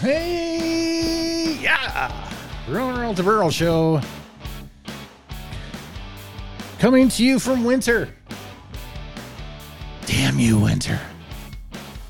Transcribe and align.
Hey, 0.00 1.58
yeah. 1.60 2.14
To 2.68 3.22
Burl 3.24 3.50
show. 3.50 4.00
Coming 6.78 7.08
to 7.08 7.24
you 7.24 7.40
from 7.40 7.64
winter. 7.64 8.08
Damn 10.06 10.38
you, 10.38 10.60
winter. 10.60 11.00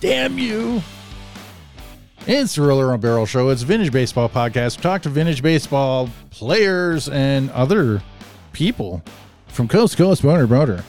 Damn 0.00 0.38
you. 0.38 0.82
It's 2.26 2.56
the 2.56 2.62
Roller 2.62 2.92
on 2.92 3.00
Barrel 3.00 3.24
Show. 3.24 3.48
It's 3.48 3.62
vintage 3.62 3.90
baseball 3.90 4.28
podcast. 4.28 4.76
We 4.76 4.82
talk 4.82 5.00
to 5.02 5.08
vintage 5.08 5.40
baseball 5.40 6.10
players 6.28 7.08
and 7.08 7.50
other 7.52 8.02
people 8.52 9.02
from 9.46 9.66
coast 9.66 9.96
to 9.96 10.02
coast, 10.02 10.20
boner 10.20 10.42
to 10.42 10.46
boner. 10.46 10.84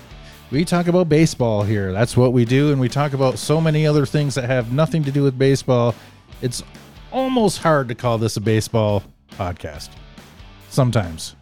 We 0.52 0.66
talk 0.66 0.88
about 0.88 1.08
baseball 1.08 1.64
here. 1.64 1.94
That's 1.94 2.18
what 2.18 2.34
we 2.34 2.44
do. 2.44 2.74
And 2.74 2.82
we 2.82 2.90
talk 2.90 3.14
about 3.14 3.40
so 3.40 3.62
many 3.62 3.88
other 3.88 4.06
things 4.06 4.36
that 4.36 4.44
have 4.46 4.74
nothing 4.74 5.06
to 5.06 5.12
do 5.12 5.24
with 5.24 5.38
baseball. 5.38 5.96
It's 6.42 6.62
almost 7.12 7.60
hard 7.60 7.88
to 7.90 7.96
call 7.96 8.18
this 8.18 8.38
a 8.38 8.42
baseball 8.42 9.04
podcast. 9.32 9.90
Sometimes. 10.70 11.36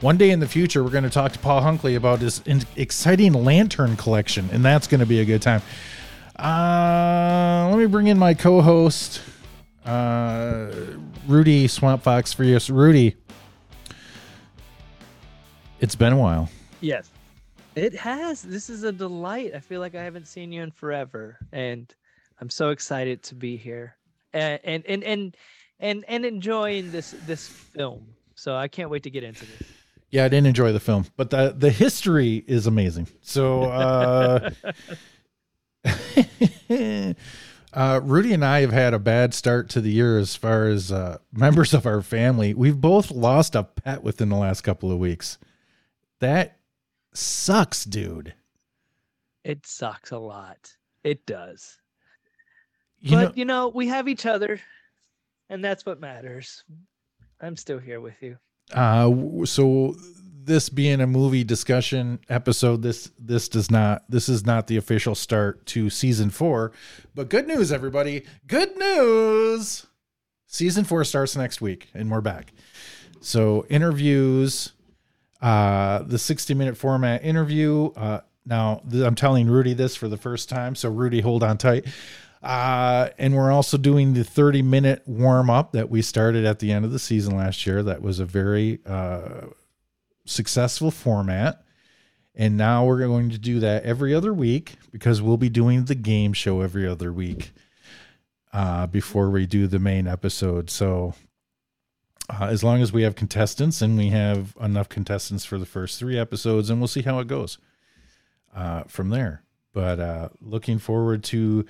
One 0.00 0.16
day 0.16 0.30
in 0.30 0.38
the 0.38 0.46
future, 0.46 0.84
we're 0.84 0.90
going 0.90 1.04
to 1.04 1.10
talk 1.10 1.32
to 1.32 1.38
Paul 1.40 1.60
Hunkley 1.60 1.96
about 1.96 2.20
his 2.20 2.40
exciting 2.76 3.32
lantern 3.32 3.96
collection, 3.96 4.48
and 4.52 4.64
that's 4.64 4.86
going 4.86 5.00
to 5.00 5.06
be 5.06 5.20
a 5.20 5.24
good 5.24 5.42
time. 5.42 5.60
Uh, 6.38 7.68
let 7.68 7.78
me 7.78 7.86
bring 7.86 8.06
in 8.06 8.16
my 8.16 8.32
co-host, 8.32 9.20
uh, 9.84 10.70
Rudy 11.26 11.66
Swamp 11.66 12.04
Fox 12.04 12.32
for 12.32 12.44
you. 12.44 12.60
Rudy, 12.70 13.16
it's 15.80 15.96
been 15.96 16.12
a 16.12 16.16
while. 16.16 16.48
Yes, 16.80 17.10
it 17.74 17.92
has. 17.96 18.42
This 18.42 18.70
is 18.70 18.84
a 18.84 18.92
delight. 18.92 19.50
I 19.52 19.58
feel 19.58 19.80
like 19.80 19.96
I 19.96 20.04
haven't 20.04 20.28
seen 20.28 20.52
you 20.52 20.62
in 20.62 20.70
forever, 20.70 21.38
and 21.50 21.92
I'm 22.40 22.50
so 22.50 22.70
excited 22.70 23.24
to 23.24 23.34
be 23.34 23.56
here 23.56 23.96
and 24.32 24.60
and 24.64 24.84
and 24.86 25.04
and 25.04 25.36
and, 25.80 26.04
and 26.08 26.24
enjoying 26.24 26.90
this 26.90 27.14
this 27.26 27.46
film. 27.48 28.06
So 28.34 28.54
I 28.54 28.68
can't 28.68 28.90
wait 28.90 29.02
to 29.04 29.10
get 29.10 29.24
into 29.24 29.44
this. 29.44 29.68
Yeah, 30.10 30.24
I 30.24 30.28
didn't 30.28 30.46
enjoy 30.46 30.72
the 30.72 30.80
film, 30.80 31.06
but 31.16 31.30
the 31.30 31.54
the 31.56 31.70
history 31.70 32.42
is 32.46 32.66
amazing. 32.66 33.08
So, 33.20 33.64
uh, 33.64 34.50
uh, 37.74 38.00
Rudy 38.02 38.32
and 38.32 38.44
I 38.44 38.60
have 38.60 38.72
had 38.72 38.94
a 38.94 38.98
bad 38.98 39.34
start 39.34 39.68
to 39.70 39.82
the 39.82 39.90
year 39.90 40.18
as 40.18 40.34
far 40.34 40.66
as 40.66 40.90
uh, 40.90 41.18
members 41.32 41.74
of 41.74 41.84
our 41.84 42.00
family. 42.00 42.54
We've 42.54 42.80
both 42.80 43.10
lost 43.10 43.54
a 43.54 43.64
pet 43.64 44.02
within 44.02 44.30
the 44.30 44.36
last 44.36 44.62
couple 44.62 44.90
of 44.90 44.98
weeks. 44.98 45.36
That 46.20 46.58
sucks, 47.12 47.84
dude. 47.84 48.34
It 49.44 49.66
sucks 49.66 50.10
a 50.10 50.18
lot. 50.18 50.74
It 51.04 51.26
does. 51.26 51.77
You 53.00 53.10
but 53.12 53.22
know, 53.22 53.32
you 53.36 53.44
know, 53.44 53.68
we 53.68 53.86
have 53.88 54.08
each 54.08 54.26
other, 54.26 54.60
and 55.48 55.64
that's 55.64 55.86
what 55.86 56.00
matters. 56.00 56.64
I'm 57.40 57.56
still 57.56 57.78
here 57.78 58.00
with 58.00 58.20
you. 58.20 58.36
uh, 58.72 59.44
so 59.44 59.94
this 60.44 60.68
being 60.68 61.00
a 61.00 61.06
movie 61.06 61.44
discussion 61.44 62.18
episode, 62.28 62.82
this 62.82 63.10
this 63.18 63.48
does 63.48 63.70
not 63.70 64.02
this 64.08 64.28
is 64.28 64.44
not 64.44 64.66
the 64.66 64.76
official 64.76 65.14
start 65.14 65.64
to 65.66 65.90
season 65.90 66.30
four. 66.30 66.72
But 67.14 67.28
good 67.28 67.46
news, 67.46 67.70
everybody! 67.70 68.24
Good 68.46 68.76
news! 68.76 69.86
Season 70.46 70.84
four 70.84 71.04
starts 71.04 71.36
next 71.36 71.60
week, 71.60 71.88
and 71.94 72.10
we're 72.10 72.22
back. 72.22 72.52
So 73.20 73.66
interviews, 73.68 74.72
uh, 75.42 76.02
the 76.02 76.18
sixty 76.18 76.54
minute 76.54 76.76
format 76.76 77.22
interview. 77.24 77.92
Uh, 77.94 78.20
now 78.46 78.82
th- 78.90 79.04
I'm 79.04 79.14
telling 79.14 79.48
Rudy 79.48 79.74
this 79.74 79.94
for 79.94 80.08
the 80.08 80.16
first 80.16 80.48
time, 80.48 80.74
so 80.74 80.88
Rudy, 80.88 81.20
hold 81.20 81.42
on 81.42 81.58
tight. 81.58 81.86
Uh, 82.42 83.08
and 83.18 83.34
we're 83.34 83.50
also 83.50 83.76
doing 83.76 84.14
the 84.14 84.24
30 84.24 84.62
minute 84.62 85.02
warm 85.06 85.50
up 85.50 85.72
that 85.72 85.90
we 85.90 86.02
started 86.02 86.44
at 86.44 86.60
the 86.60 86.70
end 86.70 86.84
of 86.84 86.92
the 86.92 86.98
season 86.98 87.36
last 87.36 87.66
year. 87.66 87.82
That 87.82 88.02
was 88.02 88.20
a 88.20 88.24
very 88.24 88.78
uh, 88.86 89.46
successful 90.24 90.90
format. 90.90 91.64
And 92.34 92.56
now 92.56 92.84
we're 92.84 93.04
going 93.04 93.30
to 93.30 93.38
do 93.38 93.58
that 93.60 93.82
every 93.82 94.14
other 94.14 94.32
week 94.32 94.76
because 94.92 95.20
we'll 95.20 95.36
be 95.36 95.48
doing 95.48 95.86
the 95.86 95.96
game 95.96 96.32
show 96.32 96.60
every 96.60 96.86
other 96.86 97.12
week 97.12 97.50
uh, 98.52 98.86
before 98.86 99.28
we 99.30 99.44
do 99.44 99.66
the 99.66 99.80
main 99.80 100.06
episode. 100.06 100.70
So, 100.70 101.14
uh, 102.30 102.44
as 102.44 102.62
long 102.62 102.80
as 102.80 102.92
we 102.92 103.02
have 103.02 103.16
contestants 103.16 103.82
and 103.82 103.96
we 103.96 104.10
have 104.10 104.54
enough 104.60 104.88
contestants 104.88 105.44
for 105.44 105.58
the 105.58 105.66
first 105.66 105.98
three 105.98 106.18
episodes, 106.18 106.70
and 106.70 106.78
we'll 106.78 106.86
see 106.86 107.02
how 107.02 107.18
it 107.18 107.26
goes 107.26 107.58
uh, 108.54 108.84
from 108.84 109.08
there. 109.08 109.42
But 109.72 109.98
uh, 109.98 110.28
looking 110.40 110.78
forward 110.78 111.24
to 111.24 111.64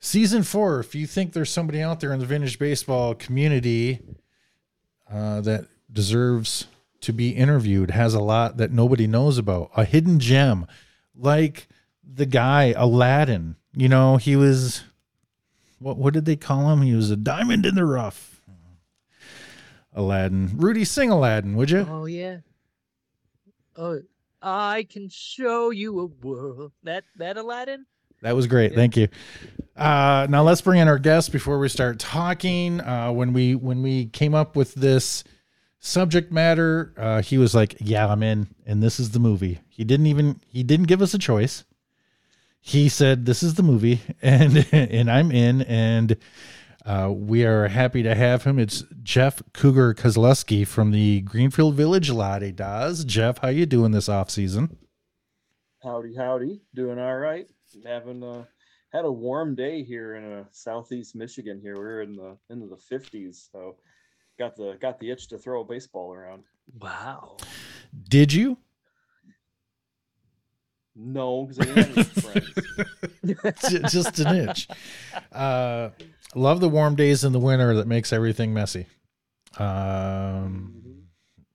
season 0.00 0.42
four. 0.42 0.80
If 0.80 0.94
you 0.94 1.06
think 1.06 1.32
there's 1.32 1.50
somebody 1.50 1.82
out 1.82 2.00
there 2.00 2.12
in 2.12 2.20
the 2.20 2.26
vintage 2.26 2.58
baseball 2.58 3.14
community 3.14 4.00
uh, 5.10 5.40
that 5.42 5.66
deserves 5.92 6.66
to 7.00 7.12
be 7.12 7.30
interviewed, 7.30 7.90
has 7.90 8.14
a 8.14 8.20
lot 8.20 8.56
that 8.56 8.72
nobody 8.72 9.06
knows 9.06 9.38
about, 9.38 9.70
a 9.76 9.84
hidden 9.84 10.18
gem, 10.18 10.66
like 11.14 11.68
the 12.02 12.26
guy 12.26 12.74
Aladdin. 12.76 13.56
You 13.74 13.88
know, 13.88 14.16
he 14.16 14.34
was 14.34 14.82
what? 15.78 15.96
What 15.96 16.14
did 16.14 16.24
they 16.24 16.36
call 16.36 16.70
him? 16.72 16.82
He 16.82 16.94
was 16.94 17.10
a 17.10 17.16
diamond 17.16 17.64
in 17.66 17.74
the 17.74 17.84
rough. 17.84 18.40
Aladdin, 19.94 20.52
Rudy, 20.56 20.84
sing 20.84 21.10
Aladdin, 21.10 21.56
would 21.56 21.70
you? 21.70 21.86
Oh 21.88 22.04
yeah. 22.04 22.38
Oh, 23.76 24.00
I 24.40 24.86
can 24.88 25.08
show 25.08 25.70
you 25.70 26.00
a 26.00 26.06
world. 26.06 26.72
That 26.82 27.04
that 27.16 27.36
Aladdin. 27.36 27.86
That 28.22 28.34
was 28.34 28.46
great. 28.46 28.74
Thank 28.74 28.96
you. 28.96 29.08
Uh, 29.76 30.26
now 30.28 30.42
let's 30.42 30.60
bring 30.60 30.80
in 30.80 30.88
our 30.88 30.98
guest 30.98 31.30
before 31.30 31.58
we 31.58 31.68
start 31.68 31.98
talking. 32.00 32.80
Uh, 32.80 33.12
when 33.12 33.32
we 33.32 33.54
when 33.54 33.82
we 33.82 34.06
came 34.06 34.34
up 34.34 34.56
with 34.56 34.74
this 34.74 35.22
subject 35.78 36.32
matter, 36.32 36.92
uh, 36.96 37.22
he 37.22 37.38
was 37.38 37.54
like, 37.54 37.76
"Yeah, 37.80 38.08
I'm 38.08 38.22
in," 38.24 38.48
and 38.66 38.82
this 38.82 38.98
is 38.98 39.10
the 39.10 39.20
movie. 39.20 39.60
He 39.68 39.84
didn't 39.84 40.06
even 40.06 40.40
he 40.48 40.64
didn't 40.64 40.86
give 40.86 41.00
us 41.00 41.14
a 41.14 41.18
choice. 41.18 41.64
He 42.60 42.88
said, 42.88 43.24
"This 43.24 43.42
is 43.44 43.54
the 43.54 43.62
movie," 43.62 44.00
and 44.22 44.66
and 44.72 45.08
I'm 45.08 45.30
in, 45.30 45.62
and 45.62 46.16
uh, 46.84 47.12
we 47.14 47.44
are 47.44 47.68
happy 47.68 48.02
to 48.02 48.16
have 48.16 48.42
him. 48.42 48.58
It's 48.58 48.82
Jeff 49.04 49.42
Cougar 49.52 49.94
Koslowski 49.94 50.66
from 50.66 50.90
the 50.90 51.20
Greenfield 51.20 51.74
Village 51.74 52.10
Lah-De-Dahs. 52.10 53.04
Jeff, 53.04 53.38
how 53.38 53.48
you 53.48 53.66
doing 53.66 53.92
this 53.92 54.08
off 54.08 54.30
season? 54.30 54.76
Howdy, 55.82 56.16
howdy. 56.16 56.62
Doing 56.74 56.98
all 56.98 57.16
right. 57.16 57.46
Having 57.86 58.22
uh 58.22 58.44
had 58.92 59.04
a 59.04 59.12
warm 59.12 59.54
day 59.54 59.82
here 59.82 60.16
in 60.16 60.32
uh, 60.32 60.44
southeast 60.50 61.14
Michigan. 61.14 61.60
Here 61.62 61.76
we're 61.76 62.02
in 62.02 62.16
the 62.16 62.36
into 62.50 62.66
the 62.66 62.76
fifties, 62.76 63.48
so 63.52 63.76
got 64.38 64.56
the 64.56 64.78
got 64.80 64.98
the 64.98 65.10
itch 65.10 65.28
to 65.28 65.38
throw 65.38 65.60
a 65.60 65.64
baseball 65.64 66.12
around. 66.12 66.44
Wow. 66.80 67.36
Did 68.08 68.32
you? 68.32 68.58
No, 70.94 71.44
because 71.44 71.60
I 71.60 71.64
didn't 71.74 71.96
have 71.96 72.22
any 72.26 72.42
friends. 73.62 73.92
Just 73.92 74.18
an 74.18 74.48
itch. 74.48 74.68
Uh, 75.30 75.90
love 76.34 76.58
the 76.60 76.68
warm 76.68 76.96
days 76.96 77.22
in 77.22 77.32
the 77.32 77.38
winter 77.38 77.74
that 77.76 77.86
makes 77.86 78.12
everything 78.12 78.52
messy. 78.52 78.86
Um, 79.58 81.04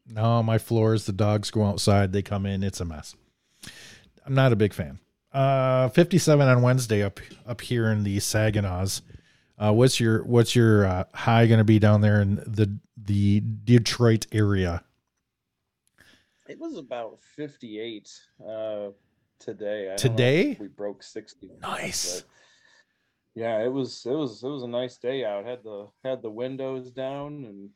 no, 0.07 0.41
my 0.43 0.57
floors, 0.57 1.05
the 1.05 1.11
dogs 1.11 1.51
go 1.51 1.65
outside, 1.65 2.13
they 2.13 2.21
come 2.21 2.45
in, 2.45 2.63
it's 2.63 2.79
a 2.79 2.85
mess. 2.85 3.15
I'm 4.25 4.33
not 4.33 4.53
a 4.53 4.55
big 4.55 4.73
fan. 4.73 4.99
Uh, 5.33 5.89
57 5.89 6.47
on 6.47 6.61
Wednesday 6.61 7.01
up 7.01 7.19
up 7.47 7.61
here 7.61 7.91
in 7.91 8.03
the 8.03 8.19
Saginaws. 8.19 9.01
Uh, 9.57 9.71
what's 9.71 9.99
your 9.99 10.23
what's 10.25 10.55
your 10.55 10.85
uh, 10.85 11.03
high 11.13 11.47
going 11.47 11.57
to 11.59 11.63
be 11.63 11.79
down 11.79 12.01
there 12.01 12.21
in 12.21 12.35
the 12.35 12.77
the 12.97 13.41
Detroit 13.63 14.27
area? 14.31 14.83
It 16.47 16.59
was 16.59 16.77
about 16.77 17.19
fifty-eight 17.35 18.09
uh, 18.45 18.89
today. 19.39 19.83
I 19.83 19.85
don't 19.85 19.87
know 19.87 19.93
if 19.93 20.01
Today? 20.01 20.57
we 20.59 20.67
broke 20.67 21.01
sixty. 21.01 21.51
Nice. 21.61 22.23
Yeah, 23.35 23.63
it 23.63 23.71
was 23.71 24.05
it 24.05 24.13
was 24.13 24.43
it 24.43 24.49
was 24.49 24.63
a 24.63 24.67
nice 24.67 24.97
day 24.97 25.25
out. 25.25 25.45
Had 25.45 25.63
the 25.63 25.87
had 26.03 26.21
the 26.21 26.29
windows 26.29 26.91
down 26.91 27.45
and 27.45 27.69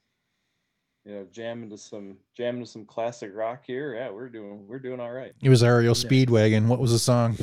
you 1.07 1.13
know 1.15 1.25
jam 1.31 1.63
into 1.63 1.77
some 1.77 2.17
jam 2.35 2.55
into 2.57 2.67
some 2.67 2.83
classic 2.83 3.31
rock 3.33 3.63
here. 3.65 3.95
Yeah, 3.95 4.09
we're 4.09 4.27
doing 4.27 4.67
we're 4.67 4.79
doing 4.79 4.99
all 4.99 5.11
right. 5.13 5.31
It 5.41 5.47
was 5.49 5.63
REO 5.63 5.93
Speedwagon. 5.93 6.67
What 6.67 6.79
was 6.79 6.91
the 6.91 6.99
song? 6.99 7.37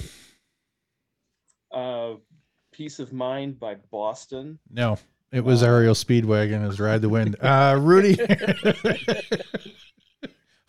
Uh, 1.72 2.16
Peace 2.72 2.99
of 2.99 3.14
Mind 3.14 3.58
by 3.58 3.76
Boston. 3.90 4.58
No, 4.70 4.99
it 5.32 5.43
was 5.43 5.62
Uh, 5.62 5.70
REO 5.70 5.93
Speedwagon 5.93 6.69
as 6.69 6.78
Ride 6.78 7.00
the 7.00 7.08
Wind. 7.08 7.37
Uh, 7.40 7.78
Rudy. 7.81 8.19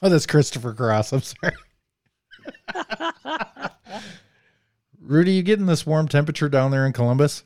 oh, 0.02 0.10
that's 0.10 0.26
Christopher 0.26 0.74
Cross. 0.74 1.12
I'm 1.12 1.22
sorry. 1.22 1.54
Rudy, 5.02 5.34
you 5.34 5.44
getting 5.44 5.66
this 5.66 5.86
warm 5.86 6.08
temperature 6.08 6.48
down 6.48 6.72
there 6.72 6.86
in 6.86 6.94
Columbus? 6.94 7.44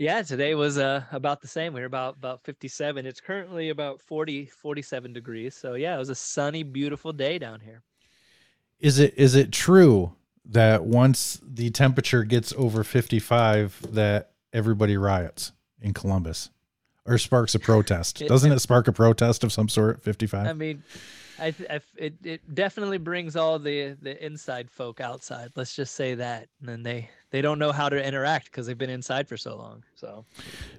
Yeah, 0.00 0.22
today 0.22 0.54
was 0.54 0.78
uh 0.78 1.02
about 1.12 1.40
the 1.40 1.48
same. 1.48 1.72
We 1.72 1.82
are 1.82 1.86
about 1.86 2.16
about 2.16 2.42
57. 2.44 3.04
It's 3.04 3.20
currently 3.20 3.70
about 3.70 4.00
40 4.00 4.46
47 4.46 5.12
degrees. 5.12 5.54
So 5.54 5.74
yeah, 5.74 5.94
it 5.94 5.98
was 5.98 6.10
a 6.10 6.14
sunny 6.14 6.62
beautiful 6.62 7.12
day 7.12 7.38
down 7.38 7.60
here. 7.60 7.82
Is 8.78 8.98
it 8.98 9.14
is 9.16 9.34
it 9.34 9.52
true 9.52 10.12
that 10.44 10.84
once 10.84 11.40
the 11.42 11.70
temperature 11.70 12.24
gets 12.24 12.52
over 12.56 12.84
55 12.84 13.94
that 13.94 14.30
everybody 14.52 14.96
riots? 14.96 15.52
in 15.80 15.94
Columbus, 15.94 16.50
or 17.08 17.18
sparks 17.18 17.54
a 17.54 17.58
protest? 17.58 18.22
It- 18.22 18.28
Doesn't 18.28 18.52
it 18.52 18.58
spark 18.60 18.86
a 18.88 18.92
protest 18.92 19.42
of 19.44 19.52
some 19.52 19.68
sort? 19.68 20.02
Fifty-five. 20.02 20.46
I 20.46 20.52
mean, 20.52 20.82
I, 21.40 21.54
I 21.70 21.80
it 21.96 22.14
it 22.24 22.54
definitely 22.54 22.98
brings 22.98 23.34
all 23.36 23.58
the 23.58 23.96
the 24.02 24.24
inside 24.24 24.70
folk 24.70 25.00
outside. 25.00 25.50
Let's 25.56 25.74
just 25.74 25.94
say 25.94 26.14
that, 26.16 26.48
and 26.60 26.68
then 26.68 26.82
they 26.82 27.08
they 27.30 27.40
don't 27.42 27.58
know 27.58 27.72
how 27.72 27.88
to 27.88 28.04
interact 28.06 28.46
because 28.46 28.66
they've 28.66 28.78
been 28.78 28.90
inside 28.90 29.28
for 29.28 29.36
so 29.36 29.56
long. 29.56 29.82
So 29.94 30.24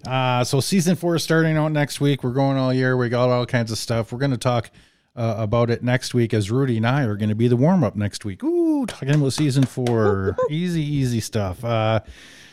Uh, 0.08 0.44
so 0.44 0.60
season 0.60 0.96
four 0.96 1.16
is 1.16 1.24
starting 1.24 1.58
out 1.58 1.72
next 1.72 2.00
week. 2.02 2.24
We're 2.24 2.32
going 2.32 2.58
all 2.58 2.74
year. 2.74 2.98
We 2.98 3.10
got 3.10 3.30
all 3.30 3.46
kinds 3.46 3.72
of 3.72 3.78
stuff. 3.78 4.12
We're 4.12 4.20
going 4.20 4.32
to 4.32 4.38
talk 4.38 4.72
uh, 5.16 5.36
about 5.38 5.70
it 5.70 5.84
next 5.84 6.14
week 6.14 6.34
as 6.34 6.50
Rudy 6.50 6.78
and 6.78 6.88
I 6.88 7.04
are 7.04 7.16
going 7.16 7.30
to 7.30 7.36
be 7.36 7.48
the 7.48 7.56
warm 7.58 7.84
up 7.84 7.96
next 7.96 8.26
week. 8.26 8.44
Ooh, 8.44 8.86
talking 8.86 9.14
about 9.14 9.34
season 9.34 9.64
four. 9.64 10.36
easy, 10.50 10.82
easy 10.84 11.20
stuff. 11.20 11.64
Uh, 11.64 12.00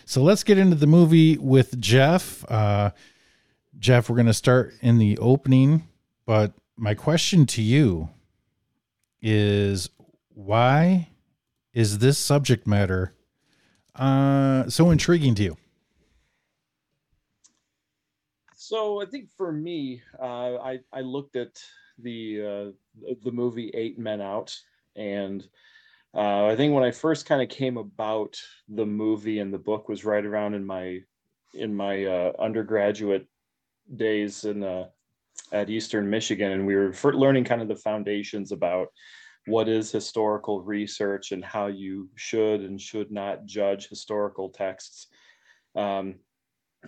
so 0.05 0.23
let's 0.23 0.45
get 0.45 0.59
into 0.59 0.77
the 0.77 0.87
movie 0.87 1.37
with 1.39 1.81
Jeff. 1.81 2.45
Uh, 2.51 2.91
Jeff, 3.79 4.09
we're 4.09 4.17
going 4.17 4.27
to 4.27 4.35
start 4.35 4.75
in 4.81 4.99
the 4.99 5.19
opening, 5.19 5.87
but 6.25 6.53
my 6.77 6.95
question 6.95 7.47
to 7.47 7.63
you 7.63 8.09
is 9.21 9.91
why 10.35 11.09
is 11.75 11.99
this 11.99 12.19
subject 12.19 12.67
matter 12.67 13.13
uh, 13.95 14.69
so 14.69 14.91
intriguing 14.91 15.35
to 15.35 15.43
you? 15.43 15.57
So 18.55 19.01
I 19.01 19.07
think 19.07 19.29
for 19.37 19.53
me, 19.53 20.03
uh, 20.21 20.57
I 20.57 20.81
I 20.93 21.03
looked 21.03 21.37
at 21.37 21.61
the 21.99 22.75
uh, 23.05 23.15
the 23.23 23.31
movie 23.31 23.71
Eight 23.75 23.99
Men 23.99 24.21
Out, 24.21 24.59
and 24.97 25.47
uh, 26.15 26.47
I 26.47 26.57
think 26.57 26.75
when 26.75 26.83
I 26.83 26.91
first 26.91 27.27
kind 27.27 27.43
of 27.43 27.49
came 27.49 27.77
about 27.77 28.41
the 28.69 28.87
movie 28.87 29.39
and 29.39 29.53
the 29.53 29.59
book 29.59 29.89
was 29.89 30.05
right 30.05 30.25
around 30.25 30.55
in 30.55 30.65
my 30.65 31.01
in 31.55 31.75
my 31.75 32.05
uh, 32.05 32.33
undergraduate 32.39 33.27
days 33.95 34.45
in 34.45 34.63
uh, 34.65 34.87
at 35.53 35.71
Eastern 35.71 36.09
Michigan, 36.09 36.53
and 36.53 36.67
we 36.67 36.75
were 36.75 36.93
fir- 36.93 37.15
learning 37.15 37.45
kind 37.45 37.63
of 37.63 37.69
the 37.69 37.77
foundations 37.77 38.53
about 38.53 38.89
what 39.47 39.69
is 39.69 39.93
historical 39.93 40.63
research 40.63 41.33
and 41.33 41.45
how 41.45 41.67
you 41.69 42.09
should 42.17 42.63
and 42.63 42.81
should 42.81 43.11
not 43.11 43.47
judge 43.47 43.89
historical 43.89 44.49
texts. 44.49 45.07
Um, 45.77 46.17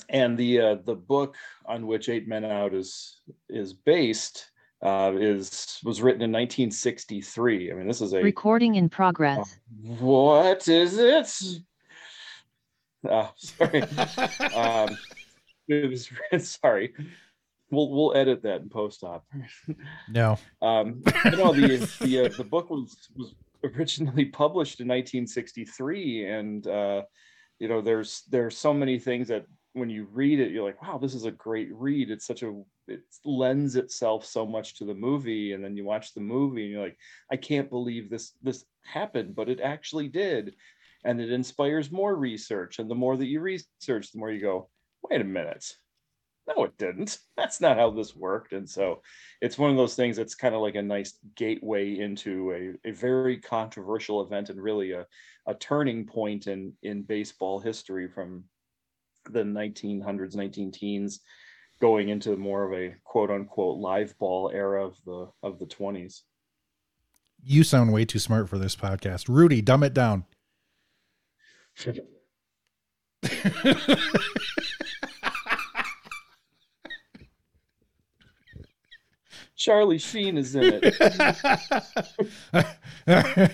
and 0.09 0.37
the 0.37 0.61
uh, 0.61 0.75
the 0.85 0.95
book 0.95 1.37
on 1.67 1.87
which 1.87 2.09
Eight 2.09 2.29
Men 2.29 2.45
Out 2.45 2.75
is 2.75 3.21
is 3.49 3.73
based 3.73 4.51
uh, 4.83 5.13
is 5.19 5.79
was 5.85 6.03
written 6.03 6.23
in 6.23 6.31
1963. 6.33 7.71
I 7.71 7.75
mean, 7.75 7.87
this 7.87 8.01
is 8.01 8.13
a 8.13 8.23
Recording 8.23 8.77
in 8.77 8.89
progress. 8.89 9.59
what 9.83 10.69
is 10.69 10.99
it? 10.99 11.33
Oh, 13.09 13.31
sorry. 13.37 13.83
um, 14.55 14.97
it 15.69 15.91
was 15.91 16.11
sorry. 16.49 16.95
We'll 17.71 17.91
we'll 17.91 18.17
edit 18.17 18.43
that 18.43 18.63
in 18.63 18.69
post 18.69 19.05
op. 19.05 19.27
No. 20.11 20.39
Um, 20.63 21.03
but 21.05 21.37
no, 21.37 21.53
the 21.53 21.77
the 22.01 22.27
uh, 22.27 22.29
the 22.37 22.45
book 22.45 22.71
was 22.71 22.97
was 23.17 23.35
originally 23.65 24.25
published 24.25 24.81
in 24.81 24.89
1963, 24.89 26.31
and 26.31 26.67
uh, 26.67 27.03
you 27.59 27.69
know, 27.69 27.81
there's 27.81 28.23
there's 28.31 28.57
so 28.57 28.73
many 28.73 28.99
things 28.99 29.29
that 29.29 29.47
when 29.75 29.91
you 29.91 30.09
read 30.13 30.41
it, 30.41 30.51
you're 30.51 30.65
like, 30.65 30.83
wow, 30.83 30.99
this 30.99 31.15
is 31.15 31.25
a 31.25 31.31
great 31.31 31.69
read. 31.73 32.11
It's 32.11 32.27
such 32.27 32.43
a 32.43 32.63
it 32.87 33.03
lends 33.25 33.77
itself 33.77 34.25
so 34.25 34.47
much 34.47 34.75
to 34.77 34.85
the 34.85 34.95
movie, 34.95 35.53
and 35.53 35.63
then 35.63 35.77
you 35.77 35.85
watch 35.85 36.15
the 36.15 36.21
movie, 36.21 36.63
and 36.63 36.73
you're 36.73 36.83
like, 36.83 36.99
I 37.31 37.37
can't 37.37 37.71
believe 37.71 38.09
this 38.09 38.33
this 38.43 38.65
happened, 38.85 39.35
but 39.35 39.49
it 39.49 39.61
actually 39.61 40.09
did, 40.09 40.55
and 41.05 41.21
it 41.21 41.31
inspires 41.31 41.93
more 41.93 42.17
research. 42.17 42.79
And 42.79 42.91
the 42.91 42.95
more 42.95 43.17
that 43.17 43.27
you 43.27 43.41
research, 43.41 44.13
the 44.13 44.19
more 44.19 44.31
you 44.31 44.41
go, 44.41 44.69
wait 45.03 45.21
a 45.21 45.25
minute, 45.25 45.77
no 46.49 46.65
it 46.65 46.77
didn't 46.79 47.19
that's 47.37 47.61
not 47.61 47.77
how 47.77 47.91
this 47.91 48.17
worked 48.17 48.53
and 48.53 48.69
so 48.69 49.03
it's 49.41 49.59
one 49.59 49.71
of 49.71 49.77
those 49.77 49.95
things 49.95 50.17
that's 50.17 50.35
kind 50.35 50.55
of 50.55 50.61
like 50.61 50.75
a 50.75 50.83
nice 50.83 51.19
gateway 51.37 51.99
into 51.99 52.53
a, 52.53 52.89
a 52.89 52.93
very 52.93 53.39
controversial 53.39 54.23
event 54.23 54.51
and 54.51 54.61
really 54.61 54.93
a, 54.93 55.07
a 55.47 55.55
turning 55.55 56.05
point 56.07 56.47
in 56.47 56.73
in 56.83 57.03
baseball 57.03 57.61
history 57.61 58.09
from 58.09 58.45
the 59.31 59.43
1900s 59.43 60.35
19 60.35 60.73
teens 60.73 61.21
going 61.81 62.09
into 62.09 62.37
more 62.37 62.65
of 62.65 62.73
a 62.79 62.95
quote 63.05 63.31
unquote 63.31 63.79
live 63.79 64.17
ball 64.19 64.51
era 64.53 64.85
of 64.85 64.97
the 65.05 65.29
of 65.43 65.59
the 65.59 65.67
20s 65.67 66.23
You 67.43 67.63
sound 67.63 67.93
way 67.93 68.05
too 68.05 68.19
smart 68.19 68.49
for 68.49 68.59
this 68.59 68.75
podcast. 68.75 69.29
Rudy, 69.29 69.63
dumb 69.63 69.85
it 69.85 69.95
down. 69.95 70.25
charlie 79.59 79.99
sheen 79.99 80.39
is 80.39 80.55
in 80.55 80.81
it 80.83 80.95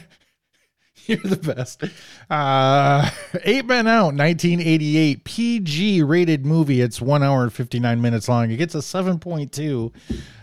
You're 1.07 1.19
the 1.19 1.37
best. 1.37 1.83
Uh, 2.31 3.11
Eight 3.45 3.67
Men 3.67 3.87
Out, 3.87 4.15
1988, 4.15 5.23
PG 5.25 6.03
rated 6.03 6.47
movie. 6.47 6.81
It's 6.81 6.99
one 6.99 7.23
hour 7.23 7.43
and 7.43 7.53
59 7.53 8.01
minutes 8.01 8.27
long. 8.27 8.51
It 8.51 8.57
gets 8.57 8.75
a 8.75 8.79
7.2 8.79 9.93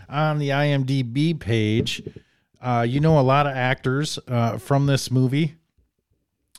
on 0.08 0.38
the 0.38 0.50
IMDb 0.50 1.36
page. 1.40 2.00
Uh, 2.60 2.86
you 2.88 3.00
know 3.00 3.18
a 3.18 3.22
lot 3.22 3.48
of 3.48 3.56
actors 3.56 4.20
uh, 4.28 4.56
from 4.58 4.86
this 4.86 5.10
movie. 5.10 5.56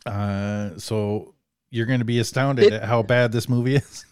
Uh, 0.06 0.72
so 0.78 1.34
you're 1.70 1.86
going 1.86 2.00
to 2.00 2.06
be 2.06 2.20
astounded 2.20 2.66
It- 2.66 2.74
at 2.74 2.84
how 2.84 3.04
bad 3.04 3.32
this 3.32 3.48
movie 3.48 3.76
is. 3.78 4.06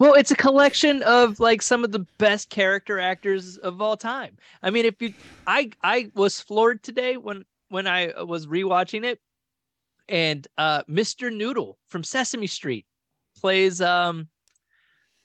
Well, 0.00 0.14
it's 0.14 0.30
a 0.30 0.36
collection 0.36 1.02
of 1.02 1.40
like 1.40 1.60
some 1.60 1.84
of 1.84 1.92
the 1.92 2.06
best 2.16 2.48
character 2.48 2.98
actors 2.98 3.58
of 3.58 3.82
all 3.82 3.98
time. 3.98 4.38
I 4.62 4.70
mean, 4.70 4.86
if 4.86 5.00
you, 5.02 5.12
I, 5.46 5.70
I 5.82 6.10
was 6.14 6.40
floored 6.40 6.82
today 6.82 7.18
when 7.18 7.44
when 7.68 7.86
I 7.86 8.22
was 8.22 8.46
rewatching 8.46 9.04
it, 9.04 9.20
and 10.08 10.48
uh, 10.56 10.84
Mr. 10.84 11.30
Noodle 11.30 11.76
from 11.88 12.02
Sesame 12.02 12.46
Street 12.46 12.86
plays 13.38 13.82
um, 13.82 14.26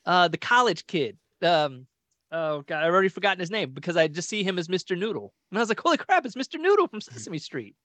uh, 0.06 0.28
the 0.28 0.38
college 0.38 0.86
kid. 0.88 1.18
Um, 1.42 1.88
oh 2.34 2.62
God, 2.64 2.84
I've 2.84 2.92
already 2.92 3.08
forgotten 3.08 3.40
his 3.40 3.52
name 3.52 3.72
because 3.72 3.96
I 3.96 4.10
just 4.10 4.28
see 4.28 4.44
him 4.44 4.60
as 4.60 4.68
Mr. 4.68 4.98
Noodle, 4.98 5.34
and 5.52 5.58
I 5.58 5.62
was 5.62 5.70
like, 5.70 5.80
holy 5.80 5.98
crap, 5.98 6.26
it's 6.26 6.36
Mr. 6.36 6.60
Noodle 6.60 6.90
from 6.90 7.00
Sesame 7.00 7.40
Street. 7.40 7.78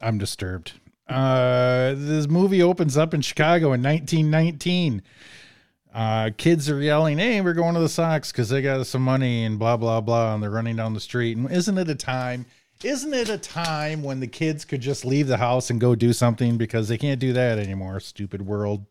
I'm 0.00 0.16
disturbed. 0.16 0.80
Uh, 1.10 1.94
this 1.96 2.28
movie 2.28 2.62
opens 2.62 2.96
up 2.96 3.12
in 3.14 3.20
Chicago 3.20 3.72
in 3.72 3.82
1919. 3.82 5.02
Uh, 5.92 6.30
kids 6.36 6.70
are 6.70 6.80
yelling, 6.80 7.18
"Hey, 7.18 7.40
we're 7.40 7.52
going 7.52 7.74
to 7.74 7.80
the 7.80 7.88
Sox 7.88 8.30
because 8.30 8.48
they 8.48 8.62
got 8.62 8.86
some 8.86 9.02
money 9.02 9.44
and 9.44 9.58
blah 9.58 9.76
blah 9.76 10.00
blah," 10.00 10.34
and 10.34 10.42
they're 10.42 10.50
running 10.50 10.76
down 10.76 10.94
the 10.94 11.00
street. 11.00 11.36
And 11.36 11.50
isn't 11.50 11.76
it 11.76 11.88
a 11.88 11.96
time? 11.96 12.46
Isn't 12.84 13.12
it 13.12 13.28
a 13.28 13.38
time 13.38 14.02
when 14.02 14.20
the 14.20 14.26
kids 14.26 14.64
could 14.64 14.80
just 14.80 15.04
leave 15.04 15.26
the 15.26 15.36
house 15.36 15.68
and 15.68 15.80
go 15.80 15.94
do 15.94 16.12
something 16.12 16.56
because 16.56 16.88
they 16.88 16.96
can't 16.96 17.20
do 17.20 17.32
that 17.32 17.58
anymore? 17.58 17.98
Stupid 18.00 18.46
world. 18.46 18.86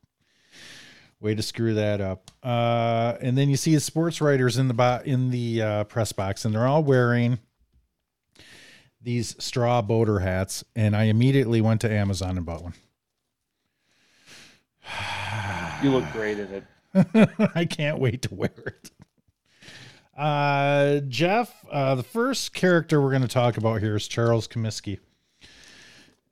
Way 1.22 1.36
to 1.36 1.42
screw 1.42 1.74
that 1.74 2.00
up. 2.00 2.32
Uh, 2.44 3.16
and 3.22 3.38
then 3.38 3.50
you 3.50 3.58
see 3.58 3.74
the 3.74 3.82
sports 3.82 4.22
writers 4.22 4.58
in 4.58 4.68
the 4.68 4.74
bo- 4.74 5.02
in 5.06 5.32
the 5.32 5.62
uh, 5.62 5.84
press 5.86 6.12
box, 6.12 6.44
and 6.44 6.54
they're 6.54 6.68
all 6.68 6.84
wearing 6.84 7.40
these 9.02 9.36
straw 9.44 9.82
boater 9.82 10.20
hats, 10.20 10.64
and 10.76 10.96
I 10.96 11.04
immediately 11.04 11.62
went 11.62 11.82
to 11.82 11.92
Amazon 11.92 12.38
and 12.38 12.46
bought 12.46 12.64
one. 12.64 12.74
you 15.84 15.92
look 15.92 16.06
great 16.12 16.40
in 16.40 16.48
it 16.48 16.64
I 17.56 17.66
can't 17.66 18.00
wait 18.00 18.24
to 18.24 18.34
wear 18.34 18.52
it. 18.66 18.92
Uh, 20.18 21.00
Jeff, 21.08 21.54
uh, 21.72 21.96
the 21.96 22.04
first 22.04 22.54
character 22.54 23.02
we're 23.02 23.12
going 23.12 23.22
to 23.22 23.28
talk 23.28 23.58
about 23.58 23.82
here 23.82 23.96
is 23.96 24.08
Charles 24.08 24.48
Comiskey. 24.48 25.00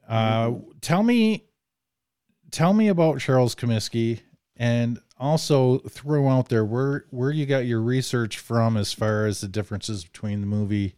Uh, 0.08 0.54
tell 0.82 1.04
me, 1.04 1.46
tell 2.52 2.74
me 2.74 2.88
about 2.88 3.20
Charles 3.20 3.56
Comiskey, 3.56 4.22
and 4.58 5.00
also 5.18 5.80
throw 5.80 6.28
out 6.28 6.50
there 6.50 6.66
where 6.66 7.06
where 7.12 7.32
you 7.32 7.46
got 7.46 7.66
your 7.66 7.82
research 7.82 8.38
from 8.38 8.78
as 8.78 8.94
far 8.94 9.26
as 9.26 9.42
the 9.42 9.48
differences 9.48 10.04
between 10.04 10.42
the 10.42 10.48
movie 10.48 10.96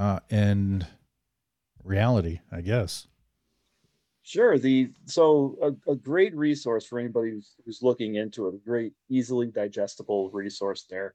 uh, 0.00 0.20
and 0.30 0.86
reality. 1.84 2.40
I 2.50 2.62
guess. 2.62 3.06
Sure. 4.22 4.58
The 4.58 4.90
so 5.06 5.56
a, 5.62 5.90
a 5.90 5.96
great 5.96 6.34
resource 6.34 6.86
for 6.86 6.98
anybody 6.98 7.30
who's, 7.32 7.54
who's 7.64 7.82
looking 7.82 8.14
into 8.16 8.48
a 8.48 8.52
great, 8.52 8.92
easily 9.08 9.48
digestible 9.48 10.30
resource 10.30 10.86
there, 10.88 11.14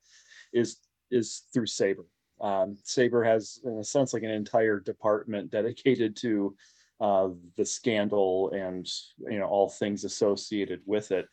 is 0.54 0.78
is 1.12 1.44
through 1.54 1.68
SABR. 1.68 2.06
Um, 2.42 2.78
SABR 2.84 3.26
has, 3.26 3.60
in 3.64 3.78
a 3.78 3.84
sense, 3.84 4.14
like 4.14 4.24
an 4.24 4.32
entire 4.32 4.80
department 4.80 5.52
dedicated 5.52 6.16
to 6.18 6.56
uh, 7.00 7.30
the 7.56 7.66
scandal 7.66 8.52
and 8.52 8.88
you 9.20 9.40
know 9.40 9.48
all 9.48 9.70
things 9.70 10.04
associated 10.04 10.82
with 10.86 11.12
it. 11.12 11.28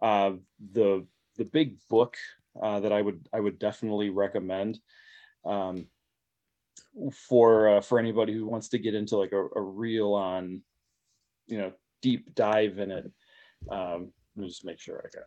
Uh, 0.00 0.32
the 0.72 1.06
the 1.36 1.44
big 1.44 1.76
book 1.90 2.16
uh, 2.62 2.80
that 2.80 2.92
I 2.92 3.02
would 3.02 3.28
I 3.32 3.40
would 3.40 3.58
definitely 3.58 4.10
recommend. 4.10 4.80
Um, 5.44 5.86
for 7.12 7.76
uh, 7.76 7.80
for 7.80 7.98
anybody 7.98 8.32
who 8.34 8.46
wants 8.46 8.68
to 8.68 8.78
get 8.78 8.94
into 8.94 9.16
like 9.16 9.32
a, 9.32 9.46
a 9.56 9.60
real 9.60 10.12
on 10.12 10.62
you 11.46 11.58
know 11.58 11.72
deep 12.02 12.34
dive 12.34 12.78
in 12.78 12.90
it 12.90 13.10
um, 13.70 14.12
Let 14.36 14.42
me 14.42 14.48
just 14.48 14.64
make 14.64 14.80
sure 14.80 15.04
I 15.04 15.08
got. 15.16 15.26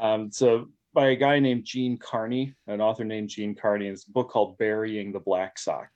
Um, 0.00 0.30
so 0.30 0.68
by 0.94 1.08
a 1.08 1.16
guy 1.16 1.38
named 1.38 1.64
Gene 1.64 1.98
Carney, 1.98 2.54
an 2.66 2.80
author 2.80 3.04
named 3.04 3.28
Gene 3.28 3.54
Carney. 3.54 3.88
It's 3.88 4.06
a 4.06 4.10
book 4.10 4.30
called 4.30 4.58
Burying 4.58 5.12
the 5.12 5.20
Black 5.20 5.58
Sox. 5.58 5.90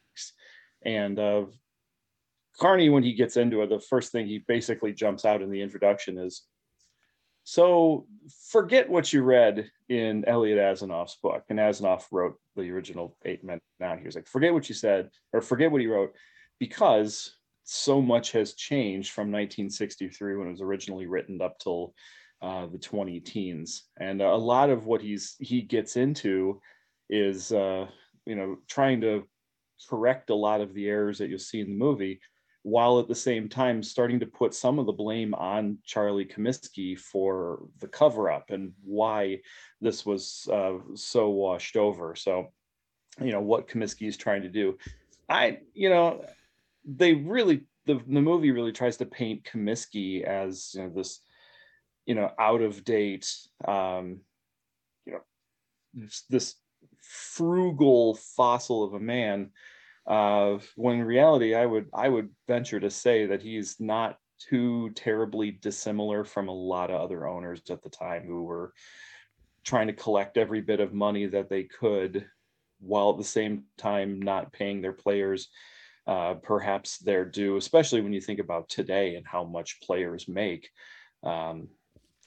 And 0.85 1.19
uh, 1.19 1.47
Carney, 2.59 2.89
when 2.89 3.03
he 3.03 3.15
gets 3.15 3.37
into 3.37 3.63
it, 3.63 3.71
the 3.71 3.81
first 3.81 4.13
thing 4.13 4.27
he 4.27 4.45
basically 4.47 4.93
jumps 4.93 5.25
out 5.25 5.43
in 5.43 5.51
the 5.51 5.63
introduction 5.63 6.19
is, 6.19 6.43
"So 7.45 8.07
forget 8.51 8.89
what 8.89 9.13
you 9.13 9.23
read 9.23 9.71
in 9.89 10.25
Eliot 10.27 10.59
Asinof's 10.59 11.17
book." 11.17 11.45
And 11.49 11.59
Asinoff 11.59 12.05
wrote 12.11 12.37
the 12.57 12.71
original 12.71 13.17
Eight 13.25 13.45
Men 13.45 13.61
Down. 13.81 13.99
He 13.99 14.05
was 14.05 14.15
like, 14.15 14.27
"Forget 14.27 14.53
what 14.53 14.69
you 14.69 14.75
said, 14.75 15.11
or 15.33 15.41
forget 15.41 15.71
what 15.71 15.81
he 15.81 15.87
wrote, 15.87 16.15
because 16.59 17.37
so 17.65 18.03
much 18.03 18.33
has 18.33 18.55
changed 18.55 19.13
from 19.13 19.31
1963 19.31 20.37
when 20.37 20.49
it 20.49 20.51
was 20.51 20.61
originally 20.61 21.07
written 21.07 21.41
up 21.41 21.59
till 21.59 21.95
uh, 22.43 22.67
the 22.67 22.79
20 22.79 23.21
teens 23.21 23.85
and 24.01 24.21
a 24.21 24.35
lot 24.35 24.69
of 24.69 24.85
what 24.85 25.01
he's 25.01 25.37
he 25.39 25.63
gets 25.63 25.97
into 25.97 26.61
is 27.09 27.53
uh, 27.53 27.87
you 28.27 28.35
know 28.35 28.57
trying 28.69 29.01
to 29.01 29.23
correct 29.89 30.31
a 30.31 30.35
lot 30.35 30.61
of 30.61 30.75
the 30.75 30.89
errors 30.89 31.19
that 31.19 31.29
you'll 31.29 31.39
see 31.39 31.61
in 31.61 31.69
the 31.69 31.77
movie 31.77 32.21
while 32.63 33.01
at 33.01 33.09
the 33.09 33.15
same 33.15 33.49
time 33.49 33.83
starting 33.83 34.21
to 34.21 34.27
put 34.27 34.55
some 34.55 34.79
of 34.79 34.87
the 34.87 34.93
blame 34.93 35.35
on 35.35 35.79
Charlie 35.85 36.25
Comiskey 36.25 36.99
for 36.99 37.67
the 37.81 37.89
cover 37.89 38.31
up 38.31 38.51
and 38.51 38.73
why 38.85 39.41
this 39.81 40.07
was 40.07 40.49
uh, 40.53 40.75
so 40.95 41.29
washed 41.31 41.77
over. 41.77 42.15
So, 42.15 42.53
you 43.21 43.33
know, 43.33 43.41
what 43.41 43.69
Comiskey 43.69 44.07
is 44.07 44.17
trying 44.17 44.43
to 44.43 44.49
do. 44.49 44.79
I, 45.29 45.59
you 45.75 45.91
know, 45.91 46.25
they 46.85 47.15
really, 47.15 47.63
the, 47.87 48.01
the 48.07 48.21
movie 48.21 48.53
really 48.53 48.73
tries 48.73 48.97
to 48.99 49.07
paint 49.07 49.45
Comiskey 49.45 50.23
as, 50.23 50.75
you 50.75 50.83
know, 50.83 50.91
this, 50.91 51.21
you 52.07 52.15
know, 52.15 52.31
out 52.39 52.63
of 52.63 52.85
date, 52.85 53.29
um, 53.67 54.21
you 55.05 55.15
know, 55.15 55.21
this, 55.95 56.23
this 56.31 56.55
frugal 57.01 58.15
fossil 58.15 58.85
of 58.85 58.95
a 58.95 59.01
man 59.01 59.51
uh, 60.07 60.59
when 60.77 60.97
in 60.97 61.05
reality, 61.05 61.55
I 61.55 61.67
would 61.67 61.89
I 61.95 62.09
would 62.09 62.31
venture 62.49 62.81
to 62.81 62.91
say 62.91 63.27
that 63.27 63.43
he's 63.43 63.79
not 63.79 64.19
too 64.39 64.91
terribly 64.91 65.53
dissimilar 65.53 66.25
from 66.25 66.49
a 66.49 66.55
lot 66.55 66.91
of 66.91 67.01
other 67.01 67.29
owners 67.29 67.63
at 67.71 67.83
the 67.83 67.91
time 67.91 68.25
who 68.27 68.43
were 68.43 68.73
trying 69.65 69.87
to 69.87 69.93
collect 69.93 70.37
every 70.37 70.61
bit 70.61 70.81
of 70.81 70.93
money 70.93 71.27
that 71.27 71.49
they 71.49 71.65
could, 71.65 72.27
while 72.81 73.11
at 73.11 73.19
the 73.19 73.25
same 73.25 73.65
time 73.79 74.21
not 74.21 74.53
paying 74.53 74.83
their 74.83 74.93
players 74.93 75.49
uh, 76.07 76.35
perhaps 76.35 76.99
their 76.99 77.25
due. 77.25 77.57
Especially 77.57 78.01
when 78.01 78.13
you 78.13 78.21
think 78.21 78.41
about 78.41 78.69
today 78.69 79.15
and 79.15 79.27
how 79.27 79.45
much 79.45 79.81
players 79.83 80.27
make. 80.27 80.69
Um, 81.23 81.69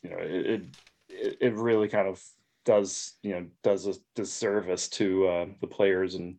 you 0.01 0.12
know, 0.12 0.17
it, 0.20 0.46
it 1.10 1.38
it 1.41 1.53
really 1.55 1.89
kind 1.89 2.08
of 2.08 2.24
does 2.63 3.13
you 3.22 3.32
know 3.32 3.46
does 3.63 3.86
a 3.86 3.94
disservice 4.15 4.88
to 4.89 5.27
uh, 5.27 5.46
the 5.62 5.67
players 5.67 6.15
and 6.15 6.38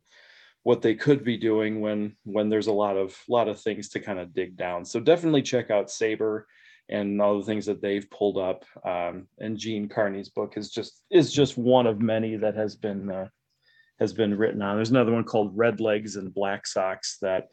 what 0.67 0.83
they 0.83 0.97
could 0.97 1.23
be 1.23 1.37
doing 1.37 1.81
when 1.81 2.17
when 2.25 2.49
there's 2.49 2.67
a 2.67 2.73
lot 2.73 2.97
of 2.97 3.17
lot 3.29 3.47
of 3.47 3.61
things 3.61 3.89
to 3.89 4.01
kind 4.01 4.19
of 4.19 4.35
dig 4.35 4.57
down. 4.57 4.85
So 4.85 4.99
definitely 4.99 5.43
check 5.43 5.71
out 5.71 5.87
SABR 5.87 6.43
and 6.89 7.23
all 7.23 7.39
the 7.39 7.45
things 7.45 7.67
that 7.67 7.81
they've 7.81 8.11
pulled 8.11 8.37
up. 8.37 8.65
Um, 8.85 9.29
and 9.39 9.57
Gene 9.57 9.89
Carney's 9.89 10.29
book 10.29 10.55
is 10.57 10.69
just 10.73 11.03
is 11.09 11.33
just 11.33 11.57
one 11.57 11.87
of 11.87 12.01
many 12.01 12.35
that 12.35 12.57
has 12.57 12.75
been 12.75 13.13
uh, 13.13 13.29
has 14.01 14.13
been 14.13 14.37
written 14.37 14.61
on. 14.61 14.75
There's 14.75 14.91
another 14.91 15.13
one 15.13 15.23
called 15.23 15.57
Redlegs 15.57 16.17
and 16.17 16.35
Black 16.35 16.67
Sox 16.67 17.19
that 17.23 17.47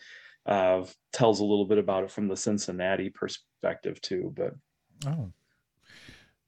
uh, 0.47 0.83
tells 1.11 1.39
a 1.39 1.45
little 1.45 1.65
bit 1.65 1.77
about 1.77 2.05
it 2.05 2.11
from 2.11 2.27
the 2.27 2.35
Cincinnati 2.35 3.11
perspective 3.11 4.01
too. 4.01 4.33
But 4.35 4.55
oh, 5.05 5.31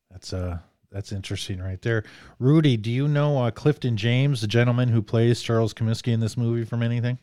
that's 0.09 0.33
uh 0.33 0.57
that's 0.95 1.11
interesting 1.11 1.59
right 1.59 1.81
there. 1.81 2.05
Rudy, 2.39 2.77
do 2.77 2.89
you 2.89 3.09
know 3.09 3.43
uh, 3.43 3.51
Clifton 3.51 3.97
James, 3.97 4.39
the 4.39 4.47
gentleman 4.47 4.87
who 4.87 5.01
plays 5.01 5.41
Charles 5.41 5.73
Comiskey 5.73 6.13
in 6.13 6.21
this 6.21 6.37
movie 6.37 6.63
from 6.63 6.81
anything? 6.81 7.19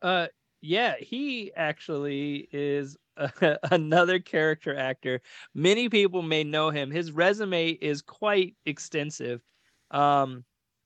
Uh, 0.00 0.28
yeah, 0.62 0.94
he 0.98 1.52
actually 1.54 2.48
is 2.52 2.96
another 3.70 4.18
character 4.18 4.74
actor. 4.74 5.20
Many 5.54 5.90
people 5.90 6.22
may 6.22 6.42
know 6.42 6.70
him. 6.70 6.90
His 6.90 7.12
resume 7.12 7.72
is 7.72 8.00
quite 8.00 8.56
extensive. 8.64 9.42
Um, 9.90 10.42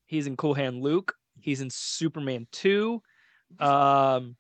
he's 0.07 0.27
in 0.27 0.37
Cool 0.37 0.55
Hand 0.55 0.83
Luke. 0.83 1.15
He's 1.39 1.61
in 1.61 1.71
Superman 1.71 2.49
2. 2.51 3.01
Um, 3.61 4.35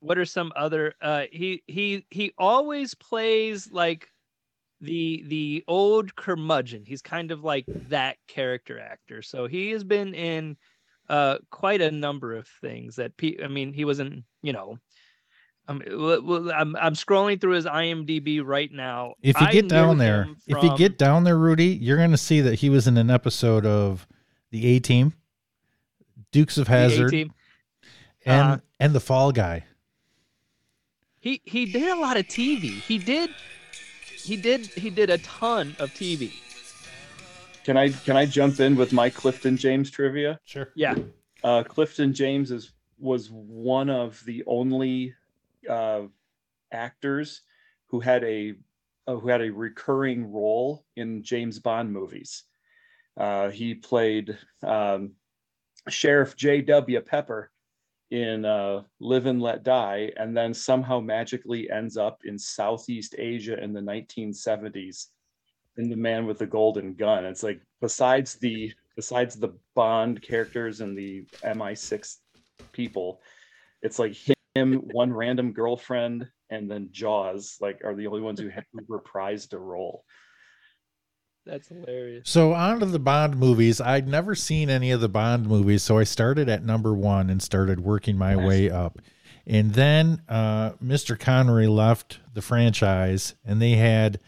what 0.00 0.16
are 0.16 0.24
some 0.24 0.52
other 0.54 0.94
uh 1.02 1.24
he 1.32 1.60
he 1.66 2.06
he 2.08 2.32
always 2.38 2.94
plays 2.94 3.68
like 3.72 4.08
the 4.80 5.24
the 5.26 5.64
old 5.66 6.14
curmudgeon. 6.16 6.84
He's 6.86 7.02
kind 7.02 7.30
of 7.30 7.44
like 7.44 7.66
that 7.88 8.16
character 8.26 8.78
actor. 8.78 9.22
So 9.22 9.46
he 9.46 9.70
has 9.70 9.84
been 9.84 10.14
in 10.14 10.56
uh 11.08 11.38
quite 11.50 11.80
a 11.80 11.90
number 11.90 12.34
of 12.34 12.46
things 12.60 12.96
that 12.96 13.16
pe- 13.16 13.42
I 13.42 13.48
mean 13.48 13.72
he 13.72 13.84
wasn't, 13.84 14.24
you 14.42 14.52
know, 14.52 14.78
I'm, 15.68 15.82
I'm 16.50 16.76
I'm 16.76 16.94
scrolling 16.94 17.40
through 17.40 17.52
his 17.52 17.66
IMDb 17.66 18.42
right 18.44 18.72
now. 18.72 19.14
If 19.22 19.38
you 19.40 19.50
get 19.50 19.68
down 19.68 19.98
there, 19.98 20.24
from... 20.24 20.36
if 20.46 20.62
you 20.62 20.76
get 20.78 20.96
down 20.96 21.24
there, 21.24 21.36
Rudy, 21.36 21.66
you're 21.66 21.98
going 21.98 22.10
to 22.10 22.16
see 22.16 22.40
that 22.40 22.56
he 22.56 22.70
was 22.70 22.86
in 22.86 22.96
an 22.96 23.10
episode 23.10 23.66
of 23.66 24.06
the 24.50 24.66
A 24.66 24.78
Team, 24.78 25.12
Dukes 26.32 26.56
of 26.56 26.68
Hazzard, 26.68 27.12
and 27.12 27.32
uh, 28.26 28.58
and 28.80 28.94
the 28.94 29.00
Fall 29.00 29.30
Guy. 29.30 29.64
He 31.20 31.42
he 31.44 31.66
did 31.66 31.88
a 31.88 32.00
lot 32.00 32.16
of 32.16 32.26
TV. 32.26 32.80
He 32.80 32.96
did 32.96 33.28
he 34.28 34.36
did 34.36 34.66
he 34.66 34.90
did 34.90 35.08
a 35.08 35.16
ton 35.18 35.74
of 35.78 35.90
TV. 35.92 36.32
Can 37.64 37.78
I 37.78 37.88
can 37.88 38.14
I 38.14 38.26
jump 38.26 38.60
in 38.60 38.76
with 38.76 38.92
my 38.92 39.08
Clifton 39.08 39.56
James 39.56 39.90
trivia? 39.90 40.38
Sure. 40.44 40.68
Yeah. 40.74 40.96
Uh, 41.42 41.62
Clifton 41.62 42.12
James 42.12 42.50
is 42.50 42.72
was 42.98 43.30
one 43.30 43.88
of 43.88 44.22
the 44.26 44.44
only 44.46 45.14
uh, 45.68 46.02
actors 46.72 47.40
who 47.86 48.00
had 48.00 48.22
a 48.22 48.52
uh, 49.06 49.16
who 49.16 49.28
had 49.28 49.40
a 49.40 49.50
recurring 49.50 50.30
role 50.30 50.84
in 50.96 51.22
James 51.22 51.58
Bond 51.58 51.90
movies. 51.90 52.44
Uh, 53.16 53.48
he 53.48 53.74
played 53.74 54.36
um, 54.62 55.12
Sheriff 55.88 56.36
J.W. 56.36 57.00
Pepper 57.00 57.50
in 58.10 58.44
uh, 58.44 58.82
Live 59.00 59.26
and 59.26 59.40
Let 59.40 59.62
Die, 59.62 60.12
and 60.16 60.36
then 60.36 60.54
somehow 60.54 61.00
magically 61.00 61.70
ends 61.70 61.96
up 61.96 62.22
in 62.24 62.38
Southeast 62.38 63.14
Asia 63.18 63.62
in 63.62 63.72
the 63.72 63.80
1970s 63.80 65.06
in 65.76 65.88
The 65.88 65.96
Man 65.96 66.26
with 66.26 66.38
the 66.38 66.46
Golden 66.46 66.94
Gun. 66.94 67.24
It's 67.24 67.42
like 67.42 67.60
besides 67.80 68.34
the 68.36 68.72
besides 68.96 69.36
the 69.36 69.54
Bond 69.74 70.20
characters 70.22 70.80
and 70.80 70.96
the 70.96 71.24
MI6 71.44 72.16
people, 72.72 73.20
it's 73.82 73.98
like 73.98 74.16
him, 74.54 74.74
one 74.92 75.12
random 75.12 75.52
girlfriend, 75.52 76.28
and 76.50 76.70
then 76.70 76.88
Jaws 76.90 77.58
like 77.60 77.82
are 77.84 77.94
the 77.94 78.06
only 78.06 78.22
ones 78.22 78.40
who 78.40 78.48
have 78.48 78.64
reprised 78.90 79.52
a 79.52 79.58
role. 79.58 80.04
That's 81.48 81.68
hilarious. 81.68 82.28
So 82.28 82.52
on 82.52 82.80
to 82.80 82.86
the 82.86 82.98
Bond 82.98 83.38
movies. 83.38 83.80
I'd 83.80 84.06
never 84.06 84.34
seen 84.34 84.68
any 84.68 84.90
of 84.90 85.00
the 85.00 85.08
Bond 85.08 85.46
movies, 85.46 85.82
so 85.82 85.96
I 85.96 86.04
started 86.04 86.48
at 86.48 86.62
number 86.62 86.92
one 86.92 87.30
and 87.30 87.42
started 87.42 87.80
working 87.80 88.18
my 88.18 88.34
nice. 88.34 88.46
way 88.46 88.70
up. 88.70 88.98
And 89.46 89.72
then 89.72 90.20
uh, 90.28 90.72
Mr. 90.72 91.18
Connery 91.18 91.66
left 91.66 92.18
the 92.34 92.42
franchise, 92.42 93.34
and 93.46 93.62
they 93.62 93.72
had 93.72 94.20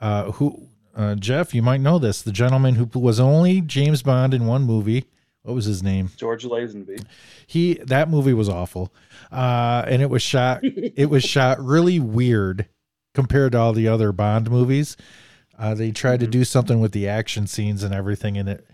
uh, 0.00 0.32
who 0.32 0.68
uh, 0.96 1.14
Jeff, 1.14 1.54
you 1.54 1.62
might 1.62 1.80
know 1.82 1.98
this, 1.98 2.22
the 2.22 2.32
gentleman 2.32 2.76
who 2.76 2.98
was 2.98 3.20
only 3.20 3.60
James 3.60 4.02
Bond 4.02 4.32
in 4.32 4.46
one 4.46 4.62
movie. 4.62 5.04
What 5.42 5.54
was 5.54 5.66
his 5.66 5.82
name? 5.82 6.10
George 6.16 6.44
Lazenby. 6.44 7.04
He 7.46 7.74
that 7.74 8.08
movie 8.08 8.32
was 8.32 8.48
awful, 8.48 8.94
uh, 9.30 9.84
and 9.86 10.00
it 10.00 10.08
was 10.08 10.22
shot. 10.22 10.60
it 10.62 11.10
was 11.10 11.22
shot 11.22 11.60
really 11.60 12.00
weird 12.00 12.66
compared 13.12 13.52
to 13.52 13.58
all 13.58 13.74
the 13.74 13.88
other 13.88 14.10
Bond 14.12 14.50
movies. 14.50 14.96
Uh, 15.62 15.74
they 15.74 15.92
tried 15.92 16.16
mm-hmm. 16.16 16.24
to 16.24 16.38
do 16.38 16.44
something 16.44 16.80
with 16.80 16.90
the 16.90 17.06
action 17.06 17.46
scenes 17.46 17.84
and 17.84 17.94
everything 17.94 18.34
in 18.34 18.48
it. 18.48 18.66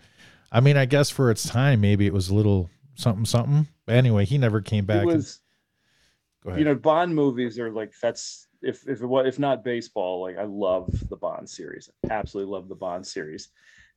I 0.51 0.59
mean, 0.59 0.75
I 0.75 0.85
guess 0.85 1.11
for 1.11 1.29
its 1.29 1.47
time, 1.47 1.81
maybe 1.81 2.07
it 2.07 2.13
was 2.13 2.29
a 2.29 2.33
little 2.33 2.67
something, 2.95 3.25
something. 3.25 3.67
But 3.85 3.93
anyway, 3.93 4.25
he 4.25 4.39
never 4.39 4.59
came 4.59 4.85
back. 4.85 5.03
It 5.03 5.05
was, 5.05 5.39
and, 6.45 6.57
you 6.57 6.65
know, 6.65 6.73
Bond 6.73 7.13
movies 7.13 7.59
are 7.59 7.69
like 7.69 7.93
that's 8.01 8.47
if 8.63 8.87
if 8.87 9.03
it 9.03 9.05
was 9.05 9.27
if 9.27 9.37
not 9.37 9.63
baseball, 9.63 10.23
like 10.23 10.39
I 10.39 10.45
love 10.45 10.91
the 11.09 11.15
Bond 11.15 11.47
series. 11.47 11.91
absolutely 12.09 12.51
love 12.51 12.67
the 12.67 12.75
Bond 12.75 13.05
series. 13.05 13.49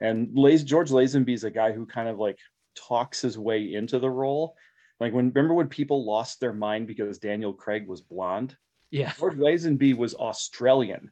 And 0.03 0.29
Lays 0.35 0.63
George 0.63 0.91
Lazenby 0.91 1.33
is 1.33 1.45
a 1.45 1.51
guy 1.51 1.73
who 1.73 1.87
kind 1.87 2.11
of 2.11 2.19
like 2.19 2.39
talks 2.75 3.23
his 3.23 3.39
way 3.39 3.73
into 3.73 4.01
the 4.01 4.11
role. 4.11 4.55
Like 5.01 5.15
when 5.15 5.33
remember 5.33 5.55
when 5.55 5.69
people 5.69 6.05
lost 6.05 6.41
their 6.41 6.53
mind 6.53 6.89
because 6.89 7.19
Daniel 7.19 7.55
Craig 7.55 7.89
was 7.89 8.03
blonde? 8.03 8.55
Yeah. 8.91 9.15
George 9.19 9.39
Lazenby 9.39 9.97
was 9.97 10.15
Australian 10.15 11.11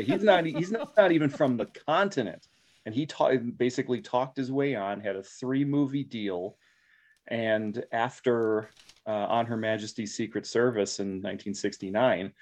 he's 0.00 0.22
not 0.22 0.44
he's 0.44 0.70
not, 0.70 0.96
not 0.96 1.12
even 1.12 1.28
from 1.28 1.56
the 1.56 1.66
continent 1.86 2.48
and 2.84 2.94
he 2.94 3.06
ta- 3.06 3.36
basically 3.56 4.00
talked 4.00 4.36
his 4.36 4.50
way 4.50 4.74
on 4.74 5.00
had 5.00 5.16
a 5.16 5.22
three 5.22 5.64
movie 5.64 6.04
deal 6.04 6.56
and 7.28 7.84
after 7.92 8.68
uh, 9.06 9.10
on 9.10 9.46
her 9.46 9.56
majesty's 9.56 10.14
secret 10.14 10.46
service 10.46 10.98
in 10.98 11.06
1969 11.22 12.32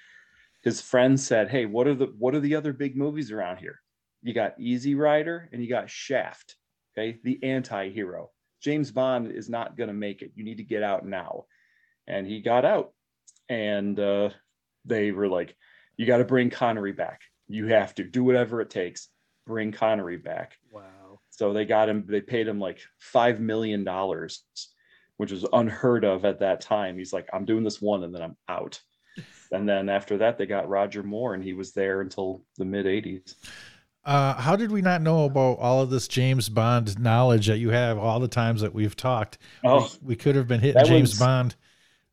his 0.61 0.81
friends 0.81 1.25
said, 1.25 1.49
"Hey, 1.49 1.65
what 1.65 1.87
are 1.87 1.95
the 1.95 2.13
what 2.17 2.35
are 2.35 2.39
the 2.39 2.55
other 2.55 2.73
big 2.73 2.95
movies 2.95 3.31
around 3.31 3.57
here? 3.57 3.81
You 4.21 4.33
got 4.33 4.59
Easy 4.59 4.95
Rider 4.95 5.49
and 5.51 5.61
you 5.61 5.69
got 5.69 5.89
Shaft. 5.89 6.55
Okay, 6.97 7.19
the 7.23 7.39
anti-hero. 7.43 8.31
James 8.61 8.91
Bond 8.91 9.31
is 9.31 9.49
not 9.49 9.75
going 9.75 9.87
to 9.87 9.93
make 9.93 10.21
it. 10.21 10.31
You 10.35 10.43
need 10.43 10.57
to 10.57 10.63
get 10.63 10.83
out 10.83 11.05
now." 11.05 11.45
And 12.07 12.27
he 12.27 12.41
got 12.41 12.65
out, 12.65 12.93
and 13.49 13.99
uh, 13.99 14.29
they 14.85 15.11
were 15.11 15.27
like, 15.27 15.55
"You 15.97 16.05
got 16.05 16.17
to 16.17 16.25
bring 16.25 16.49
Connery 16.49 16.91
back. 16.91 17.21
You 17.47 17.67
have 17.67 17.95
to 17.95 18.03
do 18.03 18.23
whatever 18.23 18.61
it 18.61 18.69
takes. 18.69 19.09
Bring 19.45 19.71
Connery 19.71 20.17
back." 20.17 20.57
Wow. 20.71 21.19
So 21.29 21.53
they 21.53 21.65
got 21.65 21.89
him. 21.89 22.05
They 22.07 22.21
paid 22.21 22.47
him 22.47 22.59
like 22.59 22.79
five 22.99 23.39
million 23.39 23.83
dollars, 23.83 24.43
which 25.17 25.31
was 25.31 25.45
unheard 25.53 26.03
of 26.03 26.25
at 26.25 26.39
that 26.39 26.61
time. 26.61 26.97
He's 26.97 27.13
like, 27.13 27.27
"I'm 27.33 27.45
doing 27.45 27.63
this 27.63 27.81
one, 27.81 28.03
and 28.03 28.13
then 28.13 28.21
I'm 28.21 28.37
out." 28.47 28.79
and 29.51 29.67
then 29.67 29.89
after 29.89 30.19
that 30.19 30.37
they 30.37 30.45
got 30.45 30.69
roger 30.69 31.03
moore 31.03 31.33
and 31.33 31.43
he 31.43 31.51
was 31.51 31.73
there 31.73 31.99
until 31.99 32.45
the 32.57 32.63
mid 32.63 32.85
80s 32.85 33.35
uh, 34.03 34.33
how 34.33 34.55
did 34.55 34.71
we 34.71 34.81
not 34.81 35.01
know 35.01 35.25
about 35.25 35.59
all 35.59 35.81
of 35.81 35.91
this 35.91 36.07
James 36.07 36.49
Bond 36.49 36.99
knowledge 36.99 37.47
that 37.47 37.59
you 37.59 37.69
have 37.69 37.99
all 37.99 38.19
the 38.19 38.27
times 38.27 38.61
that 38.61 38.73
we've 38.73 38.95
talked? 38.95 39.37
Oh, 39.63 39.91
we, 40.01 40.07
we 40.09 40.15
could 40.15 40.35
have 40.35 40.47
been 40.47 40.59
hitting 40.59 40.83
James 40.85 41.11
was... 41.11 41.19
Bond. 41.19 41.55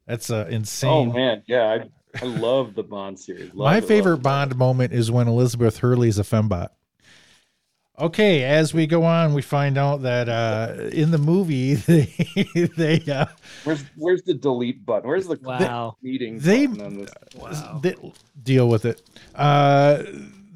That's 0.07 0.31
uh, 0.31 0.47
insane. 0.51 0.91
Oh 0.91 1.05
man, 1.13 1.43
yeah, 1.47 1.85
I, 2.15 2.25
I 2.25 2.25
love 2.25 2.75
the 2.75 2.83
Bond 2.83 3.19
series. 3.19 3.55
Love 3.55 3.57
My 3.57 3.79
it, 3.79 3.85
favorite 3.85 4.19
Bond 4.19 4.57
moment 4.57 4.93
is 4.93 5.11
when 5.11 5.29
Elizabeth 5.29 5.79
Hurley's 5.79 6.19
a 6.19 6.23
fembot. 6.23 6.69
Okay, 8.00 8.45
as 8.45 8.73
we 8.73 8.87
go 8.87 9.03
on, 9.03 9.35
we 9.35 9.43
find 9.43 9.77
out 9.77 10.03
that 10.03 10.29
uh, 10.29 10.88
in 10.93 11.11
the 11.11 11.19
movie 11.19 11.75
they 11.75 12.15
they 12.77 13.03
uh, 13.11 13.27
where's 13.65 13.85
where's 13.97 14.23
the 14.23 14.35
delete 14.35 14.87
button? 14.87 15.09
Where's 15.09 15.27
the 15.27 15.38
wow 15.43 15.97
meeting? 16.00 16.38
They, 16.38 16.69
wow. 16.69 17.81
they 17.83 17.97
deal 18.41 18.69
with 18.69 18.85
it. 18.85 19.03
Uh, 19.35 20.05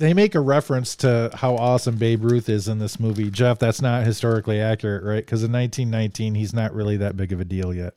they 0.02 0.14
make 0.14 0.35
a 0.35 0.40
reference 0.40 0.97
to 0.97 1.30
how 1.35 1.54
awesome 1.56 1.97
Babe 1.97 2.25
Ruth 2.25 2.49
is 2.49 2.68
in 2.68 2.78
this 2.78 2.99
movie. 2.99 3.30
Jeff, 3.30 3.59
that's 3.59 3.80
not 3.80 4.04
historically 4.04 4.61
accurate, 4.61 5.04
right? 5.04 5.25
Because 5.25 5.44
in 5.44 5.52
1919, 5.52 6.35
he's 6.35 6.52
not 6.52 6.75
really 6.75 6.97
that 6.99 7.16
big 7.16 7.32
of 7.32 7.40
a 7.40 7.44
deal 7.44 7.73
yet. 7.73 7.94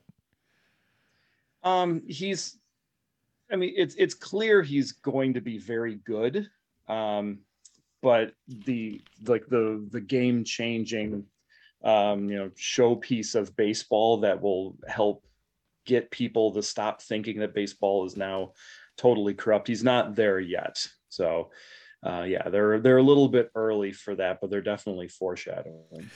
Um, 1.64 2.04
he's, 2.08 2.58
I 3.56 3.58
mean, 3.58 3.74
it's 3.78 3.96
it's 3.96 4.14
clear 4.14 4.62
he's 4.62 4.92
going 4.92 5.34
to 5.36 5.42
be 5.42 5.58
very 5.58 5.96
good. 5.96 6.50
Um, 6.90 7.40
but 8.02 8.34
the 8.48 9.02
like 9.26 9.48
the 9.48 9.88
the 9.92 10.02
game 10.02 10.44
changing 10.44 11.24
um, 11.86 12.30
you 12.30 12.36
know 12.36 12.50
showpiece 12.50 13.34
of 13.34 13.56
baseball 13.56 14.18
that 14.18 14.42
will 14.42 14.76
help 14.90 15.26
get 15.86 16.12
people 16.12 16.52
to 16.52 16.62
stop 16.62 17.02
thinking 17.02 17.40
that 17.40 17.54
baseball 17.54 18.06
is 18.06 18.18
now 18.18 18.52
totally 18.98 19.34
corrupt. 19.34 19.70
He's 19.70 19.86
not 19.86 20.16
there 20.16 20.42
yet, 20.42 20.86
so 21.08 21.50
uh, 22.06 22.24
yeah, 22.28 22.50
they're 22.50 22.82
they're 22.82 22.98
a 22.98 23.04
little 23.04 23.30
bit 23.30 23.52
early 23.56 23.94
for 23.94 24.16
that, 24.16 24.42
but 24.42 24.50
they're 24.50 24.62
definitely 24.62 25.08
foreshadowing. 25.08 26.10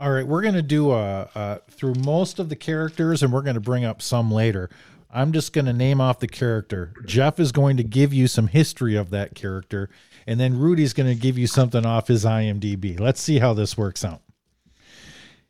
All 0.00 0.10
right, 0.10 0.26
we're 0.26 0.42
gonna 0.42 0.62
do 0.62 0.92
a, 0.92 1.28
a 1.34 1.60
through 1.70 1.96
most 1.96 2.38
of 2.38 2.48
the 2.48 2.56
characters, 2.56 3.22
and 3.22 3.30
we're 3.30 3.42
gonna 3.42 3.60
bring 3.60 3.84
up 3.84 4.00
some 4.00 4.32
later. 4.32 4.70
I'm 5.10 5.32
just 5.32 5.52
going 5.52 5.64
to 5.64 5.72
name 5.72 6.00
off 6.00 6.18
the 6.18 6.28
character. 6.28 6.92
Jeff 7.06 7.40
is 7.40 7.50
going 7.50 7.78
to 7.78 7.82
give 7.82 8.12
you 8.12 8.28
some 8.28 8.48
history 8.48 8.94
of 8.94 9.10
that 9.10 9.34
character, 9.34 9.88
and 10.26 10.38
then 10.38 10.58
Rudy's 10.58 10.92
going 10.92 11.08
to 11.08 11.14
give 11.14 11.38
you 11.38 11.46
something 11.46 11.86
off 11.86 12.08
his 12.08 12.24
IMDb. 12.24 12.98
Let's 12.98 13.20
see 13.20 13.38
how 13.38 13.54
this 13.54 13.76
works 13.76 14.04
out. 14.04 14.20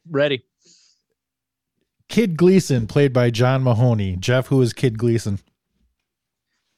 Ready. 0.08 0.44
Kid 2.08 2.36
Gleason, 2.36 2.86
played 2.86 3.12
by 3.12 3.30
John 3.30 3.62
Mahoney. 3.62 4.16
Jeff, 4.16 4.46
who 4.46 4.62
is 4.62 4.72
Kid 4.72 4.96
Gleason? 4.96 5.40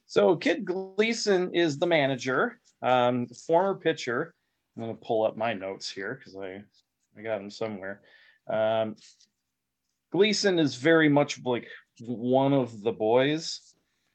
So 0.07 0.35
Kid 0.35 0.65
Gleason 0.65 1.55
is 1.55 1.77
the 1.77 1.87
manager, 1.87 2.59
um, 2.81 3.27
former 3.27 3.75
pitcher. 3.75 4.33
I'm 4.75 4.83
going 4.83 4.95
to 4.97 5.01
pull 5.01 5.25
up 5.25 5.37
my 5.37 5.53
notes 5.53 5.89
here 5.89 6.15
because 6.19 6.35
I 6.35 6.61
I 7.17 7.21
got 7.21 7.37
them 7.37 7.49
somewhere. 7.49 8.01
Um, 8.49 8.95
Gleason 10.11 10.59
is 10.59 10.75
very 10.75 11.07
much 11.07 11.39
like 11.45 11.67
one 12.01 12.53
of 12.53 12.81
the 12.81 12.91
boys. 12.91 13.73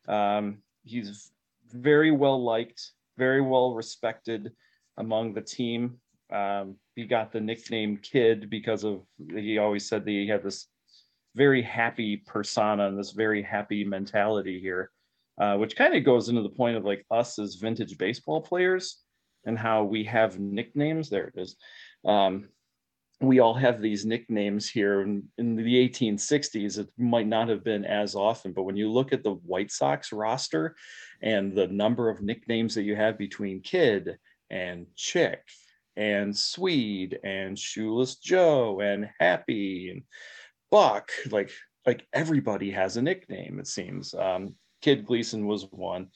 Um, 0.09 0.59
he's 0.85 1.31
very 1.70 2.11
well 2.11 2.42
liked, 2.42 2.90
very 3.16 3.40
well 3.40 3.75
respected 3.75 4.53
among 4.96 5.35
the 5.35 5.40
team. 5.40 5.99
Um, 6.33 6.77
he 6.96 7.05
got 7.05 7.33
the 7.33 7.40
nickname 7.40 7.99
Kid 7.99 8.51
because 8.51 8.85
of 8.85 9.03
he 9.33 9.59
always 9.59 9.88
said 9.88 10.05
that 10.05 10.11
he 10.11 10.27
had 10.27 10.42
this 10.42 10.66
very 11.35 11.62
happy 11.62 12.16
persona 12.16 12.88
and 12.88 12.99
this 12.99 13.12
very 13.12 13.42
happy 13.42 13.85
mentality 13.85 14.59
here, 14.59 14.90
uh, 15.40 15.57
which 15.57 15.77
kind 15.77 15.94
of 15.94 16.05
goes 16.05 16.29
into 16.29 16.42
the 16.42 16.49
point 16.49 16.77
of 16.77 16.85
like 16.85 17.05
us 17.11 17.38
as 17.38 17.57
vintage 17.57 17.99
baseball 17.99 18.40
players 18.40 19.03
and 19.44 19.57
how 19.57 19.85
we 19.85 20.03
have 20.05 20.40
nicknames. 20.40 21.09
There 21.09 21.29
it 21.29 21.40
is. 21.40 21.57
Um, 22.05 22.49
we 23.20 23.40
all 23.40 23.55
have 23.55 23.81
these 23.81 24.05
nicknames 24.05 24.68
here 24.68 25.00
in, 25.00 25.22
the 25.38 25.88
1860s 25.88 26.79
it 26.79 26.88
might 26.98 27.26
not 27.26 27.48
have 27.48 27.64
been 27.64 27.85
as 27.85 28.14
often 28.14 28.52
but 28.52 28.64
when 28.64 28.76
you 28.76 28.90
look 28.90 29.12
at 29.12 29.22
the 29.22 29.35
white 29.35 29.70
sox 29.70 30.12
roster 30.12 30.76
and 31.22 31.55
the 31.55 31.68
number 31.68 32.09
of 32.09 32.22
nicknames 32.22 32.74
that 32.74 32.83
you 32.83 32.94
have 32.94 33.16
between 33.16 33.61
kid 33.61 34.18
and 34.50 34.87
chick 34.96 35.40
and 35.96 36.37
swede 36.37 37.18
and 37.24 37.59
shoeless 37.59 38.16
joe 38.16 38.81
and 38.81 39.09
happy 39.18 39.90
and 39.90 40.02
buck 40.70 41.11
like 41.31 41.50
like 41.87 42.05
everybody 42.12 42.70
has 42.70 42.96
a 42.96 43.02
nickname 43.02 43.59
it 43.59 43.66
seems. 43.66 44.12
Um, 44.12 44.57
kid 44.83 45.07
gleason 45.07 45.46
was 45.46 45.66
one. 45.70 46.09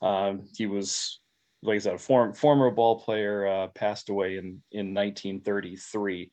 Um, 0.00 0.48
he 0.56 0.66
was 0.66 1.20
like 1.62 1.76
I 1.76 1.78
said, 1.78 1.94
a 1.94 1.98
form, 1.98 2.32
former 2.32 2.70
ball 2.70 3.00
player 3.00 3.46
uh, 3.46 3.66
passed 3.68 4.08
away 4.08 4.36
in, 4.36 4.62
in 4.70 4.94
1933, 4.94 6.30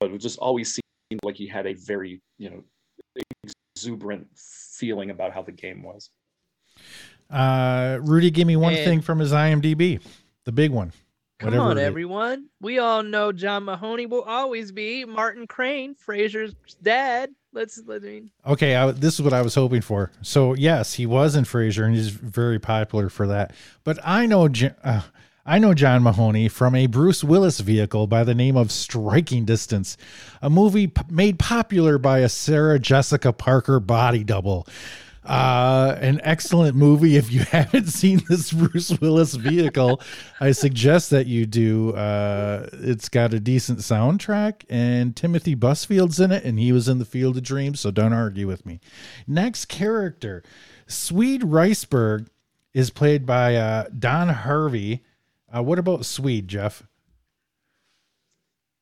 but 0.00 0.10
it 0.12 0.18
just 0.18 0.38
always 0.38 0.74
seemed 0.74 1.20
like 1.22 1.36
he 1.36 1.46
had 1.46 1.66
a 1.66 1.74
very, 1.74 2.20
you 2.38 2.50
know, 2.50 2.64
exuberant 3.74 4.26
feeling 4.36 5.10
about 5.10 5.32
how 5.32 5.42
the 5.42 5.52
game 5.52 5.82
was. 5.82 6.10
Uh, 7.30 7.98
Rudy, 8.02 8.30
give 8.30 8.46
me 8.46 8.56
one 8.56 8.74
and, 8.74 8.84
thing 8.84 9.00
from 9.00 9.18
his 9.18 9.32
IMDb, 9.32 10.00
the 10.44 10.52
big 10.52 10.70
one. 10.70 10.92
Come 11.38 11.54
on, 11.54 11.78
everyone. 11.78 12.46
We 12.60 12.80
all 12.80 13.04
know 13.04 13.30
John 13.30 13.64
Mahoney 13.64 14.06
will 14.06 14.22
always 14.22 14.72
be 14.72 15.04
Martin 15.04 15.46
Crane, 15.46 15.94
Frasier's 15.94 16.54
dad. 16.82 17.30
Let's 17.52 17.80
let 17.86 18.02
me. 18.02 18.32
Okay, 18.44 18.74
I, 18.74 18.90
this 18.90 19.14
is 19.14 19.22
what 19.22 19.32
I 19.32 19.42
was 19.42 19.54
hoping 19.54 19.80
for. 19.80 20.10
So 20.20 20.54
yes, 20.54 20.94
he 20.94 21.06
was 21.06 21.36
in 21.36 21.44
Frasier, 21.44 21.84
and 21.84 21.94
he's 21.94 22.08
very 22.10 22.58
popular 22.58 23.08
for 23.08 23.28
that. 23.28 23.52
But 23.84 24.00
I 24.04 24.26
know, 24.26 24.48
uh, 24.82 25.02
I 25.46 25.58
know 25.60 25.74
John 25.74 26.02
Mahoney 26.02 26.48
from 26.48 26.74
a 26.74 26.86
Bruce 26.88 27.22
Willis 27.22 27.60
vehicle 27.60 28.08
by 28.08 28.24
the 28.24 28.34
name 28.34 28.56
of 28.56 28.72
Striking 28.72 29.44
Distance, 29.44 29.96
a 30.42 30.50
movie 30.50 30.88
p- 30.88 31.02
made 31.08 31.38
popular 31.38 31.98
by 31.98 32.18
a 32.18 32.28
Sarah 32.28 32.80
Jessica 32.80 33.32
Parker 33.32 33.78
body 33.78 34.24
double. 34.24 34.66
Uh, 35.28 35.96
an 36.00 36.20
excellent 36.24 36.74
movie. 36.74 37.16
If 37.16 37.30
you 37.30 37.40
haven't 37.50 37.88
seen 37.88 38.22
this 38.28 38.52
Bruce 38.52 38.98
Willis 38.98 39.34
vehicle, 39.34 40.00
I 40.40 40.52
suggest 40.52 41.10
that 41.10 41.26
you 41.26 41.44
do. 41.44 41.92
Uh, 41.94 42.68
it's 42.72 43.08
got 43.08 43.34
a 43.34 43.40
decent 43.40 43.80
soundtrack, 43.80 44.64
and 44.70 45.14
Timothy 45.14 45.54
Busfield's 45.54 46.18
in 46.18 46.32
it, 46.32 46.44
and 46.44 46.58
he 46.58 46.72
was 46.72 46.88
in 46.88 46.98
the 46.98 47.04
Field 47.04 47.36
of 47.36 47.42
Dreams. 47.42 47.80
So 47.80 47.90
don't 47.90 48.12
argue 48.12 48.46
with 48.46 48.64
me. 48.64 48.80
Next 49.26 49.66
character, 49.66 50.42
Swede 50.86 51.42
Risberg, 51.42 52.28
is 52.72 52.90
played 52.90 53.26
by 53.26 53.56
uh, 53.56 53.88
Don 53.98 54.28
Harvey. 54.28 55.04
Uh, 55.54 55.62
what 55.62 55.78
about 55.78 56.06
Swede, 56.06 56.48
Jeff? 56.48 56.84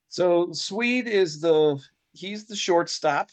So 0.09 0.53
Swede 0.53 1.09
is 1.09 1.41
the 1.41 1.83
he's 2.13 2.45
the 2.45 2.57
shortstop. 2.57 3.31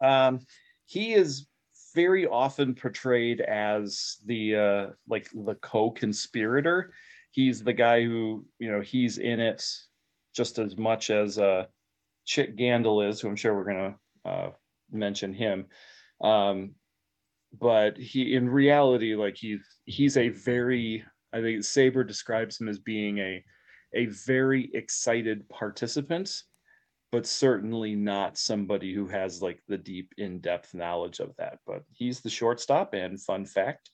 Um, 0.00 0.40
he 0.86 1.14
is 1.14 1.46
very 1.96 2.26
often 2.26 2.74
portrayed 2.74 3.40
as 3.40 4.18
the 4.26 4.54
uh, 4.54 4.86
like 5.08 5.28
the 5.32 5.54
co-conspirator. 5.56 6.92
He's 7.30 7.64
the 7.64 7.72
guy 7.72 8.04
who 8.04 8.44
you 8.58 8.70
know 8.70 8.82
he's 8.82 9.16
in 9.18 9.40
it 9.40 9.64
just 10.34 10.58
as 10.58 10.76
much 10.76 11.08
as 11.08 11.38
uh, 11.38 11.64
Chick 12.26 12.56
Gandil 12.56 13.08
is, 13.08 13.20
who 13.20 13.28
I'm 13.28 13.36
sure 13.36 13.56
we're 13.56 13.72
gonna 13.72 13.96
uh, 14.24 14.50
mention 14.92 15.32
him. 15.32 15.66
Um, 16.20 16.74
but 17.58 17.96
he, 17.96 18.34
in 18.34 18.48
reality, 18.48 19.14
like 19.14 19.36
he's 19.36 19.60
he's 19.86 20.18
a 20.18 20.28
very 20.28 21.02
I 21.32 21.40
think 21.40 21.60
SABR 21.60 22.06
describes 22.06 22.60
him 22.60 22.68
as 22.68 22.78
being 22.78 23.18
a 23.18 23.42
a 23.94 24.06
very 24.06 24.70
excited 24.74 25.48
participant 25.48 26.42
but 27.12 27.26
certainly 27.26 27.94
not 27.94 28.38
somebody 28.38 28.92
who 28.92 29.06
has 29.06 29.42
like 29.42 29.60
the 29.68 29.78
deep 29.78 30.12
in-depth 30.18 30.74
knowledge 30.74 31.20
of 31.20 31.34
that 31.36 31.58
but 31.66 31.82
he's 31.92 32.20
the 32.20 32.30
shortstop 32.30 32.94
and 32.94 33.20
fun 33.20 33.44
fact 33.44 33.90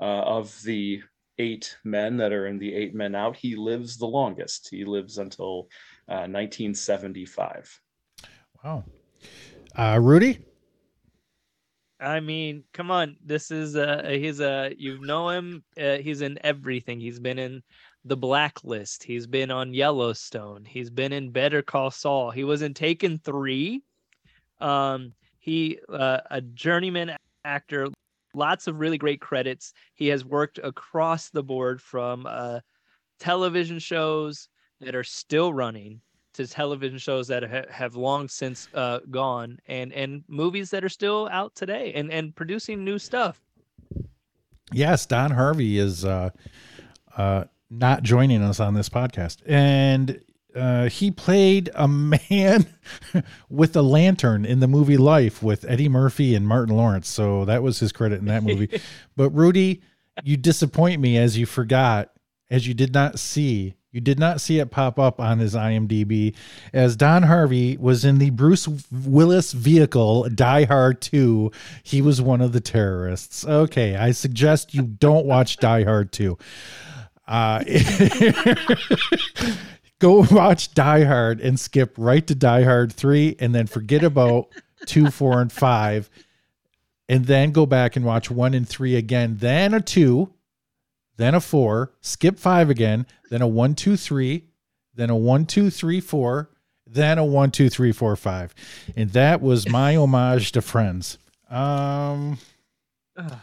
uh, 0.00 0.04
of 0.22 0.60
the 0.62 1.02
eight 1.38 1.76
men 1.84 2.16
that 2.16 2.32
are 2.32 2.46
in 2.46 2.58
the 2.58 2.72
eight 2.74 2.94
men 2.94 3.14
out 3.14 3.36
he 3.36 3.56
lives 3.56 3.96
the 3.96 4.06
longest 4.06 4.68
he 4.70 4.84
lives 4.84 5.18
until 5.18 5.68
uh, 6.08 6.26
1975 6.26 7.80
wow 8.62 8.84
uh, 9.76 9.98
rudy 10.00 10.44
I 12.00 12.20
mean, 12.20 12.64
come 12.74 12.90
on. 12.90 13.16
This 13.24 13.50
is 13.50 13.76
uh 13.76 14.02
he's 14.06 14.40
a 14.40 14.74
you 14.76 15.00
know 15.00 15.30
him. 15.30 15.64
Uh, 15.80 15.96
he's 15.96 16.20
in 16.20 16.38
everything. 16.44 17.00
He's 17.00 17.18
been 17.18 17.38
in 17.38 17.62
the 18.04 18.16
Blacklist. 18.16 19.02
He's 19.02 19.26
been 19.26 19.50
on 19.50 19.74
Yellowstone. 19.74 20.64
He's 20.64 20.90
been 20.90 21.12
in 21.12 21.30
Better 21.30 21.62
Call 21.62 21.90
Saul. 21.90 22.30
He 22.30 22.44
was 22.44 22.62
in 22.62 22.74
Taken 22.74 23.18
Three. 23.18 23.82
Um, 24.60 25.12
he 25.38 25.78
uh, 25.88 26.20
a 26.30 26.40
journeyman 26.40 27.16
actor. 27.44 27.88
Lots 28.34 28.66
of 28.66 28.80
really 28.80 28.98
great 28.98 29.20
credits. 29.20 29.72
He 29.94 30.08
has 30.08 30.24
worked 30.24 30.58
across 30.62 31.30
the 31.30 31.42
board 31.42 31.80
from 31.80 32.26
uh, 32.26 32.60
television 33.18 33.78
shows 33.78 34.48
that 34.80 34.94
are 34.94 35.04
still 35.04 35.52
running 35.52 36.00
to 36.34 36.46
television 36.46 36.98
shows 36.98 37.28
that 37.28 37.48
ha- 37.48 37.70
have 37.70 37.94
long 37.94 38.28
since 38.28 38.68
uh, 38.74 39.00
gone 39.10 39.58
and 39.66 39.92
and 39.92 40.24
movies 40.28 40.70
that 40.70 40.84
are 40.84 40.88
still 40.88 41.28
out 41.32 41.54
today 41.54 41.92
and 41.94 42.10
and 42.10 42.34
producing 42.34 42.84
new 42.84 42.98
stuff 42.98 43.40
yes 44.72 45.06
don 45.06 45.30
harvey 45.30 45.78
is 45.78 46.04
uh 46.04 46.28
uh 47.16 47.44
not 47.78 48.02
joining 48.02 48.42
us 48.42 48.60
on 48.60 48.74
this 48.74 48.88
podcast 48.88 49.38
and 49.46 50.20
uh, 50.54 50.88
he 50.88 51.10
played 51.10 51.70
a 51.74 51.88
man 52.30 52.66
with 53.48 53.76
a 53.76 53.82
lantern 53.82 54.44
in 54.44 54.60
the 54.60 54.68
movie 54.68 54.96
Life 54.96 55.42
with 55.42 55.64
Eddie 55.68 55.88
Murphy 55.88 56.34
and 56.34 56.46
Martin 56.46 56.76
Lawrence. 56.76 57.08
So 57.08 57.44
that 57.44 57.62
was 57.62 57.80
his 57.80 57.92
credit 57.92 58.20
in 58.20 58.26
that 58.26 58.44
movie. 58.44 58.80
but 59.16 59.30
Rudy, 59.30 59.82
you 60.22 60.36
disappoint 60.36 61.00
me 61.00 61.18
as 61.18 61.36
you 61.36 61.46
forgot, 61.46 62.12
as 62.50 62.68
you 62.68 62.74
did 62.74 62.94
not 62.94 63.18
see 63.18 63.74
you 63.94 64.00
did 64.00 64.18
not 64.18 64.40
see 64.40 64.58
it 64.58 64.72
pop 64.72 64.98
up 64.98 65.20
on 65.20 65.38
his 65.38 65.54
IMDb 65.54 66.34
as 66.72 66.96
Don 66.96 67.22
Harvey 67.22 67.76
was 67.76 68.04
in 68.04 68.18
the 68.18 68.30
Bruce 68.30 68.66
Willis 68.90 69.52
vehicle 69.52 70.28
Die 70.30 70.64
Hard 70.64 71.00
2. 71.00 71.52
He 71.84 72.02
was 72.02 72.20
one 72.20 72.40
of 72.40 72.52
the 72.52 72.60
terrorists. 72.60 73.46
Okay, 73.46 73.94
I 73.94 74.10
suggest 74.10 74.74
you 74.74 74.82
don't 74.82 75.26
watch 75.26 75.58
Die 75.58 75.84
Hard 75.84 76.10
2. 76.10 76.36
Uh, 77.26 77.64
go 79.98 80.26
watch 80.30 80.74
Die 80.74 81.04
Hard 81.04 81.40
and 81.40 81.58
skip 81.58 81.94
right 81.96 82.26
to 82.26 82.34
Die 82.34 82.62
Hard 82.62 82.92
3 82.92 83.36
and 83.38 83.54
then 83.54 83.66
forget 83.66 84.04
about 84.04 84.48
2, 84.86 85.10
4, 85.10 85.40
and 85.40 85.52
5. 85.52 86.10
And 87.08 87.26
then 87.26 87.52
go 87.52 87.66
back 87.66 87.96
and 87.96 88.04
watch 88.04 88.30
1 88.30 88.54
and 88.54 88.68
3 88.68 88.96
again, 88.96 89.36
then 89.38 89.74
a 89.74 89.80
2 89.80 90.34
then 91.16 91.34
a 91.34 91.40
four, 91.40 91.92
skip 92.00 92.38
five 92.38 92.70
again, 92.70 93.06
then 93.30 93.42
a 93.42 93.46
one, 93.46 93.74
two, 93.74 93.96
three, 93.96 94.44
then 94.94 95.10
a 95.10 95.16
one, 95.16 95.46
two, 95.46 95.70
three, 95.70 96.00
four, 96.00 96.50
then 96.86 97.18
a 97.18 97.24
one, 97.24 97.50
two, 97.50 97.68
three, 97.68 97.92
four, 97.92 98.16
five. 98.16 98.54
And 98.96 99.10
that 99.10 99.40
was 99.40 99.68
my 99.68 99.96
homage 99.96 100.52
to 100.52 100.62
Friends. 100.62 101.18
Um, 101.50 102.38
the, 103.14 103.38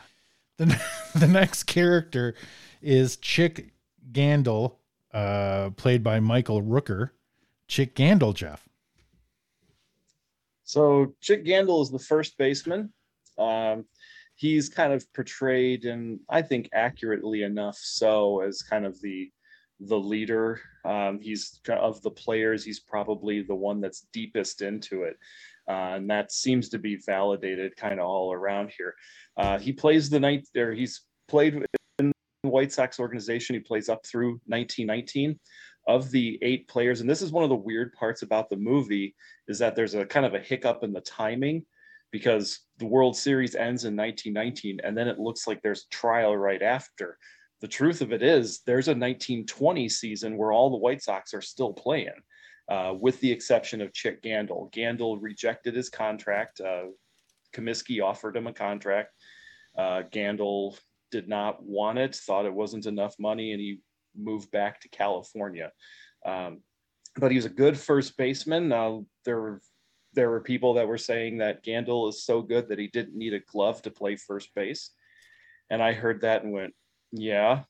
the 1.16 1.28
next 1.28 1.64
character 1.64 2.36
is 2.82 3.18
Chick 3.18 3.71
Gandil, 4.14 4.76
uh, 5.14 5.72
played 5.72 6.04
by 6.04 6.20
Michael 6.20 6.62
Rooker. 6.62 7.12
Chick 7.68 7.96
Gandil, 7.96 8.36
Jeff. 8.36 8.68
So 10.64 11.16
Chick 11.22 11.46
Gandil 11.46 11.82
is 11.82 11.90
the 11.90 12.00
first 12.00 12.38
baseman. 12.38 12.92
Um, 13.38 13.86
he's 14.36 14.70
kind 14.70 14.94
of 14.94 15.12
portrayed 15.14 15.86
and 15.86 16.20
I 16.30 16.42
think 16.42 16.70
accurately 16.74 17.44
enough 17.44 17.78
so 17.78 18.42
as 18.42 18.62
kind 18.62 18.86
of 18.86 19.00
the 19.02 19.32
the 19.82 20.00
leader. 20.00 20.62
Um, 20.86 21.20
he's 21.20 21.60
of 21.70 22.02
the 22.02 22.12
players, 22.12 22.64
he's 22.64 22.80
probably 22.80 23.42
the 23.42 23.56
one 23.56 23.82
that's 23.82 24.08
deepest 24.14 24.62
into 24.62 25.04
it. 25.04 25.18
Uh, 25.68 25.96
and 25.96 26.10
that 26.10 26.32
seems 26.32 26.70
to 26.70 26.80
be 26.80 26.98
validated 27.06 27.76
kind 27.76 28.00
of 28.00 28.08
all 28.08 28.34
around 28.34 28.72
here. 28.78 28.96
Uh, 29.38 29.58
he 29.58 29.74
plays 29.74 30.10
the 30.10 30.20
night, 30.20 30.48
there. 30.54 30.74
he's 30.74 31.02
played 31.28 31.66
White 32.50 32.72
Sox 32.72 33.00
organization. 33.00 33.56
He 33.56 33.60
plays 33.60 33.90
up 33.90 34.06
through 34.06 34.42
1919. 34.48 35.40
Of 35.88 36.12
the 36.12 36.38
eight 36.44 36.68
players, 36.68 37.02
and 37.02 37.10
this 37.10 37.24
is 37.24 37.32
one 37.32 37.44
of 37.44 37.50
the 37.50 37.56
weird 37.56 37.92
parts 37.94 38.22
about 38.22 38.52
the 38.52 38.56
movie, 38.56 39.16
is 39.48 39.58
that 39.58 39.76
there's 39.76 39.96
a 39.96 40.06
kind 40.06 40.28
of 40.28 40.36
a 40.36 40.40
hiccup 40.40 40.84
in 40.84 40.94
the 40.94 41.02
timing 41.02 41.66
because 42.12 42.60
the 42.78 42.86
World 42.86 43.18
Series 43.18 43.56
ends 43.56 43.86
in 43.86 43.96
1919 43.96 44.80
and 44.84 44.96
then 44.96 45.08
it 45.08 45.18
looks 45.18 45.48
like 45.48 45.60
there's 45.62 45.86
trial 45.86 46.38
right 46.38 46.62
after. 46.62 47.18
The 47.62 47.68
truth 47.68 48.02
of 48.02 48.14
it 48.14 48.22
is, 48.22 48.62
there's 48.68 48.90
a 48.90 48.92
1920 48.92 49.90
season 49.90 50.38
where 50.38 50.52
all 50.52 50.70
the 50.70 50.78
White 50.78 51.02
Sox 51.02 51.34
are 51.34 51.42
still 51.42 51.74
playing, 51.74 52.10
uh, 52.70 52.94
with 53.00 53.20
the 53.20 53.32
exception 53.32 53.82
of 53.82 53.92
Chick 53.92 54.22
Gandil. 54.22 54.72
Gandil 54.72 55.18
rejected 55.20 55.76
his 55.76 55.90
contract. 55.90 56.62
Uh, 56.62 56.90
Comiskey 57.56 58.04
offered 58.04 58.38
him 58.38 58.46
a 58.46 58.54
contract. 58.54 59.16
Uh, 59.76 60.04
Gandil 60.12 60.78
did 61.12 61.28
not 61.28 61.64
want 61.64 62.00
it, 62.00 62.16
thought 62.16 62.46
it 62.46 62.54
wasn't 62.54 62.86
enough 62.86 63.16
money, 63.20 63.52
and 63.52 63.62
he 63.62 63.80
moved 64.18 64.52
back 64.52 64.82
to 64.82 64.90
California. 64.90 65.72
Um, 66.26 66.62
but 67.16 67.32
he 67.32 67.38
was 67.38 67.46
a 67.46 67.50
good 67.50 67.78
first 67.78 68.18
baseman. 68.18 68.72
Uh, 68.72 69.00
there 69.26 69.40
were 69.40 69.62
there 70.14 70.30
were 70.30 70.42
people 70.42 70.74
that 70.74 70.88
were 70.88 70.98
saying 70.98 71.38
that 71.38 71.64
Gandil 71.64 72.10
is 72.10 72.26
so 72.26 72.42
good 72.42 72.68
that 72.68 72.80
he 72.80 72.88
didn't 72.88 73.18
need 73.18 73.34
a 73.34 73.40
glove 73.40 73.82
to 73.84 73.92
play 73.92 74.16
first 74.18 74.54
base. 74.54 74.92
And 75.70 75.82
I 75.82 75.94
heard 75.94 76.22
that 76.22 76.44
and 76.44 76.52
went, 76.52 76.74
yeah. 77.14 77.64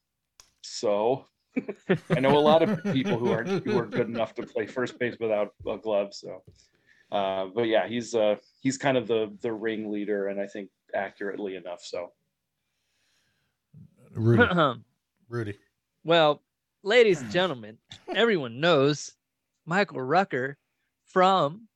So 0.64 1.28
I 2.10 2.20
know 2.20 2.38
a 2.38 2.40
lot 2.40 2.64
of 2.64 2.84
people 2.94 3.18
who 3.18 3.32
aren't 3.32 3.66
who 3.66 3.78
are 3.78 3.86
good 3.86 4.08
enough 4.08 4.34
to 4.36 4.44
play 4.44 4.66
first 4.66 4.98
base 4.98 5.18
without 5.20 5.50
a 5.68 5.78
glove. 5.78 6.14
So, 6.14 6.44
uh, 7.12 7.48
but 7.54 7.64
yeah, 7.64 7.88
he's 7.88 8.16
uh, 8.16 8.36
he's 8.62 8.78
kind 8.78 8.98
of 8.98 9.08
the 9.08 9.36
the 9.42 9.52
ringleader, 9.52 10.28
and 10.28 10.40
I 10.40 10.48
think 10.48 10.70
accurately 10.94 11.56
enough. 11.56 11.82
So, 11.84 12.12
Rudy, 14.14 14.44
Rudy. 15.30 15.58
Well, 16.04 16.42
ladies 16.84 17.22
and 17.22 17.32
gentlemen, 17.32 17.78
everyone 18.14 18.60
knows 18.60 19.14
Michael 19.66 20.00
Rooker 20.00 20.56
from 21.06 21.68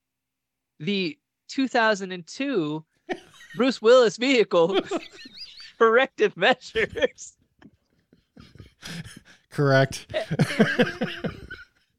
the 0.79 1.17
2002 1.49 2.85
Bruce 3.55 3.81
Willis 3.81 4.17
vehicle 4.17 4.77
corrective 5.77 6.35
measures. 6.35 7.37
Correct. 9.49 10.13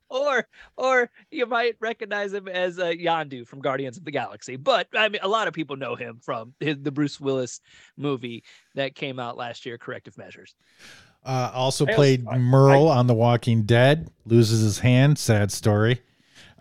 or 0.09 0.47
or 0.77 1.11
you 1.31 1.47
might 1.47 1.77
recognize 1.81 2.33
him 2.33 2.49
as 2.49 2.79
uh, 2.79 2.87
Yondu 2.87 3.47
from 3.47 3.61
Guardians 3.61 3.97
of 3.97 4.05
the 4.05 4.11
Galaxy. 4.11 4.57
But 4.57 4.89
I 4.95 5.09
mean, 5.09 5.21
a 5.23 5.29
lot 5.29 5.49
of 5.49 5.55
people 5.55 5.77
know 5.77 5.95
him 5.95 6.19
from 6.23 6.55
his, 6.61 6.77
the 6.81 6.93
Bruce 6.93 7.21
Willis 7.21 7.61
movie 7.97 8.45
that 8.75 8.95
came 8.95 9.19
out 9.19 9.37
last 9.37 9.67
year, 9.67 9.79
Corrective 9.79 10.17
Measures. 10.19 10.55
Uh, 11.25 11.51
also 11.53 11.87
played 11.87 12.25
I, 12.29 12.39
Merle 12.39 12.89
I, 12.89 12.99
on 12.99 13.09
The 13.09 13.15
Walking 13.15 13.63
Dead. 13.63 14.09
Loses 14.25 14.63
his 14.63 14.79
hand. 14.79 15.19
Sad 15.19 15.51
story. 15.51 16.01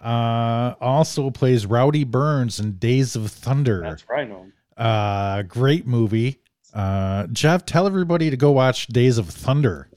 Uh, 0.01 0.73
also 0.81 1.29
plays 1.29 1.65
Rowdy 1.65 2.03
Burns 2.03 2.59
in 2.59 2.77
Days 2.77 3.15
of 3.15 3.31
Thunder. 3.31 3.81
That's 3.81 4.07
right. 4.09 4.27
No. 4.27 4.47
Uh, 4.77 5.43
great 5.43 5.87
movie. 5.87 6.41
Uh, 6.73 7.27
Jeff, 7.27 7.65
tell 7.65 7.87
everybody 7.87 8.29
to 8.29 8.37
go 8.37 8.51
watch 8.51 8.87
Days 8.87 9.17
of 9.17 9.29
Thunder. 9.29 9.87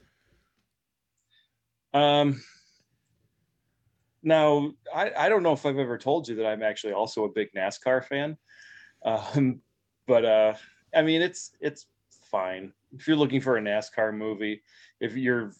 Um, 1.93 2.41
now 4.23 4.71
I, 4.93 5.11
I 5.17 5.29
don't 5.29 5.43
know 5.43 5.53
if 5.53 5.65
I've 5.65 5.77
ever 5.77 5.97
told 5.97 6.27
you 6.27 6.35
that 6.35 6.45
I'm 6.45 6.63
actually 6.63 6.93
also 6.93 7.25
a 7.25 7.29
big 7.29 7.49
NASCAR 7.55 8.03
fan. 8.05 8.37
Um, 9.05 9.61
but 10.07 10.25
uh, 10.25 10.55
I 10.93 11.03
mean 11.03 11.21
it's 11.21 11.51
it's 11.61 11.85
fine 12.29 12.73
if 12.93 13.07
you're 13.07 13.17
looking 13.17 13.41
for 13.41 13.57
a 13.57 13.61
NASCAR 13.61 14.13
movie. 14.13 14.61
If 14.99 15.15
you're, 15.15 15.53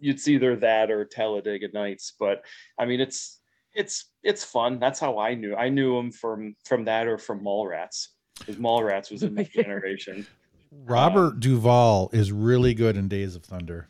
it's 0.00 0.28
either 0.28 0.56
that 0.56 0.90
or 0.90 1.04
Talladega 1.04 1.68
Nights. 1.72 2.12
But 2.18 2.44
I 2.78 2.84
mean 2.84 3.00
it's 3.00 3.40
it's 3.74 4.06
it's 4.22 4.44
fun. 4.44 4.78
That's 4.78 5.00
how 5.00 5.18
I 5.18 5.34
knew. 5.34 5.54
I 5.56 5.68
knew 5.68 5.98
him 5.98 6.12
from 6.12 6.54
from 6.64 6.84
that 6.84 7.08
or 7.08 7.18
from 7.18 7.40
Mallrats. 7.40 8.08
Because 8.38 8.56
Mallrats 8.56 9.10
was 9.10 9.22
in 9.22 9.34
my 9.34 9.42
generation. 9.52 10.26
Robert 10.70 11.34
um, 11.34 11.40
Duvall 11.40 12.10
is 12.12 12.32
really 12.32 12.74
good 12.74 12.96
in 12.96 13.08
Days 13.08 13.36
of 13.36 13.44
Thunder. 13.44 13.88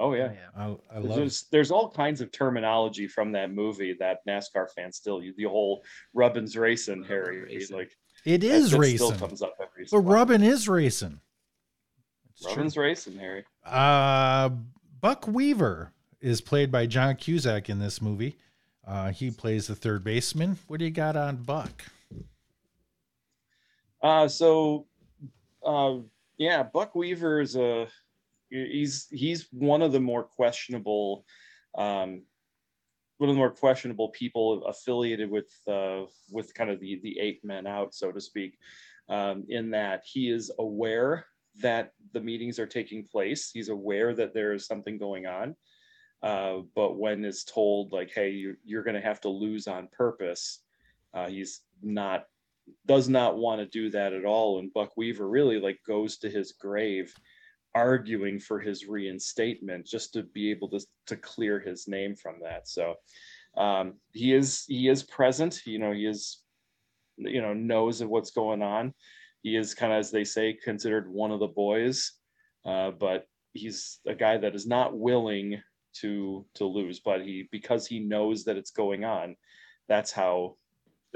Oh 0.00 0.14
yeah, 0.14 0.32
oh, 0.56 0.80
I, 0.90 0.96
I 0.96 0.98
love. 1.00 1.16
There's, 1.16 1.46
there's 1.50 1.70
all 1.72 1.90
kinds 1.90 2.20
of 2.20 2.30
terminology 2.30 3.08
from 3.08 3.32
that 3.32 3.52
movie 3.52 3.96
that 3.98 4.18
NASCAR 4.28 4.70
fans 4.70 4.96
still 4.96 5.20
use. 5.20 5.34
The 5.36 5.44
whole 5.44 5.82
Rubbin's 6.14 6.56
racing, 6.56 7.02
Harry. 7.04 7.42
Racing. 7.42 7.76
Like 7.76 7.90
it 8.24 8.44
is 8.44 8.74
racing. 8.74 9.14
Still 9.14 9.28
comes 9.28 9.42
up 9.42 9.56
every. 9.60 9.86
But 9.90 10.00
Rubbin 10.00 10.42
is 10.42 10.68
racing. 10.68 11.20
It's 12.32 12.46
Rubbin's 12.46 12.74
true. 12.74 12.84
racing, 12.84 13.18
Harry. 13.18 13.44
Uh, 13.64 14.50
Buck 15.00 15.26
Weaver 15.26 15.92
is 16.20 16.40
played 16.40 16.70
by 16.70 16.86
John 16.86 17.16
Cusack 17.16 17.68
in 17.68 17.80
this 17.80 18.00
movie. 18.00 18.38
Uh, 18.86 19.10
he 19.10 19.30
plays 19.30 19.66
the 19.66 19.74
third 19.74 20.04
baseman. 20.04 20.58
What 20.68 20.78
do 20.78 20.84
you 20.84 20.92
got 20.92 21.16
on 21.16 21.36
Buck? 21.36 21.82
Uh, 24.00 24.28
so, 24.28 24.86
uh, 25.66 25.96
yeah, 26.36 26.62
Buck 26.62 26.94
Weaver 26.94 27.40
is 27.40 27.56
a 27.56 27.88
he's 28.50 29.06
he's 29.10 29.48
one 29.52 29.82
of 29.82 29.92
the 29.92 30.00
more 30.00 30.24
questionable, 30.24 31.24
um, 31.76 32.22
one 33.18 33.30
of 33.30 33.34
the 33.36 33.40
more 33.40 33.50
questionable 33.50 34.08
people 34.10 34.64
affiliated 34.66 35.30
with 35.30 35.52
uh, 35.66 36.02
with 36.30 36.54
kind 36.54 36.70
of 36.70 36.80
the 36.80 37.00
the 37.02 37.18
eight 37.20 37.40
men 37.44 37.66
out, 37.66 37.94
so 37.94 38.12
to 38.12 38.20
speak. 38.20 38.58
um, 39.08 39.44
in 39.48 39.70
that 39.70 40.02
he 40.04 40.30
is 40.30 40.50
aware 40.58 41.26
that 41.60 41.92
the 42.12 42.20
meetings 42.20 42.58
are 42.58 42.66
taking 42.66 43.04
place. 43.04 43.50
He's 43.52 43.68
aware 43.68 44.14
that 44.14 44.34
there 44.34 44.52
is 44.52 44.66
something 44.66 44.98
going 44.98 45.26
on. 45.26 45.56
Uh, 46.22 46.58
but 46.74 46.98
when 46.98 47.24
is 47.24 47.44
told 47.44 47.92
like, 47.92 48.10
hey, 48.14 48.30
you're, 48.30 48.58
you're 48.64 48.82
going 48.82 48.94
to 48.96 49.00
have 49.00 49.20
to 49.22 49.28
lose 49.28 49.66
on 49.66 49.88
purpose, 49.92 50.60
uh, 51.14 51.28
he's 51.28 51.62
not 51.82 52.24
does 52.84 53.08
not 53.08 53.38
want 53.38 53.60
to 53.60 53.66
do 53.66 53.88
that 53.88 54.12
at 54.12 54.26
all. 54.26 54.58
And 54.58 54.72
Buck 54.74 54.94
Weaver 54.94 55.26
really 55.26 55.58
like 55.58 55.78
goes 55.86 56.18
to 56.18 56.28
his 56.28 56.52
grave 56.52 57.14
arguing 57.74 58.40
for 58.40 58.58
his 58.58 58.86
reinstatement 58.86 59.86
just 59.86 60.12
to 60.12 60.22
be 60.22 60.50
able 60.50 60.68
to, 60.70 60.80
to 61.06 61.16
clear 61.16 61.60
his 61.60 61.86
name 61.86 62.14
from 62.16 62.36
that. 62.42 62.68
So 62.68 62.94
um, 63.56 63.94
he 64.12 64.34
is 64.34 64.64
he 64.68 64.88
is 64.88 65.02
present. 65.02 65.62
You 65.64 65.78
know, 65.78 65.92
he 65.92 66.06
is 66.06 66.42
you 67.16 67.42
know 67.42 67.54
knows 67.54 68.00
of 68.00 68.08
what's 68.08 68.30
going 68.30 68.62
on. 68.62 68.94
He 69.42 69.56
is 69.56 69.74
kind 69.74 69.92
of 69.92 69.98
as 69.98 70.10
they 70.10 70.24
say 70.24 70.52
considered 70.52 71.10
one 71.10 71.30
of 71.30 71.40
the 71.40 71.46
boys, 71.46 72.12
uh, 72.64 72.90
but 72.92 73.26
he's 73.52 74.00
a 74.06 74.14
guy 74.14 74.36
that 74.38 74.54
is 74.54 74.66
not 74.66 74.96
willing 74.96 75.60
to 76.00 76.46
to 76.54 76.64
lose. 76.64 77.00
But 77.00 77.22
he 77.22 77.48
because 77.50 77.86
he 77.86 78.00
knows 78.00 78.44
that 78.44 78.56
it's 78.56 78.70
going 78.70 79.04
on, 79.04 79.36
that's 79.88 80.12
how 80.12 80.56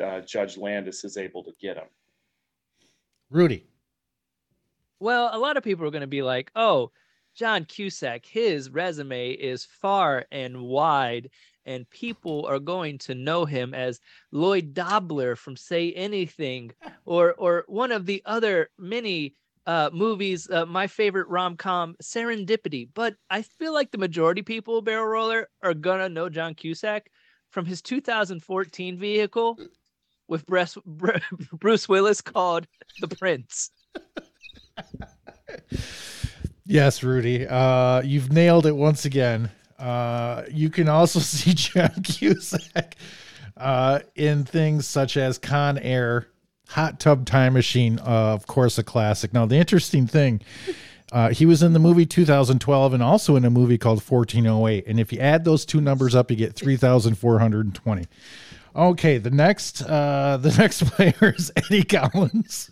uh, 0.02 0.20
Judge 0.20 0.56
Landis 0.56 1.04
is 1.04 1.16
able 1.16 1.44
to 1.44 1.52
get 1.60 1.76
him. 1.76 1.88
Rudy. 3.30 3.66
Well, 5.02 5.30
a 5.32 5.38
lot 5.38 5.56
of 5.56 5.64
people 5.64 5.84
are 5.84 5.90
going 5.90 6.02
to 6.02 6.06
be 6.06 6.22
like, 6.22 6.52
"Oh, 6.54 6.92
John 7.34 7.64
Cusack, 7.64 8.24
his 8.24 8.70
resume 8.70 9.32
is 9.32 9.64
far 9.64 10.26
and 10.30 10.62
wide, 10.62 11.30
and 11.66 11.90
people 11.90 12.46
are 12.46 12.60
going 12.60 12.98
to 12.98 13.16
know 13.16 13.44
him 13.44 13.74
as 13.74 13.98
Lloyd 14.30 14.74
Dobler 14.74 15.34
from 15.34 15.56
Say 15.56 15.92
Anything, 15.94 16.70
or 17.04 17.34
or 17.34 17.64
one 17.66 17.90
of 17.90 18.06
the 18.06 18.22
other 18.26 18.70
many 18.78 19.34
uh, 19.66 19.90
movies. 19.92 20.48
Uh, 20.48 20.66
my 20.66 20.86
favorite 20.86 21.26
rom 21.26 21.56
com, 21.56 21.96
Serendipity. 22.00 22.88
But 22.94 23.16
I 23.28 23.42
feel 23.42 23.74
like 23.74 23.90
the 23.90 23.98
majority 23.98 24.42
people, 24.42 24.82
Barrel 24.82 25.08
Roller, 25.08 25.48
are 25.64 25.74
gonna 25.74 26.10
know 26.10 26.28
John 26.28 26.54
Cusack 26.54 27.10
from 27.50 27.66
his 27.66 27.82
2014 27.82 29.00
vehicle 29.00 29.58
with 30.28 30.46
Bruce, 30.46 30.78
Bruce 31.52 31.88
Willis 31.88 32.20
called 32.20 32.68
The 33.00 33.08
Prince. 33.08 33.72
yes, 36.66 37.02
Rudy. 37.02 37.46
Uh, 37.46 38.02
you've 38.02 38.32
nailed 38.32 38.66
it 38.66 38.76
once 38.76 39.04
again. 39.04 39.50
Uh, 39.78 40.44
you 40.50 40.70
can 40.70 40.88
also 40.88 41.18
see 41.20 41.54
John 41.54 42.02
Cusack 42.02 42.96
uh, 43.56 44.00
in 44.14 44.44
things 44.44 44.86
such 44.86 45.16
as 45.16 45.38
Con 45.38 45.78
Air, 45.78 46.28
Hot 46.68 47.00
Tub 47.00 47.26
Time 47.26 47.52
Machine, 47.52 47.98
uh, 47.98 48.34
of 48.34 48.46
course, 48.46 48.78
a 48.78 48.82
classic. 48.82 49.32
Now, 49.32 49.46
the 49.46 49.56
interesting 49.56 50.06
thing, 50.06 50.40
uh, 51.10 51.30
he 51.30 51.44
was 51.44 51.62
in 51.62 51.72
the 51.72 51.78
movie 51.78 52.06
2012 52.06 52.94
and 52.94 53.02
also 53.02 53.36
in 53.36 53.44
a 53.44 53.50
movie 53.50 53.76
called 53.76 54.02
1408. 54.02 54.86
And 54.86 54.98
if 54.98 55.12
you 55.12 55.18
add 55.18 55.44
those 55.44 55.66
two 55.66 55.80
numbers 55.80 56.14
up, 56.14 56.30
you 56.30 56.36
get 56.36 56.54
3,420. 56.54 58.06
Okay, 58.74 59.18
the 59.18 59.30
next 59.30 59.82
uh, 59.82 60.38
the 60.40 60.54
next 60.56 60.84
player 60.84 61.34
is 61.36 61.52
Eddie 61.56 61.84
Collins. 61.84 62.70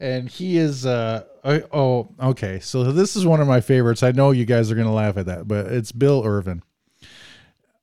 And 0.00 0.28
he 0.28 0.56
is 0.58 0.86
uh 0.86 1.22
oh 1.72 2.08
okay 2.20 2.58
so 2.60 2.90
this 2.92 3.14
is 3.16 3.24
one 3.26 3.40
of 3.40 3.46
my 3.46 3.60
favorites 3.60 4.02
i 4.02 4.10
know 4.10 4.30
you 4.30 4.44
guys 4.44 4.70
are 4.70 4.74
gonna 4.74 4.92
laugh 4.92 5.16
at 5.16 5.26
that 5.26 5.46
but 5.46 5.66
it's 5.66 5.92
bill 5.92 6.22
irvin 6.24 6.62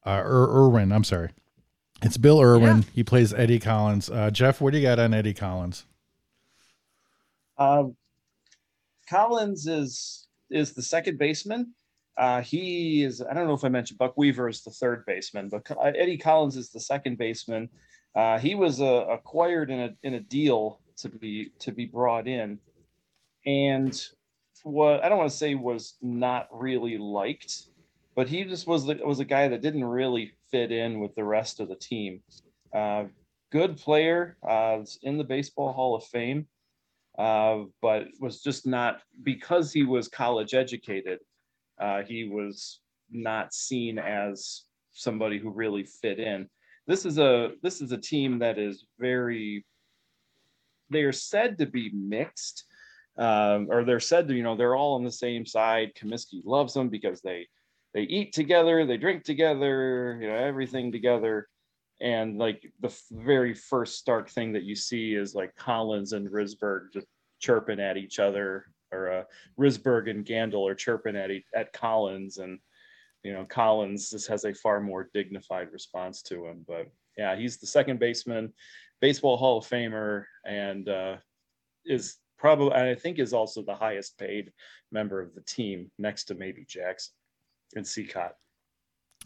uh 0.06 0.22
Ir- 0.26 0.50
irwin 0.66 0.92
i'm 0.92 1.04
sorry 1.04 1.30
it's 2.02 2.18
bill 2.18 2.42
irwin 2.42 2.78
Yeah. 2.80 2.84
he 2.94 3.04
plays 3.04 3.34
eddie 3.34 3.60
collins 3.60 4.10
uh 4.10 4.32
jeff 4.32 4.60
what 4.62 4.74
do 4.74 4.80
you 4.80 4.84
got 4.88 5.00
on 5.00 5.14
eddie 5.14 5.34
collins 5.34 5.86
Um, 7.58 7.96
Collins 9.10 9.66
is 9.68 10.28
is 10.50 10.74
the 10.74 10.82
second 10.84 11.18
baseman. 11.18 11.74
Uh, 12.18 12.42
he 12.42 13.04
is. 13.04 13.22
I 13.22 13.34
don't 13.34 13.48
know 13.48 13.54
if 13.54 13.64
I 13.64 13.70
mentioned 13.70 13.98
Buck 14.00 14.18
Weaver 14.18 14.50
is 14.50 14.64
the 14.64 14.72
third 14.72 15.06
baseman, 15.06 15.50
but 15.50 15.62
Eddie 15.96 16.18
Collins 16.18 16.58
is 16.58 16.70
the 16.72 16.80
second 16.80 17.18
baseman. 17.18 17.70
Uh, 18.16 18.38
he 18.38 18.54
was 18.56 18.82
uh, 18.82 19.06
acquired 19.10 19.70
in 19.72 19.80
a 19.80 19.90
in 20.04 20.14
a 20.16 20.20
deal 20.20 20.80
to 20.98 21.10
be 21.10 21.52
to 21.60 21.72
be 21.72 21.86
brought 21.86 22.28
in, 22.28 22.60
and 23.46 24.02
what 24.64 25.04
I 25.04 25.10
don't 25.10 25.18
want 25.18 25.32
to 25.32 25.38
say 25.38 25.56
was 25.56 25.96
not 26.02 26.48
really 26.52 26.98
liked, 26.98 27.64
but 28.16 28.28
he 28.28 28.44
just 28.44 28.68
was 28.68 28.86
the, 28.86 28.96
was 28.96 29.20
a 29.20 29.26
guy 29.26 29.48
that 29.48 29.62
didn't 29.62 29.86
really 29.86 30.34
fit 30.52 30.72
in 30.72 31.00
with 31.00 31.16
the 31.16 31.24
rest 31.24 31.60
of 31.60 31.70
the 31.70 31.76
team. 31.76 32.22
Uh, 32.74 33.06
good 33.52 33.78
player, 33.78 34.38
uh, 34.48 34.80
in 35.04 35.18
the 35.18 35.24
Baseball 35.24 35.72
Hall 35.74 35.96
of 35.96 36.04
Fame 36.06 36.48
uh, 37.18 37.64
but 37.82 38.08
was 38.20 38.42
just 38.42 38.66
not 38.66 39.02
because 39.24 39.74
he 39.74 39.84
was 39.84 40.08
college 40.08 40.54
educated. 40.54 41.20
Uh, 41.80 42.04
he 42.04 42.26
was 42.26 42.80
not 43.10 43.54
seen 43.54 43.98
as 43.98 44.64
somebody 44.92 45.40
who 45.40 45.50
really 45.50 45.84
fit 45.84 46.20
in. 46.20 46.48
This 46.86 47.06
is 47.06 47.18
a 47.18 47.52
this 47.64 47.82
is 47.82 47.92
a 47.92 47.98
team 47.98 48.40
that 48.40 48.58
is 48.58 48.86
very. 49.00 49.66
They 50.90 51.04
are 51.04 51.12
said 51.12 51.58
to 51.60 51.66
be 51.66 51.90
mixed, 51.92 52.66
um, 53.18 53.68
or 53.70 53.84
they're 53.84 54.00
said 54.00 54.28
to 54.28 54.36
you 54.36 54.44
know 54.44 54.56
they're 54.56 54.76
all 54.76 54.96
on 54.96 55.04
the 55.04 55.12
same 55.12 55.46
side. 55.46 55.94
Comiskey 55.96 56.42
loves 56.46 56.74
them 56.74 56.90
because 56.90 57.22
they 57.22 57.48
they 57.94 58.02
eat 58.02 58.34
together, 58.34 58.86
they 58.86 58.98
drink 58.98 59.24
together, 59.24 60.18
you 60.22 60.28
know 60.28 60.36
everything 60.36 60.92
together 60.92 61.48
and 62.00 62.38
like 62.38 62.72
the 62.80 62.90
f- 62.90 63.02
very 63.12 63.54
first 63.54 63.98
stark 63.98 64.30
thing 64.30 64.54
that 64.54 64.64
you 64.64 64.76
see 64.76 65.16
is 65.16 65.34
like 65.34 65.56
Collins 65.56 66.14
and 66.14 66.30
Risberg 66.30 66.94
just 66.94 67.08
chirping 67.40 67.80
at 67.80 67.98
each 67.98 68.20
other, 68.20 68.68
or 68.92 69.12
uh, 69.12 69.24
Risberg 69.60 70.10
and 70.10 70.26
Gandil 70.26 70.70
are 70.70 70.76
chirping 70.76 71.16
at 71.16 71.32
e- 71.32 71.46
at 71.56 71.74
Collins, 71.74 72.38
and 72.38 72.60
you 73.28 73.34
know 73.34 73.44
Collins 73.44 74.12
just 74.12 74.30
has 74.30 74.46
a 74.46 74.54
far 74.54 74.80
more 74.80 75.10
dignified 75.14 75.68
response 75.74 76.22
to 76.22 76.46
him. 76.46 76.64
But 76.66 76.90
yeah, 77.18 77.36
he's 77.36 77.58
the 77.58 77.68
second 77.68 78.00
baseman, 78.00 78.54
baseball 79.02 79.36
Hall 79.36 79.58
of 79.58 79.66
Famer, 79.66 80.24
and 80.46 80.88
uh, 80.88 81.18
is 81.86 82.16
probably 82.40 82.72
I 82.72 82.96
think 82.96 83.20
is 83.20 83.34
also 83.34 83.62
the 83.62 83.76
highest 83.76 84.18
paid 84.18 84.54
member 84.94 85.22
of 85.22 85.36
the 85.36 85.42
team, 85.42 85.92
next 86.00 86.24
to 86.26 86.36
maybe 86.36 86.64
Jackson 86.66 87.14
and 87.76 87.86
Cicotte. 87.86 88.36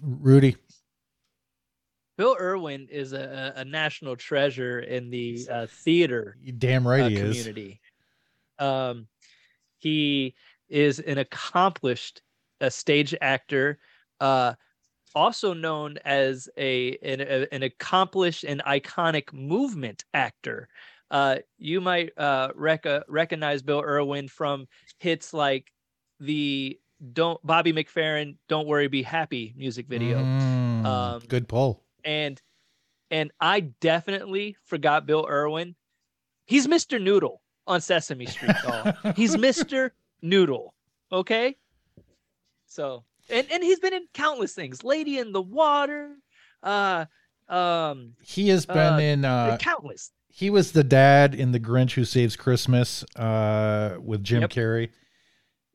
rudy 0.01 0.55
Bill 2.17 2.35
Irwin 2.41 2.87
is 2.89 3.13
a, 3.13 3.53
a 3.55 3.61
a 3.61 3.65
national 3.65 4.15
treasure 4.15 4.79
in 4.79 5.11
the 5.11 5.47
uh, 5.47 5.67
theater 5.69 6.37
You 6.41 6.53
damn 6.53 6.87
right 6.87 7.03
uh, 7.03 7.09
he 7.09 7.17
is 7.17 7.37
community. 7.37 7.81
Um, 8.57 9.07
he 9.77 10.33
is 10.69 10.99
an 10.99 11.19
accomplished 11.19 12.23
uh, 12.61 12.69
stage 12.69 13.13
actor, 13.21 13.77
uh, 14.21 14.53
also 15.13 15.53
known 15.53 15.97
as 16.05 16.47
a 16.57 16.95
an, 17.03 17.19
a- 17.19 17.53
an 17.53 17.63
accomplished 17.63 18.45
and 18.45 18.61
iconic 18.63 19.33
movement 19.33 20.05
actor. 20.13 20.69
Uh, 21.09 21.35
you 21.57 21.81
might 21.81 22.17
uh, 22.17 22.49
rec- 22.55 22.85
recognize 23.09 23.61
Bill 23.61 23.81
Irwin 23.81 24.29
from 24.29 24.67
hits 24.99 25.33
like 25.33 25.69
the 26.21 26.79
"Don't 27.11 27.45
Bobby 27.45 27.73
McFerrin 27.73 28.37
Don't 28.47 28.67
Worry 28.67 28.87
Be 28.87 29.01
Happy" 29.03 29.53
music 29.57 29.87
video 29.87 30.19
Mm, 30.19 30.85
Um, 30.85 31.21
good 31.27 31.49
pull 31.49 31.83
and 32.05 32.41
and 33.09 33.31
I 33.41 33.59
definitely 33.59 34.55
forgot 34.63 35.05
Bill 35.05 35.27
Irwin. 35.29 35.75
He's 36.45 36.65
Mr. 36.67 37.01
Noodle 37.01 37.41
on 37.67 37.81
Sesame 37.81 38.25
Street. 38.25 38.55
He's 39.17 39.35
Mr. 39.35 39.91
Noodle. 40.21 40.73
Okay? 41.11 41.57
So 42.67 43.03
and 43.31 43.47
and 43.51 43.63
he's 43.63 43.79
been 43.79 43.93
in 43.93 44.05
countless 44.13 44.53
things. 44.53 44.83
Lady 44.83 45.17
in 45.19 45.31
the 45.31 45.41
Water, 45.41 46.15
uh 46.63 47.05
um 47.49 48.13
he 48.23 48.49
has 48.49 48.65
been 48.65 48.93
uh, 48.93 48.97
in 48.97 49.25
uh 49.25 49.57
countless. 49.57 50.11
he 50.29 50.49
was 50.49 50.71
the 50.71 50.83
dad 50.83 51.35
in 51.35 51.51
the 51.51 51.59
Grinch 51.59 51.93
Who 51.93 52.05
Saves 52.05 52.35
Christmas 52.35 53.03
uh, 53.15 53.97
with 53.99 54.23
Jim 54.23 54.41
Yep. 54.41 54.49
Carrey. 54.51 54.89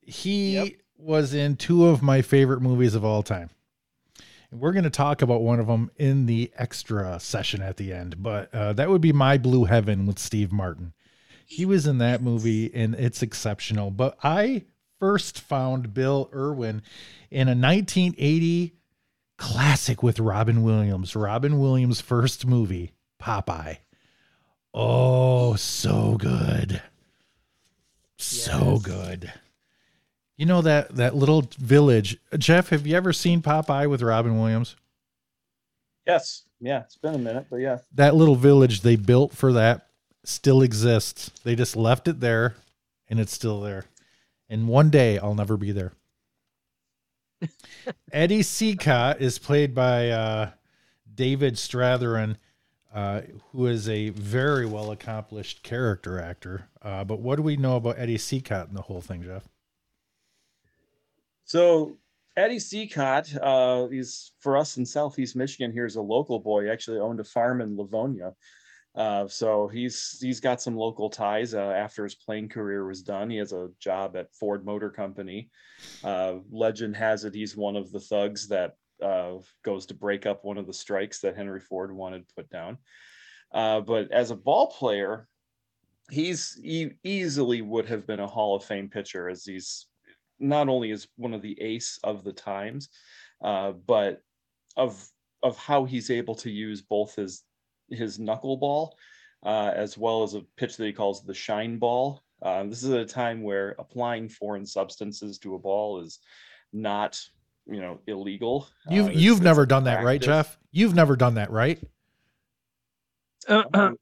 He 0.01 0.55
Yep. 0.55 0.69
was 0.99 1.35
in 1.35 1.57
two 1.57 1.87
of 1.87 2.03
my 2.03 2.23
favorite 2.23 2.61
movies 2.63 2.95
of 2.95 3.05
all 3.05 3.23
time. 3.23 3.51
And 4.51 4.61
we're 4.61 4.73
going 4.73 4.85
to 4.85 4.91
talk 4.91 5.23
about 5.23 5.43
one 5.43 5.59
of 5.59 5.67
them 5.67 5.91
in 5.97 6.27
the 6.27 6.53
extra 6.57 7.19
session 7.19 7.61
at 7.63 7.77
the 7.77 7.93
end, 7.93 8.23
but 8.23 8.55
uh, 8.55 8.73
that 8.75 8.89
would 8.89 9.01
be 9.01 9.13
My 9.13 9.37
Blue 9.39 9.65
Heaven 9.65 10.07
with 10.07 10.19
Steve 10.21 10.53
Martin. 10.53 10.93
He 11.45 11.65
was 11.67 11.87
in 11.87 11.99
that 11.99 12.23
movie 12.23 12.73
and 12.75 12.95
it's 12.95 13.23
exceptional. 13.23 13.91
But 13.91 14.17
I 14.23 14.65
first 14.99 15.41
found 15.41 15.93
Bill 15.95 16.31
Irwin 16.35 16.83
in 17.31 17.49
a 17.49 17.53
1980 17.55 18.75
classic 19.37 20.03
with 20.03 20.19
Robin 20.19 20.63
Williams. 20.63 21.15
Robin 21.15 21.59
Williams' 21.59 22.01
first 22.01 22.47
movie, 22.47 22.93
Popeye. 23.21 23.79
Oh, 24.75 25.55
so 25.57 26.17
good. 26.19 26.83
So 28.19 28.73
Yes. 28.75 28.83
good. 28.83 29.33
You 30.37 30.45
know 30.47 30.61
that 30.63 30.97
that 30.97 31.15
little 31.15 31.49
village. 31.59 32.19
Jeff, 32.37 32.69
have 32.69 32.87
you 32.87 32.95
ever 32.97 33.13
seen 33.13 33.41
Popeye 33.41 33.89
with 33.89 34.03
Robin 34.03 34.39
Williams? 34.39 34.77
Yes, 36.07 36.45
yeah, 36.61 36.81
it's 36.83 36.97
been 36.97 37.15
a 37.15 37.19
minute, 37.19 37.47
but 37.51 37.57
yeah, 37.57 37.79
That 37.95 38.15
little 38.15 38.37
village 38.37 38.83
they 38.83 38.97
built 38.97 39.33
for 39.33 39.53
that 39.55 39.89
still 40.25 40.63
exists. 40.63 41.31
They 41.43 41.55
just 41.57 41.75
left 41.75 42.07
it 42.07 42.21
there 42.21 42.55
and 43.09 43.19
it's 43.19 43.33
still 43.33 43.61
there. 43.61 43.87
And 44.49 44.69
one 44.69 44.91
day 44.91 45.19
I'll 45.19 45.35
never 45.35 45.57
be 45.57 45.73
there. 45.73 45.93
Eddie 48.13 48.43
Cicotte 48.43 49.21
is 49.21 49.39
played 49.39 49.75
by 49.75 50.11
uh, 50.11 50.51
David 51.13 51.55
Strathairn, 51.55 52.37
uh, 52.95 53.23
who 53.53 53.67
is 53.67 53.89
a 53.89 54.11
very 54.11 54.67
well 54.67 54.91
accomplished 54.91 55.63
character 55.63 56.19
actor. 56.21 56.69
Uh, 56.81 57.05
but 57.05 57.21
what 57.21 57.37
do 57.37 57.43
we 57.43 57.57
know 57.57 57.77
about 57.77 57.99
Eddie 57.99 58.19
Cicotte 58.19 58.69
and 58.69 58.77
the 58.77 58.83
whole 58.83 59.01
thing, 59.01 59.23
Jeff? 59.23 59.49
So 61.45 61.97
Eddie 62.37 62.59
Cicotte, 62.59 63.37
uh, 63.41 63.89
he's 63.89 64.33
for 64.41 64.57
us 64.57 64.77
in 64.77 64.87
Southeast 64.87 65.37
Michigan. 65.37 65.73
Here's 65.73 65.97
a 65.97 66.03
local 66.03 66.39
boy. 66.39 66.65
He 66.65 66.71
actually 66.71 66.99
owned 66.99 67.21
a 67.21 67.25
farm 67.25 67.61
in 67.61 67.77
Livonia. 67.77 68.35
Uh, 68.97 69.29
so 69.29 69.69
he's 69.69 70.19
he's 70.21 70.41
got 70.41 70.61
some 70.63 70.77
local 70.77 71.11
ties. 71.11 71.55
Uh, 71.55 71.61
after 71.61 72.03
his 72.03 72.15
playing 72.15 72.49
career 72.49 72.87
was 72.87 73.03
done, 73.03 73.29
he 73.29 73.37
has 73.37 73.53
a 73.53 73.69
job 73.79 74.17
at 74.17 74.35
Ford 74.35 74.65
Motor 74.65 74.91
Company. 74.91 75.51
Uh, 76.03 76.37
legend 76.51 76.97
has 76.97 77.25
it 77.25 77.35
he's 77.35 77.57
one 77.57 77.77
of 77.77 77.93
the 77.93 78.01
thugs 78.01 78.49
that 78.49 78.77
uh, 79.03 79.35
goes 79.63 79.87
to 79.87 79.95
break 79.95 80.25
up 80.25 80.45
one 80.45 80.57
of 80.57 80.67
the 80.67 80.73
strikes 80.73 81.21
that 81.21 81.37
Henry 81.37 81.61
Ford 81.61 81.93
wanted 81.93 82.25
put 82.35 82.49
down. 82.49 82.79
Uh, 83.53 83.81
but 83.81 84.11
as 84.11 84.31
a 84.31 84.37
ball 84.37 84.69
player, 84.69 85.29
he's 86.11 86.59
he 86.63 86.93
easily 87.05 87.61
would 87.61 87.87
have 87.87 88.07
been 88.07 88.21
a 88.21 88.27
Hall 88.27 88.57
of 88.57 88.65
Fame 88.65 88.89
pitcher, 88.89 89.29
as 89.29 89.45
he's 89.45 89.87
not 90.39 90.69
only 90.69 90.91
is 90.91 91.09
one 91.17 91.35
of 91.35 91.43
the 91.43 91.61
ace 91.61 91.99
of 92.03 92.25
the 92.25 92.33
times, 92.33 92.89
uh, 93.43 93.73
but 93.73 94.23
of 94.77 95.07
of 95.43 95.59
how 95.59 95.85
he's 95.85 96.11
able 96.11 96.35
to 96.35 96.51
use 96.51 96.81
both 96.81 97.15
his 97.15 97.43
his 97.91 98.19
knuckleball, 98.19 98.93
uh, 99.45 99.73
as 99.75 99.97
well 99.99 100.23
as 100.23 100.35
a 100.35 100.41
pitch 100.57 100.77
that 100.77 100.85
he 100.87 100.93
calls 100.93 101.25
the 101.25 101.35
shine 101.35 101.79
ball. 101.79 102.23
Uh, 102.43 102.65
this 102.65 102.83
is 102.83 102.91
at 102.91 103.01
a 103.01 103.07
time 103.07 103.43
where 103.43 103.75
applying 103.79 104.29
foreign 104.29 104.67
substances 104.67 105.39
to 105.39 105.55
a 105.55 105.59
ball 105.59 106.01
is 106.03 106.19
not, 106.73 107.19
you 107.67 107.81
know, 107.81 107.99
illegal. 108.07 108.69
You've 108.91 109.07
Uh, 109.09 109.11
you've 109.11 109.37
it's- 109.39 109.45
never 109.45 109.63
it's 109.63 109.71
done 109.71 109.85
that, 109.85 110.05
right. 110.05 110.21
Jeff? 110.21 110.59
You've 110.71 110.95
never 110.95 111.17
done 111.17 111.35
that, 111.35 111.51
right? 111.51 111.83
Uh, 113.49 113.93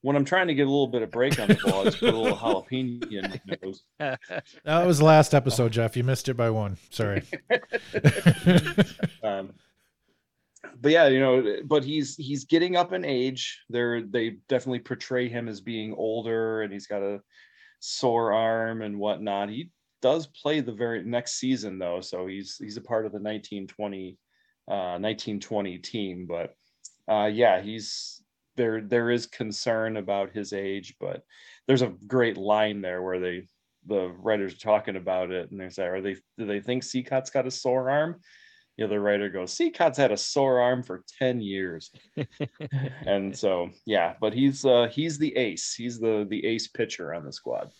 When 0.00 0.16
I'm 0.16 0.24
trying 0.26 0.48
to 0.48 0.54
get 0.54 0.62
a 0.66 0.70
little 0.70 0.86
bit 0.88 1.00
of 1.02 1.10
break 1.10 1.38
on 1.38 1.48
the 1.48 1.54
ball, 1.64 1.80
I 1.80 1.84
just 1.84 1.98
put 2.00 2.12
a 2.12 2.18
little 2.18 2.36
jalapeno 2.36 3.10
in 3.10 3.30
my 3.30 3.56
nose. 3.62 3.82
That 4.64 4.86
was 4.86 4.98
the 4.98 5.04
last 5.06 5.32
episode, 5.34 5.72
Jeff. 5.72 5.96
You 5.96 6.04
missed 6.04 6.28
it 6.28 6.34
by 6.34 6.50
one. 6.50 6.76
Sorry. 6.90 7.22
um, 9.22 9.52
but 10.80 10.92
yeah, 10.92 11.08
you 11.08 11.20
know, 11.20 11.56
but 11.64 11.84
he's 11.84 12.16
he's 12.16 12.44
getting 12.44 12.76
up 12.76 12.92
in 12.92 13.04
age. 13.04 13.60
They're 13.68 14.02
they 14.02 14.36
definitely 14.48 14.80
portray 14.80 15.28
him 15.28 15.48
as 15.48 15.60
being 15.60 15.94
older, 15.96 16.62
and 16.62 16.72
he's 16.72 16.86
got 16.86 17.02
a 17.02 17.20
sore 17.80 18.32
arm 18.32 18.82
and 18.82 18.98
whatnot. 18.98 19.50
He 19.50 19.70
does 20.02 20.26
play 20.26 20.60
the 20.60 20.72
very 20.72 21.02
next 21.04 21.34
season 21.34 21.78
though, 21.78 22.00
so 22.00 22.26
he's 22.26 22.56
he's 22.58 22.76
a 22.76 22.82
part 22.82 23.06
of 23.06 23.12
the 23.12 23.18
1920 23.18 24.18
uh, 24.68 24.98
1920 24.98 25.78
team. 25.78 26.26
But 26.26 26.54
uh, 27.08 27.26
yeah, 27.26 27.60
he's 27.60 28.22
there. 28.56 28.80
There 28.80 29.10
is 29.10 29.26
concern 29.26 29.96
about 29.96 30.32
his 30.32 30.52
age, 30.52 30.94
but 31.00 31.22
there's 31.66 31.82
a 31.82 31.94
great 32.06 32.36
line 32.36 32.80
there 32.80 33.02
where 33.02 33.20
they 33.20 33.48
the 33.86 34.08
writers 34.18 34.54
are 34.54 34.58
talking 34.58 34.96
about 34.96 35.30
it, 35.30 35.50
and 35.50 35.60
they 35.60 35.68
say, 35.68 35.84
"Are 35.84 36.00
they 36.00 36.16
do 36.38 36.46
they 36.46 36.60
think 36.60 36.82
Cicotte's 36.82 37.30
got 37.30 37.46
a 37.46 37.50
sore 37.50 37.90
arm?" 37.90 38.20
The 38.76 38.84
other 38.84 39.00
writer 39.00 39.28
goes, 39.28 39.52
Cicotte's 39.52 39.98
had 39.98 40.10
a 40.10 40.16
sore 40.16 40.60
arm 40.60 40.82
for 40.82 41.04
10 41.18 41.40
years. 41.40 41.92
and 43.06 43.36
so 43.36 43.70
yeah, 43.86 44.14
but 44.20 44.32
he's 44.32 44.64
uh 44.64 44.88
he's 44.90 45.18
the 45.18 45.36
ace. 45.36 45.74
He's 45.74 46.00
the 46.00 46.26
the 46.28 46.44
ace 46.44 46.66
pitcher 46.66 47.14
on 47.14 47.24
the 47.24 47.32
squad. 47.32 47.70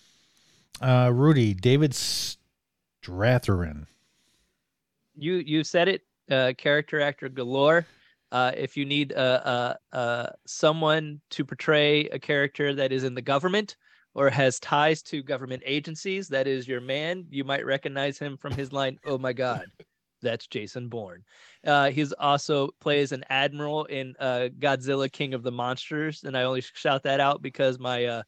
Uh, 0.81 1.11
Rudy, 1.13 1.55
David 1.55 1.93
Strathairn. 1.93 3.87
you 5.17 5.35
you 5.35 5.65
said 5.65 5.89
it. 5.89 6.03
Uh, 6.31 6.53
character 6.57 7.01
actor 7.01 7.29
galore. 7.29 7.87
Uh, 8.33 8.53
if 8.57 8.77
you 8.77 8.85
need 8.85 9.13
uh, 9.13 9.17
uh, 9.45 9.75
uh, 9.93 10.27
someone 10.47 11.21
to 11.31 11.45
portray 11.45 12.07
a 12.07 12.19
character 12.19 12.75
that 12.75 12.91
is 12.93 13.05
in 13.05 13.15
the 13.15 13.23
government 13.23 13.77
or 14.15 14.31
has 14.31 14.59
ties 14.59 15.03
to 15.03 15.23
government 15.23 15.63
agencies, 15.67 16.29
that 16.29 16.49
is 16.49 16.67
your 16.67 16.81
man. 16.81 17.27
You 17.31 17.45
might 17.45 17.65
recognize 17.67 18.19
him 18.19 18.37
from 18.37 18.53
his 18.53 18.73
line, 18.73 18.99
"Oh 19.05 19.19
my 19.19 19.33
God." 19.33 19.67
That's 20.25 20.49
Jason 20.49 20.89
Bourne. 20.89 21.23
Uh, 21.65 21.91
he's 21.91 22.13
also 22.13 22.71
plays 22.81 23.13
an 23.13 23.25
admiral 23.31 23.85
in 23.85 24.15
uh, 24.19 24.49
Godzilla 24.59 25.11
King 25.11 25.35
of 25.35 25.43
the 25.43 25.53
Monsters, 25.53 26.25
and 26.25 26.37
I 26.37 26.43
only 26.43 26.61
shout 26.61 27.05
that 27.05 27.21
out 27.21 27.43
because 27.43 27.79
my 27.79 28.05
uh, 28.07 28.23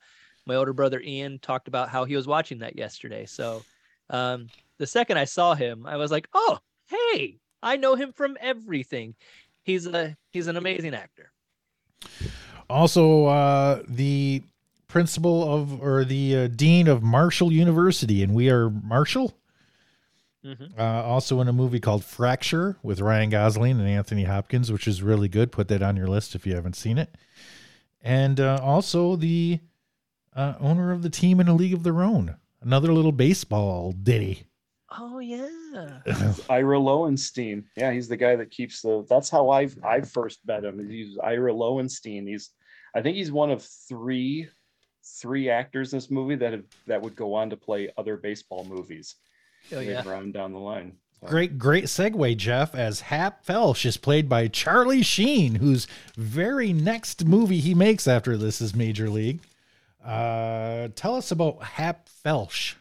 my 0.47 0.55
older 0.55 0.73
brother 0.73 1.01
Ian 1.01 1.39
talked 1.41 1.69
about 1.69 1.89
how 1.89 2.05
he 2.05 2.15
was 2.15 2.27
watching 2.27 2.61
that 2.61 2.77
yesterday. 2.77 3.27
So 3.27 3.63
um, 4.11 4.47
the 4.79 4.87
second 4.87 5.19
I 5.19 5.25
saw 5.25 5.55
him, 5.55 5.87
I 5.87 5.97
was 5.97 6.11
like, 6.11 6.29
"Oh, 6.33 6.59
hey, 6.87 7.39
I 7.63 7.77
know 7.77 7.97
him 7.97 8.13
from 8.13 8.37
everything." 8.41 9.15
He's 9.63 9.87
a 9.87 10.17
he's 10.31 10.47
an 10.47 10.57
amazing 10.57 10.95
actor. 10.95 11.33
Also, 12.71 13.27
uh, 13.27 13.83
the 13.89 14.43
principal 14.89 15.53
of 15.53 15.83
or 15.83 16.05
the 16.05 16.37
uh, 16.37 16.47
dean 16.49 16.89
of 16.89 17.03
Marshall 17.03 17.53
University, 17.53 18.23
and 18.23 18.35
we 18.35 18.51
are 18.51 18.71
Marshall. 18.71 19.37
Mhm. 20.47 20.79
Uh, 20.79 21.03
also 21.03 21.41
in 21.41 21.49
a 21.49 21.53
movie 21.53 21.81
called 21.81 22.05
Fracture 22.05 22.77
with 22.83 23.01
Ryan 23.01 23.31
Gosling 23.31 23.81
and 23.81 23.89
Anthony 23.89 24.25
Hopkins, 24.25 24.71
which 24.71 24.87
is 24.87 25.03
really 25.03 25.29
good. 25.29 25.51
Put 25.51 25.67
that 25.69 25.83
on 25.83 25.97
your 25.97 26.07
list 26.07 26.37
if 26.37 26.47
you 26.47 26.55
haven't 26.55 26.77
seen 26.77 26.99
it. 26.99 27.17
And 28.01 28.39
uh, 28.39 28.61
also 28.63 29.17
the 29.17 29.59
uh, 30.37 30.55
owner 30.61 30.93
of 30.93 31.03
the 31.03 31.11
team 31.11 31.41
in 31.41 31.49
a 31.49 31.55
league 31.55 31.75
of 31.75 31.83
their 31.83 32.01
own. 32.01 32.37
Another 32.61 32.93
little 32.93 33.13
baseball 33.13 33.91
ditty. 33.91 34.45
Oh 34.97 35.19
yeah. 35.19 35.49
Ira 36.49 36.79
Lowenstein. 36.79 37.65
Yeah, 37.77 37.91
he's 37.91 38.07
the 38.07 38.17
guy 38.17 38.37
that 38.37 38.51
keeps 38.53 38.83
the 38.83 39.05
that's 39.09 39.29
how 39.29 39.51
I've 39.51 39.77
I 39.85 40.01
first 40.03 40.41
met 40.47 40.65
him. 40.65 40.89
He's 40.89 41.19
Ira 41.19 41.53
Lowenstein. 41.53 42.27
He's 42.27 42.51
I 42.95 43.03
think 43.03 43.17
he's 43.17 43.33
one 43.33 43.51
of 43.51 43.65
three 43.89 44.49
three 45.21 45.51
actors 45.51 45.93
in 45.93 45.97
this 45.97 46.11
movie 46.11 46.37
that 46.37 46.53
have 46.53 46.65
that 46.87 47.03
would 47.03 47.17
go 47.17 47.35
on 47.35 47.51
to 47.51 47.57
play 47.57 47.91
other 47.99 48.17
baseball 48.17 48.65
movies 48.65 49.17
Oh 49.73 49.81
yeah. 49.81 49.99
later 49.99 50.15
on 50.15 50.33
down 50.33 50.53
the 50.53 50.59
line. 50.59 50.93
So- 51.21 51.29
Great, 51.29 51.59
great 51.59 51.85
segue, 51.85 52.37
Jeff, 52.37 52.75
as 52.75 53.01
Hap 53.01 53.45
Felsch 53.45 53.87
is 53.87 53.97
played 53.97 54.29
by 54.29 54.49
Charlie 54.49 55.03
Sheen, 55.03 55.57
whose 55.57 55.87
very 56.17 56.73
next 56.75 57.25
movie 57.25 57.61
he 57.61 57.75
makes 57.75 58.07
after 58.07 58.37
this 58.37 58.61
is 58.61 58.75
Major 58.75 59.09
League. 59.09 59.41
Uh, 60.05 60.89
tell 60.95 61.15
us 61.17 61.31
about 61.31 61.63
Hap 61.63 62.09
Felsch. 62.25 62.75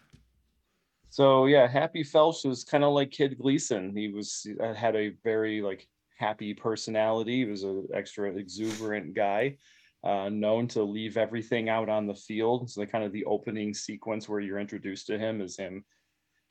So 1.10 1.45
yeah, 1.45 1.65
Happy 1.67 2.04
Felsch 2.04 2.45
was 2.45 2.63
kind 2.65 2.84
of 2.84 2.93
like 2.93 3.10
Kid 3.10 3.38
Gleason. 3.39 3.95
He 3.95 4.10
was 4.10 4.45
uh, 4.62 4.74
had 4.74 4.95
a 4.98 5.13
very 5.24 5.62
like 5.62 5.88
happy 6.17 6.54
personality. 6.54 7.38
He 7.38 7.45
was 7.45 7.63
an 7.63 7.88
extra 7.93 8.30
exuberant 8.36 9.13
guy, 9.13 9.56
uh, 10.04 10.30
known 10.30 10.67
to 10.69 10.84
leave 10.84 11.15
everything 11.15 11.69
out 11.69 11.88
on 11.88 12.06
the 12.06 12.15
field. 12.15 12.69
So 12.69 12.82
the 12.82 12.88
kind 12.88 13.06
of 13.06 13.13
the 13.13 13.24
opening 13.26 13.74
sequence 13.74 14.28
where 14.28 14.41
you're 14.41 14.60
introduced 14.60 15.08
to 15.08 15.17
him 15.17 15.39
is 15.41 15.56
him 15.58 15.86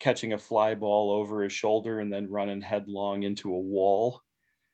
catching 0.05 0.35
a 0.35 0.39
fly 0.39 0.75
ball 0.75 1.11
over 1.11 1.43
his 1.43 1.53
shoulder 1.53 2.01
and 2.01 2.13
then 2.13 2.31
running 2.31 2.61
headlong 2.61 3.23
into 3.23 3.55
a 3.55 3.59
wall, 3.59 4.21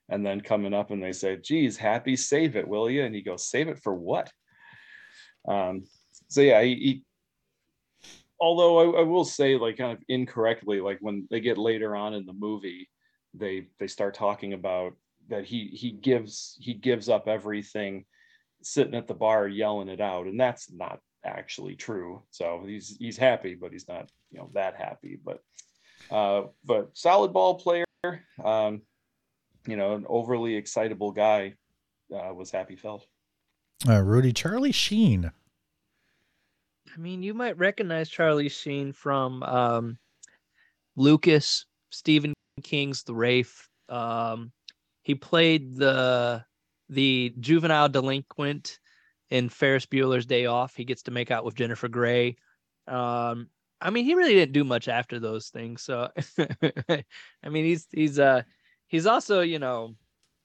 and 0.09 0.27
then 0.27 0.41
coming 0.41 0.75
up 0.75 0.91
and 0.91 1.01
they 1.01 1.13
say, 1.13 1.37
"Geez, 1.37 1.77
Happy, 1.77 2.17
save 2.17 2.57
it, 2.57 2.67
will 2.67 2.91
you?" 2.91 3.05
And 3.05 3.15
he 3.15 3.23
goes, 3.23 3.49
"Save 3.49 3.69
it 3.69 3.79
for 3.79 3.95
what?" 3.95 4.33
Um, 5.47 5.85
so 6.29 6.41
yeah, 6.41 6.61
he, 6.63 6.75
he 6.75 7.05
although 8.41 8.97
I, 8.97 9.01
I 9.01 9.03
will 9.05 9.25
say 9.25 9.57
like 9.57 9.77
kind 9.77 9.93
of 9.93 10.03
incorrectly 10.09 10.81
like 10.81 10.99
when 11.01 11.29
they 11.31 11.41
get 11.41 11.59
later 11.59 11.95
on 11.95 12.15
in 12.15 12.27
the 12.27 12.33
movie 12.33 12.89
they 13.35 13.69
they 13.79 13.87
start 13.87 14.15
talking 14.15 14.55
about 14.55 14.95
that 15.29 15.45
he 15.45 15.69
he 15.69 15.91
gives 15.91 16.57
he 16.61 16.75
gives 16.75 17.09
up 17.09 17.29
everything 17.29 18.05
sitting 18.63 18.95
at 18.95 19.07
the 19.07 19.15
bar 19.15 19.47
yelling 19.47 19.89
it 19.89 20.01
out 20.01 20.27
and 20.27 20.41
that's 20.41 20.73
not 20.73 21.01
actually 21.25 21.77
true 21.77 22.23
so 22.31 22.65
he's 22.67 22.97
he's 22.99 23.19
happy 23.19 23.55
but 23.55 23.73
he's 23.73 23.89
not 23.89 24.11
you 24.31 24.39
know 24.39 24.51
that 24.55 24.77
happy 24.77 25.19
but 25.25 25.43
uh 26.11 26.43
but 26.65 26.91
solid 26.95 27.33
ball 27.33 27.55
player 27.57 27.85
um 28.45 28.83
you 29.67 29.77
know 29.77 29.95
an 29.95 30.07
overly 30.09 30.55
excitable 30.57 31.13
guy 31.13 31.55
uh, 32.15 32.33
was 32.35 32.51
happy 32.51 32.77
Felsch 32.77 33.03
Uh, 33.89 34.01
Rudy, 34.03 34.33
Charlie 34.33 34.73
Sheen. 34.73 35.31
I 36.93 36.99
mean, 36.99 37.23
you 37.23 37.35
might 37.35 37.57
recognize 37.57 38.09
Charlie 38.09 38.49
Sheen 38.49 38.93
from 38.93 39.43
um, 39.45 39.97
Lucas, 40.97 41.67
Stephen 41.91 42.35
King's 42.65 43.05
The 43.05 43.15
Wraith. 43.15 43.69
Um, 43.89 44.51
he 45.03 45.15
played 45.15 45.77
the 45.77 46.45
the 46.89 47.33
juvenile 47.39 47.89
delinquent 47.89 48.81
in 49.31 49.49
Ferris 49.49 49.87
Bueller's 49.87 50.27
Day 50.27 50.47
Off. 50.47 50.75
He 50.75 50.85
gets 50.85 51.03
to 51.05 51.13
make 51.13 51.31
out 51.31 51.45
with 51.45 51.55
Jennifer 51.55 51.87
Grey. 51.89 52.37
Um, 52.89 53.49
I 53.81 53.91
mean, 53.91 54.05
he 54.05 54.15
really 54.15 54.35
didn't 54.35 54.53
do 54.53 54.65
much 54.65 54.89
after 54.89 55.19
those 55.19 55.49
things. 55.49 55.83
So, 55.83 56.09
I 56.39 57.49
mean, 57.49 57.65
he's 57.65 57.87
he's 57.93 58.19
uh 58.19 58.43
he's 58.87 59.07
also 59.07 59.41
you 59.41 59.59
know 59.59 59.95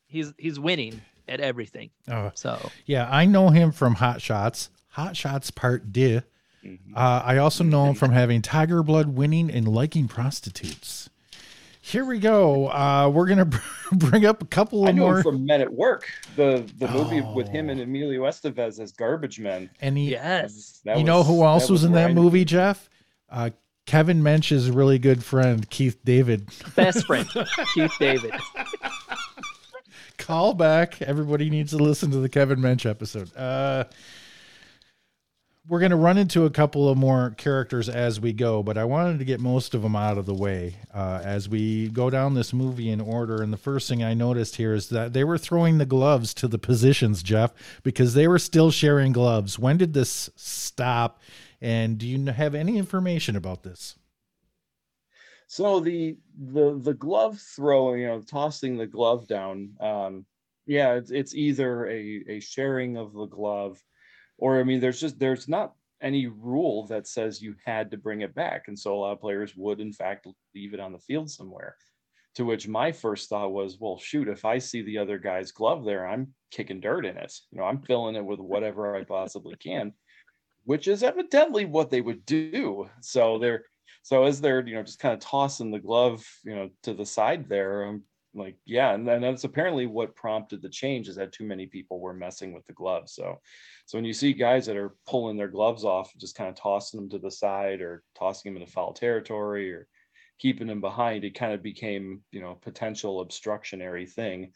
he's 0.07 0.33
he's 0.37 0.59
winning 0.59 1.01
at 1.27 1.39
everything. 1.39 1.89
Oh, 2.09 2.31
So 2.35 2.69
yeah, 2.85 3.07
I 3.11 3.25
know 3.25 3.49
him 3.49 3.71
from 3.71 3.95
Hot 3.95 4.21
Shots, 4.21 4.69
Hot 4.89 5.15
Shots 5.17 5.51
Part 5.51 5.91
Deux. 5.91 6.21
Mhm. 6.65 6.79
Uh, 6.95 7.21
I 7.23 7.37
also 7.37 7.63
know 7.63 7.85
him 7.87 7.95
from 7.95 8.11
having 8.21 8.41
Tiger 8.41 8.81
Blood 8.83 9.09
winning 9.09 9.51
and 9.51 9.67
liking 9.67 10.07
prostitutes. 10.07 11.09
Here 11.81 12.03
we 12.03 12.17
go. 12.17 12.67
Uh, 12.69 13.09
we're 13.13 13.27
gonna 13.27 13.49
bring 13.91 14.25
up 14.25 14.41
a 14.41 14.45
couple 14.45 14.85
I 14.85 14.89
of 14.89 14.95
know 14.95 15.03
more. 15.03 15.17
him 15.17 15.23
from 15.23 15.45
Men 15.45 15.61
at 15.61 15.71
Work, 15.71 16.09
the 16.35 16.67
the 16.79 16.87
movie 16.87 17.21
with 17.21 17.47
him 17.47 17.67
Oh. 17.67 17.71
and 17.73 17.81
Emilio 17.81 18.23
Estevez 18.23 18.79
as 18.79 18.91
garbage 18.91 19.39
men. 19.39 19.69
and 19.81 19.95
he, 19.97 20.09
Yes. 20.11 20.81
That 20.85 20.97
you 20.97 21.03
know 21.03 21.21
who 21.23 21.43
else 21.43 21.69
was, 21.69 21.83
in 21.83 21.91
that 21.91 22.09
I 22.09 22.13
knew- 22.13 22.21
movie, 22.23 22.45
Jeff? 22.45 22.89
Uh, 23.29 23.49
Kevin 23.85 24.21
Mench's 24.21 24.69
really 24.69 24.99
good 24.99 25.23
friend 25.23 25.69
Keith 25.69 26.03
David. 26.03 26.49
Best 26.75 27.05
friend, 27.05 27.27
Keith 27.73 27.93
David. 27.99 28.33
Call 30.17 30.53
back. 30.53 31.01
Everybody 31.01 31.49
needs 31.49 31.71
to 31.71 31.77
listen 31.77 32.09
to 32.11 32.17
the 32.17 32.29
Kevin 32.29 32.59
Mench 32.59 32.89
episode. 32.89 33.35
Uh, 33.35 33.85
we're 35.67 35.79
going 35.79 35.91
to 35.91 35.97
run 35.97 36.17
into 36.17 36.45
a 36.45 36.49
couple 36.49 36.89
of 36.89 36.97
more 36.97 37.31
characters 37.37 37.89
as 37.89 38.19
we 38.19 38.33
go, 38.33 38.61
but 38.61 38.77
I 38.77 38.85
wanted 38.85 39.17
to 39.19 39.25
get 39.25 39.39
most 39.39 39.73
of 39.73 39.81
them 39.81 39.95
out 39.95 40.17
of 40.17 40.27
the 40.27 40.33
way 40.33 40.75
uh, 40.93 41.21
as 41.23 41.49
we 41.49 41.89
go 41.89 42.09
down 42.11 42.35
this 42.35 42.53
movie 42.53 42.89
in 42.91 43.01
order. 43.01 43.41
And 43.41 43.51
the 43.51 43.57
first 43.57 43.89
thing 43.89 44.03
I 44.03 44.13
noticed 44.13 44.57
here 44.57 44.73
is 44.73 44.89
that 44.89 45.13
they 45.13 45.23
were 45.23 45.39
throwing 45.39 45.77
the 45.79 45.85
gloves 45.85 46.33
to 46.35 46.47
the 46.47 46.59
positions, 46.59 47.23
Jeff, 47.23 47.51
because 47.81 48.13
they 48.13 48.27
were 48.27 48.37
still 48.39 48.69
sharing 48.69 49.11
gloves. 49.11 49.57
When 49.57 49.77
did 49.77 49.93
this 49.93 50.29
stop? 50.35 51.19
And 51.65 51.97
do 51.97 52.07
you 52.07 52.23
have 52.25 52.53
any 52.53 52.77
information 52.77 53.35
about 53.35 53.63
this? 53.63 53.95
So 55.47 55.79
the 55.79 56.15
the 56.37 56.77
the 56.79 56.93
glove 56.93 57.39
throw, 57.39 57.95
you 57.95 58.05
know, 58.05 58.21
tossing 58.21 58.77
the 58.77 58.85
glove 58.85 59.27
down. 59.27 59.71
Um, 59.79 60.27
yeah, 60.67 60.93
it's 60.93 61.09
it's 61.09 61.33
either 61.33 61.87
a 61.87 62.23
a 62.29 62.39
sharing 62.39 62.97
of 62.97 63.13
the 63.13 63.25
glove, 63.25 63.81
or 64.37 64.59
I 64.59 64.63
mean, 64.63 64.79
there's 64.79 65.01
just 65.01 65.17
there's 65.17 65.47
not 65.47 65.73
any 66.03 66.27
rule 66.27 66.85
that 66.85 67.07
says 67.07 67.41
you 67.41 67.55
had 67.65 67.89
to 67.89 67.97
bring 67.97 68.21
it 68.21 68.35
back, 68.35 68.65
and 68.67 68.77
so 68.77 68.93
a 68.93 68.99
lot 68.99 69.13
of 69.13 69.21
players 69.21 69.55
would 69.55 69.79
in 69.79 69.91
fact 69.91 70.27
leave 70.53 70.75
it 70.75 70.79
on 70.79 70.91
the 70.91 70.99
field 70.99 71.31
somewhere. 71.31 71.75
To 72.35 72.45
which 72.45 72.67
my 72.67 72.91
first 72.91 73.27
thought 73.27 73.53
was, 73.53 73.79
well, 73.79 73.97
shoot, 73.97 74.27
if 74.27 74.45
I 74.45 74.59
see 74.59 74.83
the 74.83 74.99
other 74.99 75.17
guy's 75.17 75.51
glove 75.51 75.83
there, 75.83 76.07
I'm 76.07 76.35
kicking 76.51 76.79
dirt 76.79 77.07
in 77.07 77.17
it. 77.17 77.33
You 77.51 77.57
know, 77.57 77.63
I'm 77.63 77.81
filling 77.81 78.15
it 78.15 78.25
with 78.25 78.39
whatever 78.39 78.95
I 78.95 79.03
possibly 79.03 79.55
can, 79.55 79.93
which 80.65 80.87
is 80.87 81.03
evidently 81.03 81.65
what 81.65 81.89
they 81.89 82.01
would 82.01 82.25
do. 82.25 82.89
So 83.01 83.39
they're 83.39 83.63
so 84.05 84.23
as 84.25 84.39
they're 84.39 84.65
you 84.65 84.75
know 84.75 84.83
just 84.83 84.99
kind 84.99 85.15
of 85.15 85.19
tossing 85.19 85.71
the 85.71 85.79
glove 85.79 86.23
you 86.43 86.55
know 86.55 86.69
to 86.83 86.93
the 86.93 87.05
side 87.05 87.49
there 87.49 87.83
i'm 87.83 88.03
like 88.35 88.55
yeah 88.65 88.93
and 88.93 89.07
then 89.07 89.21
that's 89.21 89.45
apparently 89.45 89.87
what 89.87 90.15
prompted 90.15 90.61
the 90.61 90.69
change 90.69 91.07
is 91.07 91.15
that 91.15 91.31
too 91.31 91.43
many 91.43 91.65
people 91.65 91.99
were 91.99 92.13
messing 92.13 92.53
with 92.53 92.65
the 92.67 92.73
gloves 92.73 93.13
so 93.13 93.39
so 93.87 93.97
when 93.97 94.05
you 94.05 94.13
see 94.13 94.31
guys 94.31 94.65
that 94.65 94.77
are 94.77 94.95
pulling 95.07 95.35
their 95.35 95.47
gloves 95.47 95.83
off 95.83 96.13
just 96.17 96.35
kind 96.35 96.49
of 96.49 96.55
tossing 96.55 96.99
them 96.99 97.09
to 97.09 97.17
the 97.17 97.31
side 97.31 97.81
or 97.81 98.03
tossing 98.17 98.53
them 98.53 98.61
into 98.61 98.71
foul 98.71 98.93
territory 98.93 99.71
or 99.73 99.87
keeping 100.37 100.67
them 100.67 100.81
behind 100.81 101.23
it 101.23 101.33
kind 101.33 101.53
of 101.53 101.63
became 101.63 102.21
you 102.31 102.41
know 102.41 102.59
potential 102.61 103.25
obstructionary 103.25 104.07
thing 104.07 104.51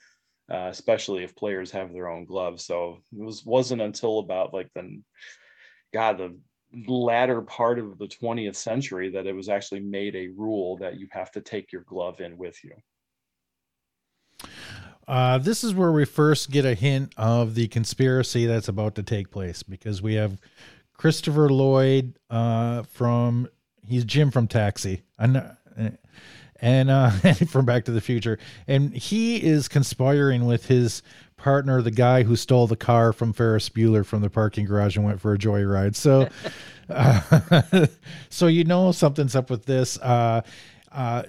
uh, 0.51 0.67
especially 0.69 1.23
if 1.23 1.35
players 1.35 1.71
have 1.71 1.91
their 1.93 2.09
own 2.09 2.25
gloves 2.25 2.65
so 2.65 3.01
it 3.17 3.23
was 3.23 3.43
wasn't 3.45 3.81
until 3.81 4.19
about 4.19 4.53
like 4.53 4.69
the 4.75 5.01
god 5.93 6.17
the 6.17 6.35
latter 6.87 7.41
part 7.41 7.79
of 7.79 7.97
the 7.97 8.07
20th 8.07 8.55
century 8.55 9.09
that 9.09 9.25
it 9.25 9.33
was 9.33 9.49
actually 9.49 9.79
made 9.79 10.15
a 10.15 10.27
rule 10.29 10.77
that 10.77 10.99
you 10.99 11.07
have 11.11 11.31
to 11.31 11.41
take 11.41 11.71
your 11.71 11.81
glove 11.83 12.21
in 12.21 12.37
with 12.37 12.63
you. 12.63 12.73
Uh, 15.07 15.39
this 15.39 15.63
is 15.63 15.73
where 15.73 15.91
we 15.91 16.05
first 16.05 16.51
get 16.51 16.65
a 16.65 16.75
hint 16.75 17.11
of 17.17 17.55
the 17.55 17.67
conspiracy 17.69 18.45
that's 18.45 18.67
about 18.67 18.93
to 18.93 19.01
take 19.01 19.31
place 19.31 19.63
because 19.63 20.03
we 20.03 20.13
have 20.13 20.39
Christopher 20.93 21.49
Lloyd 21.49 22.19
uh, 22.29 22.83
from 22.83 23.47
he's 23.87 24.05
Jim 24.05 24.29
from 24.29 24.47
Taxi 24.47 25.01
and 25.17 25.57
and 26.61 26.89
uh, 26.89 27.09
from 27.49 27.65
Back 27.65 27.85
to 27.85 27.91
the 27.91 28.01
Future, 28.01 28.37
and 28.67 28.93
he 28.93 29.43
is 29.43 29.67
conspiring 29.67 30.45
with 30.45 30.65
his 30.67 31.01
partner, 31.39 31.81
the 31.81 31.91
guy 31.91 32.23
who 32.23 32.35
stole 32.35 32.67
the 32.67 32.75
car 32.75 33.13
from 33.13 33.33
Ferris 33.33 33.69
Bueller 33.69 34.05
from 34.05 34.21
the 34.21 34.29
parking 34.29 34.65
garage 34.65 34.95
and 34.95 35.05
went 35.05 35.19
for 35.19 35.33
a 35.33 35.37
joyride. 35.37 35.95
So, 35.95 36.29
uh, 36.89 37.87
so 38.29 38.47
you 38.47 38.63
know 38.63 38.91
something's 38.91 39.35
up 39.35 39.49
with 39.49 39.65
this. 39.65 39.97
Uh, 39.99 40.41
uh, 40.91 41.23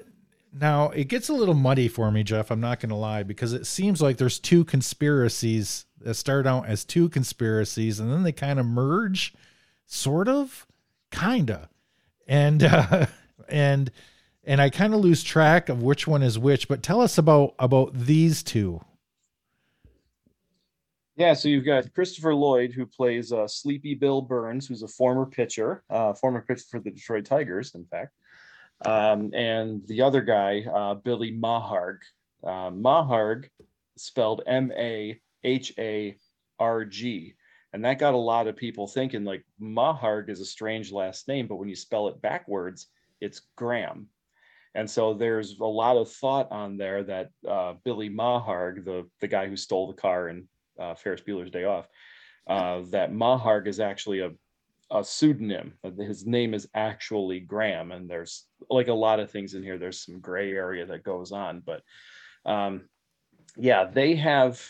now 0.52 0.90
it 0.90 1.04
gets 1.04 1.28
a 1.28 1.32
little 1.32 1.54
muddy 1.54 1.88
for 1.88 2.10
me, 2.10 2.22
Jeff. 2.22 2.50
I'm 2.50 2.60
not 2.60 2.80
going 2.80 2.90
to 2.90 2.96
lie 2.96 3.22
because 3.22 3.52
it 3.52 3.66
seems 3.66 4.02
like 4.02 4.16
there's 4.16 4.38
two 4.38 4.64
conspiracies 4.64 5.86
that 6.00 6.14
start 6.14 6.46
out 6.46 6.66
as 6.66 6.84
two 6.84 7.08
conspiracies 7.08 8.00
and 8.00 8.10
then 8.10 8.22
they 8.22 8.32
kind 8.32 8.58
of 8.58 8.66
merge, 8.66 9.32
sort 9.86 10.28
of, 10.28 10.66
kinda, 11.10 11.68
and 12.26 12.62
uh, 12.62 13.06
and 13.48 13.90
and 14.50 14.60
I 14.60 14.68
kind 14.68 14.92
of 14.92 15.00
lose 15.00 15.22
track 15.22 15.68
of 15.68 15.80
which 15.80 16.08
one 16.08 16.24
is 16.24 16.36
which. 16.36 16.66
But 16.66 16.82
tell 16.82 17.00
us 17.00 17.16
about 17.18 17.54
about 17.60 17.94
these 17.94 18.42
two. 18.42 18.80
Yeah, 21.16 21.34
so 21.34 21.48
you've 21.48 21.64
got 21.64 21.92
Christopher 21.94 22.34
Lloyd, 22.34 22.72
who 22.72 22.84
plays 22.84 23.32
uh, 23.32 23.46
Sleepy 23.46 23.94
Bill 23.94 24.20
Burns, 24.20 24.66
who's 24.66 24.82
a 24.82 24.88
former 24.88 25.24
pitcher, 25.26 25.84
uh, 25.88 26.14
former 26.14 26.40
pitcher 26.40 26.64
for 26.68 26.80
the 26.80 26.90
Detroit 26.90 27.26
Tigers, 27.26 27.74
in 27.76 27.84
fact. 27.84 28.12
Um, 28.84 29.30
and 29.34 29.86
the 29.86 30.02
other 30.02 30.20
guy, 30.20 30.64
uh, 30.74 30.94
Billy 30.94 31.30
Maharg. 31.30 31.98
Uh, 32.42 32.70
Maharg, 32.70 33.50
spelled 33.96 34.42
M 34.48 34.72
A 34.76 35.20
H 35.44 35.72
A 35.78 36.16
R 36.58 36.84
G. 36.84 37.34
And 37.72 37.84
that 37.84 38.00
got 38.00 38.14
a 38.14 38.16
lot 38.16 38.48
of 38.48 38.56
people 38.56 38.88
thinking, 38.88 39.24
like, 39.24 39.44
Maharg 39.60 40.28
is 40.28 40.40
a 40.40 40.44
strange 40.44 40.90
last 40.90 41.28
name, 41.28 41.46
but 41.46 41.56
when 41.56 41.68
you 41.68 41.76
spell 41.76 42.08
it 42.08 42.20
backwards, 42.20 42.88
it's 43.20 43.42
Graham. 43.54 44.08
And 44.74 44.88
so 44.88 45.14
there's 45.14 45.58
a 45.58 45.64
lot 45.64 45.96
of 45.96 46.10
thought 46.10 46.50
on 46.52 46.76
there 46.76 47.02
that 47.04 47.30
uh, 47.48 47.74
Billy 47.84 48.08
Maharg, 48.08 48.84
the, 48.84 49.08
the 49.20 49.28
guy 49.28 49.48
who 49.48 49.56
stole 49.56 49.88
the 49.88 50.00
car 50.00 50.28
in 50.28 50.48
uh, 50.78 50.94
Ferris 50.94 51.22
Bueller's 51.22 51.50
Day 51.50 51.64
Off, 51.64 51.88
uh, 52.46 52.82
that 52.90 53.12
Maharg 53.12 53.66
is 53.66 53.80
actually 53.80 54.20
a, 54.20 54.30
a 54.90 55.04
pseudonym. 55.04 55.74
His 55.98 56.26
name 56.26 56.54
is 56.54 56.68
actually 56.74 57.40
Graham, 57.40 57.92
and 57.92 58.08
there's 58.08 58.46
like 58.68 58.88
a 58.88 58.94
lot 58.94 59.20
of 59.20 59.30
things 59.30 59.54
in 59.54 59.62
here. 59.62 59.78
There's 59.78 60.04
some 60.04 60.20
gray 60.20 60.52
area 60.52 60.86
that 60.86 61.04
goes 61.04 61.32
on, 61.32 61.62
but 61.64 61.82
um, 62.46 62.88
yeah, 63.56 63.84
they 63.84 64.14
have 64.16 64.64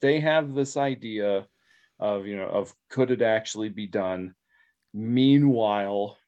they 0.00 0.20
have 0.20 0.54
this 0.54 0.76
idea 0.76 1.46
of 1.98 2.26
you 2.26 2.36
know 2.36 2.46
of 2.48 2.72
could 2.90 3.10
it 3.10 3.22
actually 3.22 3.68
be 3.68 3.86
done. 3.86 4.34
Meanwhile, 4.92 6.18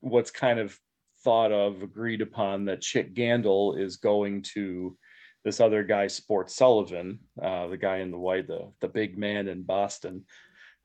what's 0.00 0.30
kind 0.30 0.58
of 0.58 0.78
thought 1.24 1.50
of, 1.50 1.82
agreed 1.82 2.20
upon 2.20 2.66
that 2.66 2.82
Chick 2.82 3.14
Gandil 3.14 3.78
is 3.80 3.96
going 3.96 4.42
to 4.54 4.96
this 5.44 5.60
other 5.60 5.82
guy, 5.82 6.06
Sport 6.06 6.50
Sullivan, 6.50 7.18
uh, 7.42 7.66
the 7.66 7.76
guy 7.76 7.98
in 7.98 8.10
the 8.10 8.18
white, 8.18 8.46
the 8.46 8.72
the 8.80 8.88
big 8.88 9.18
man 9.18 9.48
in 9.48 9.62
Boston. 9.62 10.24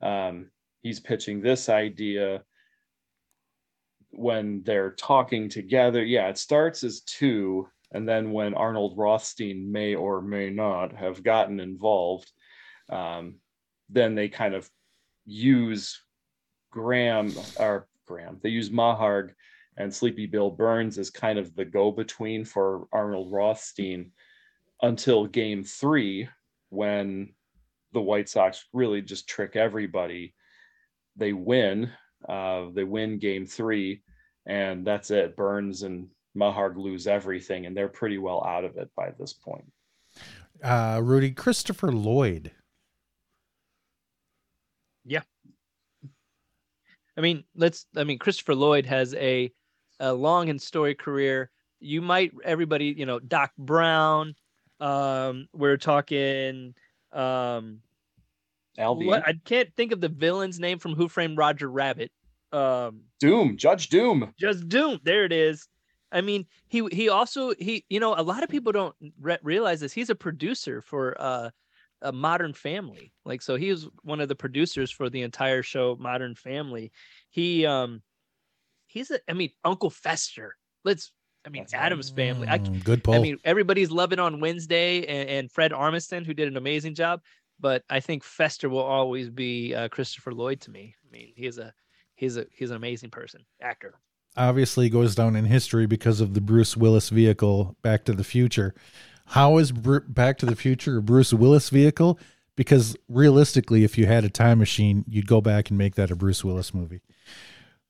Um, 0.02 0.50
he's 0.82 1.00
pitching 1.00 1.40
this 1.40 1.68
idea 1.68 2.42
when 4.10 4.62
they're 4.64 4.92
talking 4.92 5.48
together. 5.48 6.04
Yeah, 6.04 6.28
it 6.28 6.38
starts 6.38 6.84
as 6.84 7.00
two, 7.02 7.68
and 7.92 8.08
then 8.08 8.32
when 8.32 8.54
Arnold 8.54 8.98
Rothstein 8.98 9.70
may 9.70 9.94
or 9.94 10.20
may 10.20 10.50
not 10.50 10.94
have 10.94 11.22
gotten 11.22 11.60
involved, 11.60 12.30
um, 12.90 13.36
then 13.88 14.14
they 14.14 14.28
kind 14.28 14.54
of 14.54 14.68
use 15.24 16.02
Graham 16.70 17.32
or 17.58 17.88
Graham. 18.06 18.38
They 18.42 18.50
use 18.50 18.70
Maharg 18.70 19.32
and 19.80 19.92
Sleepy 19.92 20.26
Bill 20.26 20.50
Burns 20.50 20.98
is 20.98 21.08
kind 21.08 21.38
of 21.38 21.56
the 21.56 21.64
go-between 21.64 22.44
for 22.44 22.86
Arnold 22.92 23.32
Rothstein 23.32 24.12
until 24.82 25.26
game 25.26 25.64
three, 25.64 26.28
when 26.68 27.32
the 27.92 28.00
White 28.00 28.28
Sox 28.28 28.66
really 28.74 29.00
just 29.00 29.26
trick 29.26 29.56
everybody. 29.56 30.34
They 31.16 31.32
win. 31.32 31.90
Uh, 32.28 32.66
they 32.74 32.84
win 32.84 33.18
game 33.18 33.46
three, 33.46 34.02
and 34.44 34.86
that's 34.86 35.10
it. 35.10 35.34
Burns 35.34 35.82
and 35.82 36.08
Maharg 36.36 36.76
lose 36.76 37.06
everything, 37.06 37.64
and 37.64 37.74
they're 37.74 37.88
pretty 37.88 38.18
well 38.18 38.44
out 38.44 38.64
of 38.64 38.76
it 38.76 38.90
by 38.94 39.12
this 39.18 39.32
point. 39.32 39.64
Uh, 40.62 41.00
Rudy 41.02 41.30
Christopher 41.30 41.90
Lloyd. 41.90 42.50
Yeah. 45.06 45.22
I 47.16 47.22
mean, 47.22 47.44
let's. 47.56 47.86
I 47.96 48.04
mean, 48.04 48.18
Christopher 48.18 48.54
Lloyd 48.54 48.84
has 48.84 49.14
a, 49.14 49.50
a 50.00 50.12
long 50.12 50.48
and 50.48 50.60
storied 50.60 50.98
career. 50.98 51.50
You 51.78 52.02
might 52.02 52.32
everybody, 52.44 52.94
you 52.96 53.06
know, 53.06 53.20
Doc 53.20 53.52
Brown. 53.56 54.34
Um, 54.80 55.46
we're 55.52 55.76
talking. 55.76 56.74
Um, 57.12 57.80
what 58.76 59.26
I 59.26 59.34
can't 59.44 59.74
think 59.76 59.92
of 59.92 60.00
the 60.00 60.08
villain's 60.08 60.58
name 60.58 60.78
from 60.78 60.94
Who 60.94 61.08
Framed 61.08 61.36
Roger 61.36 61.70
Rabbit. 61.70 62.10
Um, 62.52 63.02
Doom, 63.20 63.56
Judge 63.56 63.88
Doom. 63.88 64.32
just 64.38 64.68
Doom. 64.68 64.98
There 65.04 65.24
it 65.24 65.32
is. 65.32 65.68
I 66.12 66.22
mean, 66.22 66.46
he 66.66 66.86
he 66.90 67.08
also 67.08 67.54
he 67.58 67.84
you 67.88 68.00
know 68.00 68.14
a 68.16 68.22
lot 68.22 68.42
of 68.42 68.48
people 68.48 68.72
don't 68.72 68.94
re- 69.20 69.38
realize 69.42 69.80
this. 69.80 69.92
He's 69.92 70.10
a 70.10 70.14
producer 70.14 70.82
for 70.82 71.14
uh 71.20 71.50
a 72.02 72.12
Modern 72.12 72.54
Family. 72.54 73.12
Like 73.24 73.42
so 73.42 73.56
he 73.56 73.70
was 73.70 73.88
one 74.02 74.20
of 74.20 74.28
the 74.28 74.34
producers 74.34 74.90
for 74.90 75.10
the 75.10 75.22
entire 75.22 75.62
show 75.62 75.96
Modern 76.00 76.34
Family. 76.34 76.92
He 77.30 77.66
um 77.66 78.02
he's 78.90 79.10
a 79.10 79.18
I 79.28 79.32
mean 79.32 79.50
Uncle 79.64 79.90
Fester. 79.90 80.56
Let's 80.84 81.12
I 81.46 81.48
mean 81.48 81.62
That's 81.62 81.74
Addams 81.74 82.10
Family. 82.10 82.48
I, 82.48 82.58
Mm, 82.58 82.84
good 82.84 83.02
pull. 83.04 83.14
I 83.14 83.18
mean 83.20 83.38
everybody's 83.44 83.90
loving 83.90 84.18
on 84.18 84.40
Wednesday 84.40 85.06
and, 85.06 85.28
and 85.28 85.52
Fred 85.52 85.72
Armisen 85.72 86.26
who 86.26 86.34
did 86.34 86.48
an 86.48 86.56
amazing 86.56 86.94
job, 86.94 87.20
but 87.58 87.82
I 87.88 88.00
think 88.00 88.24
Fester 88.24 88.68
will 88.68 88.78
always 88.80 89.30
be 89.30 89.74
uh, 89.74 89.88
Christopher 89.88 90.32
Lloyd 90.32 90.60
to 90.62 90.70
me. 90.70 90.94
I 91.08 91.12
mean 91.16 91.32
he's 91.36 91.58
a 91.58 91.72
he's 92.14 92.36
a 92.36 92.46
he's 92.52 92.70
an 92.70 92.76
amazing 92.76 93.10
person, 93.10 93.44
actor. 93.62 93.94
obviously 94.36 94.88
goes 94.90 95.14
down 95.14 95.36
in 95.36 95.44
history 95.46 95.86
because 95.86 96.20
of 96.20 96.34
the 96.34 96.40
Bruce 96.40 96.76
Willis 96.76 97.08
vehicle 97.08 97.76
Back 97.82 98.04
to 98.04 98.12
the 98.12 98.24
Future. 98.24 98.74
How 99.26 99.58
is 99.58 99.70
Bru- 99.72 100.00
Back 100.08 100.38
to 100.38 100.46
the 100.46 100.56
Future 100.56 100.98
a 100.98 101.02
Bruce 101.02 101.32
Willis 101.32 101.70
vehicle? 101.70 102.18
Because 102.56 102.96
realistically, 103.08 103.84
if 103.84 103.96
you 103.96 104.06
had 104.06 104.24
a 104.24 104.28
time 104.28 104.58
machine, 104.58 105.04
you'd 105.08 105.26
go 105.28 105.40
back 105.40 105.70
and 105.70 105.78
make 105.78 105.94
that 105.94 106.10
a 106.10 106.16
Bruce 106.16 106.44
Willis 106.44 106.74
movie. 106.74 107.00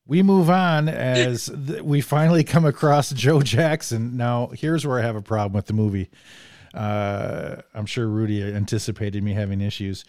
We 0.06 0.22
move 0.22 0.50
on 0.50 0.88
as 0.88 1.50
th- 1.66 1.82
we 1.82 2.00
finally 2.00 2.42
come 2.42 2.64
across 2.64 3.10
Joe 3.12 3.42
Jackson. 3.42 4.16
Now, 4.16 4.48
here's 4.48 4.86
where 4.86 4.98
I 4.98 5.02
have 5.02 5.16
a 5.16 5.22
problem 5.22 5.52
with 5.52 5.66
the 5.66 5.72
movie. 5.72 6.10
Uh, 6.74 7.56
I'm 7.74 7.86
sure 7.86 8.08
Rudy 8.08 8.42
anticipated 8.42 9.22
me 9.22 9.34
having 9.34 9.60
issues. 9.60 10.04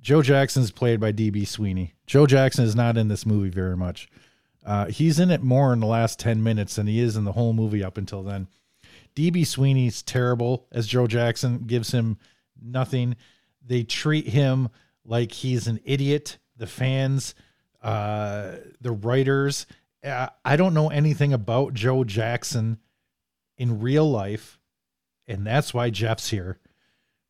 Joe 0.00 0.22
Jackson's 0.22 0.70
played 0.70 1.00
by 1.00 1.12
DB 1.12 1.46
Sweeney. 1.46 1.94
Joe 2.06 2.26
Jackson 2.26 2.64
is 2.64 2.76
not 2.76 2.96
in 2.96 3.08
this 3.08 3.26
movie 3.26 3.50
very 3.50 3.76
much. 3.76 4.08
Uh, 4.64 4.86
he's 4.86 5.18
in 5.18 5.30
it 5.30 5.42
more 5.42 5.72
in 5.72 5.80
the 5.80 5.86
last 5.86 6.18
10 6.18 6.42
minutes 6.42 6.76
than 6.76 6.86
he 6.86 7.00
is 7.00 7.16
in 7.16 7.24
the 7.24 7.32
whole 7.32 7.52
movie 7.52 7.82
up 7.82 7.96
until 7.96 8.22
then. 8.22 8.48
DB 9.16 9.46
Sweeney's 9.46 10.02
terrible 10.02 10.66
as 10.70 10.86
Joe 10.86 11.06
Jackson, 11.06 11.64
gives 11.66 11.90
him 11.90 12.18
nothing. 12.60 13.16
They 13.64 13.82
treat 13.82 14.28
him 14.28 14.68
like 15.04 15.32
he's 15.32 15.66
an 15.66 15.80
idiot. 15.84 16.38
The 16.56 16.66
fans, 16.66 17.34
uh, 17.82 18.52
the 18.80 18.92
writers. 18.92 19.66
Uh, 20.04 20.28
I 20.44 20.56
don't 20.56 20.74
know 20.74 20.90
anything 20.90 21.32
about 21.32 21.74
Joe 21.74 22.04
Jackson 22.04 22.78
in 23.56 23.80
real 23.80 24.08
life, 24.08 24.58
and 25.26 25.46
that's 25.46 25.74
why 25.74 25.90
Jeff's 25.90 26.30
here. 26.30 26.58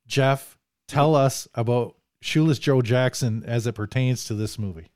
Jeff, 0.07 0.59
tell 0.87 1.15
us 1.15 1.49
about 1.55 1.97
Shoeless 2.21 2.59
Joe 2.59 2.83
Jackson 2.83 3.43
as 3.45 3.67
it 3.67 3.75
pertains 3.75 4.25
to 4.25 4.35
this 4.35 4.59
movie. 4.59 4.91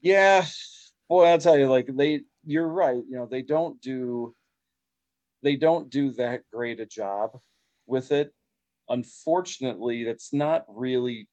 Yeah, 0.00 0.44
boy, 1.08 1.26
I'll 1.26 1.38
tell 1.38 1.58
you, 1.58 1.68
like 1.68 1.88
they, 1.88 2.22
you're 2.44 2.68
right. 2.68 3.02
You 3.08 3.16
know, 3.16 3.26
they 3.26 3.42
don't 3.42 3.80
do, 3.80 4.34
they 5.42 5.56
don't 5.56 5.90
do 5.90 6.12
that 6.12 6.42
great 6.52 6.80
a 6.80 6.86
job 6.86 7.38
with 7.86 8.12
it. 8.12 8.32
Unfortunately, 8.88 10.04
that's 10.04 10.32
not 10.32 10.64
really. 10.68 11.28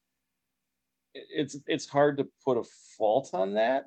It's 1.34 1.56
it's 1.66 1.88
hard 1.88 2.18
to 2.18 2.28
put 2.44 2.58
a 2.58 2.64
fault 2.96 3.30
on 3.32 3.54
that. 3.54 3.86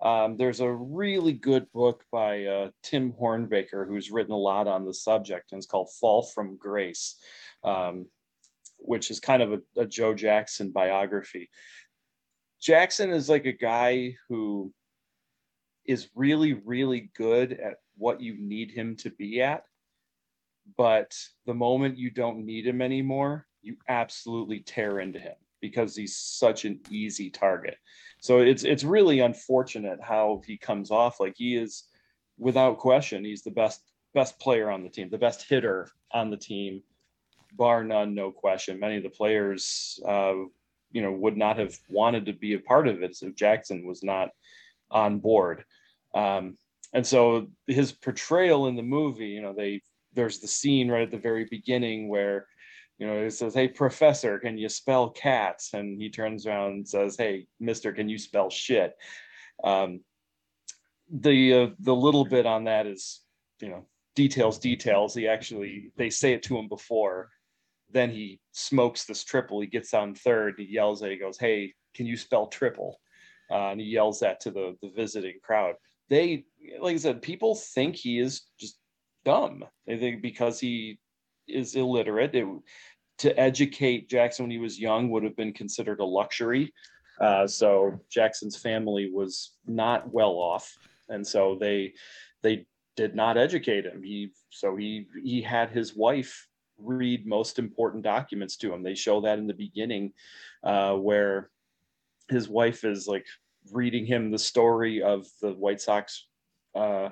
Um, 0.00 0.36
there's 0.36 0.60
a 0.60 0.72
really 0.72 1.32
good 1.32 1.70
book 1.72 2.04
by 2.10 2.44
uh, 2.46 2.70
Tim 2.82 3.12
Hornbaker 3.12 3.86
who's 3.86 4.10
written 4.10 4.32
a 4.32 4.38
lot 4.38 4.66
on 4.66 4.86
the 4.86 4.94
subject, 4.94 5.52
and 5.52 5.58
it's 5.58 5.66
called 5.66 5.92
"Fall 6.00 6.22
from 6.22 6.56
Grace," 6.56 7.16
um, 7.64 8.06
which 8.78 9.10
is 9.10 9.20
kind 9.20 9.42
of 9.42 9.52
a, 9.52 9.60
a 9.76 9.86
Joe 9.86 10.14
Jackson 10.14 10.70
biography. 10.70 11.50
Jackson 12.62 13.10
is 13.10 13.28
like 13.28 13.46
a 13.46 13.52
guy 13.52 14.16
who 14.28 14.72
is 15.84 16.08
really, 16.14 16.52
really 16.52 17.10
good 17.16 17.52
at 17.52 17.76
what 17.96 18.20
you 18.20 18.36
need 18.38 18.70
him 18.70 18.96
to 18.96 19.10
be 19.10 19.42
at. 19.42 19.64
But 20.76 21.16
the 21.46 21.54
moment 21.54 21.98
you 21.98 22.10
don't 22.10 22.44
need 22.44 22.66
him 22.66 22.80
anymore, 22.80 23.46
you 23.62 23.76
absolutely 23.88 24.60
tear 24.60 25.00
into 25.00 25.18
him 25.18 25.34
because 25.60 25.94
he's 25.94 26.16
such 26.16 26.64
an 26.64 26.80
easy 26.90 27.30
target. 27.30 27.76
So 28.20 28.40
it's 28.40 28.64
it's 28.64 28.84
really 28.84 29.20
unfortunate 29.20 29.98
how 30.02 30.42
he 30.46 30.56
comes 30.56 30.90
off 30.90 31.20
like 31.20 31.34
he 31.36 31.56
is 31.56 31.84
without 32.38 32.78
question, 32.78 33.24
he's 33.24 33.42
the 33.42 33.50
best 33.50 33.82
best 34.14 34.38
player 34.38 34.70
on 34.70 34.82
the 34.82 34.90
team, 34.90 35.08
the 35.08 35.18
best 35.18 35.48
hitter 35.48 35.88
on 36.12 36.30
the 36.30 36.36
team, 36.36 36.82
bar 37.52 37.84
none, 37.84 38.14
no 38.14 38.30
question. 38.32 38.80
Many 38.80 38.96
of 38.96 39.02
the 39.02 39.10
players 39.10 40.00
uh, 40.06 40.34
you 40.92 41.02
know 41.02 41.12
would 41.12 41.36
not 41.36 41.58
have 41.58 41.76
wanted 41.88 42.26
to 42.26 42.32
be 42.32 42.54
a 42.54 42.58
part 42.58 42.88
of 42.88 43.02
it 43.02 43.16
if 43.22 43.34
Jackson 43.34 43.86
was 43.86 44.02
not 44.02 44.30
on 44.90 45.18
board. 45.18 45.64
Um, 46.14 46.56
and 46.92 47.06
so 47.06 47.48
his 47.66 47.92
portrayal 47.92 48.66
in 48.66 48.74
the 48.74 48.82
movie, 48.82 49.28
you 49.28 49.42
know, 49.42 49.54
they 49.56 49.82
there's 50.14 50.40
the 50.40 50.48
scene 50.48 50.90
right 50.90 51.02
at 51.02 51.10
the 51.10 51.18
very 51.18 51.46
beginning 51.50 52.08
where 52.08 52.46
you 53.00 53.06
know 53.06 53.16
it 53.16 53.32
says, 53.32 53.54
"Hey, 53.54 53.66
professor, 53.66 54.38
can 54.38 54.56
you 54.56 54.68
spell 54.68 55.10
cats?" 55.10 55.74
And 55.74 56.00
he 56.00 56.08
turns 56.10 56.46
around 56.46 56.72
and 56.72 56.88
says, 56.88 57.16
"Hey, 57.16 57.46
Mister, 57.58 57.92
can 57.92 58.08
you 58.08 58.18
spell 58.18 58.50
shit?" 58.50 58.94
Um, 59.64 60.00
the 61.10 61.54
uh, 61.54 61.66
the 61.80 61.94
little 61.94 62.24
bit 62.24 62.46
on 62.46 62.64
that 62.64 62.86
is 62.86 63.22
you 63.60 63.70
know 63.70 63.86
details 64.14 64.58
details. 64.58 65.14
He 65.14 65.26
actually 65.26 65.90
they 65.96 66.10
say 66.10 66.34
it 66.34 66.44
to 66.44 66.56
him 66.56 66.68
before 66.68 67.30
then 67.92 68.10
he 68.10 68.40
smokes 68.52 69.04
this 69.04 69.24
triple. 69.24 69.60
He 69.60 69.66
gets 69.66 69.92
on 69.94 70.14
third. 70.14 70.54
He 70.58 70.64
yells 70.64 71.02
at. 71.02 71.10
He 71.10 71.16
goes, 71.16 71.38
"Hey, 71.38 71.74
can 71.94 72.06
you 72.06 72.16
spell 72.16 72.46
triple?" 72.46 73.00
Uh, 73.50 73.70
and 73.70 73.80
he 73.80 73.86
yells 73.86 74.20
that 74.20 74.40
to 74.40 74.50
the 74.50 74.76
the 74.82 74.90
visiting 74.90 75.38
crowd. 75.42 75.74
They, 76.08 76.44
like 76.80 76.94
I 76.94 76.98
said, 76.98 77.22
people 77.22 77.54
think 77.54 77.96
he 77.96 78.18
is 78.18 78.42
just 78.58 78.78
dumb. 79.24 79.64
They 79.86 79.96
think 79.96 80.22
because 80.22 80.60
he 80.60 80.98
is 81.50 81.74
illiterate, 81.74 82.34
it, 82.34 82.46
to 83.18 83.38
educate 83.38 84.08
Jackson 84.08 84.44
when 84.44 84.50
he 84.50 84.58
was 84.58 84.78
young 84.78 85.10
would 85.10 85.24
have 85.24 85.36
been 85.36 85.52
considered 85.52 86.00
a 86.00 86.04
luxury. 86.04 86.72
Uh, 87.20 87.46
so 87.46 88.00
Jackson's 88.10 88.56
family 88.56 89.10
was 89.12 89.52
not 89.66 90.10
well 90.10 90.32
off, 90.32 90.74
and 91.08 91.26
so 91.26 91.56
they 91.60 91.92
they 92.42 92.66
did 92.96 93.14
not 93.14 93.36
educate 93.36 93.84
him. 93.84 94.02
He 94.02 94.30
so 94.48 94.74
he 94.74 95.06
he 95.22 95.42
had 95.42 95.70
his 95.70 95.94
wife 95.94 96.48
read 96.78 97.26
most 97.26 97.58
important 97.58 98.02
documents 98.02 98.56
to 98.56 98.72
him. 98.72 98.82
They 98.82 98.94
show 98.94 99.20
that 99.20 99.38
in 99.38 99.46
the 99.46 99.54
beginning, 99.54 100.12
uh, 100.64 100.94
where 100.94 101.50
his 102.28 102.48
wife 102.48 102.84
is 102.84 103.06
like 103.06 103.26
reading 103.70 104.06
him 104.06 104.30
the 104.30 104.38
story 104.38 105.02
of 105.02 105.26
the 105.42 105.52
White 105.52 105.80
Sox 105.80 106.26
uh, 106.74 107.10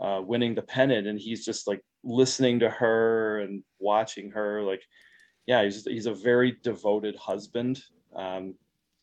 uh, 0.00 0.20
winning 0.22 0.54
the 0.54 0.62
pennant, 0.62 1.06
and 1.06 1.18
he's 1.18 1.44
just 1.44 1.66
like 1.66 1.82
listening 2.04 2.60
to 2.60 2.70
her 2.70 3.40
and 3.40 3.62
watching 3.78 4.30
her. 4.32 4.62
Like, 4.62 4.82
yeah, 5.46 5.64
he's 5.64 5.84
he's 5.84 6.06
a 6.06 6.14
very 6.14 6.56
devoted 6.62 7.16
husband. 7.16 7.82
Um, 8.14 8.54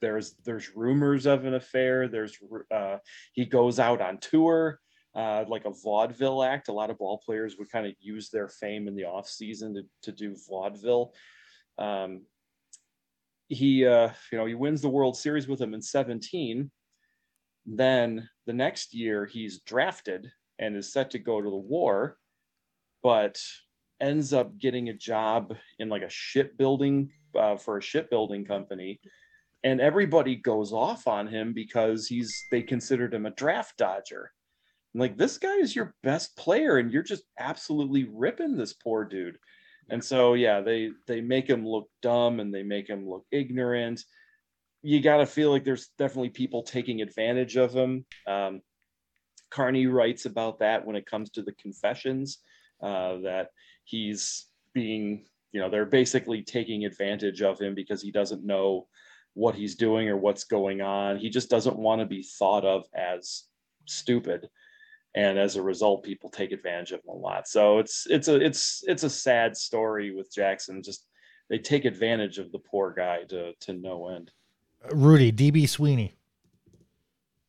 there's 0.01 0.35
there's 0.43 0.75
rumors 0.75 1.25
of 1.25 1.45
an 1.45 1.53
affair. 1.53 2.07
There's 2.07 2.37
uh, 2.71 2.97
he 3.33 3.45
goes 3.45 3.79
out 3.79 4.01
on 4.01 4.17
tour 4.17 4.79
uh, 5.15 5.45
like 5.47 5.65
a 5.65 5.71
vaudeville 5.71 6.43
act. 6.43 6.67
A 6.67 6.73
lot 6.73 6.89
of 6.89 6.97
ball 6.97 7.21
players 7.23 7.55
would 7.57 7.71
kind 7.71 7.85
of 7.85 7.93
use 7.99 8.29
their 8.29 8.49
fame 8.49 8.87
in 8.87 8.95
the 8.95 9.05
off 9.05 9.27
season 9.27 9.73
to, 9.75 9.83
to 10.03 10.11
do 10.11 10.35
vaudeville. 10.47 11.13
Um, 11.77 12.23
he, 13.47 13.85
uh, 13.85 14.09
you 14.31 14.37
know, 14.37 14.45
he 14.45 14.55
wins 14.55 14.81
the 14.81 14.89
World 14.89 15.15
Series 15.15 15.47
with 15.47 15.59
them 15.59 15.73
in 15.73 15.81
17. 15.81 16.71
Then 17.65 18.27
the 18.45 18.53
next 18.53 18.93
year 18.93 19.25
he's 19.25 19.59
drafted 19.59 20.31
and 20.59 20.75
is 20.75 20.91
set 20.91 21.11
to 21.11 21.19
go 21.19 21.41
to 21.41 21.49
the 21.49 21.55
war, 21.55 22.17
but 23.03 23.37
ends 24.01 24.33
up 24.33 24.57
getting 24.57 24.89
a 24.89 24.93
job 24.93 25.53
in 25.79 25.89
like 25.89 26.01
a 26.01 26.09
shipbuilding 26.09 27.11
uh, 27.37 27.57
for 27.57 27.77
a 27.77 27.81
shipbuilding 27.81 28.45
company. 28.45 28.99
And 29.63 29.79
everybody 29.79 30.35
goes 30.35 30.73
off 30.73 31.07
on 31.07 31.27
him 31.27 31.53
because 31.53 32.07
he's 32.07 32.45
they 32.51 32.61
considered 32.61 33.13
him 33.13 33.25
a 33.25 33.31
draft 33.31 33.77
dodger. 33.77 34.31
Like 34.95 35.17
this 35.17 35.37
guy 35.37 35.55
is 35.55 35.75
your 35.75 35.95
best 36.03 36.35
player 36.37 36.77
and 36.77 36.91
you're 36.91 37.03
just 37.03 37.23
absolutely 37.39 38.09
ripping 38.11 38.57
this 38.57 38.73
poor 38.73 39.05
dude. 39.05 39.37
And 39.89 40.03
so 40.03 40.33
yeah 40.33 40.61
they 40.61 40.91
they 41.07 41.21
make 41.21 41.49
him 41.49 41.65
look 41.65 41.89
dumb 42.01 42.39
and 42.39 42.53
they 42.53 42.63
make 42.63 42.89
him 42.89 43.09
look 43.09 43.25
ignorant. 43.31 44.01
You 44.81 45.01
got 45.01 45.17
to 45.17 45.25
feel 45.25 45.49
like 45.49 45.63
there's 45.63 45.91
definitely 45.97 46.29
people 46.29 46.61
taking 46.61 47.01
advantage 47.01 47.55
of 47.55 47.73
him. 47.73 48.05
Um, 48.27 48.61
Carney 49.49 49.87
writes 49.87 50.25
about 50.25 50.59
that 50.59 50.85
when 50.85 50.97
it 50.97 51.05
comes 51.05 51.29
to 51.31 51.41
the 51.41 51.53
confessions 51.53 52.39
uh, 52.83 53.17
that 53.19 53.49
he's 53.85 54.45
being 54.73 55.25
you 55.51 55.59
know 55.61 55.69
they're 55.69 55.85
basically 55.85 56.41
taking 56.41 56.85
advantage 56.85 57.41
of 57.41 57.59
him 57.59 57.73
because 57.73 58.01
he 58.01 58.11
doesn't 58.11 58.45
know 58.45 58.87
what 59.33 59.55
he's 59.55 59.75
doing 59.75 60.09
or 60.09 60.17
what's 60.17 60.43
going 60.43 60.81
on. 60.81 61.17
He 61.17 61.29
just 61.29 61.49
doesn't 61.49 61.77
want 61.77 62.01
to 62.01 62.05
be 62.05 62.21
thought 62.21 62.65
of 62.65 62.85
as 62.93 63.45
stupid. 63.85 64.47
And 65.15 65.37
as 65.37 65.55
a 65.55 65.61
result 65.61 66.03
people 66.03 66.29
take 66.29 66.51
advantage 66.51 66.91
of 66.91 66.99
him 66.99 67.09
a 67.09 67.13
lot. 67.13 67.47
So 67.47 67.79
it's 67.79 68.05
it's 68.09 68.27
a 68.27 68.35
it's 68.35 68.83
it's 68.87 69.03
a 69.03 69.09
sad 69.09 69.55
story 69.55 70.13
with 70.13 70.33
jackson. 70.33 70.83
Just 70.83 71.07
they 71.49 71.59
take 71.59 71.85
advantage 71.85 72.39
of 72.39 72.51
the 72.51 72.59
poor 72.59 72.91
guy 72.91 73.23
to 73.29 73.53
to 73.61 73.73
no 73.73 74.09
end. 74.09 74.31
Rudy, 74.91 75.31
DB 75.31 75.69
Sweeney. 75.69 76.15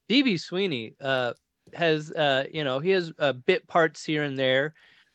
DB 0.08 0.38
Sweeney 0.38 0.94
uh, 1.00 1.32
has, 1.72 2.10
uh, 2.12 2.44
you 2.52 2.64
know, 2.64 2.78
he 2.78 2.90
has 2.90 3.12
uh, 3.18 3.32
bit 3.32 3.66
parts 3.66 4.04
here 4.04 4.22
and 4.22 4.38
there. 4.38 4.74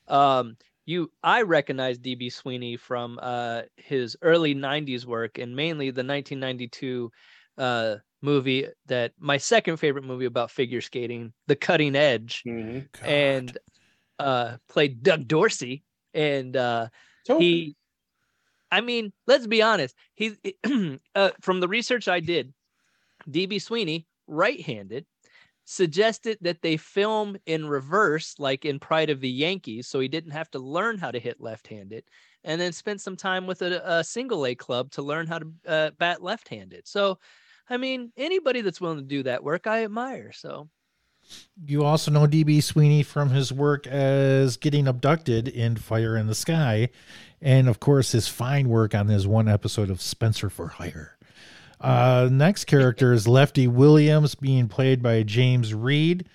Um, 0.09 0.57
you 0.85 1.11
I 1.23 1.43
recognize 1.43 1.99
DB 1.99 2.31
Sweeney 2.31 2.75
from 2.77 3.19
uh, 3.21 3.61
his 3.77 4.17
early 4.21 4.55
'90s 4.55 5.05
work 5.05 5.37
and 5.37 5.55
mainly 5.55 5.87
the 5.91 6.03
1992 6.03 7.11
uh, 7.57 7.95
movie 8.21 8.67
that 8.87 9.13
my 9.19 9.37
second 9.37 9.77
favorite 9.77 10.03
movie 10.03 10.25
about 10.25 10.51
figure 10.51 10.81
skating, 10.81 11.31
The 11.47 11.55
Cutting 11.55 11.95
Edge, 11.95 12.43
Mhm. 12.45 12.87
and 13.03 13.57
uh, 14.17 14.57
played 14.67 15.03
Doug 15.03 15.27
Dorsey. 15.27 15.83
And 16.13 16.57
uh, 16.57 16.87
So- 17.25 17.39
he, 17.39 17.75
I 18.71 18.81
mean, 18.81 19.13
let's 19.27 19.47
be 19.47 19.61
honest. 19.61 19.95
He's 20.15 20.37
uh, 21.15 21.31
from 21.41 21.59
the 21.59 21.67
research 21.67 22.07
I 22.07 22.19
did. 22.19 22.53
DB 23.29 23.61
Sweeney, 23.61 24.07
right-handed, 24.27 25.05
suggested 25.69 26.35
that 26.41 26.63
they 26.63 26.77
film 26.77 27.37
in 27.45 27.67
reverse, 27.67 28.33
like 28.39 28.65
in 28.65 28.79
Pride 28.79 29.11
of 29.11 29.21
the 29.21 29.29
Yankees, 29.29 29.87
so 29.87 29.99
he 29.99 30.07
didn't 30.07 30.31
have 30.31 30.49
to 30.49 30.57
learn 30.57 30.97
how 30.97 31.11
to 31.11 31.19
hit 31.19 31.39
left-handed, 31.39 32.05
and 32.43 32.59
then 32.59 32.71
spent 32.73 33.01
some 33.01 33.15
time 33.15 33.45
with 33.45 33.61
a, 33.61 33.79
a 33.87 34.03
single 34.03 34.47
A 34.47 34.55
club 34.55 34.89
to 34.93 35.03
learn 35.03 35.27
how 35.27 35.37
to 35.37 35.51
uh, 35.67 35.91
bat 35.99 36.23
left-handed. 36.23 36.87
So, 36.87 37.19
I 37.69 37.77
mean, 37.77 38.11
anybody 38.17 38.61
that's 38.61 38.81
willing 38.81 38.97
to 38.97 39.03
do 39.03 39.21
that 39.23 39.43
work, 39.43 39.67
I 39.67 39.83
admire. 39.83 40.31
So, 40.31 40.69
You 41.63 41.83
also 41.83 42.09
know 42.09 42.25
DB 42.25 42.63
Sweeney 42.63 43.03
from 43.03 43.29
his 43.29 43.53
work 43.53 43.85
as 43.85 44.57
getting 44.57 44.87
abducted 44.87 45.47
in 45.47 45.75
Fire 45.75 46.17
in 46.17 46.25
the 46.25 46.33
Sky, 46.33 46.89
and 47.43 47.69
of 47.69 47.79
course 47.79 48.13
his 48.13 48.27
fine 48.27 48.69
work 48.69 48.95
on 48.95 49.05
this 49.05 49.27
one 49.27 49.47
episode 49.47 49.91
of 49.91 50.01
Spencer 50.01 50.49
for 50.49 50.69
Hire. 50.69 51.18
Uh, 51.81 52.29
next 52.31 52.65
character 52.65 53.13
is 53.13 53.27
Lefty 53.27 53.67
Williams, 53.67 54.35
being 54.35 54.67
played 54.67 55.01
by 55.01 55.23
James 55.23 55.73
Read. 55.73 56.27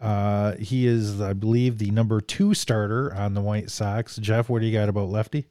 Uh, 0.00 0.56
he 0.56 0.86
is, 0.86 1.20
I 1.20 1.34
believe, 1.34 1.78
the 1.78 1.90
number 1.90 2.20
two 2.20 2.54
starter 2.54 3.14
on 3.14 3.34
the 3.34 3.40
White 3.40 3.70
Sox. 3.70 4.16
Jeff, 4.16 4.48
what 4.48 4.60
do 4.60 4.66
you 4.66 4.72
got 4.72 4.88
about 4.88 5.10
Lefty? 5.10 5.46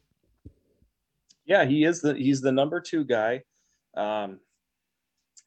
yeah, 1.49 1.65
he 1.65 1.83
is 1.83 1.99
the 1.99 2.13
he's 2.13 2.41
the 2.41 2.51
number 2.51 2.79
two 2.79 3.03
guy. 3.03 3.41
Um, 3.97 4.39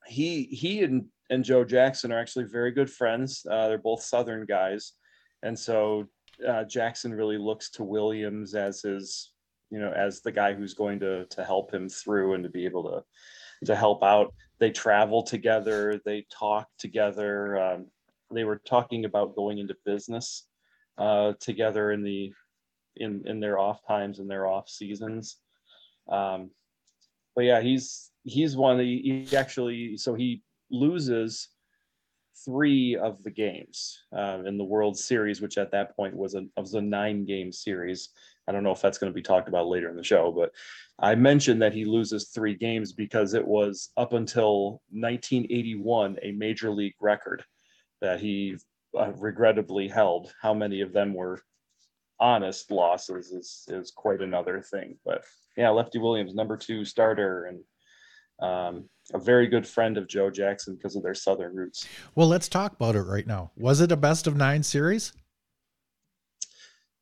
he 0.04 0.42
he 0.44 0.82
and 0.82 1.06
and 1.30 1.44
Joe 1.44 1.64
Jackson 1.64 2.12
are 2.12 2.18
actually 2.18 2.46
very 2.46 2.72
good 2.72 2.90
friends. 2.90 3.46
Uh, 3.48 3.68
they're 3.68 3.78
both 3.78 4.02
Southern 4.02 4.44
guys, 4.44 4.94
and 5.44 5.56
so 5.56 6.08
uh, 6.46 6.64
Jackson 6.64 7.14
really 7.14 7.38
looks 7.38 7.70
to 7.70 7.84
Williams 7.84 8.56
as 8.56 8.82
his 8.82 9.32
you 9.70 9.78
know 9.78 9.92
as 9.92 10.20
the 10.22 10.32
guy 10.32 10.52
who's 10.54 10.74
going 10.74 10.98
to 11.00 11.24
to 11.26 11.44
help 11.44 11.72
him 11.72 11.88
through 11.88 12.34
and 12.34 12.42
to 12.42 12.50
be 12.50 12.64
able 12.64 12.82
to 12.82 13.04
to 13.64 13.76
help 13.76 14.02
out. 14.02 14.34
They 14.58 14.70
travel 14.70 15.22
together. 15.22 16.00
They 16.04 16.26
talk 16.30 16.68
together. 16.78 17.58
Um, 17.58 17.86
they 18.30 18.44
were 18.44 18.60
talking 18.66 19.04
about 19.04 19.36
going 19.36 19.58
into 19.58 19.76
business 19.84 20.46
uh, 20.98 21.32
together 21.40 21.92
in 21.92 22.02
the 22.02 22.32
in 22.96 23.22
in 23.26 23.40
their 23.40 23.58
off 23.58 23.86
times 23.86 24.18
and 24.18 24.30
their 24.30 24.46
off 24.46 24.68
seasons. 24.68 25.38
Um, 26.08 26.50
but 27.34 27.44
yeah, 27.44 27.60
he's 27.60 28.10
he's 28.24 28.56
one. 28.56 28.78
He, 28.78 29.24
he 29.28 29.36
actually 29.36 29.96
so 29.96 30.14
he 30.14 30.42
loses 30.70 31.48
three 32.44 32.96
of 32.96 33.22
the 33.22 33.30
games 33.30 34.00
uh, 34.16 34.42
in 34.46 34.58
the 34.58 34.64
World 34.64 34.96
Series, 34.96 35.40
which 35.40 35.58
at 35.58 35.70
that 35.72 35.94
point 35.96 36.16
was 36.16 36.34
a 36.34 36.46
was 36.56 36.74
a 36.74 36.80
nine 36.80 37.24
game 37.24 37.52
series. 37.52 38.10
I 38.48 38.52
don't 38.52 38.64
know 38.64 38.72
if 38.72 38.80
that's 38.80 38.98
going 38.98 39.12
to 39.12 39.14
be 39.14 39.22
talked 39.22 39.48
about 39.48 39.68
later 39.68 39.88
in 39.88 39.96
the 39.96 40.02
show, 40.02 40.32
but 40.32 40.52
I 40.98 41.14
mentioned 41.14 41.62
that 41.62 41.72
he 41.72 41.84
loses 41.84 42.28
three 42.28 42.54
games 42.54 42.92
because 42.92 43.34
it 43.34 43.46
was 43.46 43.90
up 43.96 44.12
until 44.12 44.82
1981 44.90 46.18
a 46.22 46.32
major 46.32 46.70
league 46.70 46.94
record 47.00 47.44
that 48.00 48.20
he 48.20 48.56
uh, 48.98 49.12
regrettably 49.12 49.88
held. 49.88 50.32
How 50.40 50.52
many 50.52 50.80
of 50.80 50.92
them 50.92 51.14
were 51.14 51.40
honest 52.22 52.70
losses 52.70 53.32
is 53.32 53.64
is 53.68 53.90
quite 53.90 54.22
another 54.22 54.62
thing. 54.62 54.96
But 55.04 55.24
yeah, 55.56 55.70
Lefty 55.70 55.98
Williams, 55.98 56.34
number 56.34 56.56
two 56.56 56.84
starter, 56.84 57.46
and 57.46 57.60
um, 58.40 58.88
a 59.12 59.18
very 59.18 59.48
good 59.48 59.66
friend 59.66 59.98
of 59.98 60.08
Joe 60.08 60.30
Jackson 60.30 60.76
because 60.76 60.96
of 60.96 61.02
their 61.02 61.14
southern 61.14 61.54
roots. 61.54 61.86
Well, 62.14 62.28
let's 62.28 62.48
talk 62.48 62.72
about 62.72 62.96
it 62.96 63.02
right 63.02 63.26
now. 63.26 63.50
Was 63.56 63.80
it 63.80 63.92
a 63.92 63.96
best 63.96 64.26
of 64.26 64.36
nine 64.36 64.62
series? 64.62 65.12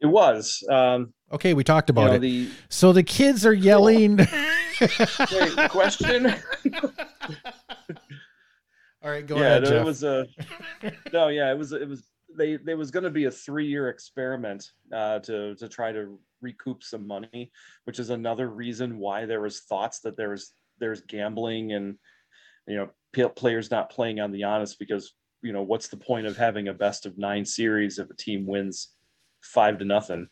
It 0.00 0.06
was. 0.06 0.64
Um, 0.70 1.12
Okay, 1.32 1.54
we 1.54 1.62
talked 1.62 1.88
you 1.88 1.92
about 1.92 2.10
know, 2.10 2.14
it. 2.14 2.20
the 2.20 2.50
so 2.68 2.92
the 2.92 3.02
kids 3.02 3.46
are 3.46 3.52
yelling. 3.54 4.16
wait, 4.16 4.28
question. 5.70 6.26
All 9.02 9.10
right, 9.10 9.26
go 9.26 9.36
yeah, 9.36 9.56
ahead, 9.56 9.62
no, 9.62 9.76
it 9.80 9.84
was 9.84 10.02
a 10.02 10.26
no. 11.12 11.28
Yeah, 11.28 11.50
it 11.50 11.58
was. 11.58 11.72
It 11.72 11.88
was. 11.88 12.02
They. 12.36 12.56
There 12.56 12.76
was 12.76 12.90
going 12.90 13.04
to 13.04 13.10
be 13.10 13.24
a 13.24 13.30
three-year 13.30 13.88
experiment 13.88 14.70
uh, 14.92 15.20
to 15.20 15.54
to 15.54 15.68
try 15.68 15.92
to 15.92 16.18
recoup 16.42 16.82
some 16.82 17.06
money, 17.06 17.52
which 17.84 17.98
is 17.98 18.10
another 18.10 18.48
reason 18.48 18.98
why 18.98 19.24
there 19.24 19.40
was 19.40 19.60
thoughts 19.60 20.00
that 20.00 20.16
there 20.16 20.30
was 20.30 20.52
there's 20.80 21.02
gambling 21.02 21.72
and 21.72 21.96
you 22.66 22.76
know 22.76 23.28
players 23.30 23.70
not 23.70 23.90
playing 23.90 24.20
on 24.20 24.32
the 24.32 24.44
honest 24.44 24.78
because 24.78 25.14
you 25.42 25.52
know 25.52 25.62
what's 25.62 25.88
the 25.88 25.96
point 25.96 26.26
of 26.26 26.36
having 26.36 26.68
a 26.68 26.74
best 26.74 27.06
of 27.06 27.16
nine 27.18 27.44
series 27.44 27.98
if 27.98 28.10
a 28.10 28.16
team 28.16 28.46
wins 28.46 28.90
five 29.42 29.78
to 29.78 29.84
nothing 29.84 30.28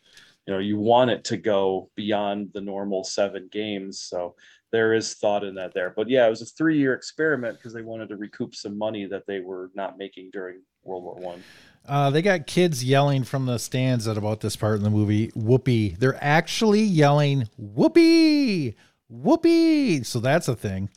you 0.47 0.53
know 0.53 0.59
you 0.59 0.77
want 0.77 1.11
it 1.11 1.23
to 1.23 1.37
go 1.37 1.89
beyond 1.95 2.49
the 2.53 2.61
normal 2.61 3.03
seven 3.03 3.47
games 3.51 3.99
so 4.01 4.35
there 4.71 4.93
is 4.93 5.15
thought 5.15 5.43
in 5.43 5.55
that 5.55 5.73
there 5.73 5.93
but 5.95 6.09
yeah 6.09 6.25
it 6.25 6.29
was 6.29 6.41
a 6.41 6.45
three 6.45 6.77
year 6.77 6.93
experiment 6.93 7.57
because 7.57 7.73
they 7.73 7.81
wanted 7.81 8.09
to 8.09 8.17
recoup 8.17 8.55
some 8.55 8.77
money 8.77 9.05
that 9.05 9.25
they 9.27 9.39
were 9.39 9.71
not 9.73 9.97
making 9.97 10.29
during 10.31 10.61
world 10.83 11.03
war 11.03 11.15
one 11.15 11.43
Uh, 11.87 12.09
they 12.09 12.21
got 12.21 12.45
kids 12.45 12.83
yelling 12.83 13.23
from 13.23 13.45
the 13.45 13.57
stands 13.57 14.07
at 14.07 14.17
about 14.17 14.41
this 14.41 14.55
part 14.55 14.77
in 14.77 14.83
the 14.83 14.89
movie. 14.89 15.31
Whoopee! 15.33 15.95
They're 15.97 16.23
actually 16.23 16.83
yelling 16.83 17.49
whoopee, 17.57 18.75
whoopee. 19.07 20.03
So 20.03 20.19
that's 20.19 20.47
a 20.47 20.55
thing, 20.55 20.89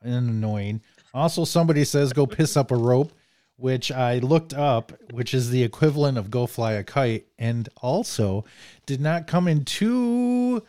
and 0.00 0.30
annoying. 0.30 0.80
Also, 1.12 1.44
somebody 1.44 1.84
says 1.84 2.12
go 2.12 2.26
piss 2.26 2.56
up 2.56 2.70
a 2.70 2.76
rope, 2.76 3.12
which 3.56 3.92
I 3.92 4.18
looked 4.18 4.54
up, 4.54 4.92
which 5.10 5.34
is 5.34 5.50
the 5.50 5.62
equivalent 5.62 6.18
of 6.18 6.30
go 6.30 6.46
fly 6.46 6.72
a 6.72 6.84
kite, 6.84 7.26
and 7.38 7.68
also 7.80 8.44
did 8.86 9.00
not 9.00 9.26
come 9.26 9.46
into 9.46 10.62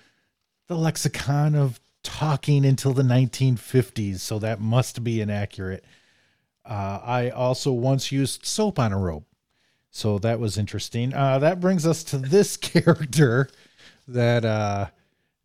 the 0.68 0.76
lexicon 0.76 1.56
of 1.56 1.80
talking 2.04 2.66
until 2.66 2.94
the 2.94 3.04
1950s. 3.04 4.20
So 4.20 4.40
that 4.40 4.60
must 4.60 5.04
be 5.04 5.22
inaccurate. 5.22 5.84
Uh, 6.66 7.00
I 7.04 7.30
also 7.30 7.72
once 7.72 8.12
used 8.12 8.46
soap 8.46 8.80
on 8.80 8.94
a 8.94 9.00
rope. 9.00 9.26
So 9.92 10.18
that 10.20 10.40
was 10.40 10.58
interesting. 10.58 11.14
Uh, 11.14 11.40
that 11.40 11.60
brings 11.60 11.86
us 11.86 12.04
to 12.06 12.18
this 12.18 12.58
character 12.58 13.50
that 14.08 14.44
uh, 14.44 14.88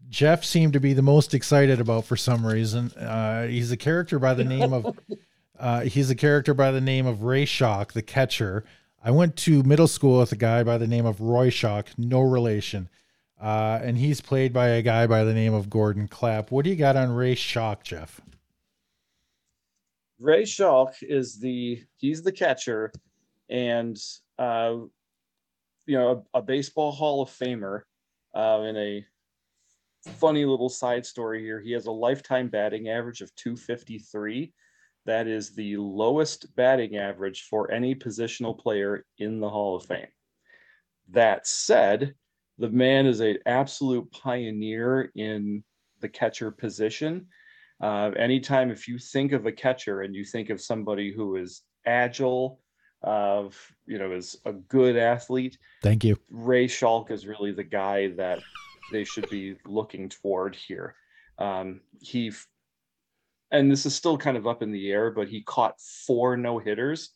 Jeff 0.09 0.45
seemed 0.45 0.73
to 0.73 0.81
be 0.81 0.95
the 0.95 1.03
most 1.03 1.35
excited 1.35 1.81
about 1.81 2.05
for 2.05 2.17
some 2.17 2.47
reason. 2.47 2.91
Uh, 2.93 3.47
he's 3.47 3.71
a 3.71 3.77
character 3.77 4.19
by 4.19 4.35
the 4.35 4.45
name 4.45 4.73
of 4.73 4.99
uh, 5.59 5.81
he's 5.81 6.11
a 6.11 6.15
character 6.15 6.55
by 6.55 6.71
the 6.71 6.81
name 6.81 7.07
of 7.07 7.23
Ray 7.23 7.45
Schalk, 7.45 7.93
the 7.93 8.03
catcher. 8.03 8.65
I 9.03 9.11
went 9.11 9.37
to 9.37 9.63
middle 9.63 9.89
school 9.89 10.19
with 10.19 10.33
a 10.33 10.37
guy 10.37 10.63
by 10.63 10.79
the 10.79 10.87
name 10.87 11.07
of 11.07 11.21
Roy 11.21 11.51
Shock, 11.51 11.89
no 11.97 12.21
relation. 12.21 12.89
Uh, 13.41 13.79
and 13.83 13.97
he's 13.97 14.21
played 14.21 14.53
by 14.53 14.69
a 14.69 14.83
guy 14.83 15.07
by 15.07 15.23
the 15.23 15.35
name 15.35 15.55
of 15.55 15.71
Gordon 15.71 16.09
Clapp. 16.09 16.51
What 16.51 16.65
do 16.65 16.71
you 16.71 16.77
got 16.77 16.97
on 16.97 17.13
Ray 17.13 17.35
Schalk, 17.37 17.85
Jeff? 17.85 18.21
ray 20.19 20.45
Schalk 20.45 20.95
is 21.03 21.39
the 21.39 21.83
he's 21.97 22.23
the 22.23 22.33
catcher 22.33 22.93
and 23.49 23.97
uh 24.39 24.75
you 25.87 25.97
know 25.97 26.25
a, 26.35 26.39
a 26.39 26.43
baseball 26.43 26.91
hall 26.91 27.23
of 27.23 27.29
famer 27.29 27.83
uh 28.35 28.63
in 28.63 28.77
a 28.77 29.05
funny 30.15 30.45
little 30.45 30.69
side 30.69 31.07
story 31.07 31.43
here 31.43 31.61
he 31.61 31.73
has 31.73 31.87
a 31.87 31.93
lifetime 31.93 32.49
batting 32.49 32.89
average 32.89 33.21
of 33.21 33.35
253 33.37 34.53
that 35.09 35.27
is 35.27 35.55
the 35.55 35.77
lowest 35.77 36.55
batting 36.55 36.97
average 36.97 37.43
for 37.43 37.71
any 37.71 37.95
positional 37.95 38.59
player 38.59 39.05
in 39.19 39.41
the 39.41 39.49
hall 39.49 39.77
of 39.77 39.85
fame 39.85 40.07
that 41.11 41.47
said 41.47 42.15
the 42.59 42.69
man 42.69 43.07
is 43.07 43.21
an 43.21 43.39
absolute 43.47 44.11
pioneer 44.13 45.11
in 45.15 45.63
the 46.01 46.09
catcher 46.09 46.51
position 46.51 47.27
uh, 47.81 48.11
anytime 48.17 48.71
if 48.71 48.89
you 48.89 48.99
think 48.99 49.33
of 49.33 49.47
a 49.47 49.53
catcher 49.53 50.03
and 50.03 50.15
you 50.15 50.25
think 50.25 50.51
of 50.51 50.61
somebody 50.61 51.13
who 51.13 51.37
is 51.37 51.63
agile, 51.87 52.61
of 53.03 53.57
you 53.87 53.99
know, 53.99 54.11
is 54.11 54.37
a 54.45 54.53
good 54.53 54.97
athlete, 54.97 55.59
Thank 55.83 56.05
you. 56.05 56.17
Ray 56.31 56.67
Schalk 56.67 57.11
is 57.11 57.27
really 57.27 57.53
the 57.53 57.65
guy 57.65 58.09
that 58.17 58.41
they 58.91 59.05
should 59.05 59.31
be 59.31 59.55
looking 59.65 60.09
toward 60.09 60.57
here. 60.57 60.97
Um, 61.39 61.81
he, 62.01 62.29
f- 62.29 62.49
and 63.51 63.71
this 63.71 63.87
is 63.87 63.95
still 63.95 64.19
kind 64.19 64.37
of 64.37 64.47
up 64.47 64.63
in 64.63 64.73
the 64.73 64.91
air, 64.91 65.11
but 65.11 65.29
he 65.29 65.43
caught 65.43 65.81
four 65.81 66.37
no 66.37 66.59
hitters, 66.59 67.11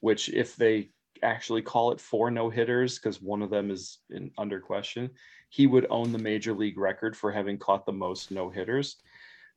which 0.00 0.28
if 0.28 0.56
they 0.56 0.90
actually 1.22 1.62
call 1.62 1.92
it 1.92 2.00
four 2.00 2.30
no 2.30 2.50
hitters, 2.50 2.98
because 2.98 3.22
one 3.22 3.42
of 3.42 3.50
them 3.50 3.70
is 3.70 3.98
in 4.10 4.30
under 4.36 4.60
question, 4.60 5.10
he 5.48 5.66
would 5.66 5.86
own 5.90 6.12
the 6.12 6.18
major 6.18 6.52
league 6.52 6.78
record 6.78 7.16
for 7.16 7.30
having 7.30 7.58
caught 7.58 7.86
the 7.86 7.92
most 7.92 8.30
no 8.30 8.50
hitters. 8.50 8.96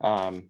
Um, 0.01 0.49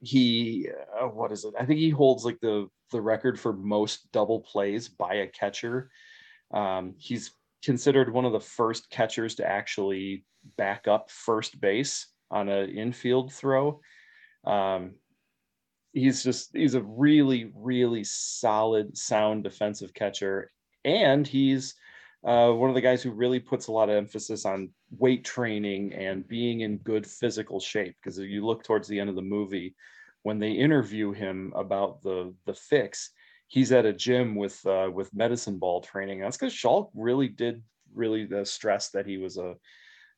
he, 0.00 0.68
uh, 1.00 1.06
what 1.06 1.30
is 1.30 1.44
it? 1.44 1.54
I 1.58 1.64
think 1.64 1.78
he 1.78 1.90
holds 1.90 2.24
like 2.24 2.40
the 2.40 2.68
the 2.90 3.00
record 3.00 3.40
for 3.40 3.52
most 3.52 4.10
double 4.12 4.40
plays 4.40 4.88
by 4.88 5.14
a 5.14 5.26
catcher. 5.26 5.90
Um, 6.52 6.94
he's 6.98 7.32
considered 7.64 8.12
one 8.12 8.24
of 8.24 8.32
the 8.32 8.40
first 8.40 8.90
catchers 8.90 9.36
to 9.36 9.48
actually 9.48 10.24
back 10.56 10.88
up 10.88 11.10
first 11.10 11.60
base 11.60 12.08
on 12.30 12.48
an 12.48 12.70
infield 12.70 13.32
throw. 13.32 13.80
Um, 14.44 14.94
he's 15.92 16.22
just 16.22 16.50
he's 16.54 16.74
a 16.74 16.82
really 16.82 17.52
really 17.54 18.04
solid 18.04 18.96
sound 18.96 19.44
defensive 19.44 19.94
catcher. 19.94 20.50
And 20.84 21.26
he's 21.26 21.74
uh, 22.24 22.50
one 22.50 22.70
of 22.70 22.74
the 22.74 22.80
guys 22.80 23.02
who 23.02 23.10
really 23.10 23.40
puts 23.40 23.66
a 23.66 23.72
lot 23.72 23.88
of 23.88 23.96
emphasis 23.96 24.44
on 24.44 24.70
weight 24.96 25.24
training 25.24 25.92
and 25.92 26.26
being 26.26 26.60
in 26.60 26.78
good 26.78 27.06
physical 27.06 27.60
shape. 27.60 27.96
Because 28.00 28.18
if 28.18 28.28
you 28.28 28.44
look 28.46 28.62
towards 28.62 28.88
the 28.88 28.98
end 28.98 29.10
of 29.10 29.16
the 29.16 29.22
movie 29.22 29.74
when 30.22 30.38
they 30.38 30.52
interview 30.52 31.12
him 31.12 31.52
about 31.56 32.02
the 32.02 32.34
the 32.46 32.54
fix 32.54 33.10
he's 33.52 33.70
at 33.70 33.84
a 33.84 33.92
gym 33.92 34.34
with 34.34 34.64
uh, 34.66 34.90
with 34.92 35.14
medicine 35.14 35.58
ball 35.58 35.82
training. 35.82 36.20
That's 36.20 36.38
because 36.38 36.54
Schalk 36.54 36.90
really 36.94 37.28
did 37.28 37.62
really 37.94 38.26
uh, 38.34 38.44
stress 38.44 38.88
that 38.90 39.06
he 39.06 39.18
was 39.18 39.36
a 39.36 39.54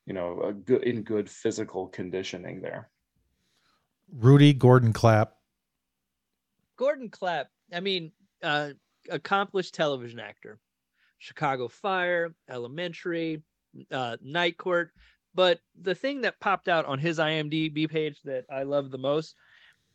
you 0.05 0.13
know 0.13 0.41
a 0.41 0.53
good 0.53 0.83
in 0.83 1.03
good 1.03 1.29
physical 1.29 1.87
conditioning 1.87 2.61
there 2.61 2.89
rudy 4.11 4.53
gordon 4.53 4.93
clapp 4.93 5.35
Gordon 6.77 7.09
Clapp, 7.09 7.47
I 7.73 7.79
mean, 7.79 8.11
uh, 8.43 8.71
accomplished 9.09 9.73
television 9.73 10.19
actor, 10.19 10.59
Chicago 11.19 11.67
Fire, 11.67 12.33
Elementary, 12.49 13.41
uh, 13.91 14.17
Night 14.21 14.57
Court. 14.57 14.91
But 15.33 15.59
the 15.81 15.95
thing 15.95 16.21
that 16.21 16.39
popped 16.39 16.67
out 16.67 16.85
on 16.85 16.99
his 16.99 17.19
IMDb 17.19 17.89
page 17.89 18.21
that 18.23 18.45
I 18.49 18.63
love 18.63 18.91
the 18.91 18.97
most, 18.97 19.35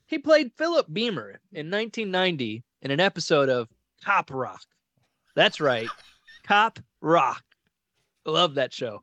he 0.06 0.18
played 0.18 0.52
Philip 0.56 0.86
Beamer 0.92 1.40
in 1.52 1.70
1990 1.70 2.62
in 2.82 2.90
an 2.90 3.00
episode 3.00 3.48
of 3.48 3.68
Cop 4.04 4.30
Rock. 4.30 4.62
That's 5.34 5.60
right, 5.60 5.88
Cop 6.44 6.78
Rock. 7.00 7.42
Love 8.26 8.54
that 8.54 8.72
show. 8.72 9.02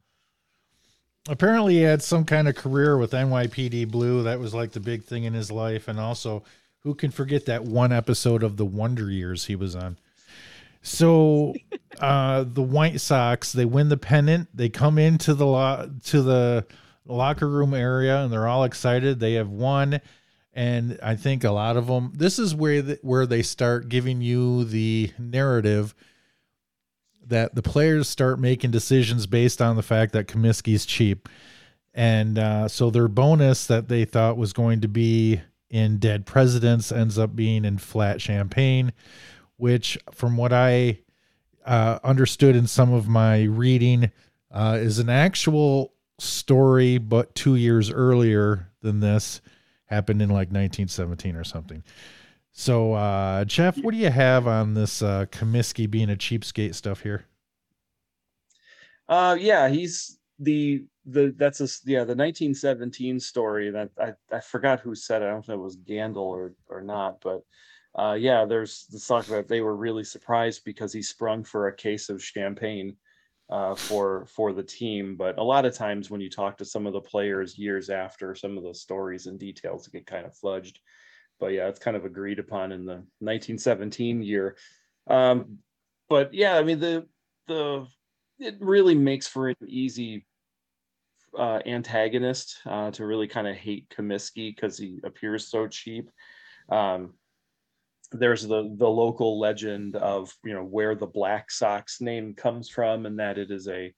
Apparently, 1.30 1.76
he 1.76 1.82
had 1.82 2.02
some 2.02 2.24
kind 2.24 2.48
of 2.48 2.56
career 2.56 2.98
with 2.98 3.12
NYPD 3.12 3.90
Blue. 3.90 4.24
That 4.24 4.40
was 4.40 4.54
like 4.54 4.72
the 4.72 4.80
big 4.80 5.04
thing 5.04 5.26
in 5.26 5.34
his 5.34 5.52
life, 5.52 5.88
and 5.88 6.00
also 6.00 6.44
who 6.88 6.96
can 6.96 7.12
forget 7.12 7.46
that 7.46 7.66
one 7.66 7.92
episode 7.92 8.44
of 8.44 8.56
the 8.56 8.66
Wonder 8.66 9.12
Years 9.12 9.46
he 9.46 9.56
was 9.56 9.76
on? 9.76 9.98
So 10.82 11.54
uh, 12.00 12.46
the 12.48 12.62
White 12.62 13.02
Sox 13.02 13.52
they 13.52 13.66
win 13.66 13.90
the 13.90 13.98
pennant. 13.98 14.48
They 14.54 14.70
come 14.70 14.98
into 14.98 15.34
the 15.34 15.46
lo- 15.46 15.92
to 16.06 16.22
the 16.22 16.66
locker 17.06 17.48
room 17.48 17.74
area 17.74 18.24
and 18.24 18.32
they're 18.32 18.48
all 18.48 18.64
excited. 18.64 19.20
They 19.20 19.34
have 19.34 19.50
won, 19.50 20.00
and 20.54 20.98
I 21.04 21.16
think 21.16 21.44
a 21.44 21.52
lot 21.52 21.76
of 21.76 21.88
them. 21.88 22.14
This 22.16 22.40
is 22.40 22.56
where 22.56 22.82
the, 22.82 23.00
where 23.02 23.26
they 23.26 23.42
start 23.42 23.90
giving 23.90 24.22
you 24.22 24.64
the 24.64 25.12
narrative 25.20 25.94
that 27.28 27.56
the 27.56 27.62
players 27.62 28.08
start 28.08 28.40
making 28.40 28.72
decisions 28.72 29.28
based 29.28 29.62
on 29.62 29.76
the 29.76 29.84
fact 29.84 30.14
that 30.14 30.28
Comiskey's 30.28 30.86
cheap, 30.86 31.28
and 31.94 32.38
uh, 32.38 32.68
so 32.68 32.90
their 32.90 33.08
bonus 33.08 33.68
that 33.68 33.88
they 33.88 34.06
thought 34.06 34.38
was 34.38 34.54
going 34.54 34.82
to 34.82 34.88
be 34.88 35.42
in 35.70 35.98
Dead 35.98 36.26
Presidents 36.26 36.92
ends 36.92 37.18
up 37.18 37.36
being 37.36 37.66
in 37.66 37.78
Flat 37.78 38.22
Champagne, 38.22 38.94
which, 39.58 39.98
from 40.12 40.38
what 40.38 40.54
I 40.54 41.00
uh, 41.66 42.00
understood 42.04 42.56
in 42.56 42.68
some 42.68 42.94
of 42.94 43.08
my 43.08 43.44
reading, 43.44 44.12
uh, 44.52 44.78
is 44.80 45.00
an 45.00 45.10
actual 45.10 45.94
story, 46.20 46.98
but 46.98 47.36
two 47.36 47.56
years 47.56 47.92
earlier 47.92 48.70
than 48.82 49.00
this 49.00 49.42
happened 49.86 50.22
in 50.22 50.30
like 50.30 50.50
1917 50.50 51.36
or 51.36 51.44
something. 51.44 51.84
So, 52.60 52.94
uh, 52.94 53.46
Jeff, 53.46 53.78
what 53.84 53.92
do 53.92 53.98
you 53.98 54.10
have 54.10 54.48
on 54.48 54.74
this 54.74 55.04
uh, 55.04 55.28
Comiskey 55.28 55.88
being 55.88 56.10
a 56.10 56.16
cheapskate 56.16 56.74
stuff 56.74 57.04
here? 57.04 57.26
Uh, 59.08 59.38
yeah, 59.40 59.70
he's 59.70 60.18
the 60.40 60.84
the 61.06 61.36
that's 61.38 61.62
a 61.62 61.68
yeah 61.86 62.00
the 62.00 62.16
1917 62.16 63.20
story 63.20 63.70
that 63.70 63.92
I, 64.02 64.14
I 64.36 64.40
forgot 64.40 64.80
who 64.80 64.96
said 64.96 65.22
it. 65.22 65.26
I 65.26 65.30
don't 65.30 65.48
know 65.48 65.54
if 65.54 65.60
it 65.60 65.62
was 65.62 65.78
Gandil 65.78 66.18
or 66.18 66.56
or 66.68 66.82
not, 66.82 67.22
but 67.22 67.44
uh, 67.94 68.14
yeah, 68.14 68.44
there's 68.44 68.88
the 68.88 69.00
talk 69.00 69.28
about 69.28 69.48
they 69.48 69.62
were 69.62 69.76
really 69.76 70.04
surprised 70.04 70.64
because 70.66 70.92
he 70.92 71.04
sprung 71.04 71.44
for 71.44 71.68
a 71.68 71.76
case 71.76 72.10
of 72.10 72.24
champagne 72.24 72.96
uh, 73.52 73.76
for 73.76 74.26
for 74.26 74.52
the 74.52 74.64
team. 74.64 75.16
But 75.16 75.38
a 75.38 75.44
lot 75.44 75.66
of 75.66 75.76
times 75.76 76.10
when 76.10 76.22
you 76.22 76.30
talk 76.30 76.58
to 76.58 76.66
some 76.66 76.88
of 76.88 76.94
the 76.94 77.02
players 77.02 77.56
years 77.56 77.92
after, 77.92 78.34
some 78.34 78.58
of 78.58 78.64
the 78.64 78.74
stories 78.74 79.28
and 79.28 79.40
details 79.40 79.88
get 79.88 80.08
kind 80.08 80.26
of 80.26 80.34
fudged. 80.34 80.78
But 81.40 81.48
yeah, 81.48 81.68
it's 81.68 81.80
kind 81.80 81.96
of 81.96 82.06
agreed 82.06 82.40
upon 82.40 82.72
in 82.72 82.86
the 82.86 83.04
1917 83.20 84.24
year. 84.24 84.58
Um, 85.08 85.60
but 86.10 86.34
yeah, 86.34 86.58
I 86.58 86.64
mean 86.64 86.80
the 86.80 87.08
the 87.48 87.88
it 88.40 88.56
really 88.60 88.96
makes 88.96 89.28
for 89.28 89.50
an 89.50 89.56
easy 89.68 90.26
uh, 91.38 91.60
antagonist 91.66 92.60
uh, 92.66 92.92
to 92.92 93.06
really 93.06 93.28
kind 93.28 93.48
of 93.48 93.56
hate 93.56 93.90
Comiskey 93.90 94.56
because 94.56 94.78
he 94.78 95.00
appears 95.04 95.48
so 95.48 95.68
cheap. 95.68 96.10
Um, 96.70 97.14
there's 98.12 98.48
the 98.48 98.74
the 98.78 98.88
local 98.88 99.40
legend 99.40 99.96
of 99.98 100.34
you 100.44 100.54
know 100.54 100.64
where 100.64 100.96
the 100.96 101.06
Black 101.06 101.52
Sox 101.52 102.00
name 102.00 102.34
comes 102.34 102.70
from, 102.70 103.06
and 103.06 103.20
that 103.20 103.38
it 103.38 103.52
is 103.52 103.68
a 103.68 103.94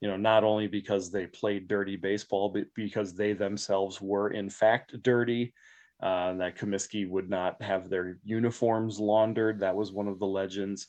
you 0.00 0.08
know 0.08 0.16
not 0.16 0.44
only 0.44 0.66
because 0.66 1.10
they 1.10 1.26
played 1.26 1.68
dirty 1.68 1.96
baseball, 1.96 2.48
but 2.48 2.64
because 2.74 3.14
they 3.14 3.32
themselves 3.32 4.00
were 4.00 4.30
in 4.30 4.50
fact 4.50 5.00
dirty. 5.02 5.54
Uh, 6.02 6.34
that 6.34 6.58
Comiskey 6.58 7.08
would 7.08 7.30
not 7.30 7.62
have 7.62 7.88
their 7.88 8.18
uniforms 8.24 9.00
laundered. 9.00 9.60
That 9.60 9.76
was 9.76 9.90
one 9.92 10.08
of 10.08 10.18
the 10.18 10.26
legends. 10.26 10.88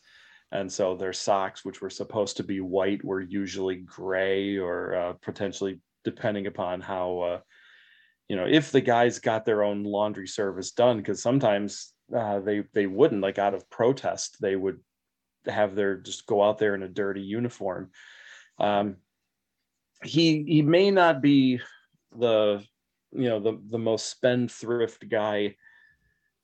And 0.51 0.72
so 0.72 0.95
their 0.95 1.14
socks, 1.14 1.64
which 1.64 1.82
were 1.82 1.89
supposed 1.89 2.38
to 2.38 2.43
be 2.43 2.60
white, 2.60 3.03
were 3.03 3.22
usually 3.22 3.76
gray 3.76 4.58
or 4.58 4.95
uh, 4.95 5.14
potentially 5.22 5.80
depending 6.03 6.47
upon 6.47 6.82
how, 6.82 7.20
uh, 7.20 7.39
you 8.28 8.36
know, 8.36 8.45
if 8.45 8.72
the 8.72 8.82
guys 8.82 9.20
got 9.20 9.45
their 9.45 9.64
own 9.64 9.84
laundry 9.84 10.28
service 10.28 10.72
done, 10.72 10.97
because 10.97 11.22
sometimes 11.22 11.93
uh, 12.16 12.39
they 12.39 12.64
they 12.74 12.88
wouldn't, 12.88 13.22
like 13.22 13.39
out 13.39 13.53
of 13.53 13.70
protest, 13.70 14.38
they 14.41 14.56
would 14.56 14.80
have 15.45 15.76
their 15.76 15.97
just 15.97 16.26
go 16.26 16.43
out 16.43 16.58
there 16.58 16.76
in 16.76 16.84
a 16.84 16.89
dirty 16.89 17.22
uniform. 17.22 17.91
Um, 18.60 18.97
he 20.03 20.43
he 20.43 20.62
may 20.62 20.91
not 20.91 21.22
be 21.22 21.60
the 22.18 22.64
you 23.12 23.30
know 23.30 23.39
the 23.39 23.60
the 23.70 23.78
most 23.78 24.10
spendthrift 24.10 25.08
guy 25.10 25.56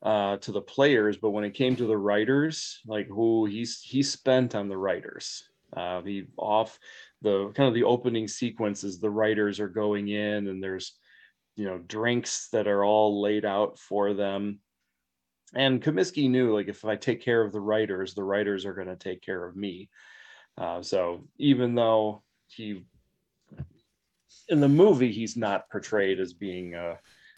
uh, 0.04 0.38
to 0.38 0.52
the 0.52 0.62
players, 0.62 1.18
but 1.18 1.32
when 1.32 1.44
it 1.44 1.54
came 1.54 1.76
to 1.76 1.86
the 1.86 1.98
writers, 1.98 2.80
like 2.88 3.08
who 3.08 3.46
he's 3.46 3.82
he 3.82 4.02
spent 4.04 4.56
on 4.56 4.68
the 4.68 4.78
writers. 4.78 5.44
Uh, 5.76 6.02
he 6.02 6.26
off 6.38 6.78
the 7.22 7.50
kind 7.56 7.68
of 7.68 7.74
the 7.74 7.84
opening 7.84 8.28
sequences. 8.28 9.00
The 9.00 9.10
writers 9.10 9.60
are 9.60 9.70
going 9.70 10.10
in, 10.10 10.48
and 10.48 10.62
there's 10.62 10.94
you 11.56 11.66
know 11.66 11.78
drinks 11.80 12.50
that 12.52 12.68
are 12.68 12.84
all 12.84 13.22
laid 13.22 13.46
out 13.46 13.78
for 13.78 14.14
them. 14.14 14.60
And 15.54 15.84
Comiskey 15.84 16.30
knew 16.30 16.54
like 16.54 16.68
if 16.68 16.86
I 16.86 16.96
take 16.96 17.22
care 17.22 17.42
of 17.42 17.52
the 17.52 17.60
writers, 17.60 18.14
the 18.14 18.24
writers 18.24 18.66
are 18.66 18.74
going 18.74 18.88
to 18.88 18.96
take 18.96 19.22
care 19.22 19.46
of 19.46 19.56
me. 19.56 19.90
Uh, 20.58 20.82
so 20.82 21.28
even 21.38 21.76
though 21.76 22.24
he 22.48 22.84
in 24.50 24.60
the 24.60 24.70
movie 24.70 25.12
he's 25.12 25.38
not 25.38 25.70
portrayed 25.70 26.20
as 26.20 26.34
being 26.34 26.76
a, 26.76 26.98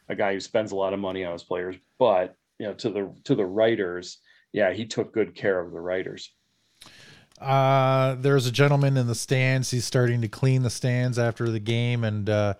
a 0.10 0.16
guy 0.16 0.34
who 0.34 0.40
spends 0.40 0.72
a 0.72 0.76
lot 0.76 0.94
of 0.94 1.00
money 1.00 1.24
on 1.24 1.34
his 1.34 1.44
players, 1.44 1.76
but 2.00 2.36
you 2.60 2.68
know 2.68 2.74
to 2.74 2.90
the 2.90 3.14
to 3.24 3.36
the 3.36 3.46
writers 3.46 4.20
yeah 4.52 4.72
he 4.72 4.86
took 4.86 5.14
good 5.14 5.36
care 5.36 5.60
of 5.60 5.72
the 5.72 5.80
writers 5.80 6.32
uh 7.42 8.16
there's 8.16 8.46
a 8.46 8.52
gentleman 8.52 8.96
in 8.96 9.08
the 9.08 9.16
stands 9.16 9.72
he's 9.72 9.86
starting 9.86 10.22
to 10.22 10.28
clean 10.28 10.62
the 10.62 10.70
stands 10.70 11.18
after 11.18 11.50
the 11.50 11.60
game 11.60 12.04
and 12.04 12.30
uh 12.30 12.54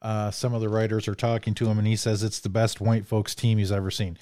uh, 0.00 0.30
some 0.30 0.52
of 0.52 0.60
the 0.60 0.68
writers 0.68 1.08
are 1.08 1.14
talking 1.14 1.54
to 1.54 1.66
him, 1.66 1.78
and 1.78 1.86
he 1.86 1.96
says 1.96 2.22
it's 2.22 2.40
the 2.40 2.50
best 2.50 2.78
white 2.78 3.06
folks 3.06 3.34
team 3.34 3.56
he's 3.56 3.72
ever 3.72 3.90
seen. 3.90 4.18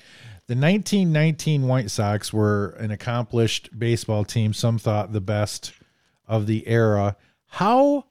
The 0.47 0.55
1919 0.55 1.67
White 1.67 1.91
Sox 1.91 2.33
were 2.33 2.77
an 2.79 2.93
accomplished 2.93 3.77
baseball 3.77 4.25
team. 4.25 4.53
Some 4.53 4.79
thought 4.79 5.13
the 5.13 5.21
best 5.21 5.73
of 6.29 6.47
the 6.47 6.69
era. 6.69 7.17
How, 7.49 8.05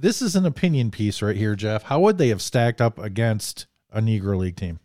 this 0.00 0.22
is 0.22 0.36
an 0.36 0.46
opinion 0.46 0.90
piece 0.90 1.22
right 1.22 1.36
here, 1.36 1.54
Jeff. 1.54 1.84
How 1.84 2.00
would 2.00 2.18
they 2.18 2.28
have 2.28 2.42
stacked 2.42 2.80
up 2.80 2.98
against 2.98 3.66
a 3.90 4.00
Negro 4.00 4.38
League 4.38 4.56
team? 4.56 4.80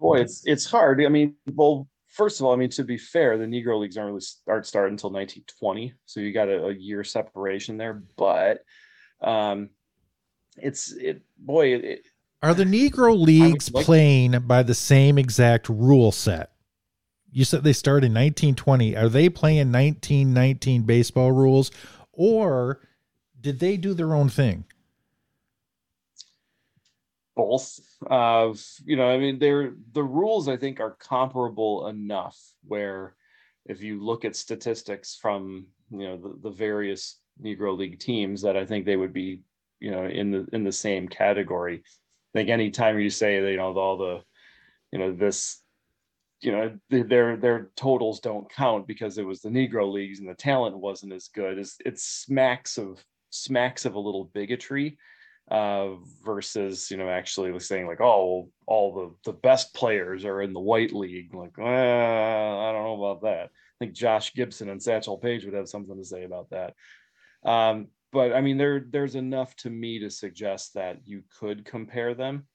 boy, 0.00 0.20
it's 0.20 0.42
it's 0.46 0.68
hard. 0.68 1.02
I 1.04 1.08
mean, 1.08 1.34
well, 1.54 1.88
first 2.08 2.40
of 2.40 2.46
all, 2.46 2.52
I 2.52 2.56
mean 2.56 2.70
to 2.70 2.84
be 2.84 2.98
fair, 2.98 3.38
the 3.38 3.44
Negro 3.44 3.78
leagues 3.78 3.96
aren't 3.96 4.08
really 4.08 4.20
start 4.20 4.66
start 4.66 4.90
until 4.90 5.10
1920, 5.10 5.94
so 6.06 6.20
you 6.20 6.32
got 6.32 6.48
a, 6.48 6.66
a 6.66 6.72
year 6.72 7.04
separation 7.04 7.76
there. 7.76 8.02
But 8.16 8.64
um, 9.20 9.70
it's 10.56 10.92
it 10.92 11.22
boy. 11.38 11.74
It, 11.74 12.06
Are 12.42 12.54
the 12.54 12.64
Negro 12.64 13.18
leagues 13.18 13.72
like 13.72 13.84
playing 13.84 14.40
by 14.40 14.62
the 14.62 14.74
same 14.74 15.18
exact 15.18 15.68
rule 15.68 16.10
set? 16.10 16.52
You 17.32 17.44
said 17.44 17.62
they 17.62 17.72
started 17.72 18.06
in 18.06 18.12
1920. 18.12 18.96
Are 18.96 19.08
they 19.08 19.28
playing 19.28 19.70
1919 19.70 20.82
baseball 20.82 21.30
rules, 21.30 21.70
or 22.20 22.80
did 23.40 23.58
they 23.60 23.76
do 23.76 23.94
their 23.94 24.14
own 24.14 24.28
thing? 24.28 24.64
both 27.36 27.80
of 28.10 28.60
you 28.84 28.96
know 28.96 29.08
i 29.08 29.16
mean 29.16 29.38
they're 29.38 29.72
the 29.92 30.02
rules 30.02 30.48
i 30.48 30.56
think 30.56 30.80
are 30.80 30.96
comparable 30.98 31.86
enough 31.86 32.36
where 32.66 33.14
if 33.66 33.80
you 33.80 34.04
look 34.04 34.24
at 34.24 34.34
statistics 34.34 35.14
from 35.14 35.66
you 35.90 36.06
know 36.06 36.16
the, 36.16 36.38
the 36.42 36.50
various 36.50 37.20
Negro 37.42 37.76
League 37.76 37.98
teams, 37.98 38.42
that 38.42 38.56
I 38.56 38.64
think 38.64 38.84
they 38.84 38.96
would 38.96 39.12
be 39.12 39.42
you 39.80 39.90
know 39.90 40.06
in 40.06 40.30
the 40.30 40.46
in 40.52 40.64
the 40.64 40.72
same 40.72 41.08
category. 41.08 41.82
I 41.84 42.38
think 42.38 42.48
anytime 42.48 42.98
you 42.98 43.10
say 43.10 43.36
you 43.50 43.56
know 43.56 43.76
all 43.76 43.96
the 43.96 44.22
you 44.92 44.98
know 44.98 45.12
this 45.12 45.60
you 46.40 46.52
know 46.52 46.78
their 46.88 47.36
their 47.36 47.70
totals 47.76 48.20
don't 48.20 48.50
count 48.50 48.86
because 48.86 49.18
it 49.18 49.26
was 49.26 49.40
the 49.40 49.48
negro 49.48 49.90
leagues 49.90 50.20
and 50.20 50.28
the 50.28 50.34
talent 50.34 50.76
wasn't 50.76 51.12
as 51.12 51.28
good. 51.28 51.58
As 51.58 51.76
it 51.84 51.98
smacks 51.98 52.78
of 52.78 53.04
smacks 53.30 53.84
of 53.84 53.94
a 53.94 54.00
little 54.00 54.24
bigotry 54.24 54.98
uh, 55.50 55.94
versus 56.24 56.90
you 56.90 56.96
know 56.96 57.08
actually 57.08 57.58
saying 57.60 57.86
like 57.86 58.00
oh 58.00 58.48
all 58.66 58.94
the 58.94 59.30
the 59.30 59.36
best 59.38 59.74
players 59.74 60.24
are 60.24 60.40
in 60.42 60.52
the 60.52 60.60
white 60.60 60.92
league. 60.92 61.34
Like 61.34 61.52
eh, 61.58 61.62
i 61.62 62.72
don't 62.72 62.84
know 62.84 63.04
about 63.04 63.22
that. 63.22 63.50
I 63.50 63.84
think 63.84 63.94
josh 63.94 64.32
gibson 64.34 64.70
and 64.70 64.82
satchel 64.82 65.18
paige 65.18 65.44
would 65.44 65.54
have 65.54 65.68
something 65.68 65.96
to 65.96 66.04
say 66.04 66.24
about 66.24 66.50
that. 66.50 66.74
Um, 67.44 67.88
but 68.12 68.32
i 68.32 68.40
mean 68.40 68.58
there 68.58 68.84
there's 68.88 69.14
enough 69.14 69.54
to 69.56 69.70
me 69.70 69.98
to 70.00 70.10
suggest 70.10 70.74
that 70.74 70.98
you 71.04 71.22
could 71.38 71.64
compare 71.64 72.14
them 72.14 72.46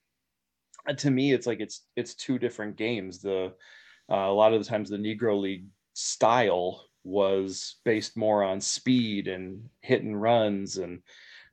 to 0.94 1.12
me 1.12 1.34
it's 1.34 1.48
like 1.48 1.60
it's 1.60 1.86
it's 1.96 2.16
two 2.16 2.40
different 2.40 2.78
games. 2.78 3.22
The 3.22 3.54
uh, 4.10 4.16
a 4.16 4.34
lot 4.34 4.54
of 4.54 4.64
the 4.64 4.70
times 4.70 4.90
the 4.90 4.98
negro 4.98 5.40
league 5.40 5.66
style 5.94 6.86
was 7.04 7.76
based 7.86 8.18
more 8.18 8.44
on 8.44 8.60
speed 8.60 9.28
and 9.28 9.70
hit 9.82 10.04
and 10.04 10.20
runs 10.20 10.78
and 10.78 11.02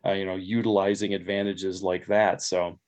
uh, 0.07 0.13
you 0.13 0.25
know 0.25 0.37
utilizing 0.37 1.15
advantages 1.15 1.83
like 1.83 2.07
that. 2.07 2.43
So 2.43 2.79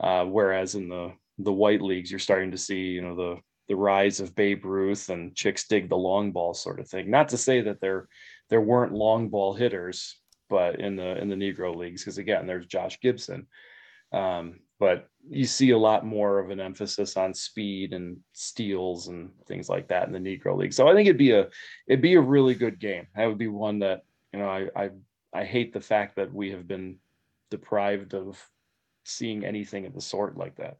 uh, 0.00 0.24
whereas 0.24 0.74
in 0.74 0.88
the 0.88 1.12
the 1.38 1.52
white 1.52 1.82
leagues 1.82 2.10
you're 2.10 2.18
starting 2.18 2.50
to 2.50 2.58
see 2.58 2.82
you 2.86 3.02
know 3.02 3.14
the 3.14 3.36
the 3.68 3.76
rise 3.76 4.20
of 4.20 4.34
Babe 4.34 4.64
Ruth 4.64 5.10
and 5.10 5.34
chicks 5.34 5.68
dig 5.68 5.88
the 5.90 5.96
long 5.96 6.32
ball 6.32 6.54
sort 6.54 6.80
of 6.80 6.88
thing. 6.88 7.10
Not 7.10 7.28
to 7.30 7.36
say 7.36 7.60
that 7.62 7.80
there 7.80 8.08
there 8.48 8.60
weren't 8.60 8.92
long 8.92 9.28
ball 9.28 9.54
hitters 9.54 10.16
but 10.48 10.80
in 10.80 10.96
the 10.96 11.18
in 11.18 11.28
the 11.28 11.36
negro 11.36 11.76
leagues 11.76 12.02
because 12.02 12.18
again 12.18 12.46
there's 12.46 12.66
Josh 12.66 12.98
Gibson. 13.00 13.46
Um, 14.12 14.60
but 14.78 15.08
you 15.28 15.44
see 15.44 15.70
a 15.70 15.78
lot 15.78 16.06
more 16.06 16.38
of 16.38 16.50
an 16.50 16.60
emphasis 16.60 17.16
on 17.16 17.34
speed 17.34 17.92
and 17.92 18.16
steals 18.32 19.08
and 19.08 19.30
things 19.46 19.68
like 19.68 19.88
that 19.88 20.06
in 20.06 20.12
the 20.12 20.18
Negro 20.18 20.56
League. 20.56 20.72
So 20.72 20.88
I 20.88 20.94
think 20.94 21.06
it'd 21.06 21.18
be 21.18 21.32
a 21.32 21.48
it'd 21.86 22.02
be 22.02 22.14
a 22.14 22.20
really 22.20 22.54
good 22.54 22.78
game. 22.78 23.06
That 23.14 23.26
would 23.26 23.38
be 23.38 23.48
one 23.48 23.80
that 23.80 24.04
you 24.32 24.38
know 24.38 24.48
I 24.48 24.68
I 24.76 24.90
I 25.32 25.44
hate 25.44 25.72
the 25.72 25.80
fact 25.80 26.16
that 26.16 26.32
we 26.32 26.50
have 26.50 26.66
been 26.66 26.96
deprived 27.50 28.14
of 28.14 28.42
seeing 29.04 29.44
anything 29.44 29.86
of 29.86 29.94
the 29.94 30.00
sort 30.00 30.36
like 30.36 30.56
that. 30.56 30.78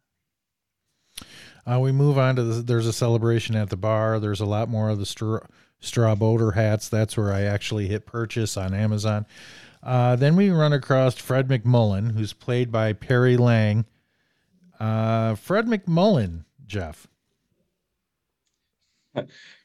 Uh, 1.66 1.78
we 1.80 1.92
move 1.92 2.16
on 2.16 2.36
to 2.36 2.42
the, 2.42 2.62
there's 2.62 2.86
a 2.86 2.92
celebration 2.92 3.54
at 3.54 3.68
the 3.68 3.76
bar. 3.76 4.18
There's 4.18 4.40
a 4.40 4.46
lot 4.46 4.68
more 4.68 4.88
of 4.88 4.98
the 4.98 5.06
straw, 5.06 5.40
straw 5.80 6.14
boater 6.14 6.52
hats. 6.52 6.88
That's 6.88 7.16
where 7.16 7.32
I 7.32 7.42
actually 7.42 7.88
hit 7.88 8.06
purchase 8.06 8.56
on 8.56 8.74
Amazon. 8.74 9.26
Uh, 9.82 10.16
then 10.16 10.36
we 10.36 10.50
run 10.50 10.72
across 10.72 11.16
Fred 11.16 11.48
McMullen, 11.48 12.12
who's 12.12 12.32
played 12.32 12.72
by 12.72 12.92
Perry 12.92 13.36
Lang. 13.36 13.84
Uh, 14.80 15.34
Fred 15.34 15.66
McMullen, 15.66 16.44
Jeff. 16.66 17.06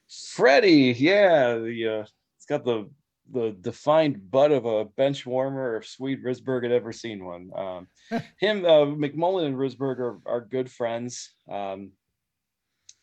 Freddie, 0.08 0.96
yeah, 0.98 1.56
the 1.56 1.88
uh, 1.88 2.06
it's 2.38 2.46
got 2.48 2.64
the 2.64 2.90
the 3.32 3.56
defined 3.62 4.30
butt 4.30 4.52
of 4.52 4.66
a 4.66 4.86
bench 4.86 5.26
warmer 5.26 5.78
if 5.78 5.88
Swede 5.88 6.24
Risberg 6.24 6.64
had 6.64 6.72
ever 6.72 6.92
seen 6.92 7.24
one. 7.26 7.52
Um, 7.56 7.88
him, 8.38 8.66
uh, 8.66 8.86
McMullen 8.86 9.46
and 9.46 9.56
Risberg 9.56 10.00
are, 10.00 10.20
are 10.26 10.42
good 10.42 10.70
friends. 10.70 11.32
Um, 11.50 11.92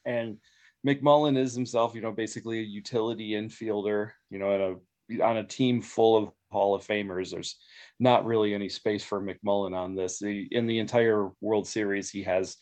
and 0.04 0.38
McMullen 0.86 1.36
is 1.36 1.54
himself, 1.54 1.94
you 1.94 2.00
know, 2.00 2.12
basically 2.12 2.60
a 2.60 2.62
utility 2.62 3.30
infielder, 3.32 4.10
you 4.30 4.38
know, 4.38 4.78
a, 5.10 5.22
on 5.22 5.38
a 5.38 5.44
team 5.44 5.82
full 5.82 6.16
of 6.16 6.30
Hall 6.50 6.74
of 6.74 6.86
Famers. 6.86 7.30
There's 7.30 7.56
not 7.98 8.24
really 8.24 8.54
any 8.54 8.68
space 8.68 9.04
for 9.04 9.20
McMullen 9.20 9.76
on 9.76 9.94
this. 9.94 10.18
The, 10.18 10.48
in 10.50 10.66
the 10.66 10.78
entire 10.78 11.30
World 11.40 11.66
Series, 11.68 12.10
he 12.10 12.22
has 12.22 12.56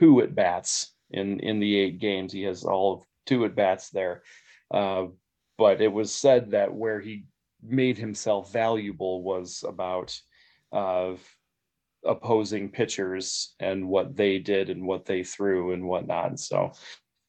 two 0.00 0.20
at 0.20 0.34
bats 0.34 0.92
in 1.10 1.40
in 1.40 1.60
the 1.60 1.76
eight 1.76 2.00
games. 2.00 2.32
He 2.32 2.42
has 2.42 2.64
all 2.64 2.94
of 2.94 3.00
two 3.26 3.44
at 3.44 3.54
bats 3.54 3.90
there. 3.90 4.22
Uh, 4.70 5.06
but 5.58 5.80
it 5.80 5.92
was 5.92 6.12
said 6.12 6.50
that 6.50 6.74
where 6.74 7.00
he 7.00 7.26
made 7.62 7.96
himself 7.96 8.52
valuable 8.52 9.22
was 9.22 9.64
about 9.66 10.18
uh, 10.72 11.14
opposing 12.04 12.70
pitchers 12.70 13.54
and 13.60 13.86
what 13.88 14.16
they 14.16 14.38
did 14.38 14.68
and 14.70 14.86
what 14.86 15.04
they 15.04 15.22
threw 15.22 15.72
and 15.72 15.84
whatnot. 15.86 16.38
So 16.38 16.72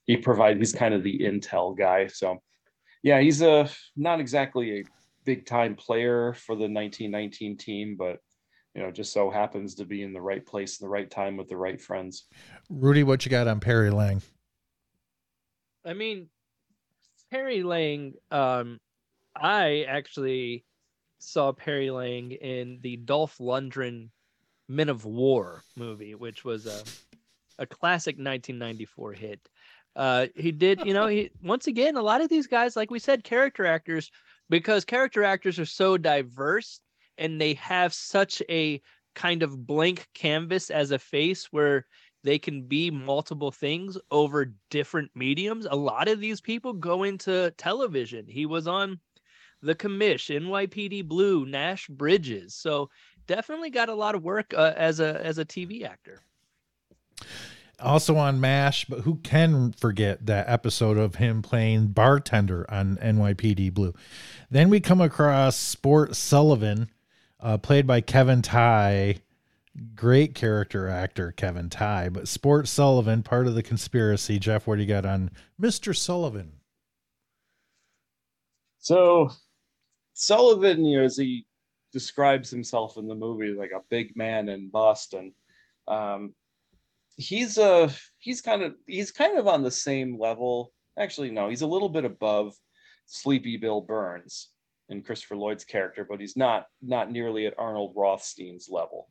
he 0.05 0.17
provided 0.17 0.59
he's 0.59 0.73
kind 0.73 0.93
of 0.93 1.03
the 1.03 1.19
intel 1.19 1.77
guy. 1.77 2.07
So 2.07 2.41
yeah, 3.03 3.19
he's 3.19 3.41
a 3.41 3.69
not 3.95 4.19
exactly 4.19 4.79
a 4.79 4.83
big 5.25 5.45
time 5.45 5.75
player 5.75 6.33
for 6.33 6.55
the 6.55 6.63
1919 6.63 7.57
team, 7.57 7.95
but 7.97 8.19
you 8.73 8.81
know, 8.81 8.91
just 8.91 9.13
so 9.13 9.29
happens 9.29 9.75
to 9.75 9.85
be 9.85 10.03
in 10.03 10.13
the 10.13 10.21
right 10.21 10.45
place 10.45 10.79
in 10.79 10.85
the 10.85 10.89
right 10.89 11.09
time 11.09 11.37
with 11.37 11.47
the 11.47 11.57
right 11.57 11.81
friends. 11.81 12.25
Rudy, 12.69 13.03
what 13.03 13.25
you 13.25 13.31
got 13.31 13.47
on 13.47 13.59
Perry 13.59 13.89
Lang? 13.89 14.21
I 15.85 15.93
mean, 15.93 16.27
Perry 17.31 17.63
Lang, 17.63 18.15
um, 18.31 18.79
I 19.35 19.85
actually 19.87 20.65
saw 21.19 21.53
Perry 21.53 21.89
Lang 21.89 22.31
in 22.31 22.79
the 22.81 22.97
Dolph 22.97 23.37
Lundgren 23.37 24.09
Men 24.67 24.89
of 24.89 25.05
War 25.05 25.61
movie, 25.75 26.15
which 26.15 26.43
was 26.43 26.65
a 26.65 26.81
a 27.57 27.65
classic 27.65 28.15
1994 28.15 29.13
hit. 29.13 29.49
Uh, 29.95 30.27
he 30.35 30.51
did, 30.51 30.85
you 30.85 30.93
know, 30.93 31.07
he 31.07 31.31
once 31.41 31.67
again 31.67 31.95
a 31.95 32.01
lot 32.01 32.21
of 32.21 32.29
these 32.29 32.47
guys, 32.47 32.75
like 32.75 32.91
we 32.91 32.99
said, 32.99 33.23
character 33.23 33.65
actors 33.65 34.11
because 34.49 34.85
character 34.85 35.23
actors 35.23 35.57
are 35.57 35.65
so 35.65 35.97
diverse 35.97 36.81
and 37.17 37.39
they 37.39 37.53
have 37.55 37.93
such 37.93 38.41
a 38.49 38.81
kind 39.13 39.41
of 39.41 39.65
blank 39.65 40.07
canvas 40.13 40.69
as 40.69 40.91
a 40.91 40.99
face 40.99 41.45
where 41.51 41.85
they 42.23 42.37
can 42.37 42.63
be 42.63 42.91
multiple 42.91 43.51
things 43.51 43.97
over 44.11 44.53
different 44.69 45.11
mediums. 45.15 45.67
A 45.69 45.75
lot 45.75 46.07
of 46.07 46.19
these 46.19 46.41
people 46.41 46.73
go 46.73 47.03
into 47.03 47.51
television. 47.51 48.25
He 48.27 48.45
was 48.45 48.67
on 48.67 48.99
The 49.61 49.75
Commish, 49.75 50.35
NYPD 50.35 51.07
Blue, 51.07 51.45
Nash 51.45 51.87
Bridges. 51.87 52.55
So 52.55 52.89
definitely 53.27 53.69
got 53.69 53.89
a 53.89 53.95
lot 53.95 54.15
of 54.15 54.23
work 54.23 54.53
uh, 54.57 54.73
as 54.75 54.99
a 54.99 55.23
as 55.25 55.37
a 55.37 55.45
TV 55.45 55.83
actor 55.83 56.21
also 57.79 58.15
on 58.17 58.39
MASH, 58.39 58.85
but 58.85 59.01
who 59.01 59.15
can 59.17 59.71
forget 59.71 60.25
that 60.25 60.49
episode 60.49 60.97
of 60.97 61.15
him 61.15 61.41
playing 61.41 61.87
bartender 61.87 62.65
on 62.69 62.97
NYPD 62.97 63.73
Blue? 63.73 63.93
Then 64.49 64.69
we 64.69 64.79
come 64.79 65.01
across 65.01 65.55
Sport 65.55 66.15
Sullivan, 66.15 66.89
uh, 67.39 67.57
played 67.57 67.85
by 67.87 68.01
Kevin 68.01 68.41
Tighe. 68.41 69.19
Great 69.93 70.35
character 70.35 70.87
actor, 70.87 71.33
Kevin 71.33 71.69
Tighe. 71.69 72.13
But 72.13 72.27
Sport 72.27 72.67
Sullivan, 72.67 73.23
part 73.23 73.47
of 73.47 73.55
the 73.55 73.63
conspiracy. 73.63 74.39
Jeff, 74.39 74.67
what 74.67 74.75
do 74.75 74.81
you 74.81 74.87
got 74.87 75.05
on 75.05 75.31
Mr. 75.61 75.95
Sullivan? 75.95 76.53
So, 78.79 79.31
Sullivan, 80.13 80.85
you 80.85 80.99
know, 80.99 81.05
as 81.05 81.17
he 81.17 81.45
describes 81.91 82.49
himself 82.49 82.97
in 82.97 83.07
the 83.07 83.15
movie, 83.15 83.53
like 83.53 83.71
a 83.71 83.81
big 83.89 84.15
man 84.15 84.49
in 84.49 84.69
Boston. 84.69 85.33
Um, 85.87 86.33
he's 87.17 87.57
uh 87.57 87.91
he's 88.19 88.41
kind 88.41 88.61
of 88.61 88.75
he's 88.85 89.11
kind 89.11 89.37
of 89.37 89.47
on 89.47 89.63
the 89.63 89.71
same 89.71 90.19
level. 90.19 90.71
Actually, 90.97 91.31
no, 91.31 91.49
he's 91.49 91.61
a 91.61 91.67
little 91.67 91.89
bit 91.89 92.05
above 92.05 92.53
Sleepy 93.05 93.57
Bill 93.57 93.81
Burns 93.81 94.49
in 94.89 95.01
Christopher 95.01 95.35
Lloyd's 95.35 95.65
character, 95.65 96.05
but 96.07 96.19
he's 96.19 96.37
not 96.37 96.67
not 96.81 97.11
nearly 97.11 97.45
at 97.47 97.57
Arnold 97.57 97.93
Rothstein's 97.95 98.69
level. 98.69 99.07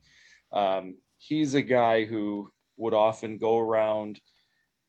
Um, 0.51 0.95
he's 1.17 1.53
a 1.53 1.61
guy 1.61 2.05
who 2.05 2.51
would 2.77 2.93
often 2.93 3.37
go 3.37 3.57
around, 3.59 4.19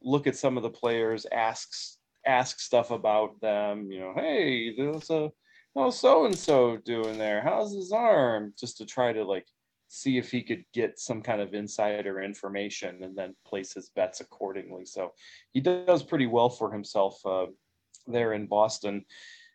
look 0.02 0.26
at 0.26 0.36
some 0.36 0.56
of 0.56 0.62
the 0.62 0.70
players, 0.70 1.26
asks 1.30 1.98
ask 2.26 2.58
stuff 2.60 2.90
about 2.90 3.40
them. 3.40 3.90
You 3.90 4.00
know, 4.00 4.12
hey, 4.16 4.74
there's 4.76 5.10
a 5.10 5.30
oh 5.74 5.90
so 5.90 6.26
and 6.26 6.36
so 6.36 6.76
doing 6.78 7.18
there? 7.18 7.42
How's 7.42 7.74
his 7.74 7.92
arm? 7.92 8.52
Just 8.58 8.78
to 8.78 8.86
try 8.86 9.12
to 9.12 9.24
like 9.24 9.46
see 9.88 10.18
if 10.18 10.30
he 10.30 10.42
could 10.42 10.64
get 10.72 10.98
some 10.98 11.22
kind 11.22 11.40
of 11.40 11.54
insider 11.54 12.20
information 12.20 13.02
and 13.02 13.16
then 13.16 13.34
place 13.46 13.72
his 13.72 13.90
bets 13.90 14.20
accordingly. 14.20 14.84
So 14.84 15.12
he 15.52 15.60
does 15.60 16.02
pretty 16.02 16.26
well 16.26 16.48
for 16.48 16.72
himself 16.72 17.24
uh, 17.24 17.46
there 18.06 18.32
in 18.32 18.46
Boston. 18.46 19.04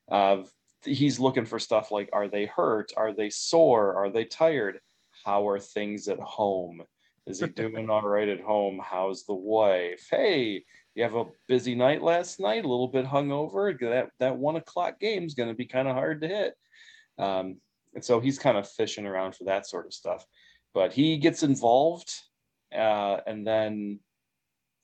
Uh, 0.10 0.44
he's 0.84 1.20
looking 1.20 1.46
for 1.46 1.60
stuff 1.60 1.92
like 1.92 2.10
are 2.14 2.28
they 2.28 2.46
hurt? 2.46 2.92
Are 2.98 3.14
they 3.14 3.30
sore? 3.30 3.96
Are 3.96 4.10
they 4.10 4.26
tired? 4.26 4.80
How 5.26 5.48
are 5.48 5.60
things 5.60 6.08
at 6.08 6.20
home? 6.20 6.82
Is 7.28 7.40
he 7.40 7.48
doing 7.48 7.90
all 7.90 8.08
right 8.08 8.30
at 8.30 8.42
home? 8.42 8.82
How's 8.84 9.26
the 9.26 9.34
wife? 9.34 10.08
Hey, 10.10 10.64
you 10.96 11.04
have 11.04 11.16
a 11.16 11.26
busy 11.48 11.76
night 11.76 12.02
last 12.02 12.40
night, 12.40 12.66
a 12.66 12.68
little 12.68 12.88
bit 12.88 13.06
hungover. 13.06 13.78
That 13.80 14.10
that 14.20 14.38
one 14.38 14.56
o'clock 14.56 15.00
game 15.00 15.26
is 15.26 15.34
going 15.34 15.50
to 15.50 15.56
be 15.56 15.66
kind 15.66 15.88
of 15.88 15.96
hard 15.96 16.22
to 16.22 16.28
hit. 16.28 16.54
Um, 17.18 17.58
and 17.94 18.04
so 18.04 18.20
he's 18.20 18.40
kind 18.40 18.58
of 18.58 18.68
fishing 18.68 19.06
around 19.06 19.36
for 19.36 19.44
that 19.46 19.68
sort 19.68 19.86
of 19.86 19.94
stuff 19.94 20.26
but 20.74 20.94
he 20.94 21.18
gets 21.18 21.44
involved 21.44 22.14
uh, 22.76 23.18
and 23.28 23.46
then 23.46 24.00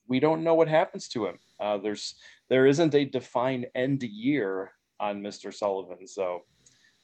we 0.08 0.20
don't 0.20 0.44
know 0.44 0.54
what 0.54 0.68
happens 0.68 1.08
to 1.08 1.26
him 1.26 1.38
uh, 1.60 1.78
there's 1.78 2.16
there 2.50 2.66
isn't 2.66 2.96
a 2.96 3.06
defined 3.06 3.68
end 3.76 4.04
year 4.04 4.72
on 5.00 5.22
Mr. 5.22 5.54
Sullivan, 5.54 6.08
so 6.08 6.42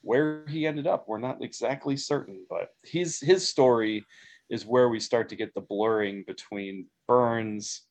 where 0.01 0.45
he 0.47 0.67
ended 0.67 0.87
up, 0.87 1.05
we're 1.07 1.19
not 1.19 1.43
exactly 1.43 1.97
certain. 1.97 2.45
But 2.49 2.69
his 2.83 3.19
his 3.19 3.47
story 3.47 4.05
is 4.49 4.65
where 4.65 4.89
we 4.89 4.99
start 4.99 5.29
to 5.29 5.35
get 5.35 5.53
the 5.53 5.61
blurring 5.61 6.23
between 6.27 6.87
Burns 7.07 7.83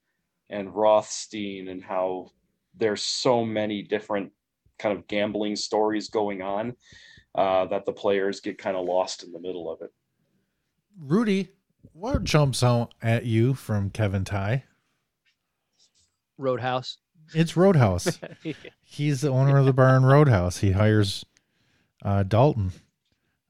and 0.50 0.74
Rothstein 0.74 1.68
and 1.68 1.82
how 1.82 2.30
there's 2.76 3.02
so 3.02 3.44
many 3.44 3.82
different 3.82 4.32
kind 4.78 4.96
of 4.96 5.06
gambling 5.06 5.56
stories 5.56 6.08
going 6.08 6.42
on 6.42 6.74
uh, 7.34 7.64
that 7.66 7.86
the 7.86 7.92
players 7.92 8.40
get 8.40 8.58
kind 8.58 8.76
of 8.76 8.84
lost 8.86 9.22
in 9.22 9.32
the 9.32 9.40
middle 9.40 9.70
of 9.70 9.80
it. 9.82 9.92
Rudy, 11.00 11.48
what 11.92 12.24
jumps 12.24 12.62
out 12.62 12.94
at 13.02 13.24
you 13.24 13.54
from 13.54 13.90
Kevin 13.90 14.24
Tighe? 14.24 14.62
Roadhouse. 16.38 16.98
It's 17.34 17.56
Roadhouse. 17.56 18.18
He's 18.82 19.20
the 19.20 19.28
owner 19.30 19.56
of 19.58 19.64
the 19.66 19.72
bar 19.72 19.96
and 19.96 20.06
Roadhouse. 20.06 20.58
He 20.58 20.72
hires 20.72 21.24
uh, 22.04 22.24
Dalton 22.24 22.72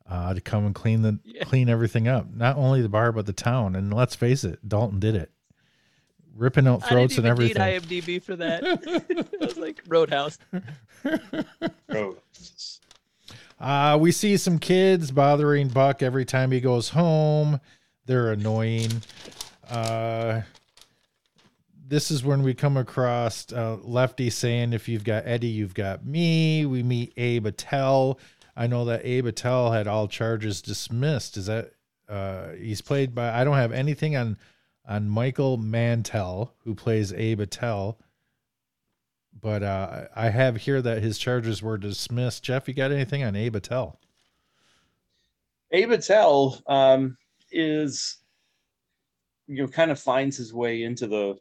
uh, 0.08 0.34
to 0.34 0.40
come 0.40 0.66
and 0.66 0.74
clean 0.74 1.02
the 1.02 1.18
Yeah. 1.24 1.44
clean 1.44 1.68
everything 1.68 2.06
up. 2.06 2.32
Not 2.32 2.56
only 2.56 2.82
the 2.82 2.88
bar 2.88 3.12
but 3.12 3.26
the 3.26 3.32
town. 3.32 3.74
And 3.74 3.92
let's 3.92 4.14
face 4.14 4.44
it, 4.44 4.68
Dalton 4.68 5.00
did 5.00 5.14
it, 5.16 5.32
ripping 6.36 6.68
out 6.68 6.84
I 6.84 6.88
throats 6.90 7.16
didn't 7.16 7.30
and 7.30 7.40
even 7.40 7.60
everything. 7.62 7.90
need 7.90 8.04
IMDb 8.04 8.22
for 8.22 8.36
that. 8.36 8.62
I 9.40 9.44
was 9.44 9.56
like 9.56 9.82
Roadhouse. 9.88 10.38
Oh, 11.94 12.16
Uh, 13.62 13.96
we 13.96 14.10
see 14.10 14.36
some 14.36 14.58
kids 14.58 15.12
bothering 15.12 15.68
Buck 15.68 16.02
every 16.02 16.24
time 16.24 16.50
he 16.50 16.60
goes 16.60 16.88
home. 16.88 17.60
They're 18.06 18.32
annoying. 18.32 18.90
Uh, 19.70 20.40
this 21.86 22.10
is 22.10 22.24
when 22.24 22.42
we 22.42 22.54
come 22.54 22.76
across 22.76 23.52
uh, 23.52 23.76
Lefty 23.80 24.30
saying, 24.30 24.72
"If 24.72 24.88
you've 24.88 25.04
got 25.04 25.28
Eddie, 25.28 25.46
you've 25.46 25.74
got 25.74 26.04
me." 26.04 26.66
We 26.66 26.82
meet 26.82 27.12
Abe 27.16 27.46
Attell. 27.46 28.18
I 28.56 28.66
know 28.66 28.84
that 28.86 29.06
Abe 29.06 29.26
Attell 29.26 29.70
had 29.70 29.86
all 29.86 30.08
charges 30.08 30.60
dismissed. 30.60 31.36
Is 31.36 31.46
that 31.46 31.70
uh, 32.08 32.48
he's 32.58 32.80
played 32.80 33.14
by? 33.14 33.32
I 33.32 33.44
don't 33.44 33.56
have 33.56 33.70
anything 33.70 34.16
on 34.16 34.38
on 34.88 35.08
Michael 35.08 35.56
Mantell, 35.56 36.52
who 36.64 36.74
plays 36.74 37.12
Abe 37.12 37.38
Attell 37.38 37.96
but 39.42 39.62
uh, 39.62 40.06
I 40.14 40.30
have 40.30 40.56
here 40.56 40.80
that 40.80 41.02
his 41.02 41.18
charges 41.18 41.62
were 41.62 41.76
dismissed. 41.76 42.44
Jeff, 42.44 42.68
you 42.68 42.74
got 42.74 42.92
anything 42.92 43.24
on 43.24 43.34
Abe 43.34 43.56
Attell? 43.56 43.98
Abe 45.72 45.90
Attell 45.90 46.62
um, 46.66 47.16
is 47.50 48.18
you 49.48 49.62
know 49.62 49.68
kind 49.68 49.90
of 49.90 49.98
finds 49.98 50.36
his 50.36 50.54
way 50.54 50.84
into 50.84 51.06
the 51.06 51.36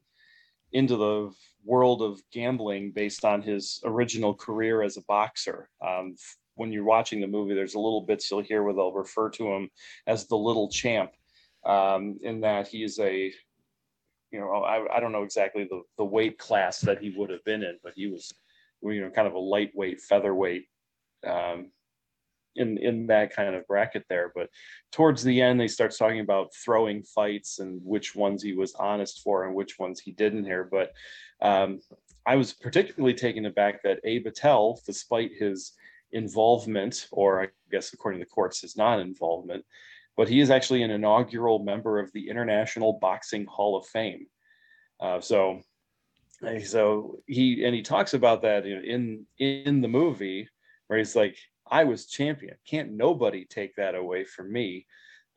into 0.72 0.97
the 0.97 1.32
world 1.64 2.02
of 2.02 2.22
gambling 2.32 2.91
based 2.91 3.24
on 3.24 3.41
his 3.41 3.80
original 3.86 4.34
career 4.34 4.82
as 4.82 4.97
a 4.97 5.04
boxer. 5.04 5.70
Um, 5.86 6.16
when 6.56 6.72
you're 6.72 6.84
watching 6.84 7.22
the 7.22 7.28
movie, 7.28 7.54
there's 7.54 7.76
a 7.76 7.80
little 7.80 8.02
bits 8.02 8.30
you'll 8.32 8.41
hear 8.41 8.64
where 8.64 8.74
they'll 8.74 8.91
refer 8.91 9.30
to 9.30 9.47
him 9.47 9.70
as 10.08 10.28
the 10.28 10.38
little 10.38 10.70
champ, 10.70 11.12
um, 11.66 12.18
in 12.24 12.41
that 12.41 12.68
he's 12.68 12.99
a 12.99 13.32
you 14.32 14.39
know 14.39 14.51
I, 14.51 14.97
I 14.97 14.99
don't 14.99 15.11
know 15.11 15.23
exactly 15.23 15.65
the, 15.65 15.82
the 15.97 16.05
weight 16.05 16.38
class 16.38 16.79
that 16.82 17.01
he 17.01 17.13
would 17.15 17.29
have 17.29 17.43
been 17.43 17.63
in, 17.63 17.77
but 17.84 17.93
he 17.95 18.07
was 18.07 18.34
you 18.82 19.01
know 19.01 19.09
kind 19.09 19.27
of 19.27 19.34
a 19.34 19.39
lightweight 19.39 20.01
featherweight 20.01 20.65
um, 21.25 21.71
in 22.55 22.77
in 22.77 23.07
that 23.07 23.36
kind 23.36 23.55
of 23.55 23.67
bracket 23.67 24.05
there. 24.09 24.32
But 24.34 24.49
towards 24.91 25.23
the 25.23 25.41
end, 25.41 25.59
they 25.59 25.67
start 25.67 25.95
talking 25.97 26.19
about 26.19 26.53
throwing 26.53 27.03
fights 27.03 27.59
and 27.59 27.82
which 27.84 28.15
ones 28.15 28.43
he 28.43 28.53
was 28.53 28.73
honest 28.75 29.21
for 29.23 29.45
and 29.45 29.55
which 29.55 29.79
ones 29.79 29.99
he 29.99 30.11
didn't 30.11 30.45
here. 30.45 30.67
But 30.69 30.93
um, 31.41 31.79
I 32.25 32.36
was 32.36 32.53
particularly 32.53 33.13
taken 33.13 33.45
aback 33.45 33.84
that 33.84 33.99
Abe 34.03 34.27
Attell, 34.27 34.79
despite 34.86 35.32
his 35.38 35.73
involvement, 36.11 37.07
or 37.11 37.41
I 37.43 37.47
guess 37.71 37.93
according 37.93 38.19
to 38.19 38.25
the 38.25 38.32
courts, 38.32 38.61
his 38.61 38.77
non-involvement, 38.77 39.65
but 40.22 40.30
he 40.30 40.39
is 40.39 40.51
actually 40.51 40.84
an 40.84 40.91
inaugural 40.91 41.57
member 41.63 41.97
of 41.97 42.11
the 42.11 42.30
International 42.30 42.99
Boxing 43.01 43.43
Hall 43.45 43.76
of 43.76 43.88
Fame. 43.88 44.28
Uh, 44.99 45.19
so, 45.19 45.61
so 46.63 47.24
he 47.26 47.65
and 47.65 47.74
he 47.74 47.82
talks 47.82 48.13
about 48.13 48.43
that 48.43 48.67
in 48.67 49.26
in 49.39 49.82
the 49.82 49.88
movie 49.88 50.47
where 50.86 50.99
he's 50.99 51.15
like, 51.15 51.36
I 51.65 51.86
was 51.86 52.05
champion. 52.05 52.53
Can't 52.69 52.91
nobody 52.91 53.45
take 53.45 53.76
that 53.78 53.95
away 53.95 54.24
from 54.24 54.53
me. 54.53 54.86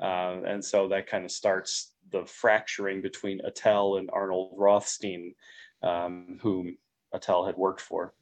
Uh, 0.02 0.42
and 0.46 0.62
so 0.62 0.88
that 0.88 1.06
kind 1.06 1.24
of 1.24 1.30
starts 1.30 1.94
the 2.12 2.26
fracturing 2.26 3.00
between 3.00 3.40
Attell 3.40 3.96
and 3.96 4.10
Arnold 4.12 4.52
Rothstein, 4.54 5.34
um, 5.82 6.38
whom 6.42 6.76
Attell 7.14 7.46
had 7.46 7.56
worked 7.56 7.80
for. 7.80 8.12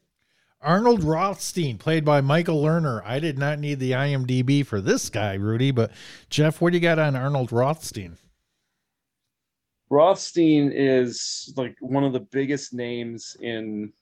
Arnold 0.62 1.02
Rothstein, 1.02 1.78
played 1.78 2.04
by 2.04 2.20
Michael 2.20 2.62
Lerner. 2.62 3.02
I 3.04 3.18
did 3.18 3.38
not 3.38 3.58
need 3.58 3.78
the 3.78 3.92
IMDb 3.92 4.64
for 4.64 4.80
this 4.80 5.10
guy, 5.10 5.34
Rudy, 5.34 5.70
but 5.70 5.90
Jeff, 6.30 6.60
what 6.60 6.72
do 6.72 6.78
you 6.78 6.82
got 6.82 6.98
on 6.98 7.16
Arnold 7.16 7.52
Rothstein? 7.52 8.16
Rothstein 9.90 10.72
is 10.72 11.52
like 11.56 11.76
one 11.80 12.04
of 12.04 12.12
the 12.12 12.20
biggest 12.20 12.72
names 12.72 13.36
in 13.40 13.92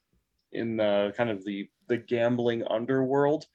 in 0.53 0.77
the 0.77 1.13
kind 1.17 1.31
of 1.31 1.45
the 1.45 1.69
the 1.89 1.97
gambling 1.97 2.63
underworld 2.69 3.47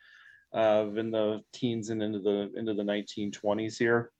uh, 0.53 0.85
in 0.95 1.11
the 1.11 1.41
teens 1.53 1.89
and 1.89 2.01
into 2.01 2.19
the 2.19 2.51
into 2.55 2.73
the 2.73 2.83
1920s 2.83 3.77
here. 3.77 4.11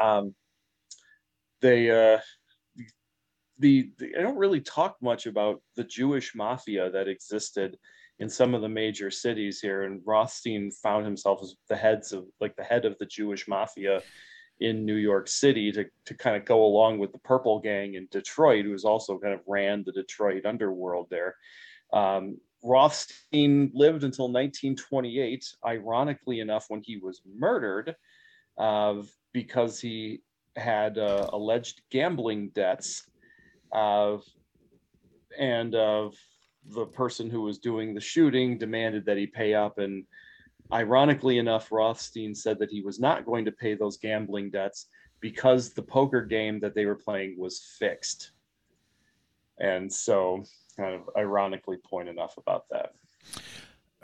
Um, 0.00 0.34
they 1.60 1.90
uh, 1.90 2.18
the, 3.58 3.90
the 3.98 4.14
I 4.18 4.22
don't 4.22 4.36
really 4.36 4.60
talk 4.60 4.96
much 5.00 5.26
about 5.26 5.62
the 5.76 5.84
Jewish 5.84 6.34
mafia 6.34 6.90
that 6.90 7.08
existed 7.08 7.78
in 8.18 8.28
some 8.28 8.54
of 8.54 8.62
the 8.62 8.68
major 8.68 9.10
cities 9.10 9.60
here, 9.60 9.82
and 9.82 10.00
Rothstein 10.04 10.70
found 10.70 11.04
himself 11.04 11.40
as 11.42 11.54
the 11.68 11.76
heads 11.76 12.12
of 12.12 12.24
like 12.40 12.56
the 12.56 12.64
head 12.64 12.84
of 12.84 12.96
the 12.98 13.06
Jewish 13.06 13.46
mafia 13.46 14.02
in 14.60 14.86
New 14.86 14.94
York 14.94 15.28
City 15.28 15.70
to, 15.72 15.84
to 16.06 16.14
kind 16.14 16.36
of 16.36 16.44
go 16.44 16.64
along 16.64 16.98
with 16.98 17.12
the 17.12 17.18
Purple 17.18 17.58
Gang 17.60 17.94
in 17.94 18.08
Detroit, 18.10 18.64
who 18.64 18.72
was 18.72 18.84
also 18.84 19.18
kind 19.18 19.34
of 19.34 19.40
ran 19.46 19.82
the 19.84 19.92
Detroit 19.92 20.46
underworld 20.46 21.08
there. 21.10 21.36
Um, 21.92 22.38
Rothstein 22.62 23.70
lived 23.74 24.02
until 24.02 24.26
1928, 24.26 25.44
ironically 25.64 26.40
enough, 26.40 26.66
when 26.68 26.82
he 26.82 26.96
was 26.96 27.20
murdered 27.38 27.94
uh, 28.58 29.02
because 29.32 29.78
he 29.78 30.20
had 30.56 30.98
uh, 30.98 31.28
alleged 31.32 31.82
gambling 31.90 32.48
debts. 32.54 33.04
Uh, 33.76 34.16
and 35.38 35.74
uh, 35.74 36.08
the 36.70 36.86
person 36.86 37.28
who 37.28 37.42
was 37.42 37.58
doing 37.58 37.94
the 37.94 38.00
shooting 38.00 38.56
demanded 38.56 39.04
that 39.04 39.18
he 39.18 39.26
pay 39.26 39.52
up. 39.52 39.78
And 39.78 40.04
ironically 40.72 41.36
enough, 41.36 41.70
Rothstein 41.70 42.34
said 42.34 42.58
that 42.58 42.70
he 42.70 42.80
was 42.80 42.98
not 42.98 43.26
going 43.26 43.44
to 43.44 43.52
pay 43.52 43.74
those 43.74 43.98
gambling 43.98 44.50
debts 44.50 44.86
because 45.20 45.74
the 45.74 45.82
poker 45.82 46.22
game 46.22 46.58
that 46.60 46.74
they 46.74 46.86
were 46.86 46.96
playing 46.96 47.36
was 47.38 47.76
fixed. 47.78 48.32
And 49.58 49.92
so, 49.92 50.42
kind 50.78 50.94
of 50.94 51.10
ironically, 51.16 51.76
point 51.76 52.08
enough 52.08 52.36
about 52.38 52.64
that. 52.70 52.94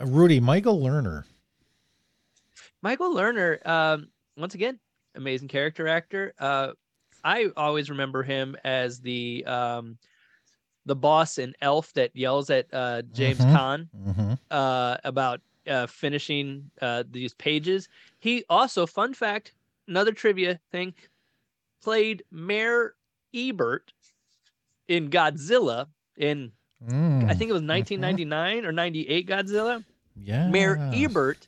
Uh, 0.01 0.07
Rudy, 0.07 0.39
Michael 0.39 0.81
Lerner. 0.81 1.25
Michael 2.83 3.14
Lerner, 3.14 3.66
um, 3.66 4.09
once 4.37 4.55
again, 4.55 4.79
amazing 5.14 5.49
character 5.49 5.89
actor. 5.89 6.35
Uh, 6.39 6.73
I 7.25 7.51
always 7.57 7.91
remember 7.91 8.23
him 8.23 8.57
as 8.64 9.01
the 9.01 9.45
um, 9.47 9.99
the 10.87 10.97
boss 10.97 11.39
in 11.39 11.55
Elf 11.61 11.93
that 11.95 12.14
yells 12.14 12.51
at 12.51 12.66
uh, 12.73 13.03
James. 13.12 13.39
Caan 13.39 13.89
Mm-hmm. 13.97 14.33
uh, 14.51 14.97
about 15.05 15.41
uh, 15.68 15.87
finishing 15.87 16.70
uh, 16.81 17.05
these 17.11 17.35
pages. 17.35 17.89
He 18.18 18.45
also, 18.51 18.87
fun 18.87 19.14
fact, 19.14 19.53
another 19.87 20.12
trivia 20.12 20.59
thing, 20.73 20.95
played 21.83 22.25
Mayor 22.31 22.95
Ebert 23.35 23.93
in 24.89 25.09
Godzilla 25.11 25.87
in 26.16 26.53
Mm. 26.89 27.31
I 27.31 27.35
think 27.35 27.49
it 27.49 27.53
was 27.53 27.62
1999 27.62 28.66
or 28.66 28.73
98 28.73 29.29
Godzilla. 29.29 29.85
yeah. 30.16 30.49
Mayor 30.49 30.91
Ebert 30.93 31.47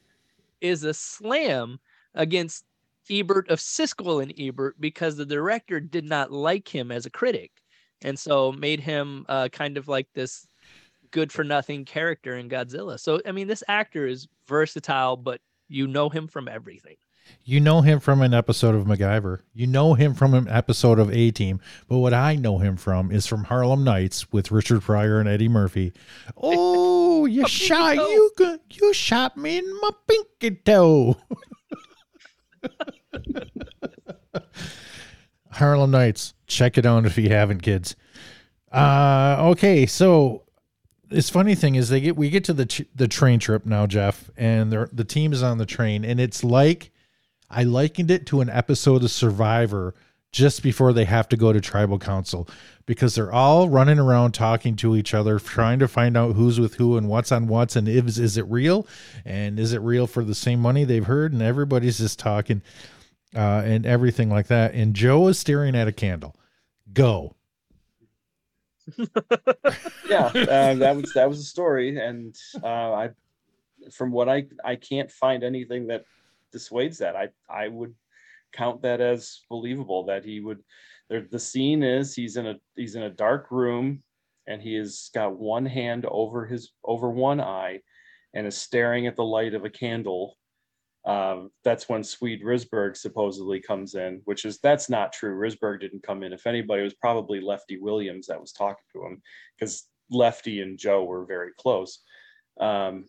is 0.61 0.85
a 0.85 0.95
slam 0.95 1.81
against 2.15 2.65
Ebert 3.11 3.49
of 3.51 3.59
Siskel 3.59 4.23
and 4.23 4.33
Ebert 4.39 4.81
because 4.81 5.17
the 5.17 5.27
director 5.27 5.81
did 5.81 6.05
not 6.05 6.33
like 6.33 6.69
him 6.69 6.91
as 6.91 7.07
a 7.07 7.11
critic, 7.11 7.53
and 8.03 8.19
so 8.19 8.53
made 8.53 8.81
him 8.81 9.25
uh, 9.29 9.49
kind 9.49 9.77
of 9.77 9.89
like 9.89 10.09
this 10.15 10.47
good 11.11 11.31
for 11.31 11.45
nothing 11.45 11.85
character 11.85 12.37
in 12.37 12.49
Godzilla. 12.49 12.99
So 12.99 13.21
I 13.27 13.33
mean, 13.33 13.47
this 13.47 13.63
actor 13.69 14.07
is 14.07 14.29
versatile, 14.49 15.17
but 15.17 15.41
you 15.69 15.87
know 15.87 16.09
him 16.09 16.29
from 16.29 16.49
everything. 16.49 16.97
You 17.43 17.61
know 17.61 17.81
him 17.81 18.01
from 18.01 18.23
an 18.23 18.35
episode 18.35 18.75
of 18.75 18.85
MacGyver. 18.85 19.41
You 19.55 19.67
know 19.67 19.95
him 19.95 20.15
from 20.15 20.35
an 20.35 20.49
episode 20.49 20.99
of 20.99 21.11
A 21.11 21.31
Team. 21.31 21.61
But 21.89 21.99
what 21.99 22.13
I 22.15 22.37
know 22.37 22.59
him 22.59 22.77
from 22.77 23.11
is 23.11 23.27
from 23.27 23.45
Harlem 23.45 23.85
Nights 23.85 24.31
with 24.33 24.51
Richard 24.51 24.83
Pryor 24.83 25.21
and 25.21 25.29
Eddie 25.29 25.49
Murphy. 25.49 25.93
Oh, 26.37 27.27
you 27.27 27.47
shot 27.49 27.97
you 27.97 28.31
you 28.71 28.93
shot 28.93 29.37
me 29.37 29.59
in 29.59 29.81
my 29.81 29.91
pinky 30.07 30.57
toe. 30.57 31.17
Harlem 35.53 35.91
Nights. 35.91 36.35
Check 36.47 36.79
it 36.79 36.87
out 36.87 37.07
if 37.07 37.17
you 37.19 37.29
haven't, 37.29 37.63
kids. 37.63 37.97
Uh 38.73 39.37
okay, 39.51 39.87
so 39.87 40.43
it's 41.11 41.31
funny 41.31 41.55
thing 41.55 41.77
is 41.77 41.89
they 41.89 42.01
get 42.01 42.17
we 42.17 42.29
get 42.31 42.45
to 42.45 42.53
the 42.53 42.87
the 42.95 43.09
train 43.09 43.39
trip 43.39 43.65
now, 43.65 43.87
Jeff, 43.87 44.31
and 44.37 44.73
the 44.73 45.05
team 45.05 45.33
is 45.33 45.43
on 45.43 45.59
the 45.59 45.67
train, 45.67 46.05
and 46.05 46.19
it's 46.19 46.43
like 46.43 46.91
I 47.49 47.63
likened 47.63 48.11
it 48.11 48.27
to 48.27 48.41
an 48.41 48.51
episode 48.51 49.05
of 49.05 49.11
Survivor 49.11 49.95
just 50.35 50.65
before 50.65 50.93
they 50.93 51.05
have 51.05 51.29
to 51.29 51.37
go 51.37 51.53
to 51.53 51.61
tribal 51.61 51.97
council 51.97 52.49
because 52.87 53.15
they're 53.15 53.33
all 53.33 53.69
running 53.69 54.01
around 54.01 54.33
talking 54.33 54.75
to 54.75 54.97
each 54.97 55.15
other, 55.15 55.39
trying 55.39 55.79
to 55.79 55.87
find 55.87 56.17
out 56.17 56.35
who's 56.35 56.59
with 56.59 56.75
who 56.75 56.97
and 56.97 57.09
what's 57.09 57.31
on 57.31 57.47
what's 57.47 57.77
and 57.77 57.89
is 57.89 58.19
is 58.19 58.37
it 58.37 58.45
real 58.47 58.85
and 59.25 59.61
is 59.61 59.73
it 59.73 59.81
real 59.81 60.09
for 60.09 60.25
the 60.25 60.35
same 60.35 60.61
money 60.61 60.83
they've 60.83 61.07
heard, 61.07 61.33
and 61.33 61.41
everybody's 61.41 61.99
just 61.99 62.19
talking 62.19 62.63
uh, 63.37 63.63
and 63.65 63.87
everything 63.87 64.29
like 64.29 64.49
that. 64.49 64.75
And 64.75 64.93
Joe 64.93 65.29
is 65.29 65.39
staring 65.39 65.77
at 65.77 65.87
a 65.87 65.93
candle. 65.93 66.35
Go. 66.93 67.37
yeah, 68.99 70.27
uh, 70.35 70.75
that 70.75 70.97
was 70.97 71.13
that 71.15 71.29
was 71.29 71.39
the 71.39 71.45
story, 71.45 71.97
and 71.97 72.37
uh, 72.61 72.67
I, 72.93 73.11
from 73.93 74.11
what 74.11 74.29
I 74.29 74.47
I 74.65 74.75
can't 74.75 75.11
find 75.13 75.45
anything 75.45 75.87
that 75.87 76.05
dissuades 76.53 76.99
that. 76.99 77.15
I 77.15 77.29
I 77.49 77.69
would 77.69 77.95
count 78.55 78.83
that 78.83 79.01
as 79.01 79.41
believable 79.51 80.07
that 80.07 80.25
he 80.25 80.41
would. 80.41 80.63
There, 81.11 81.27
the 81.31 81.39
scene 81.39 81.83
is 81.83 82.15
he's 82.15 82.37
in 82.37 82.47
a 82.47 82.55
he's 82.77 82.95
in 82.95 83.03
a 83.03 83.11
dark 83.11 83.51
room, 83.51 84.03
and 84.47 84.63
he 84.63 84.75
has 84.75 85.11
got 85.15 85.39
one 85.39 85.67
hand 85.67 86.07
over 86.07 86.47
his 86.47 86.73
over 86.85 87.11
one 87.11 87.41
eye, 87.41 87.81
and 88.35 88.47
is 88.47 88.57
staring 88.57 89.07
at 89.07 89.17
the 89.17 89.25
light 89.25 89.55
of 89.55 89.65
a 89.65 89.71
candle 89.71 90.37
um, 91.07 91.51
that's 91.65 91.89
when 91.89 92.03
Swede 92.03 92.43
Risberg 92.43 92.97
supposedly 92.97 93.61
comes 93.61 93.95
in, 93.95 94.23
which 94.25 94.45
is 94.45 94.59
that's 94.59 94.89
not 94.89 95.13
true. 95.13 95.37
Risberg 95.37 95.81
didn't 95.81 96.03
come 96.03 96.23
in. 96.23 96.33
If 96.33 96.47
anybody, 96.47 96.83
was 96.83 96.95
probably 96.95 97.41
Lefty 97.41 97.79
Williams 97.79 98.27
that 98.29 98.41
was 98.41 98.53
talking 98.53 98.85
to 98.95 99.05
him 99.05 99.23
because 99.59 99.85
Lefty 100.11 100.63
and 100.63 100.79
Joe 100.79 101.05
were 101.05 101.27
very 101.27 101.51
close. 101.59 102.01
Um, 102.59 103.05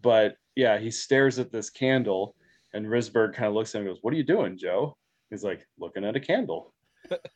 but 0.00 0.36
yeah, 0.56 0.78
he 0.78 0.90
stares 0.90 1.38
at 1.38 1.52
this 1.52 1.68
candle, 1.68 2.34
and 2.74 2.86
Risberg 2.86 3.34
kind 3.34 3.48
of 3.48 3.54
looks 3.54 3.74
at 3.74 3.80
him 3.80 3.86
and 3.86 3.94
goes, 3.94 4.02
"What 4.02 4.14
are 4.14 4.16
you 4.16 4.24
doing, 4.24 4.58
Joe?" 4.58 4.96
He's 5.30 5.44
like, 5.44 5.66
"Looking 5.78 6.04
at 6.04 6.16
a 6.16 6.20
candle." 6.20 6.74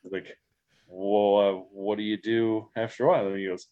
like, 0.05 0.37
well, 0.89 1.39
uh, 1.39 1.62
what 1.72 1.97
do 1.99 2.05
you 2.05 2.16
do 2.16 2.68
after 2.76 3.05
a 3.05 3.09
while? 3.09 3.26
And 3.26 3.39
he 3.39 3.47
goes, 3.47 3.66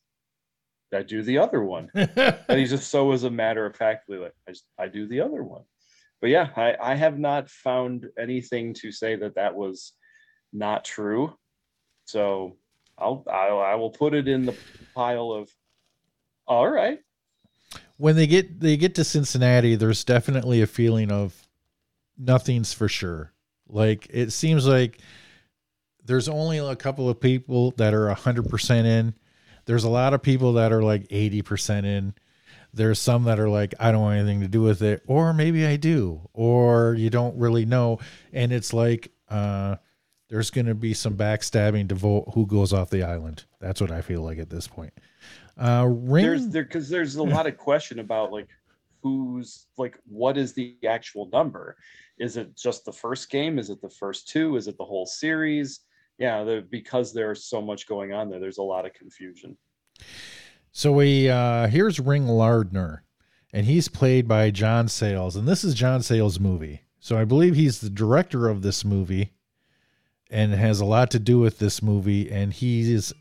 I 0.92 1.02
do 1.02 1.22
the 1.22 1.38
other 1.38 1.62
one. 1.62 1.88
and 1.94 2.58
he 2.58 2.66
just 2.66 2.90
so 2.90 3.12
as 3.12 3.24
a 3.24 3.30
matter 3.30 3.66
of 3.66 3.76
factly 3.76 4.18
like, 4.18 4.34
I, 4.48 4.52
just, 4.52 4.64
I 4.78 4.86
do 4.86 5.06
the 5.08 5.20
other 5.20 5.42
one 5.42 5.62
but 6.24 6.30
yeah, 6.30 6.48
I, 6.56 6.74
I 6.80 6.94
have 6.94 7.18
not 7.18 7.50
found 7.50 8.06
anything 8.18 8.72
to 8.80 8.90
say 8.90 9.14
that 9.14 9.34
that 9.34 9.54
was 9.54 9.92
not 10.54 10.82
true. 10.82 11.34
So 12.06 12.56
I'll, 12.96 13.22
I'll 13.30 13.60
I 13.60 13.74
will 13.74 13.90
put 13.90 14.14
it 14.14 14.26
in 14.26 14.46
the 14.46 14.56
pile 14.94 15.32
of 15.32 15.50
all 16.46 16.66
right. 16.66 17.00
When 17.98 18.16
they 18.16 18.26
get 18.26 18.58
they 18.58 18.78
get 18.78 18.94
to 18.94 19.04
Cincinnati, 19.04 19.74
there's 19.74 20.02
definitely 20.02 20.62
a 20.62 20.66
feeling 20.66 21.12
of 21.12 21.43
nothing's 22.18 22.72
for 22.72 22.88
sure. 22.88 23.32
Like 23.68 24.06
it 24.10 24.32
seems 24.32 24.66
like 24.66 25.00
there's 26.04 26.28
only 26.28 26.58
a 26.58 26.76
couple 26.76 27.08
of 27.08 27.20
people 27.20 27.72
that 27.72 27.94
are 27.94 28.14
100% 28.14 28.84
in. 28.84 29.14
There's 29.66 29.84
a 29.84 29.88
lot 29.88 30.12
of 30.12 30.22
people 30.22 30.54
that 30.54 30.72
are 30.72 30.82
like 30.82 31.08
80% 31.08 31.84
in 31.84 32.14
there's 32.74 32.98
some 33.00 33.24
that 33.24 33.38
are 33.38 33.48
like 33.48 33.74
i 33.78 33.90
don't 33.90 34.02
want 34.02 34.18
anything 34.18 34.40
to 34.40 34.48
do 34.48 34.60
with 34.60 34.82
it 34.82 35.02
or 35.06 35.32
maybe 35.32 35.64
i 35.64 35.76
do 35.76 36.20
or 36.32 36.94
you 36.94 37.08
don't 37.08 37.36
really 37.38 37.64
know 37.64 37.98
and 38.32 38.52
it's 38.52 38.72
like 38.72 39.12
uh 39.30 39.76
there's 40.28 40.50
going 40.50 40.66
to 40.66 40.74
be 40.74 40.92
some 40.92 41.16
backstabbing 41.16 41.88
to 41.88 41.94
vote 41.94 42.24
who 42.34 42.46
goes 42.46 42.72
off 42.72 42.90
the 42.90 43.02
island 43.02 43.44
that's 43.60 43.80
what 43.80 43.90
i 43.90 44.00
feel 44.00 44.22
like 44.22 44.38
at 44.38 44.50
this 44.50 44.66
point 44.66 44.92
uh 45.58 45.86
ring 45.88 46.24
there's 46.24 46.48
there 46.48 46.64
because 46.64 46.88
there's 46.88 47.14
a 47.16 47.22
lot 47.34 47.46
of 47.46 47.56
question 47.56 48.00
about 48.00 48.32
like 48.32 48.48
who's 49.04 49.66
like 49.78 49.96
what 50.06 50.36
is 50.36 50.52
the 50.52 50.76
actual 50.88 51.28
number 51.32 51.76
is 52.18 52.36
it 52.36 52.56
just 52.56 52.84
the 52.84 52.92
first 52.92 53.30
game 53.30 53.58
is 53.60 53.70
it 53.70 53.80
the 53.80 53.90
first 53.90 54.28
two 54.28 54.56
is 54.56 54.66
it 54.66 54.76
the 54.78 54.84
whole 54.84 55.06
series 55.06 55.80
yeah 56.18 56.42
the, 56.42 56.66
because 56.70 57.12
there's 57.12 57.44
so 57.44 57.62
much 57.62 57.86
going 57.86 58.12
on 58.12 58.28
there 58.28 58.40
there's 58.40 58.58
a 58.58 58.62
lot 58.62 58.84
of 58.84 58.92
confusion 58.94 59.56
so 60.76 60.90
we 60.90 61.28
uh 61.28 61.68
here's 61.68 62.00
Ring 62.00 62.26
Lardner, 62.26 63.04
and 63.52 63.64
he's 63.64 63.86
played 63.86 64.26
by 64.26 64.50
John 64.50 64.88
Sayles, 64.88 65.36
and 65.36 65.46
this 65.46 65.62
is 65.62 65.72
John 65.72 66.02
Sayles' 66.02 66.40
movie. 66.40 66.82
So 66.98 67.16
I 67.16 67.24
believe 67.24 67.54
he's 67.54 67.80
the 67.80 67.90
director 67.90 68.48
of 68.48 68.62
this 68.62 68.84
movie, 68.84 69.34
and 70.30 70.52
has 70.52 70.80
a 70.80 70.84
lot 70.84 71.12
to 71.12 71.20
do 71.20 71.38
with 71.38 71.60
this 71.60 71.80
movie. 71.80 72.28
And 72.28 72.52
he's 72.52 73.12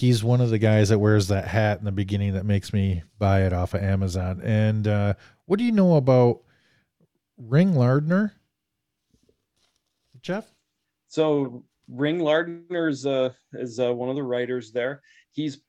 he's 0.00 0.24
one 0.24 0.40
of 0.40 0.48
the 0.48 0.58
guys 0.58 0.88
that 0.88 0.98
wears 0.98 1.28
that 1.28 1.46
hat 1.46 1.78
in 1.78 1.84
the 1.84 1.92
beginning 1.92 2.32
that 2.32 2.46
makes 2.46 2.72
me 2.72 3.02
buy 3.18 3.42
it 3.42 3.52
off 3.52 3.74
of 3.74 3.82
Amazon. 3.82 4.40
And 4.42 4.88
uh, 4.88 5.12
what 5.44 5.58
do 5.58 5.64
you 5.64 5.72
know 5.72 5.96
about 5.96 6.40
Ring 7.36 7.74
Lardner, 7.74 8.32
Jeff? 10.22 10.50
So 11.08 11.64
Ring 11.86 12.18
Lardner 12.18 12.88
is 12.88 13.04
uh, 13.04 13.30
is 13.52 13.78
uh, 13.78 13.92
one 13.92 14.08
of 14.08 14.16
the 14.16 14.22
writers 14.22 14.72
there. 14.72 15.02
He's 15.32 15.60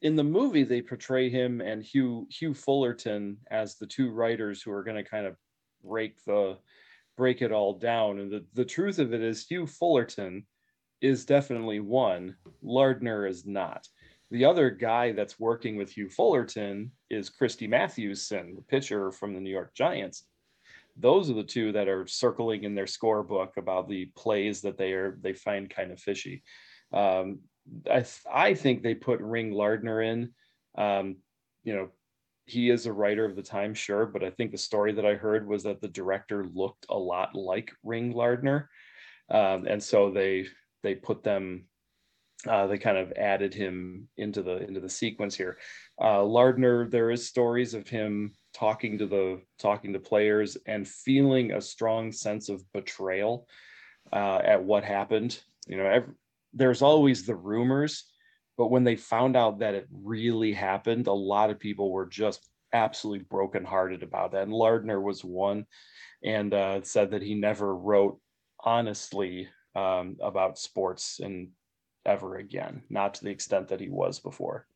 in 0.00 0.16
the 0.16 0.24
movie 0.24 0.64
they 0.64 0.80
portray 0.80 1.28
him 1.28 1.60
and 1.60 1.82
Hugh 1.82 2.26
Hugh 2.30 2.54
Fullerton 2.54 3.36
as 3.50 3.76
the 3.76 3.86
two 3.86 4.10
writers 4.10 4.62
who 4.62 4.72
are 4.72 4.84
going 4.84 4.96
to 4.96 5.08
kind 5.08 5.26
of 5.26 5.36
break 5.84 6.24
the 6.24 6.56
break 7.18 7.42
it 7.42 7.52
all 7.52 7.74
down 7.78 8.20
and 8.20 8.30
the, 8.30 8.44
the 8.54 8.64
truth 8.64 8.98
of 8.98 9.12
it 9.14 9.22
is 9.22 9.46
Hugh 9.46 9.66
Fullerton 9.66 10.46
is 11.06 11.24
definitely 11.24 11.80
one. 11.80 12.36
Lardner 12.62 13.26
is 13.26 13.46
not. 13.46 13.86
The 14.30 14.44
other 14.44 14.70
guy 14.70 15.12
that's 15.12 15.38
working 15.38 15.76
with 15.76 15.90
Hugh 15.90 16.10
Fullerton 16.10 16.90
is 17.10 17.30
Christy 17.30 17.66
Mathewson 17.68 18.56
the 18.56 18.62
pitcher 18.62 19.12
from 19.12 19.32
the 19.32 19.40
New 19.40 19.50
York 19.50 19.72
Giants. 19.74 20.24
Those 20.96 21.30
are 21.30 21.34
the 21.34 21.44
two 21.44 21.72
that 21.72 21.88
are 21.88 22.06
circling 22.06 22.64
in 22.64 22.74
their 22.74 22.86
scorebook 22.86 23.56
about 23.56 23.88
the 23.88 24.06
plays 24.16 24.62
that 24.62 24.78
they 24.78 24.92
are 24.92 25.18
they 25.20 25.32
find 25.32 25.70
kind 25.70 25.92
of 25.92 26.00
fishy. 26.00 26.42
Um, 26.92 27.40
I 27.90 28.04
I 28.30 28.54
think 28.54 28.82
they 28.82 28.94
put 28.94 29.20
Ring 29.20 29.52
Lardner 29.52 30.02
in. 30.02 30.32
Um, 30.76 31.16
you 31.62 31.74
know, 31.74 31.90
he 32.46 32.70
is 32.70 32.86
a 32.86 32.92
writer 32.92 33.24
of 33.24 33.36
the 33.36 33.42
time, 33.42 33.74
sure, 33.74 34.06
but 34.06 34.24
I 34.24 34.30
think 34.30 34.50
the 34.52 34.58
story 34.58 34.92
that 34.92 35.06
I 35.06 35.14
heard 35.14 35.46
was 35.46 35.64
that 35.64 35.80
the 35.80 35.88
director 35.88 36.46
looked 36.46 36.86
a 36.88 36.96
lot 36.96 37.34
like 37.34 37.72
Ring 37.84 38.12
Lardner, 38.12 38.70
um, 39.30 39.66
and 39.66 39.82
so 39.82 40.10
they 40.10 40.46
they 40.86 40.94
put 40.94 41.24
them. 41.24 41.64
Uh, 42.48 42.66
they 42.68 42.78
kind 42.78 42.96
of 42.96 43.12
added 43.16 43.52
him 43.52 44.08
into 44.16 44.40
the 44.40 44.58
into 44.58 44.78
the 44.78 44.88
sequence 44.88 45.34
here. 45.34 45.58
Uh, 46.00 46.22
Lardner, 46.22 46.88
there 46.88 47.10
is 47.10 47.26
stories 47.26 47.74
of 47.74 47.88
him 47.88 48.32
talking 48.54 48.98
to 48.98 49.06
the 49.06 49.40
talking 49.58 49.92
to 49.92 49.98
players 49.98 50.56
and 50.66 50.86
feeling 50.86 51.52
a 51.52 51.60
strong 51.60 52.12
sense 52.12 52.48
of 52.48 52.62
betrayal 52.72 53.48
uh, 54.12 54.40
at 54.44 54.62
what 54.62 54.84
happened. 54.84 55.42
You 55.66 55.78
know, 55.78 55.86
every, 55.86 56.14
there's 56.52 56.82
always 56.82 57.26
the 57.26 57.34
rumors, 57.34 58.04
but 58.56 58.70
when 58.70 58.84
they 58.84 58.96
found 58.96 59.36
out 59.36 59.58
that 59.58 59.74
it 59.74 59.88
really 59.90 60.52
happened, 60.52 61.08
a 61.08 61.12
lot 61.12 61.50
of 61.50 61.58
people 61.58 61.90
were 61.90 62.06
just 62.06 62.48
absolutely 62.72 63.24
brokenhearted 63.24 64.04
about 64.04 64.32
that. 64.32 64.44
And 64.44 64.52
Lardner 64.52 65.00
was 65.00 65.24
one, 65.24 65.66
and 66.22 66.54
uh, 66.54 66.82
said 66.82 67.10
that 67.10 67.22
he 67.22 67.34
never 67.34 67.74
wrote 67.74 68.20
honestly 68.60 69.48
um, 69.76 70.16
about 70.20 70.58
sports 70.58 71.20
and 71.22 71.48
ever 72.06 72.36
again, 72.36 72.82
not 72.88 73.14
to 73.14 73.24
the 73.24 73.30
extent 73.30 73.68
that 73.68 73.80
he 73.80 73.88
was 73.88 74.18
before. 74.18 74.66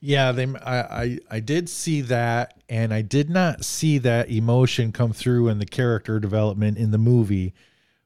Yeah, 0.00 0.32
they. 0.32 0.46
I, 0.46 0.80
I 0.80 1.18
I 1.30 1.40
did 1.40 1.68
see 1.68 2.00
that, 2.02 2.58
and 2.68 2.92
I 2.92 3.02
did 3.02 3.28
not 3.30 3.64
see 3.64 3.98
that 3.98 4.30
emotion 4.30 4.92
come 4.92 5.12
through 5.12 5.48
in 5.48 5.58
the 5.58 5.66
character 5.66 6.18
development 6.18 6.78
in 6.78 6.90
the 6.90 6.98
movie, 6.98 7.54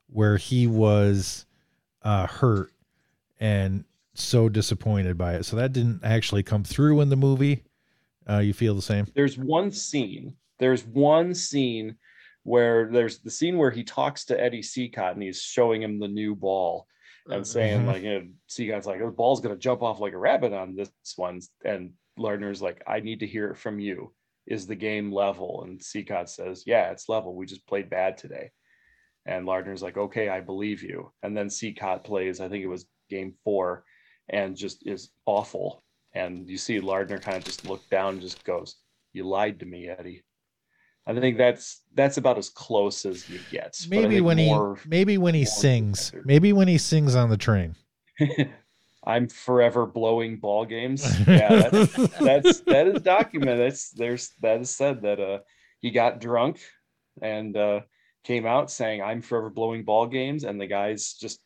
where 0.09 0.37
he 0.37 0.67
was 0.67 1.47
uh, 2.03 2.27
hurt 2.27 2.73
and 3.39 3.85
so 4.15 4.49
disappointed 4.49 5.17
by 5.17 5.35
it. 5.35 5.45
So 5.45 5.57
that 5.57 5.73
didn't 5.73 6.01
actually 6.03 6.43
come 6.43 6.65
through 6.65 7.01
in 7.01 7.11
the 7.11 7.17
movie. 7.17 7.63
Uh, 8.29 8.39
you 8.39 8.53
feel 8.53 8.75
the 8.75 8.83
same? 8.83 9.07
There's 9.15 9.39
one 9.39 9.71
scene. 9.71 10.35
There's 10.59 10.85
one 10.85 11.33
scene 11.33 11.97
where 12.47 12.89
there's 12.89 13.19
the 13.19 13.31
scene 13.31 13.59
where 13.59 13.73
he 13.73 13.83
talks 13.83 14.25
to 14.25 14.41
Eddie 14.41 14.63
Cicotte 14.63 15.15
and 15.15 15.23
he's 15.23 15.43
showing 15.43 15.83
him 15.83 15.99
the 15.99 16.07
new 16.07 16.37
ball 16.37 16.87
and 17.27 17.43
mm-hmm. 17.43 17.43
saying 17.43 17.87
like, 17.87 18.05
you 18.05 18.21
know, 18.21 18.27
Cicotte's 18.49 18.87
like, 18.87 19.01
the 19.01 19.07
ball's 19.09 19.41
gonna 19.41 19.57
jump 19.57 19.83
off 19.83 19.99
like 19.99 20.13
a 20.13 20.19
rabbit 20.19 20.53
on 20.53 20.77
this 20.77 20.91
one, 21.17 21.41
and 21.65 21.93
Lardner's 22.17 22.63
like, 22.63 22.85
I 22.87 23.01
need 23.01 23.19
to 23.21 23.27
hear 23.27 23.51
it 23.51 23.59
from 23.59 23.81
you. 23.81 24.13
Is 24.47 24.65
the 24.65 24.77
game 24.77 25.13
level? 25.13 25.65
And 25.65 25.81
Cicotte 25.81 26.29
says, 26.29 26.63
Yeah, 26.67 26.91
it's 26.91 27.09
level. 27.09 27.35
We 27.35 27.47
just 27.47 27.67
played 27.67 27.91
bad 27.91 28.17
today. 28.17 28.53
And 29.27 29.45
Lardner's 29.45 29.83
like, 29.83 29.97
Okay, 29.97 30.29
I 30.29 30.41
believe 30.41 30.85
you. 30.85 31.13
And 31.25 31.37
then 31.37 31.49
Cicotte 31.49 32.05
plays, 32.05 32.41
I 32.41 32.49
think 32.49 32.63
it 32.63 32.69
was 32.69 32.87
game 33.11 33.35
four 33.43 33.85
and 34.29 34.57
just 34.57 34.87
is 34.87 35.11
awful. 35.27 35.83
And 36.15 36.49
you 36.49 36.59
see 36.59 36.79
Lardner 36.79 37.19
kind 37.19 37.37
of 37.37 37.45
just 37.45 37.69
look 37.69 37.83
down 37.91 38.15
and 38.15 38.23
just 38.23 38.45
goes, 38.45 38.77
You 39.13 39.25
lied 39.27 39.59
to 39.61 39.67
me, 39.67 39.89
Eddie. 39.89 40.23
I 41.07 41.15
think 41.15 41.39
that's 41.39 41.83
that's 41.95 42.17
about 42.17 42.37
as 42.37 42.49
close 42.49 43.05
as 43.05 43.29
you 43.31 43.39
get. 43.51 43.79
Maybe 43.89 44.21
when 44.21 44.39
more, 44.39 44.77
he 44.83 44.89
maybe 44.89 45.19
when 45.19 45.35
he 45.35 45.45
sings. 45.45 46.13
Maybe 46.25 46.53
when 46.53 46.67
he 46.69 46.79
sings 46.79 47.15
on 47.15 47.31
the 47.31 47.37
train. 47.37 47.77
I'm 49.05 49.29
forever 49.29 49.87
blowing 49.87 50.39
ball 50.39 50.65
games. 50.65 51.05
Yeah, 51.29 51.69
that's 51.69 51.97
that's 52.19 52.61
that 52.61 52.89
is 52.89 53.03
documented. 53.03 53.71
That's 53.71 53.91
there's 53.91 54.31
that 54.41 54.61
is 54.61 54.71
said 54.71 55.03
that 55.03 55.21
uh 55.21 55.39
he 55.81 55.93
got 55.93 56.21
drunk 56.21 56.61
and 57.23 57.57
uh 57.57 57.81
came 58.25 58.45
out 58.47 58.71
saying 58.71 59.03
I'm 59.03 59.23
forever 59.23 59.49
blowing 59.51 59.85
ball 59.85 60.09
games, 60.09 60.43
and 60.43 60.61
the 60.61 60.67
guys 60.67 61.15
just 61.15 61.41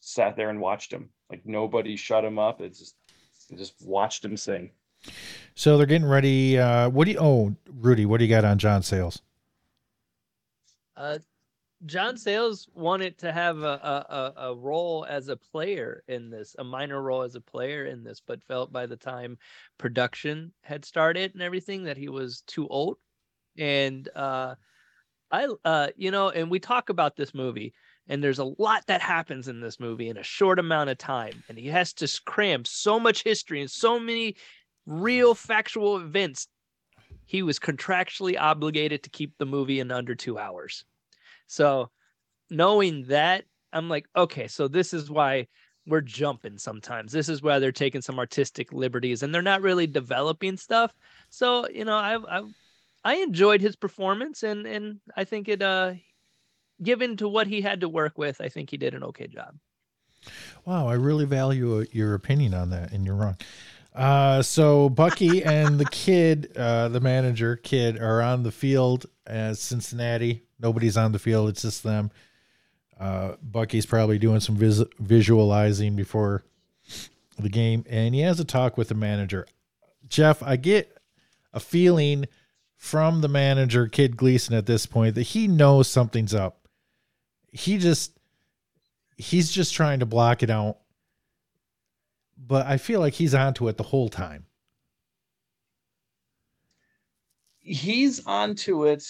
sat 0.00 0.36
there 0.36 0.48
and 0.48 0.60
watched 0.60 0.90
him. 0.90 1.10
Like 1.28 1.42
nobody 1.44 1.96
shut 1.96 2.24
him 2.24 2.38
up. 2.38 2.62
It's 2.62 2.78
just 2.78 2.94
just 3.54 3.74
watched 3.82 4.24
him 4.24 4.38
sing. 4.38 4.70
So 5.54 5.76
they're 5.76 5.86
getting 5.86 6.08
ready. 6.08 6.58
Uh, 6.58 6.88
what 6.88 7.04
do 7.04 7.12
you? 7.12 7.18
Oh, 7.18 7.54
Rudy, 7.68 8.06
what 8.06 8.18
do 8.18 8.24
you 8.24 8.30
got 8.30 8.44
on 8.44 8.58
John 8.58 8.82
Sayles? 8.82 9.22
Uh, 10.96 11.18
John 11.86 12.18
Sayles 12.18 12.68
wanted 12.74 13.16
to 13.18 13.32
have 13.32 13.58
a, 13.58 14.34
a, 14.36 14.48
a 14.48 14.54
role 14.54 15.06
as 15.08 15.28
a 15.28 15.36
player 15.36 16.02
in 16.08 16.28
this, 16.28 16.54
a 16.58 16.64
minor 16.64 17.00
role 17.00 17.22
as 17.22 17.36
a 17.36 17.40
player 17.40 17.86
in 17.86 18.04
this, 18.04 18.20
but 18.20 18.42
felt 18.42 18.70
by 18.70 18.84
the 18.84 18.96
time 18.96 19.38
production 19.78 20.52
had 20.62 20.84
started 20.84 21.32
and 21.32 21.42
everything 21.42 21.84
that 21.84 21.96
he 21.96 22.10
was 22.10 22.42
too 22.46 22.68
old. 22.68 22.98
And 23.56 24.06
uh, 24.14 24.56
I, 25.30 25.48
uh, 25.64 25.88
you 25.96 26.10
know, 26.10 26.28
and 26.28 26.50
we 26.50 26.60
talk 26.60 26.90
about 26.90 27.16
this 27.16 27.32
movie, 27.32 27.72
and 28.08 28.22
there's 28.22 28.40
a 28.40 28.52
lot 28.58 28.86
that 28.88 29.00
happens 29.00 29.48
in 29.48 29.60
this 29.60 29.80
movie 29.80 30.10
in 30.10 30.18
a 30.18 30.22
short 30.22 30.58
amount 30.58 30.90
of 30.90 30.98
time, 30.98 31.42
and 31.48 31.56
he 31.56 31.68
has 31.68 31.94
to 31.94 32.20
cram 32.26 32.66
so 32.66 33.00
much 33.00 33.22
history 33.22 33.62
and 33.62 33.70
so 33.70 33.98
many 33.98 34.36
real 34.90 35.34
factual 35.34 35.96
events. 35.96 36.48
He 37.24 37.42
was 37.42 37.58
contractually 37.58 38.38
obligated 38.38 39.04
to 39.04 39.10
keep 39.10 39.38
the 39.38 39.46
movie 39.46 39.80
in 39.80 39.90
under 39.90 40.14
two 40.14 40.38
hours 40.38 40.84
so 41.50 41.90
knowing 42.48 43.06
that, 43.06 43.44
I'm 43.72 43.88
like, 43.88 44.06
okay, 44.16 44.46
so 44.46 44.68
this 44.68 44.94
is 44.94 45.10
why 45.10 45.48
we're 45.84 46.00
jumping 46.00 46.58
sometimes. 46.58 47.10
This 47.10 47.28
is 47.28 47.42
why 47.42 47.58
they're 47.58 47.72
taking 47.72 48.02
some 48.02 48.20
artistic 48.20 48.72
liberties 48.72 49.22
and 49.22 49.34
they're 49.34 49.42
not 49.42 49.60
really 49.60 49.88
developing 49.88 50.56
stuff. 50.56 50.94
So, 51.28 51.68
you 51.68 51.84
know, 51.84 51.96
I 51.96 52.18
I 52.38 52.42
I 53.04 53.14
enjoyed 53.16 53.60
his 53.60 53.74
performance 53.74 54.44
and 54.44 54.64
and 54.64 55.00
I 55.16 55.24
think 55.24 55.48
it 55.48 55.60
uh 55.60 55.94
given 56.82 57.16
to 57.16 57.28
what 57.28 57.48
he 57.48 57.60
had 57.60 57.80
to 57.80 57.88
work 57.88 58.16
with, 58.16 58.40
I 58.40 58.48
think 58.48 58.70
he 58.70 58.76
did 58.76 58.94
an 58.94 59.02
okay 59.04 59.26
job. 59.26 59.56
Wow, 60.64 60.86
I 60.86 60.94
really 60.94 61.24
value 61.24 61.84
your 61.90 62.14
opinion 62.14 62.54
on 62.54 62.70
that 62.70 62.92
and 62.92 63.04
you're 63.04 63.16
wrong. 63.16 63.36
Uh, 63.94 64.40
so 64.42 64.88
Bucky 64.88 65.42
and 65.42 65.78
the 65.78 65.84
kid, 65.84 66.52
uh, 66.56 66.88
the 66.88 67.00
manager 67.00 67.56
kid, 67.56 67.98
are 67.98 68.22
on 68.22 68.42
the 68.42 68.52
field 68.52 69.06
as 69.26 69.60
Cincinnati 69.60 70.42
Nobody's 70.60 70.96
on 70.96 71.12
the 71.12 71.18
field. 71.18 71.48
It's 71.48 71.62
just 71.62 71.82
them. 71.82 72.10
Uh, 72.98 73.36
Bucky's 73.42 73.86
probably 73.86 74.18
doing 74.18 74.40
some 74.40 74.56
vis- 74.56 74.84
visualizing 74.98 75.96
before 75.96 76.44
the 77.38 77.48
game, 77.48 77.84
and 77.88 78.14
he 78.14 78.20
has 78.20 78.38
a 78.40 78.44
talk 78.44 78.76
with 78.76 78.88
the 78.88 78.94
manager. 78.94 79.46
Jeff, 80.08 80.42
I 80.42 80.56
get 80.56 80.98
a 81.54 81.60
feeling 81.60 82.26
from 82.76 83.22
the 83.22 83.28
manager, 83.28 83.88
Kid 83.88 84.16
Gleason, 84.16 84.54
at 84.54 84.66
this 84.66 84.84
point 84.84 85.14
that 85.14 85.22
he 85.22 85.48
knows 85.48 85.88
something's 85.88 86.34
up. 86.34 86.68
He 87.50 87.78
just 87.78 88.18
he's 89.16 89.50
just 89.50 89.74
trying 89.74 90.00
to 90.00 90.06
block 90.06 90.42
it 90.42 90.50
out. 90.50 90.78
But 92.46 92.66
I 92.66 92.78
feel 92.78 93.00
like 93.00 93.14
he's 93.14 93.34
onto 93.34 93.68
it 93.68 93.76
the 93.76 93.84
whole 93.84 94.08
time. 94.08 94.46
He's 97.58 98.24
onto 98.26 98.86
it 98.86 99.04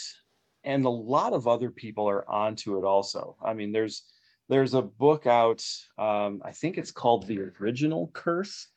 and 0.65 0.85
a 0.85 0.91
lot 0.91 1.33
of 1.33 1.47
other 1.47 1.71
people 1.71 2.09
are 2.09 2.29
onto 2.31 2.79
it 2.79 2.85
also. 2.85 3.37
I 3.45 3.55
mean, 3.55 3.73
there's 3.73 4.05
there's 4.49 4.75
a 4.75 4.83
book 4.83 5.27
out. 5.27 5.65
Um, 5.97 6.43
I 6.45 6.53
think 6.53 6.77
it's 6.77 6.91
called 6.91 7.27
The 7.27 7.41
Original 7.61 8.11
Curse, 8.13 8.69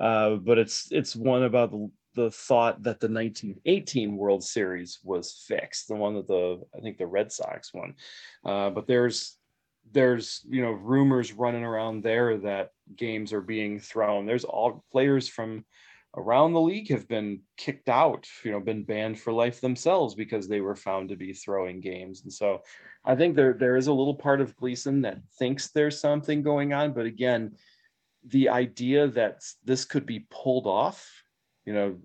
uh, 0.00 0.36
but 0.36 0.58
it's 0.58 0.88
it's 0.90 1.14
one 1.14 1.44
about 1.44 1.70
the, 1.70 1.90
the 2.14 2.30
thought 2.30 2.82
that 2.82 3.00
the 3.00 3.08
1918 3.08 4.16
World 4.16 4.44
Series 4.44 4.98
was 5.04 5.44
fixed, 5.46 5.88
the 5.88 5.94
one 5.94 6.14
that 6.14 6.26
the 6.26 6.62
I 6.76 6.80
think 6.80 6.98
the 6.98 7.06
Red 7.06 7.32
Sox 7.32 7.72
won. 7.72 7.94
Uh, 8.44 8.70
but 8.70 8.86
there's 8.86 9.38
there's 9.92 10.40
you 10.48 10.62
know 10.62 10.72
rumors 10.72 11.32
running 11.32 11.64
around 11.64 12.02
there 12.02 12.38
that 12.38 12.70
games 12.96 13.32
are 13.32 13.40
being 13.40 13.78
thrown. 13.78 14.26
There's 14.26 14.44
all 14.44 14.84
players 14.92 15.28
from 15.28 15.64
around 16.16 16.52
the 16.52 16.60
league 16.60 16.90
have 16.90 17.08
been 17.08 17.40
kicked 17.56 17.88
out, 17.88 18.26
you 18.44 18.50
know, 18.50 18.60
been 18.60 18.84
banned 18.84 19.18
for 19.18 19.32
life 19.32 19.60
themselves 19.60 20.14
because 20.14 20.46
they 20.46 20.60
were 20.60 20.76
found 20.76 21.08
to 21.08 21.16
be 21.16 21.32
throwing 21.32 21.80
games. 21.80 22.22
And 22.22 22.32
so 22.32 22.62
I 23.04 23.14
think 23.14 23.34
there 23.34 23.54
there 23.54 23.76
is 23.76 23.86
a 23.86 23.92
little 23.92 24.14
part 24.14 24.40
of 24.40 24.56
Gleason 24.56 25.02
that 25.02 25.18
thinks 25.38 25.68
there's 25.68 26.00
something 26.00 26.42
going 26.42 26.72
on, 26.72 26.92
but 26.92 27.06
again, 27.06 27.56
the 28.26 28.50
idea 28.50 29.08
that 29.08 29.42
this 29.64 29.84
could 29.84 30.06
be 30.06 30.26
pulled 30.30 30.66
off, 30.66 31.10
you 31.64 31.72
know, 31.72 31.98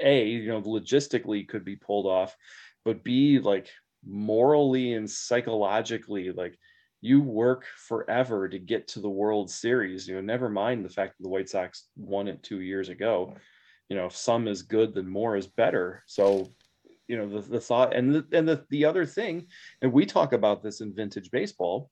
a, 0.00 0.26
you 0.26 0.48
know, 0.48 0.62
logistically 0.62 1.48
could 1.48 1.64
be 1.64 1.76
pulled 1.76 2.06
off, 2.06 2.36
but 2.84 3.02
B, 3.02 3.38
like 3.38 3.68
morally 4.06 4.92
and 4.92 5.10
psychologically, 5.10 6.30
like 6.30 6.56
you 7.00 7.20
work 7.20 7.64
forever 7.76 8.48
to 8.48 8.58
get 8.58 8.88
to 8.88 9.00
the 9.00 9.08
World 9.08 9.50
Series. 9.50 10.08
You 10.08 10.16
know, 10.16 10.20
never 10.20 10.48
mind 10.48 10.84
the 10.84 10.90
fact 10.90 11.16
that 11.16 11.22
the 11.22 11.28
White 11.28 11.48
Sox 11.48 11.84
won 11.96 12.28
it 12.28 12.42
two 12.42 12.60
years 12.60 12.88
ago. 12.88 13.34
You 13.88 13.96
know, 13.96 14.06
if 14.06 14.16
some 14.16 14.48
is 14.48 14.62
good, 14.62 14.94
then 14.94 15.08
more 15.08 15.36
is 15.36 15.46
better. 15.46 16.02
So, 16.06 16.52
you 17.06 17.16
know, 17.16 17.28
the, 17.28 17.40
the 17.40 17.60
thought 17.60 17.94
and 17.94 18.14
the, 18.14 18.26
and 18.32 18.48
the, 18.48 18.64
the 18.70 18.84
other 18.84 19.06
thing, 19.06 19.46
and 19.80 19.92
we 19.92 20.06
talk 20.06 20.32
about 20.32 20.62
this 20.62 20.80
in 20.80 20.94
vintage 20.94 21.30
baseball, 21.30 21.90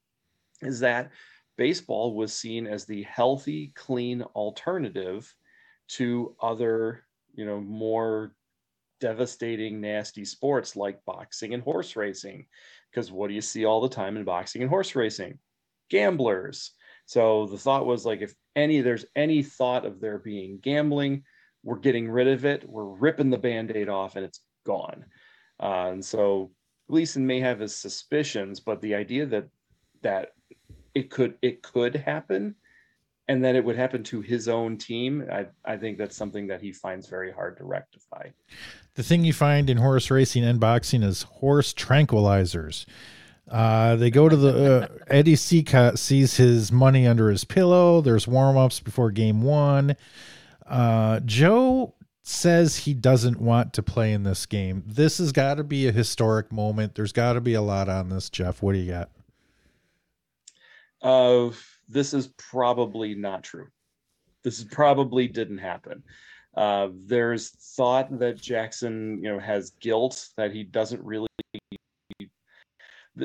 is 0.60 0.80
that 0.80 1.10
baseball 1.56 2.14
was 2.14 2.32
seen 2.32 2.66
as 2.66 2.84
the 2.84 3.02
healthy, 3.04 3.72
clean 3.74 4.22
alternative 4.22 5.32
to 5.88 6.34
other, 6.40 7.04
you 7.34 7.46
know, 7.46 7.60
more 7.60 8.34
devastating, 9.00 9.80
nasty 9.80 10.24
sports 10.24 10.74
like 10.74 11.04
boxing 11.04 11.54
and 11.54 11.62
horse 11.62 11.96
racing 11.96 12.46
because 12.90 13.10
what 13.12 13.28
do 13.28 13.34
you 13.34 13.40
see 13.40 13.64
all 13.64 13.80
the 13.80 13.88
time 13.88 14.16
in 14.16 14.24
boxing 14.24 14.62
and 14.62 14.70
horse 14.70 14.94
racing? 14.94 15.38
Gamblers. 15.90 16.72
So 17.06 17.46
the 17.46 17.58
thought 17.58 17.86
was 17.86 18.04
like, 18.04 18.20
if 18.20 18.34
any 18.54 18.80
there's 18.80 19.04
any 19.14 19.42
thought 19.42 19.84
of 19.84 20.00
there 20.00 20.18
being 20.18 20.58
gambling, 20.58 21.22
we're 21.62 21.78
getting 21.78 22.08
rid 22.08 22.28
of 22.28 22.44
it. 22.44 22.68
We're 22.68 22.84
ripping 22.84 23.30
the 23.30 23.38
band-aid 23.38 23.88
off 23.88 24.16
and 24.16 24.24
it's 24.24 24.40
gone. 24.64 25.04
Uh, 25.60 25.90
and 25.92 26.04
so 26.04 26.52
Gleason 26.88 27.26
may 27.26 27.40
have 27.40 27.60
his 27.60 27.74
suspicions, 27.74 28.60
but 28.60 28.80
the 28.80 28.94
idea 28.94 29.26
that 29.26 29.48
that 30.02 30.32
it 30.94 31.10
could 31.10 31.36
it 31.42 31.62
could 31.62 31.94
happen 31.94 32.54
and 33.28 33.44
then 33.44 33.56
it 33.56 33.64
would 33.64 33.76
happen 33.76 34.02
to 34.04 34.20
his 34.20 34.48
own 34.48 34.78
team 34.78 35.26
I, 35.30 35.46
I 35.64 35.76
think 35.76 35.98
that's 35.98 36.16
something 36.16 36.46
that 36.46 36.62
he 36.62 36.72
finds 36.72 37.08
very 37.08 37.32
hard 37.32 37.56
to 37.58 37.64
rectify 37.64 38.28
the 38.96 39.02
thing 39.02 39.24
you 39.24 39.32
find 39.32 39.70
in 39.70 39.76
horse 39.76 40.10
racing 40.10 40.44
and 40.44 40.58
boxing 40.58 41.02
is 41.02 41.22
horse 41.22 41.72
tranquilizers. 41.72 42.86
Uh, 43.48 43.94
they 43.94 44.10
go 44.10 44.28
to 44.28 44.36
the 44.36 44.82
uh, 44.82 44.88
eddie 45.06 45.36
Cicotte 45.36 45.98
sees 45.98 46.36
his 46.36 46.72
money 46.72 47.06
under 47.06 47.30
his 47.30 47.44
pillow. 47.44 48.00
There's 48.00 48.26
warm-ups 48.26 48.80
before 48.80 49.12
game 49.12 49.42
one. 49.42 49.96
Uh, 50.66 51.20
joe 51.20 51.94
says 52.22 52.76
he 52.78 52.92
doesn't 52.92 53.40
want 53.40 53.72
to 53.74 53.84
play 53.84 54.12
in 54.12 54.24
this 54.24 54.46
game. 54.46 54.82
This 54.84 55.18
has 55.18 55.30
got 55.30 55.54
to 55.54 55.64
be 55.64 55.86
a 55.86 55.92
historic 55.92 56.50
moment. 56.50 56.96
There's 56.96 57.12
got 57.12 57.34
to 57.34 57.40
be 57.40 57.54
a 57.54 57.62
lot 57.62 57.88
on 57.88 58.08
this 58.08 58.28
jeff. 58.30 58.62
What 58.62 58.72
do 58.72 58.78
you 58.78 58.90
got? 58.90 59.10
Uh 61.02 61.50
this 61.88 62.12
is 62.14 62.28
probably 62.36 63.14
not 63.14 63.44
true. 63.44 63.68
This 64.42 64.64
probably 64.64 65.28
didn't 65.28 65.58
happen. 65.58 66.02
Uh, 66.56 66.88
there's 67.04 67.50
thought 67.76 68.18
that 68.18 68.40
Jackson, 68.40 69.22
you 69.22 69.30
know, 69.30 69.38
has 69.38 69.70
guilt 69.80 70.28
that 70.36 70.52
he 70.52 70.64
doesn't 70.64 71.02
really. 71.04 71.28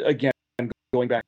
Again, 0.04 0.32
going 0.94 1.08
back 1.08 1.26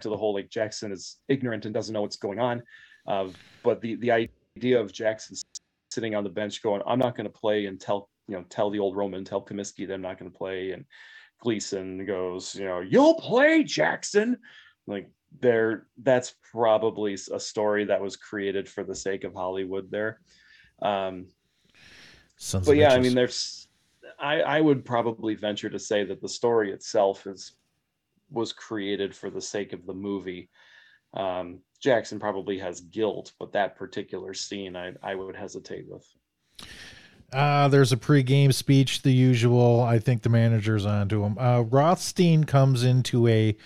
to 0.00 0.08
the 0.08 0.16
whole 0.16 0.34
like 0.34 0.50
Jackson 0.50 0.92
is 0.92 1.16
ignorant 1.28 1.64
and 1.64 1.74
doesn't 1.74 1.92
know 1.92 2.02
what's 2.02 2.16
going 2.16 2.38
on, 2.38 2.62
uh, 3.06 3.28
but 3.62 3.80
the 3.80 3.96
the 3.96 4.10
idea 4.56 4.80
of 4.80 4.92
Jackson 4.92 5.36
sitting 5.90 6.14
on 6.14 6.24
the 6.24 6.30
bench 6.30 6.62
going, 6.62 6.82
"I'm 6.86 6.98
not 6.98 7.16
going 7.16 7.26
to 7.26 7.32
play," 7.32 7.66
and 7.66 7.80
tell 7.80 8.10
you 8.28 8.36
know 8.36 8.44
tell 8.48 8.70
the 8.70 8.78
old 8.78 8.96
Roman, 8.96 9.24
tell 9.24 9.42
Comiskey 9.42 9.86
that 9.86 9.94
I'm 9.94 10.02
not 10.02 10.18
going 10.18 10.30
to 10.30 10.36
play, 10.36 10.72
and 10.72 10.84
Gleason 11.40 12.04
goes, 12.04 12.54
you 12.54 12.64
know, 12.66 12.80
"You'll 12.80 13.14
play, 13.14 13.64
Jackson." 13.64 14.38
Like 14.86 15.10
there 15.40 15.86
that's 16.02 16.34
probably 16.52 17.14
a 17.14 17.40
story 17.40 17.84
that 17.84 18.00
was 18.00 18.16
created 18.16 18.68
for 18.68 18.84
the 18.84 18.94
sake 18.94 19.24
of 19.24 19.34
hollywood 19.34 19.90
there 19.90 20.20
um 20.82 21.26
Sons 22.36 22.66
but 22.66 22.76
yeah 22.76 22.92
i 22.92 22.98
mean 22.98 23.14
there's 23.14 23.68
i 24.18 24.40
i 24.42 24.60
would 24.60 24.84
probably 24.84 25.34
venture 25.34 25.70
to 25.70 25.78
say 25.78 26.04
that 26.04 26.20
the 26.20 26.28
story 26.28 26.72
itself 26.72 27.26
is 27.26 27.52
was 28.30 28.52
created 28.52 29.14
for 29.14 29.30
the 29.30 29.40
sake 29.40 29.72
of 29.72 29.86
the 29.86 29.94
movie 29.94 30.48
um 31.14 31.58
jackson 31.80 32.18
probably 32.18 32.58
has 32.58 32.80
guilt 32.80 33.32
but 33.38 33.52
that 33.52 33.76
particular 33.76 34.34
scene 34.34 34.76
i 34.76 34.92
i 35.02 35.14
would 35.14 35.36
hesitate 35.36 35.86
with 35.88 36.06
uh, 37.32 37.66
there's 37.68 37.90
a 37.90 37.96
pre-game 37.96 38.52
speech, 38.52 39.02
the 39.02 39.10
usual. 39.10 39.80
I 39.80 39.98
think 39.98 40.22
the 40.22 40.28
manager's 40.28 40.86
onto 40.86 41.24
him. 41.24 41.36
Uh, 41.36 41.62
Rothstein 41.62 42.44
comes 42.44 42.84
into 42.84 43.26
a 43.26 43.56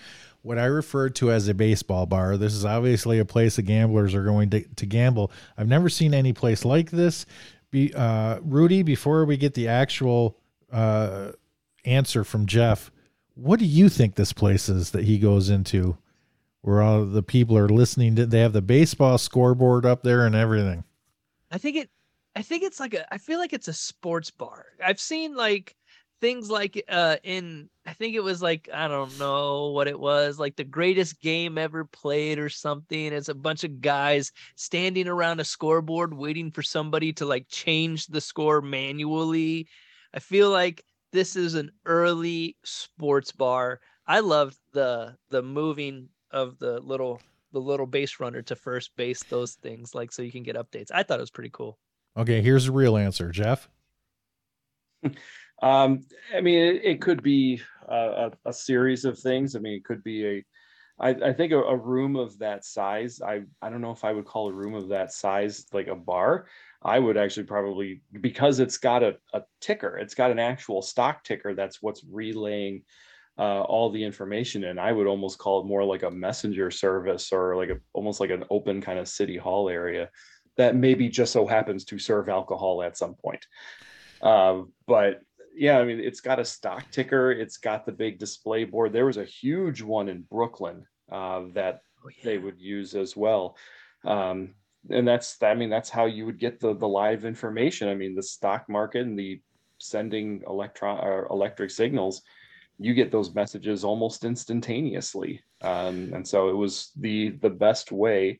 what 0.41 0.57
I 0.57 0.65
refer 0.65 1.09
to 1.09 1.31
as 1.31 1.47
a 1.47 1.53
baseball 1.53 2.07
bar. 2.07 2.37
This 2.37 2.53
is 2.53 2.65
obviously 2.65 3.19
a 3.19 3.25
place 3.25 3.57
the 3.57 3.61
gamblers 3.61 4.15
are 4.15 4.23
going 4.23 4.49
to, 4.49 4.63
to 4.75 4.85
gamble. 4.87 5.31
I've 5.55 5.67
never 5.67 5.87
seen 5.87 6.15
any 6.15 6.33
place 6.33 6.65
like 6.65 6.89
this. 6.89 7.27
Be, 7.71 7.93
uh, 7.93 8.39
Rudy, 8.41 8.83
before 8.83 9.25
we 9.25 9.37
get 9.37 9.53
the 9.53 9.67
actual 9.67 10.37
uh, 10.71 11.31
answer 11.85 12.23
from 12.23 12.45
Jeff, 12.45 12.91
what 13.35 13.59
do 13.59 13.65
you 13.65 13.89
think 13.89 14.15
this 14.15 14.33
place 14.33 14.69
is 14.69 14.91
that 14.91 15.05
he 15.05 15.17
goes 15.17 15.49
into 15.49 15.97
where 16.61 16.81
all 16.81 17.05
the 17.05 17.23
people 17.23 17.57
are 17.57 17.69
listening 17.69 18.15
to? 18.17 18.25
They 18.25 18.41
have 18.41 18.53
the 18.53 18.61
baseball 18.61 19.17
scoreboard 19.17 19.85
up 19.85 20.03
there 20.03 20.25
and 20.25 20.35
everything. 20.35 20.83
I 21.49 21.57
think 21.57 21.77
it 21.77 21.89
I 22.35 22.41
think 22.41 22.63
it's 22.63 22.79
like 22.79 22.93
a 22.93 23.11
I 23.13 23.17
feel 23.17 23.39
like 23.39 23.53
it's 23.53 23.67
a 23.67 23.73
sports 23.73 24.31
bar. 24.31 24.65
I've 24.83 24.99
seen 24.99 25.35
like 25.35 25.75
things 26.21 26.49
like 26.49 26.81
uh 26.87 27.17
in 27.23 27.69
I 27.85 27.93
think 27.93 28.15
it 28.15 28.23
was 28.23 28.41
like 28.41 28.69
I 28.73 28.87
don't 28.87 29.17
know 29.19 29.71
what 29.71 29.87
it 29.87 29.99
was, 29.99 30.39
like 30.39 30.55
the 30.55 30.63
greatest 30.63 31.19
game 31.19 31.57
ever 31.57 31.83
played 31.83 32.39
or 32.39 32.47
something. 32.47 33.11
It's 33.11 33.29
a 33.29 33.33
bunch 33.33 33.63
of 33.63 33.81
guys 33.81 34.31
standing 34.55 35.07
around 35.07 35.39
a 35.39 35.43
scoreboard 35.43 36.13
waiting 36.13 36.51
for 36.51 36.61
somebody 36.61 37.11
to 37.13 37.25
like 37.25 37.47
change 37.49 38.05
the 38.07 38.21
score 38.21 38.61
manually. 38.61 39.67
I 40.13 40.19
feel 40.19 40.51
like 40.51 40.85
this 41.11 41.35
is 41.35 41.55
an 41.55 41.71
early 41.85 42.55
sports 42.63 43.31
bar. 43.31 43.81
I 44.07 44.19
loved 44.19 44.57
the 44.73 45.17
the 45.29 45.41
moving 45.41 46.09
of 46.29 46.59
the 46.59 46.79
little 46.79 47.19
the 47.51 47.59
little 47.59 47.87
base 47.87 48.19
runner 48.19 48.41
to 48.43 48.55
first 48.55 48.95
base, 48.95 49.23
those 49.23 49.55
things 49.55 49.93
like 49.93 50.11
so 50.11 50.21
you 50.21 50.31
can 50.31 50.43
get 50.43 50.55
updates. 50.55 50.91
I 50.93 51.03
thought 51.03 51.19
it 51.19 51.21
was 51.21 51.31
pretty 51.31 51.51
cool. 51.51 51.77
Okay, 52.15 52.41
here's 52.41 52.65
the 52.65 52.71
real 52.71 52.97
answer, 52.97 53.31
Jeff. 53.31 53.69
um, 55.61 56.01
I 56.35 56.41
mean, 56.41 56.59
it, 56.59 56.81
it 56.83 57.01
could 57.01 57.21
be 57.21 57.61
a, 57.87 58.31
a, 58.45 58.53
series 58.53 59.05
of 59.05 59.19
things. 59.19 59.55
I 59.55 59.59
mean, 59.59 59.73
it 59.73 59.85
could 59.85 60.03
be 60.03 60.25
a, 60.25 60.45
I, 60.99 61.09
I 61.09 61.33
think 61.33 61.51
a, 61.51 61.59
a, 61.59 61.75
room 61.75 62.15
of 62.15 62.37
that 62.39 62.65
size. 62.65 63.21
I 63.21 63.41
I 63.61 63.69
don't 63.69 63.81
know 63.81 63.91
if 63.91 64.03
I 64.03 64.13
would 64.13 64.25
call 64.25 64.49
a 64.49 64.53
room 64.53 64.73
of 64.73 64.89
that 64.89 65.11
size 65.11 65.65
like 65.73 65.87
a 65.87 65.95
bar. 65.95 66.47
I 66.83 66.99
would 66.99 67.17
actually 67.17 67.45
probably 67.45 68.01
because 68.19 68.59
it's 68.59 68.77
got 68.77 69.03
a, 69.03 69.17
a 69.33 69.41
ticker. 69.59 69.97
It's 69.97 70.15
got 70.15 70.31
an 70.31 70.39
actual 70.39 70.81
stock 70.81 71.23
ticker. 71.23 71.53
That's 71.53 71.81
what's 71.81 72.03
relaying 72.09 72.83
uh, 73.37 73.61
all 73.61 73.89
the 73.89 74.03
information 74.03 74.65
and 74.65 74.79
i 74.79 74.91
would 74.91 75.07
almost 75.07 75.39
call 75.39 75.61
it 75.61 75.65
more 75.65 75.85
like 75.85 76.03
a 76.03 76.11
messenger 76.11 76.69
service 76.69 77.31
or 77.31 77.55
like 77.55 77.69
a 77.69 77.77
almost 77.93 78.19
like 78.19 78.29
an 78.29 78.43
open 78.51 78.81
kind 78.81 78.99
of 78.99 79.07
city 79.07 79.37
hall 79.37 79.69
area 79.69 80.09
that 80.57 80.75
maybe 80.75 81.09
just 81.09 81.33
so 81.33 81.47
happens 81.47 81.85
to 81.85 81.99
serve 81.99 82.29
alcohol 82.29 82.83
at 82.83 82.97
some 82.97 83.15
point. 83.15 83.45
Um, 84.21 84.71
but 84.87 85.21
yeah, 85.55 85.79
I 85.79 85.85
mean, 85.85 85.99
it's 85.99 86.21
got 86.21 86.39
a 86.39 86.45
stock 86.45 86.89
ticker. 86.91 87.31
It's 87.31 87.57
got 87.57 87.85
the 87.85 87.91
big 87.91 88.19
display 88.19 88.63
board. 88.63 88.93
There 88.93 89.05
was 89.05 89.17
a 89.17 89.25
huge 89.25 89.81
one 89.81 90.09
in 90.09 90.21
Brooklyn 90.21 90.85
uh, 91.11 91.43
that 91.53 91.81
oh, 92.03 92.09
yeah. 92.09 92.23
they 92.23 92.37
would 92.37 92.59
use 92.59 92.95
as 92.95 93.15
well. 93.15 93.57
Um, 94.05 94.55
and 94.89 95.07
that's, 95.07 95.41
I 95.43 95.53
mean, 95.53 95.69
that's 95.69 95.89
how 95.89 96.05
you 96.05 96.25
would 96.25 96.39
get 96.39 96.59
the 96.59 96.73
the 96.73 96.87
live 96.87 97.25
information. 97.25 97.87
I 97.87 97.95
mean, 97.95 98.15
the 98.15 98.23
stock 98.23 98.67
market 98.67 99.01
and 99.01 99.17
the 99.17 99.41
sending 99.77 100.43
electron 100.47 100.99
or 100.99 101.27
electric 101.29 101.71
signals, 101.71 102.21
you 102.79 102.93
get 102.93 103.11
those 103.11 103.35
messages 103.35 103.83
almost 103.83 104.25
instantaneously. 104.25 105.41
Um, 105.61 106.11
and 106.13 106.27
so 106.27 106.49
it 106.49 106.55
was 106.55 106.91
the 106.95 107.29
the 107.41 107.49
best 107.49 107.91
way 107.91 108.39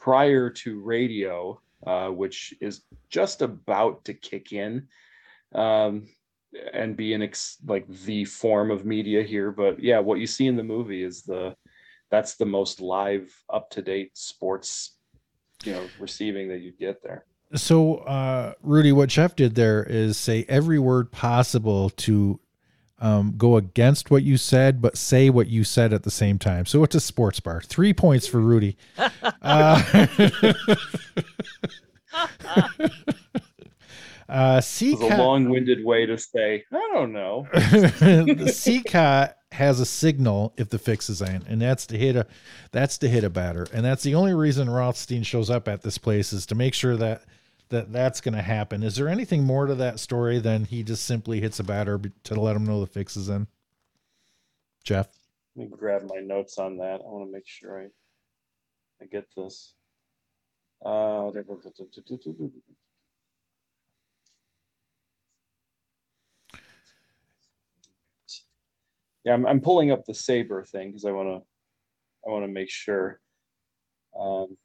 prior 0.00 0.50
to 0.50 0.80
radio, 0.80 1.60
uh, 1.86 2.08
which 2.08 2.54
is 2.60 2.82
just 3.08 3.42
about 3.42 4.04
to 4.06 4.14
kick 4.14 4.52
in 4.52 4.88
um, 5.54 6.08
and 6.72 6.96
be 6.96 7.14
an 7.14 7.22
ex- 7.22 7.58
like 7.66 7.86
the 7.88 8.24
form 8.24 8.70
of 8.70 8.84
media 8.84 9.22
here. 9.22 9.50
But 9.50 9.82
yeah, 9.82 9.98
what 9.98 10.18
you 10.18 10.26
see 10.26 10.46
in 10.46 10.56
the 10.56 10.62
movie 10.62 11.02
is 11.02 11.22
the 11.22 11.54
that's 12.10 12.36
the 12.36 12.46
most 12.46 12.80
live, 12.80 13.30
up 13.50 13.70
to 13.70 13.82
date 13.82 14.16
sports, 14.16 14.96
you 15.64 15.72
know, 15.72 15.84
receiving 16.00 16.48
that 16.48 16.60
you 16.60 16.72
get 16.72 17.02
there. 17.02 17.24
So, 17.54 17.96
uh, 17.96 18.54
Rudy, 18.62 18.92
what 18.92 19.08
Jeff 19.08 19.34
did 19.34 19.54
there 19.54 19.82
is 19.82 20.16
say 20.16 20.44
every 20.48 20.78
word 20.78 21.10
possible 21.10 21.90
to 21.90 22.40
um, 22.98 23.34
go 23.36 23.56
against 23.56 24.10
what 24.10 24.22
you 24.22 24.36
said, 24.36 24.82
but 24.82 24.98
say 24.98 25.30
what 25.30 25.46
you 25.46 25.64
said 25.64 25.92
at 25.92 26.02
the 26.02 26.10
same 26.10 26.38
time. 26.38 26.66
So 26.66 26.82
it's 26.82 26.94
a 26.94 27.00
sports 27.00 27.40
bar. 27.40 27.60
Three 27.62 27.94
points 27.94 28.26
for 28.26 28.40
Rudy. 28.40 28.76
uh, 29.42 30.06
uh, 34.28 34.60
a 34.62 34.94
long-winded 35.16 35.84
way 35.84 36.04
to 36.06 36.18
say 36.18 36.64
I 36.72 36.90
don't 36.92 37.12
know. 37.12 37.46
the 37.52 38.50
Cicotte 38.52 39.34
has 39.52 39.80
a 39.80 39.86
signal 39.86 40.52
if 40.56 40.68
the 40.68 40.78
fix 40.78 41.08
is 41.08 41.22
in, 41.22 41.44
and 41.48 41.62
that's 41.62 41.86
to 41.86 41.98
hit 41.98 42.16
a 42.16 42.26
that's 42.70 42.98
to 42.98 43.08
hit 43.08 43.24
a 43.24 43.30
batter, 43.30 43.66
and 43.72 43.84
that's 43.84 44.02
the 44.02 44.14
only 44.14 44.34
reason 44.34 44.68
Rothstein 44.68 45.22
shows 45.22 45.48
up 45.50 45.68
at 45.68 45.82
this 45.82 45.98
place 45.98 46.32
is 46.32 46.44
to 46.46 46.54
make 46.54 46.74
sure 46.74 46.96
that 46.96 47.22
that 47.70 47.92
that's 47.92 48.20
going 48.20 48.34
to 48.34 48.42
happen. 48.42 48.82
Is 48.82 48.96
there 48.96 49.08
anything 49.08 49.44
more 49.44 49.66
to 49.66 49.74
that 49.76 50.00
story 50.00 50.38
than 50.38 50.64
he 50.64 50.82
just 50.82 51.04
simply 51.04 51.40
hits 51.40 51.60
a 51.60 51.64
batter 51.64 52.00
to 52.24 52.40
let 52.40 52.56
him 52.56 52.64
know 52.64 52.80
the 52.80 52.86
fix 52.86 53.16
is 53.16 53.28
in? 53.28 53.46
Jeff, 54.84 55.08
let 55.56 55.70
me 55.70 55.76
grab 55.76 56.02
my 56.02 56.20
notes 56.20 56.58
on 56.58 56.78
that. 56.78 57.00
I 57.00 57.08
want 57.08 57.26
to 57.26 57.32
make 57.32 57.46
sure 57.46 57.80
I 57.80 57.88
I 59.02 59.06
get 59.06 59.26
this. 59.36 59.74
Uh, 60.84 61.30
yeah, 69.24 69.34
I'm, 69.34 69.46
I'm 69.46 69.60
pulling 69.60 69.90
up 69.90 70.04
the 70.04 70.12
SABR 70.12 70.68
thing 70.68 70.88
because 70.88 71.04
I 71.04 71.12
want 71.12 71.28
to 71.28 71.42
I 72.26 72.30
want 72.30 72.44
to 72.44 72.48
make 72.48 72.70
sure. 72.70 73.20
Um, 74.18 74.56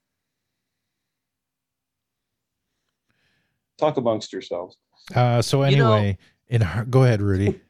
talk 3.77 3.97
amongst 3.97 4.31
yourselves. 4.31 4.77
Uh, 5.13 5.41
so 5.41 5.61
anyway, 5.61 6.17
you 6.49 6.59
know, 6.59 6.75
in 6.83 6.89
go 6.89 7.03
ahead, 7.03 7.21
Rudy. 7.21 7.59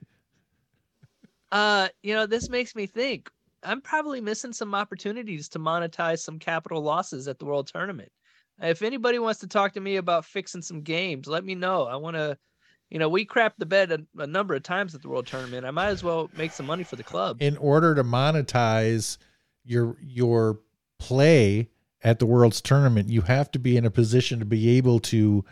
Uh, 1.54 1.88
you 2.02 2.16
know, 2.16 2.26
this 2.26 2.50
makes 2.50 2.74
me 2.74 2.88
think. 2.88 3.30
I'm 3.62 3.80
probably 3.80 4.20
missing 4.20 4.54
some 4.54 4.74
opportunities 4.74 5.48
to 5.50 5.60
monetize 5.60 6.22
some 6.22 6.40
capital 6.40 6.82
losses 6.82 7.28
at 7.28 7.38
the 7.38 7.46
World 7.46 7.68
Tournament. 7.68 8.12
If 8.60 8.82
anybody 8.82 9.20
wants 9.20 9.40
to 9.42 9.48
talk 9.48 9.74
to 9.74 9.80
me 9.80 9.98
about 9.98 10.26
fixing 10.26 10.64
some 10.64 10.82
games, 10.82 11.28
let 11.28 11.46
me 11.46 11.54
know. 11.54 11.84
I 11.84 11.96
want 11.96 12.16
to, 12.16 12.40
you 12.94 13.00
know, 13.00 13.10
we 13.10 13.26
crapped 13.26 13.56
the 13.58 13.66
bed 13.66 13.92
a, 13.92 14.22
a, 14.22 14.28
number 14.28 14.54
of 14.54 14.62
times 14.62 14.94
at 14.94 15.02
the 15.02 15.10
World 15.10 15.26
Tournament. 15.26 15.66
I 15.66 15.72
might 15.72 15.88
as 15.88 16.04
well 16.04 16.30
make 16.38 16.52
some 16.52 16.68
money 16.68 16.84
for 16.84 16.96
the 16.96 17.04
club. 17.04 17.38
In 17.40 17.58
order 17.58 17.96
to 17.96 18.04
monetize 18.04 19.18
your 19.66 19.98
your 20.00 20.60
play 21.00 21.70
at 22.04 22.20
the 22.20 22.28
World's 22.28 22.62
Tournament, 22.62 23.10
you 23.10 23.22
have 23.22 23.50
to 23.54 23.60
be 23.60 23.78
in 23.78 23.86
a 23.86 23.90
position 23.90 24.38
to 24.40 24.46
be 24.46 24.78
able 24.78 25.00
to 25.00 25.44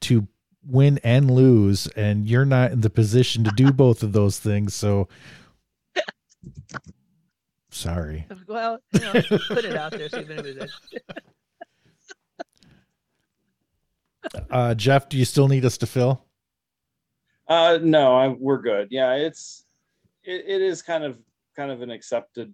to 0.00 0.26
win 0.66 0.98
and 1.04 1.30
lose, 1.30 1.86
and 1.88 2.26
you're 2.26 2.46
not 2.46 2.72
in 2.72 2.80
the 2.80 2.88
position 2.88 3.44
to 3.44 3.50
do 3.50 3.72
both 3.74 4.02
of 4.02 4.14
those 4.14 4.38
things. 4.38 4.74
So, 4.74 5.06
sorry. 7.70 8.26
Well, 8.48 8.80
you 8.92 9.00
know, 9.00 9.12
put 9.48 9.66
it 9.66 9.76
out 9.76 9.92
there. 9.92 10.08
See 10.08 10.20
if 10.20 10.30
anybody 10.30 10.58
uh, 14.50 14.74
Jeff, 14.74 15.10
do 15.10 15.18
you 15.18 15.26
still 15.26 15.48
need 15.48 15.66
us 15.66 15.76
to 15.78 15.86
fill? 15.86 16.25
Uh, 17.48 17.78
no, 17.82 18.16
I, 18.16 18.28
we're 18.28 18.60
good. 18.60 18.88
Yeah, 18.90 19.14
it's 19.14 19.64
it, 20.24 20.44
it 20.46 20.62
is 20.62 20.82
kind 20.82 21.04
of 21.04 21.18
kind 21.54 21.70
of 21.70 21.82
an 21.82 21.90
accepted 21.90 22.52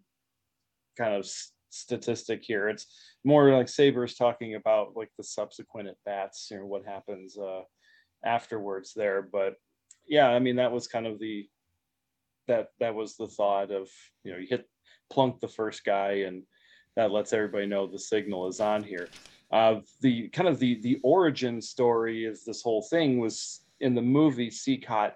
kind 0.96 1.14
of 1.14 1.26
statistic 1.70 2.42
here. 2.44 2.68
It's 2.68 2.86
more 3.24 3.50
like 3.52 3.66
SABR's 3.66 4.14
talking 4.14 4.54
about 4.54 4.96
like 4.96 5.10
the 5.16 5.24
subsequent 5.24 5.88
at 5.88 5.96
bats, 6.04 6.48
you 6.50 6.58
know, 6.58 6.66
what 6.66 6.84
happens 6.84 7.38
uh, 7.38 7.62
afterwards 8.24 8.92
there. 8.94 9.22
But 9.22 9.56
yeah, 10.06 10.28
I 10.28 10.38
mean 10.38 10.56
that 10.56 10.72
was 10.72 10.86
kind 10.86 11.06
of 11.06 11.18
the 11.18 11.48
that 12.48 12.68
that 12.80 12.94
was 12.94 13.16
the 13.16 13.28
thought 13.28 13.70
of 13.70 13.88
you 14.24 14.32
know 14.32 14.38
you 14.38 14.46
hit 14.48 14.68
plunk 15.10 15.40
the 15.40 15.48
first 15.48 15.84
guy 15.84 16.24
and 16.26 16.42
that 16.96 17.10
lets 17.10 17.32
everybody 17.32 17.66
know 17.66 17.86
the 17.86 17.98
signal 17.98 18.48
is 18.48 18.60
on 18.60 18.82
here. 18.82 19.08
Uh, 19.50 19.80
the 20.00 20.28
kind 20.28 20.48
of 20.48 20.58
the 20.58 20.80
the 20.82 20.98
origin 21.02 21.62
story 21.62 22.26
of 22.26 22.38
this 22.44 22.62
whole 22.62 22.82
thing 22.82 23.18
was 23.18 23.60
in 23.82 23.94
the 23.94 24.02
movie. 24.02 24.50
Cicotte 24.50 25.14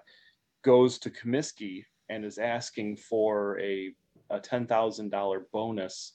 goes 0.63 0.99
to 0.99 1.09
Comiskey 1.09 1.83
and 2.09 2.23
is 2.23 2.37
asking 2.37 2.97
for 2.97 3.59
a 3.59 3.93
a 4.29 4.39
ten 4.39 4.67
thousand 4.67 5.09
dollar 5.09 5.47
bonus 5.53 6.13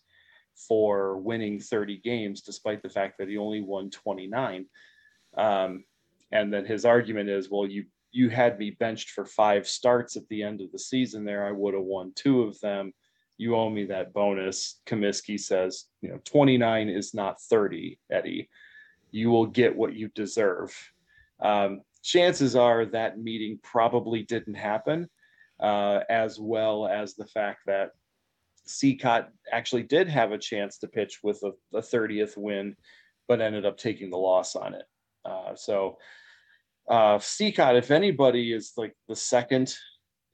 for 0.68 1.16
winning 1.16 1.58
30 1.58 1.98
games, 1.98 2.42
despite 2.42 2.82
the 2.82 2.88
fact 2.88 3.18
that 3.18 3.28
he 3.28 3.38
only 3.38 3.62
won 3.62 3.90
29. 3.90 4.66
Um, 5.36 5.84
and 6.30 6.52
then 6.52 6.66
his 6.66 6.84
argument 6.84 7.30
is, 7.30 7.50
well, 7.50 7.66
you 7.66 7.86
you 8.14 8.28
had 8.28 8.58
me 8.58 8.70
benched 8.70 9.10
for 9.10 9.24
five 9.24 9.66
starts 9.66 10.16
at 10.16 10.28
the 10.28 10.42
end 10.42 10.60
of 10.60 10.70
the 10.70 10.78
season. 10.78 11.24
There, 11.24 11.46
I 11.46 11.52
would 11.52 11.72
have 11.72 11.82
won 11.82 12.12
two 12.14 12.42
of 12.42 12.60
them. 12.60 12.92
You 13.38 13.56
owe 13.56 13.70
me 13.70 13.86
that 13.86 14.12
bonus. 14.12 14.80
Comiskey 14.86 15.40
says, 15.40 15.86
you 16.02 16.10
know, 16.10 16.20
29 16.24 16.90
is 16.90 17.14
not 17.14 17.40
30, 17.40 17.98
Eddie. 18.10 18.50
You 19.10 19.30
will 19.30 19.46
get 19.46 19.74
what 19.74 19.94
you 19.94 20.08
deserve. 20.08 20.76
Um, 21.40 21.80
chances 22.02 22.56
are 22.56 22.86
that 22.86 23.18
meeting 23.18 23.58
probably 23.62 24.22
didn't 24.22 24.54
happen, 24.54 25.08
uh, 25.60 26.00
as 26.08 26.38
well 26.38 26.86
as 26.86 27.14
the 27.14 27.26
fact 27.26 27.60
that 27.66 27.90
Cicotte 28.66 29.28
actually 29.50 29.82
did 29.82 30.08
have 30.08 30.32
a 30.32 30.38
chance 30.38 30.78
to 30.78 30.88
pitch 30.88 31.20
with 31.22 31.42
a, 31.42 31.76
a 31.76 31.80
30th 31.80 32.36
win, 32.36 32.76
but 33.28 33.40
ended 33.40 33.66
up 33.66 33.76
taking 33.76 34.10
the 34.10 34.16
loss 34.16 34.56
on 34.56 34.74
it. 34.74 34.84
Uh, 35.24 35.54
so 35.54 35.98
uh, 36.88 37.18
Cicotte, 37.18 37.78
if 37.78 37.90
anybody 37.90 38.52
is 38.52 38.72
like 38.76 38.94
the 39.08 39.16
second 39.16 39.74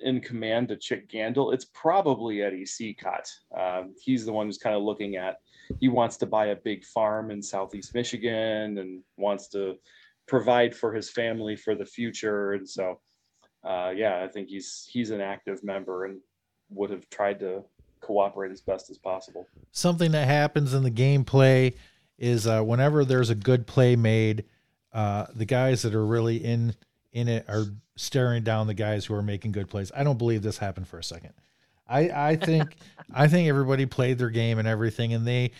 in 0.00 0.20
command 0.20 0.68
to 0.68 0.76
Chick 0.76 1.10
Gandil, 1.10 1.52
it's 1.52 1.66
probably 1.74 2.42
Eddie 2.42 2.64
Cicotte. 2.64 3.30
Um, 3.56 3.94
he's 4.00 4.24
the 4.24 4.32
one 4.32 4.46
who's 4.46 4.58
kind 4.58 4.76
of 4.76 4.82
looking 4.82 5.16
at. 5.16 5.36
He 5.80 5.88
wants 5.88 6.16
to 6.18 6.26
buy 6.26 6.46
a 6.46 6.56
big 6.56 6.84
farm 6.84 7.30
in 7.30 7.42
Southeast 7.42 7.94
Michigan 7.94 8.78
and 8.78 9.02
wants 9.16 9.48
to 9.48 9.76
provide 10.28 10.76
for 10.76 10.92
his 10.92 11.10
family 11.10 11.56
for 11.56 11.74
the 11.74 11.84
future. 11.84 12.52
And 12.52 12.68
so, 12.68 13.00
uh, 13.64 13.92
yeah, 13.96 14.22
I 14.22 14.28
think 14.28 14.48
he's 14.48 14.88
he's 14.90 15.10
an 15.10 15.20
active 15.20 15.64
member 15.64 16.04
and 16.04 16.20
would 16.70 16.90
have 16.90 17.08
tried 17.10 17.40
to 17.40 17.64
cooperate 18.00 18.52
as 18.52 18.60
best 18.60 18.90
as 18.90 18.98
possible. 18.98 19.46
Something 19.72 20.12
that 20.12 20.28
happens 20.28 20.74
in 20.74 20.82
the 20.82 20.90
gameplay 20.90 21.74
is 22.18 22.46
uh, 22.46 22.62
whenever 22.62 23.04
there's 23.04 23.30
a 23.30 23.34
good 23.34 23.66
play 23.66 23.96
made, 23.96 24.44
uh, 24.92 25.26
the 25.34 25.44
guys 25.44 25.82
that 25.82 25.94
are 25.94 26.06
really 26.06 26.36
in 26.36 26.74
in 27.12 27.28
it 27.28 27.44
are 27.48 27.64
staring 27.96 28.44
down 28.44 28.66
the 28.66 28.74
guys 28.74 29.06
who 29.06 29.14
are 29.14 29.22
making 29.22 29.52
good 29.52 29.68
plays. 29.68 29.90
I 29.96 30.04
don't 30.04 30.18
believe 30.18 30.42
this 30.42 30.58
happened 30.58 30.86
for 30.86 30.98
a 30.98 31.04
second. 31.04 31.32
I 31.88 32.30
I 32.30 32.36
think 32.36 32.76
I 33.14 33.28
think 33.28 33.48
everybody 33.48 33.86
played 33.86 34.18
their 34.18 34.30
game 34.30 34.58
and 34.58 34.68
everything, 34.68 35.14
and 35.14 35.26
they 35.26 35.52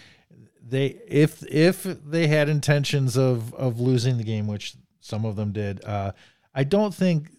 they 0.71 1.01
if 1.07 1.43
if 1.49 1.83
they 1.83 2.27
had 2.27 2.49
intentions 2.49 3.17
of 3.17 3.55
of 3.55 3.81
losing 3.81 4.19
the 4.19 4.25
game, 4.25 4.47
which 4.47 4.75
some 5.01 5.25
of 5.25 5.37
them 5.37 5.53
did, 5.53 5.85
uh, 5.85 6.13
I 6.55 6.65
don't 6.65 6.95
think 6.95 7.31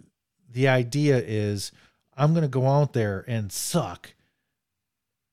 the 0.52 0.68
idea 0.68 1.18
is 1.18 1.72
I'm 2.18 2.34
going 2.34 2.44
to 2.44 2.50
go 2.50 2.68
out 2.68 2.94
there 2.94 3.24
and 3.28 3.52
suck 3.52 4.14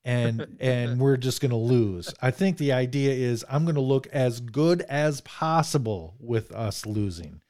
and 0.05 0.47
and 0.59 0.99
we're 0.99 1.17
just 1.17 1.41
going 1.41 1.51
to 1.51 1.57
lose. 1.57 2.13
I 2.21 2.31
think 2.31 2.57
the 2.57 2.71
idea 2.71 3.13
is 3.13 3.45
I'm 3.49 3.65
going 3.65 3.75
to 3.75 3.81
look 3.81 4.07
as 4.07 4.39
good 4.39 4.81
as 4.83 5.21
possible 5.21 6.15
with 6.19 6.51
us 6.51 6.85
losing. 6.85 7.41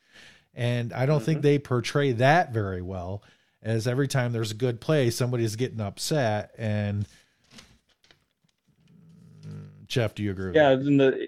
And 0.53 0.91
I 0.91 1.06
don't 1.06 1.18
mm-hmm. 1.18 1.26
think 1.26 1.41
they 1.44 1.60
portray 1.60 2.14
that 2.14 2.52
very 2.52 2.82
well 2.82 3.22
as 3.61 3.88
every 3.88 4.07
time 4.07 4.32
there's 4.32 4.52
a 4.52 4.56
good 4.56 4.82
play 4.82 5.10
somebody's 5.10 5.56
getting 5.56 5.82
upset 5.82 6.52
and 6.57 7.07
Jeff, 9.88 10.15
do 10.15 10.23
you 10.23 10.31
agree? 10.31 10.53
yeah, 10.53 10.72
in 10.72 10.97
the 10.97 11.27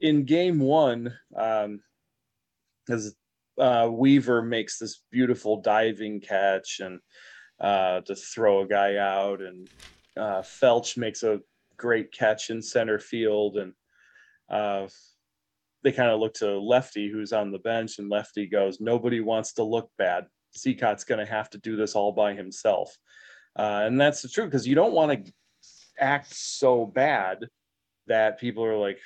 in 0.00 0.24
game 0.24 0.58
1 0.58 1.14
um 1.36 1.80
as 2.88 3.14
uh, 3.58 3.88
Weaver 3.90 4.42
makes 4.42 4.78
this 4.78 5.02
beautiful 5.10 5.60
diving 5.60 6.20
catch 6.20 6.80
and 6.80 6.98
uh, 7.60 8.00
to 8.00 8.16
throw 8.16 8.62
a 8.62 8.66
guy 8.66 8.96
out 8.96 9.40
and 9.40 9.68
uh, 10.16 10.42
Felsch 10.42 10.96
makes 10.96 11.22
a 11.22 11.40
great 11.76 12.12
catch 12.12 12.50
in 12.50 12.62
center 12.62 12.98
field, 12.98 13.56
and 13.56 13.72
uh, 14.50 14.86
they 15.82 15.92
kind 15.92 16.10
of 16.10 16.20
look 16.20 16.34
to 16.34 16.58
Lefty, 16.58 17.10
who's 17.10 17.32
on 17.32 17.50
the 17.50 17.58
bench, 17.58 17.98
and 17.98 18.10
Lefty 18.10 18.46
goes, 18.46 18.80
"Nobody 18.80 19.20
wants 19.20 19.54
to 19.54 19.62
look 19.62 19.90
bad. 19.98 20.26
Cicotte's 20.52 21.04
going 21.04 21.24
to 21.24 21.30
have 21.30 21.50
to 21.50 21.58
do 21.58 21.76
this 21.76 21.94
all 21.94 22.12
by 22.12 22.34
himself," 22.34 22.96
uh, 23.58 23.82
and 23.84 24.00
that's 24.00 24.22
the 24.22 24.28
truth 24.28 24.50
because 24.50 24.66
you 24.66 24.74
don't 24.74 24.92
want 24.92 25.26
to 25.26 25.32
act 25.98 26.34
so 26.34 26.86
bad 26.86 27.38
that 28.06 28.40
people 28.40 28.64
are 28.64 28.76
like, 28.76 28.98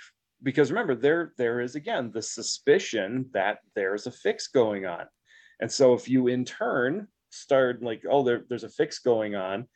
because 0.43 0.70
remember 0.70 0.94
there 0.94 1.32
there 1.39 1.60
is 1.60 1.74
again 1.74 2.10
the 2.12 2.23
suspicion 2.23 3.27
that 3.32 3.59
there's 3.74 4.06
a 4.06 4.12
fix 4.12 4.48
going 4.48 4.86
on, 4.86 5.06
and 5.60 5.70
so 5.70 5.94
if 5.94 6.09
you 6.09 6.28
in 6.28 6.44
turn 6.44 7.09
start 7.31 7.82
like, 7.82 8.02
oh, 8.09 8.23
there, 8.23 8.44
there's 8.48 8.64
a 8.64 8.68
fix 8.68 8.98
going 8.98 9.35
on 9.35 9.66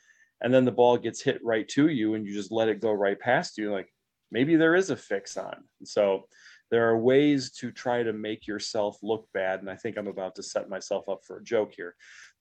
and 0.43 0.53
then 0.53 0.65
the 0.65 0.73
ball 0.73 0.97
gets 0.97 1.23
hit 1.23 1.41
right 1.45 1.69
to 1.69 1.89
you 1.89 2.15
and 2.15 2.27
you 2.27 2.33
just 2.33 2.53
let 2.53 2.69
it 2.69 2.81
go 2.81 2.93
right 2.93 3.19
past 3.19 3.59
you 3.59 3.73
like 3.73 3.93
maybe 4.31 4.57
there 4.57 4.75
is 4.75 4.91
a 4.91 4.97
fix 4.97 5.37
on 5.37 5.57
so 5.85 6.25
there 6.71 6.89
are 6.89 6.99
ways 6.99 7.51
to 7.51 7.73
try 7.73 8.03
to 8.03 8.13
make 8.13 8.47
yourself 8.47 8.99
look 9.03 9.27
bad 9.35 9.61
and 9.61 9.71
i 9.71 9.77
think 9.77 9.97
i'm 9.97 10.07
about 10.07 10.35
to 10.35 10.43
set 10.43 10.69
myself 10.69 11.09
up 11.09 11.21
for 11.27 11.39
a 11.39 11.45
joke 11.45 11.73
here 11.77 11.95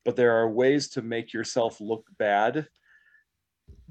but 0.06 0.16
there 0.16 0.34
are 0.34 0.50
ways 0.50 0.90
to 0.90 1.02
make 1.02 1.34
yourself 1.34 1.80
look 1.82 2.06
bad 2.18 2.68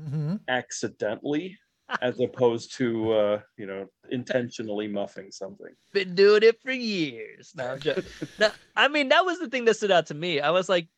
mm-hmm. 0.01 0.37
accidentally 0.49 1.59
as 2.03 2.21
opposed 2.21 2.75
to 2.77 3.13
uh, 3.13 3.41
you 3.57 3.67
know 3.67 3.87
intentionally 4.11 4.89
muffing 4.89 5.31
something. 5.31 5.75
Been 5.93 6.15
doing 6.15 6.43
it 6.43 6.61
for 6.63 6.73
years. 6.73 7.53
No, 7.57 7.79
no, 8.39 8.51
I 8.77 8.89
mean 8.89 9.09
that 9.09 9.25
was 9.25 9.39
the 9.39 9.49
thing 9.49 9.65
that 9.67 9.75
stood 9.75 9.91
out 9.91 10.07
to 10.07 10.15
me. 10.15 10.41
I 10.41 10.51
was 10.51 10.69
like, 10.69 10.89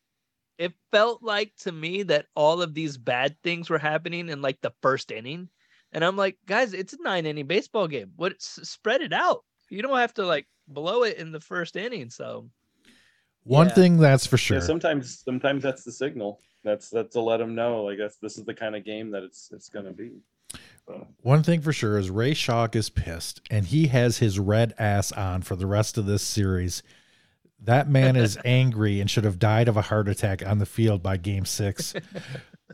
it 0.57 0.73
felt 0.91 1.23
like 1.23 1.53
to 1.61 1.71
me 1.71 2.03
that 2.03 2.27
all 2.35 2.61
of 2.61 2.73
these 2.73 2.97
bad 2.97 3.35
things 3.43 3.69
were 3.69 3.79
happening 3.79 4.29
in 4.29 4.41
like 4.41 4.61
the 4.61 4.73
first 4.81 5.11
inning. 5.11 5.49
And 5.93 6.05
I'm 6.05 6.15
like, 6.15 6.37
guys, 6.45 6.73
it's 6.73 6.93
a 6.93 6.97
nine 7.01 7.25
inning 7.25 7.47
baseball 7.47 7.87
game. 7.87 8.11
What 8.15 8.41
spread 8.41 9.01
it 9.01 9.11
out? 9.11 9.43
You 9.69 9.81
don't 9.81 9.97
have 9.97 10.13
to 10.15 10.25
like 10.25 10.47
blow 10.67 11.03
it 11.03 11.17
in 11.17 11.31
the 11.31 11.39
first 11.39 11.75
inning. 11.75 12.09
So 12.09 12.49
one 13.43 13.67
yeah. 13.67 13.73
thing 13.73 13.97
that's 13.97 14.25
for 14.25 14.37
sure. 14.37 14.57
Yeah, 14.57 14.63
sometimes 14.63 15.19
sometimes 15.19 15.63
that's 15.63 15.83
the 15.83 15.91
signal. 15.91 16.39
That's 16.63 16.89
that's 16.89 17.13
to 17.13 17.21
let 17.21 17.37
them 17.37 17.55
know 17.55 17.83
like 17.83 17.97
that's 17.97 18.17
this 18.17 18.37
is 18.37 18.45
the 18.45 18.53
kind 18.53 18.75
of 18.75 18.85
game 18.85 19.11
that 19.11 19.23
it's 19.23 19.49
it's 19.51 19.69
gonna 19.69 19.93
be. 19.93 20.11
So. 20.87 21.07
One 21.21 21.43
thing 21.43 21.61
for 21.61 21.73
sure 21.73 21.97
is 21.97 22.09
Ray 22.09 22.33
Schalk 22.33 22.75
is 22.75 22.89
pissed 22.89 23.41
and 23.49 23.65
he 23.65 23.87
has 23.87 24.17
his 24.17 24.39
red 24.39 24.73
ass 24.79 25.11
on 25.11 25.41
for 25.41 25.55
the 25.55 25.67
rest 25.67 25.97
of 25.97 26.05
this 26.05 26.23
series 26.23 26.83
that 27.63 27.87
man 27.89 28.15
is 28.15 28.37
angry 28.45 28.99
and 28.99 29.09
should 29.09 29.23
have 29.23 29.39
died 29.39 29.67
of 29.67 29.77
a 29.77 29.83
heart 29.83 30.07
attack 30.07 30.45
on 30.45 30.59
the 30.59 30.65
field 30.65 31.01
by 31.01 31.17
game 31.17 31.45
six. 31.45 31.93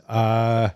Uh, 0.08 0.70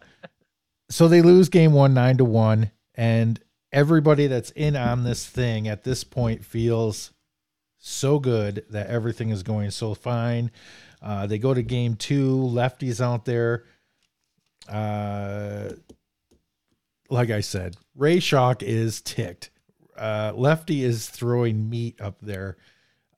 so 0.91 1.09
they 1.09 1.23
lose 1.23 1.49
game 1.49 1.73
one, 1.73 1.95
nine 1.95 2.19
to 2.19 2.25
one. 2.25 2.71
And 2.95 3.41
everybody 3.73 4.27
that's 4.27 4.51
in 4.51 4.77
on 4.77 5.05
this 5.05 5.27
thing 5.27 5.69
at 5.69 5.85
this 5.85 6.05
point 6.05 6.45
feels 6.45 7.13
so 7.79 8.19
good 8.19 8.67
that 8.69 8.89
everything 8.89 9.31
is 9.31 9.43
going 9.43 9.71
so 9.71 9.95
fine. 9.95 10.51
Uh, 11.01 11.27
they 11.27 11.39
go 11.39 11.55
to 11.55 11.63
game 11.63 11.95
two, 11.97 12.37
lefties 12.37 13.01
out 13.01 13.25
there. 13.25 13.65
Uh, 14.69 15.71
like 17.13 17.31
I 17.31 17.41
said, 17.41 17.77
Ray 17.95 18.21
Schalk 18.21 18.63
is 18.63 19.03
ticked. 19.03 19.51
Uh, 19.97 20.33
lefty 20.35 20.83
is 20.83 21.09
throwing 21.09 21.69
meat 21.69 22.01
up 22.01 22.17
there. 22.23 22.57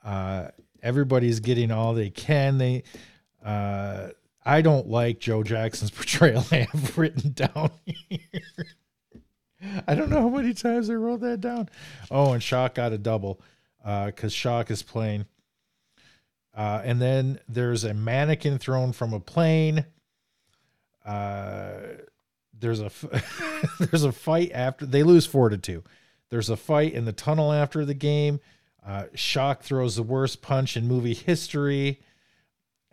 Uh, 0.05 0.49
everybody's 0.83 1.41
getting 1.41 1.71
all 1.71 1.95
they 1.95 2.11
can. 2.11 2.59
They, 2.59 2.83
uh, 3.45 4.09
I 4.45 4.61
don't 4.63 4.89
like 4.89 5.21
Joe 5.21 5.43
Jackson's 5.45 5.91
portrayal. 5.93 6.45
I 6.51 6.67
have 6.73 6.99
written 6.99 7.33
down 7.33 7.71
here. 7.85 8.19
I 9.87 9.95
don't 9.95 10.11
know 10.11 10.23
how 10.23 10.29
many 10.29 10.53
times 10.53 10.91
I 10.91 10.95
wrote 10.95 11.21
that 11.21 11.41
down. 11.41 11.71
Oh, 12.11 12.33
and 12.33 12.43
Schalk 12.43 12.75
got 12.75 12.93
a 12.93 12.99
double 12.99 13.41
because 13.79 14.33
uh, 14.33 14.37
Schalk 14.37 14.71
is 14.71 14.83
playing. 14.83 15.25
Uh, 16.55 16.83
and 16.85 17.01
then 17.01 17.39
there's 17.49 17.85
a 17.85 17.95
mannequin 17.95 18.59
thrown 18.59 18.93
from 18.93 19.13
a 19.13 19.21
plane. 19.21 19.87
Uh, 21.07 21.79
there's 22.65 22.81
a 22.81 22.91
there's 23.79 24.05
a 24.05 24.13
fight 24.13 24.51
after 24.55 24.87
they 24.87 25.03
lose 25.03 25.27
four 25.27 25.51
to 25.51 25.59
two. 25.59 25.85
There's 26.31 26.49
a 26.49 26.57
fight 26.57 26.95
in 26.95 27.05
the 27.05 27.13
tunnel 27.13 27.53
after 27.53 27.85
the 27.85 27.95
game. 27.95 28.41
Uh, 28.85 29.05
Schalk 29.15 29.63
throws 29.63 29.97
the 29.97 30.03
worst 30.03 30.41
punch 30.41 30.77
in 30.77 30.89
movie 30.89 31.15
history. 31.15 32.01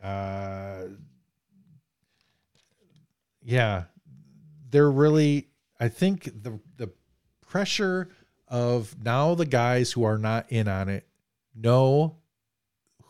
Uh, 0.03 0.84
yeah, 3.41 3.84
they're 4.69 4.91
really. 4.91 5.48
I 5.80 5.88
think 5.88 6.26
the 6.26 6.60
the 6.76 6.91
pressure 7.39 8.10
of 8.49 8.93
now 9.02 9.35
the 9.35 9.45
guys 9.45 9.93
who 9.93 10.03
are 10.03 10.18
not 10.18 10.52
in 10.52 10.68
on 10.68 10.89
it 10.89 11.07
know 11.56 12.18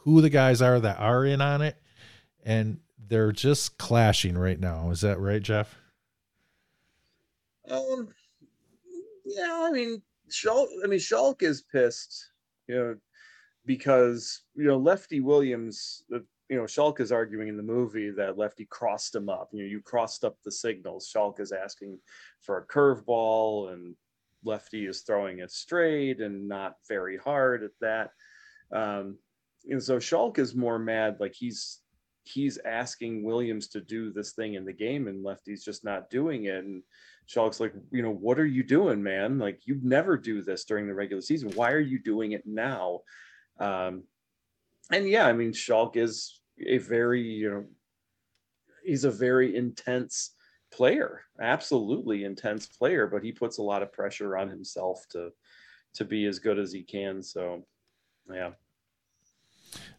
who 0.04 0.22
the 0.22 0.30
guys 0.30 0.62
are 0.62 0.80
that 0.80 1.00
are 1.00 1.26
in 1.26 1.42
on 1.42 1.64
it, 1.64 1.76
and 2.46 2.80
they're 3.08 3.32
just 3.32 3.80
clashing 3.80 4.38
right 4.38 4.60
now. 4.60 4.92
Is 4.92 5.02
that 5.02 5.20
right, 5.20 5.42
Jeff? 5.42 5.81
Um, 7.72 8.10
yeah, 9.26 9.68
I 9.68 9.72
mean, 9.72 10.02
Schalk. 10.30 10.70
I 10.84 10.88
mean, 10.88 11.00
Schalk 11.00 11.42
is 11.42 11.64
pissed 11.64 12.32
you 12.68 12.76
know, 12.76 12.96
because 13.66 14.42
you 14.56 14.66
know 14.66 14.78
Lefty 14.78 15.20
Williams, 15.20 16.04
you 16.10 16.58
know 16.58 16.66
Schalk 16.68 17.00
is 17.00 17.12
arguing 17.12 17.50
in 17.50 17.58
the 17.58 17.64
movie 17.64 18.12
that 18.12 18.38
Lefty 18.38 18.66
crossed 18.66 19.16
him 19.16 19.30
up. 19.30 19.50
You 19.52 19.64
know, 19.64 19.70
you 19.70 19.82
crossed 19.82 20.24
up 20.24 20.38
the 20.44 20.52
signals. 20.52 21.08
Schalk 21.08 21.40
is 21.40 21.52
asking 21.52 22.00
for 22.42 22.58
a 22.58 22.68
curveball, 22.68 23.74
and 23.74 23.96
Lefty 24.44 24.86
is 24.86 25.02
throwing 25.02 25.40
it 25.40 25.52
straight 25.52 26.22
and 26.22 26.48
not 26.48 26.76
very 26.88 27.18
hard 27.18 27.64
at 27.64 27.72
that. 27.82 28.12
Um, 28.72 29.18
and 29.70 29.84
so 29.84 30.00
Schalk 30.00 30.40
is 30.40 30.56
more 30.56 30.80
mad, 30.80 31.18
like 31.20 31.36
he's 31.36 31.80
he's 32.24 32.58
asking 32.66 33.24
Williams 33.24 33.68
to 33.70 33.82
do 33.82 34.12
this 34.12 34.32
thing 34.32 34.54
in 34.54 34.66
the 34.66 34.74
game, 34.74 35.08
and 35.08 35.24
Lefty's 35.24 35.64
just 35.64 35.84
not 35.84 36.10
doing 36.10 36.46
it. 36.46 36.64
And 36.64 36.84
Schalk's 37.32 37.62
like, 37.62 37.74
you 37.92 38.02
know, 38.02 38.12
what 38.12 38.38
are 38.40 38.46
you 38.46 38.62
doing, 38.62 39.02
man? 39.02 39.40
Like, 39.40 39.62
you 39.64 39.80
never 39.82 40.18
do 40.18 40.42
this 40.42 40.66
during 40.66 40.86
the 40.86 40.94
regular 40.94 41.22
season. 41.22 41.50
Why 41.56 41.72
are 41.72 41.80
you 41.80 41.98
doing 41.98 42.34
it 42.34 42.44
now? 42.46 43.00
Um, 43.58 44.04
and 44.92 45.08
yeah, 45.08 45.28
I 45.28 45.32
mean, 45.32 45.54
Schalk 45.54 45.96
is 45.96 46.42
a 46.60 46.78
very, 46.80 47.22
you 47.22 47.50
know, 47.50 47.66
he's 48.84 49.06
a 49.06 49.12
very 49.12 49.56
intense 49.56 50.32
player, 50.74 51.22
absolutely 51.40 52.26
intense 52.26 52.68
player, 52.68 53.08
but 53.08 53.24
he 53.24 53.32
puts 53.32 53.60
a 53.60 53.64
lot 53.64 53.82
of 53.82 53.94
pressure 53.94 54.36
on 54.36 54.50
himself 54.50 55.06
to 55.12 55.30
to 55.94 56.04
be 56.04 56.26
as 56.26 56.38
good 56.40 56.60
as 56.60 56.74
he 56.74 56.84
can. 56.84 57.24
So, 57.24 57.66
yeah. 58.30 58.52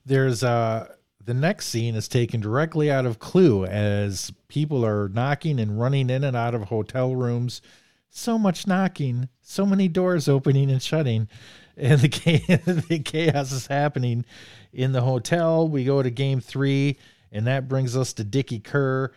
There's 0.04 0.44
uh 0.44 0.96
the 1.24 1.34
next 1.34 1.66
scene 1.68 1.94
is 1.94 2.08
taken 2.08 2.40
directly 2.40 2.90
out 2.90 3.06
of 3.06 3.18
Clue 3.18 3.64
as 3.64 4.32
people 4.48 4.84
are 4.84 5.08
knocking 5.08 5.60
and 5.60 5.80
running 5.80 6.10
in 6.10 6.24
and 6.24 6.36
out 6.36 6.54
of 6.54 6.64
hotel 6.64 7.14
rooms. 7.14 7.62
So 8.10 8.38
much 8.38 8.66
knocking, 8.66 9.28
so 9.40 9.64
many 9.64 9.88
doors 9.88 10.28
opening 10.28 10.70
and 10.70 10.82
shutting, 10.82 11.28
and 11.76 12.00
the 12.00 12.08
the 12.88 12.98
chaos 12.98 13.52
is 13.52 13.66
happening 13.66 14.24
in 14.72 14.92
the 14.92 15.00
hotel. 15.00 15.68
We 15.68 15.84
go 15.84 16.02
to 16.02 16.10
game 16.10 16.40
three, 16.40 16.98
and 17.30 17.46
that 17.46 17.68
brings 17.68 17.96
us 17.96 18.12
to 18.14 18.24
Dickie 18.24 18.60
Kerr, 18.60 19.12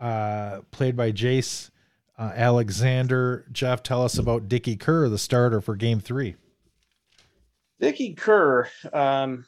uh, 0.00 0.60
played 0.72 0.96
by 0.96 1.12
Jace 1.12 1.70
uh, 2.18 2.32
Alexander. 2.34 3.46
Jeff, 3.52 3.82
tell 3.82 4.02
us 4.04 4.18
about 4.18 4.48
Dickie 4.48 4.76
Kerr, 4.76 5.08
the 5.08 5.18
starter 5.18 5.60
for 5.60 5.76
game 5.76 6.00
three. 6.00 6.34
Dickie 7.78 8.14
Kerr, 8.14 8.68
um, 8.92 9.46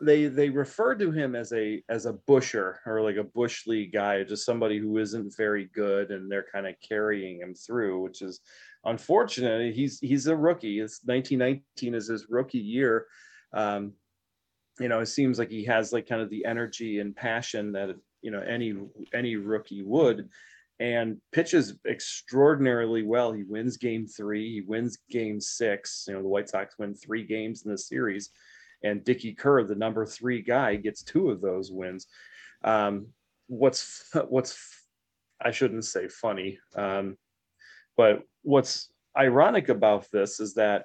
they 0.00 0.26
they 0.26 0.50
refer 0.50 0.94
to 0.96 1.12
him 1.12 1.36
as 1.36 1.52
a 1.52 1.82
as 1.88 2.06
a 2.06 2.12
busher 2.12 2.80
or 2.86 3.02
like 3.02 3.16
a 3.16 3.24
bush 3.24 3.66
league 3.66 3.92
guy, 3.92 4.22
just 4.24 4.44
somebody 4.44 4.78
who 4.78 4.98
isn't 4.98 5.36
very 5.36 5.70
good, 5.74 6.10
and 6.10 6.30
they're 6.30 6.46
kind 6.52 6.66
of 6.66 6.74
carrying 6.86 7.40
him 7.40 7.54
through, 7.54 8.00
which 8.00 8.22
is 8.22 8.40
unfortunate. 8.84 9.74
He's 9.74 10.00
he's 10.00 10.26
a 10.26 10.36
rookie. 10.36 10.80
It's 10.80 11.00
1919 11.04 11.94
is 11.94 12.08
his 12.08 12.26
rookie 12.28 12.58
year. 12.58 13.06
Um, 13.52 13.92
you 14.80 14.88
know, 14.88 15.00
it 15.00 15.06
seems 15.06 15.38
like 15.38 15.50
he 15.50 15.64
has 15.64 15.92
like 15.92 16.08
kind 16.08 16.22
of 16.22 16.30
the 16.30 16.44
energy 16.44 16.98
and 16.98 17.14
passion 17.14 17.72
that 17.72 17.94
you 18.22 18.30
know 18.30 18.40
any 18.40 18.74
any 19.14 19.36
rookie 19.36 19.82
would 19.82 20.28
and 20.80 21.18
pitches 21.30 21.74
extraordinarily 21.86 23.02
well. 23.02 23.32
He 23.32 23.42
wins 23.42 23.76
game 23.76 24.06
three, 24.06 24.54
he 24.54 24.60
wins 24.62 24.98
game 25.10 25.40
six. 25.40 26.06
You 26.08 26.14
know, 26.14 26.22
the 26.22 26.28
White 26.28 26.48
Sox 26.48 26.74
win 26.78 26.94
three 26.94 27.24
games 27.24 27.64
in 27.64 27.70
the 27.70 27.78
series, 27.78 28.30
and 28.82 29.04
Dickie 29.04 29.34
Kerr, 29.34 29.64
the 29.64 29.74
number 29.74 30.06
three 30.06 30.42
guy, 30.42 30.76
gets 30.76 31.02
two 31.02 31.30
of 31.30 31.40
those 31.40 31.70
wins. 31.70 32.06
Um, 32.64 33.08
what's 33.48 34.04
what's 34.28 34.58
I 35.42 35.50
shouldn't 35.50 35.84
say 35.84 36.08
funny, 36.08 36.58
um, 36.74 37.16
but 37.96 38.22
what's 38.42 38.92
ironic 39.16 39.68
about 39.68 40.06
this 40.12 40.38
is 40.40 40.54
that 40.54 40.84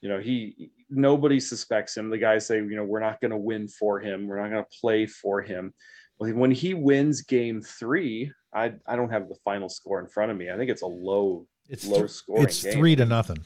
you 0.00 0.08
know 0.08 0.18
he 0.18 0.70
nobody 0.88 1.38
suspects 1.40 1.96
him. 1.96 2.10
The 2.10 2.18
guys 2.18 2.46
say, 2.46 2.56
you 2.56 2.76
know, 2.76 2.84
we're 2.84 3.00
not 3.00 3.20
going 3.20 3.30
to 3.30 3.36
win 3.36 3.68
for 3.68 4.00
him. 4.00 4.26
We're 4.26 4.40
not 4.40 4.50
going 4.50 4.64
to 4.64 4.78
play 4.80 5.06
for 5.06 5.40
him. 5.42 5.72
Well, 6.18 6.32
when 6.32 6.50
he 6.50 6.74
wins 6.74 7.22
game 7.22 7.60
three, 7.62 8.32
I 8.54 8.72
I 8.86 8.96
don't 8.96 9.10
have 9.10 9.28
the 9.28 9.36
final 9.44 9.68
score 9.68 10.00
in 10.00 10.06
front 10.08 10.30
of 10.30 10.36
me. 10.36 10.50
I 10.50 10.56
think 10.56 10.70
it's 10.70 10.82
a 10.82 10.86
low 10.86 11.46
It's 11.68 11.86
low 11.86 11.98
th- 12.00 12.10
scoring. 12.10 12.44
It's 12.44 12.62
game. 12.62 12.72
three 12.72 12.96
to 12.96 13.04
nothing. 13.06 13.38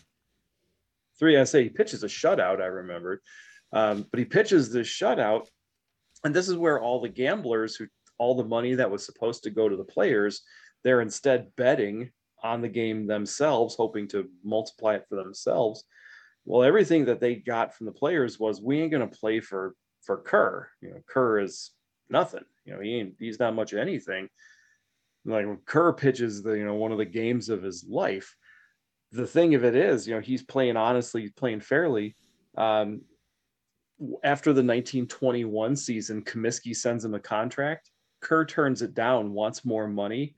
three. 1.19 1.37
I 1.39 1.45
say 1.45 1.65
he 1.65 1.69
pitches 1.69 2.03
a 2.03 2.09
shutout. 2.09 2.61
I 2.63 2.67
remembered, 2.67 3.21
um, 3.75 4.07
but 4.11 4.19
he 4.19 4.25
pitches 4.25 4.73
this 4.73 4.89
shutout, 4.89 5.49
and 6.25 6.35
this 6.35 6.49
is 6.49 6.57
where 6.57 6.81
all 6.81 7.01
the 7.01 7.09
gamblers 7.09 7.75
who 7.75 7.87
all 8.19 8.37
the 8.37 8.45
money 8.45 8.75
that 8.75 8.91
was 8.91 9.05
supposed 9.05 9.43
to 9.43 9.51
go 9.51 9.69
to 9.69 9.77
the 9.77 9.85
players, 9.85 10.43
they're 10.85 11.01
instead 11.01 11.51
betting 11.57 12.11
on 12.45 12.63
the 12.63 12.69
game 12.69 13.07
themselves, 13.07 13.75
hoping 13.75 14.07
to 14.07 14.29
multiply 14.45 14.95
it 14.95 15.05
for 15.09 15.17
themselves. 15.17 15.85
Well, 16.45 16.63
everything 16.63 17.07
that 17.07 17.19
they 17.19 17.35
got 17.35 17.75
from 17.75 17.87
the 17.87 17.93
players 17.93 18.39
was 18.39 18.63
we 18.63 18.81
ain't 18.81 18.93
gonna 18.93 19.09
play 19.09 19.41
for 19.41 19.75
for 20.03 20.19
Kerr. 20.19 20.69
You 20.81 20.91
know, 20.91 21.01
Kerr 21.09 21.41
is 21.41 21.73
nothing. 22.09 22.45
You 22.65 22.75
know, 22.75 22.81
he 22.81 22.95
ain't 23.01 23.15
he's 23.19 23.41
not 23.41 23.57
much 23.57 23.73
of 23.73 23.81
anything. 23.81 24.29
Like 25.25 25.47
when 25.47 25.59
Kerr 25.65 25.93
pitches 25.93 26.43
the 26.43 26.53
you 26.53 26.65
know 26.65 26.75
one 26.75 26.93
of 26.93 26.99
the 26.99 27.05
games 27.05 27.49
of 27.49 27.63
his 27.63 27.85
life. 27.89 28.37
The 29.11 29.27
thing 29.27 29.55
of 29.55 29.65
it 29.65 29.77
is, 29.77 30.09
you 30.09 30.15
know, 30.15 30.21
he's 30.21 30.43
playing 30.43 30.77
honestly, 30.77 31.23
he's 31.23 31.33
playing 31.33 31.61
fairly. 31.61 32.17
Um, 32.57 33.03
after 34.23 34.51
the 34.53 34.63
1921 34.63 35.77
season, 35.77 36.23
Comiskey 36.23 36.75
sends 36.75 37.05
him 37.05 37.15
a 37.15 37.21
contract. 37.21 37.91
Kerr 38.21 38.45
turns 38.45 38.83
it 38.83 38.95
down, 38.95 39.33
wants 39.33 39.65
more 39.65 39.87
money. 39.87 40.35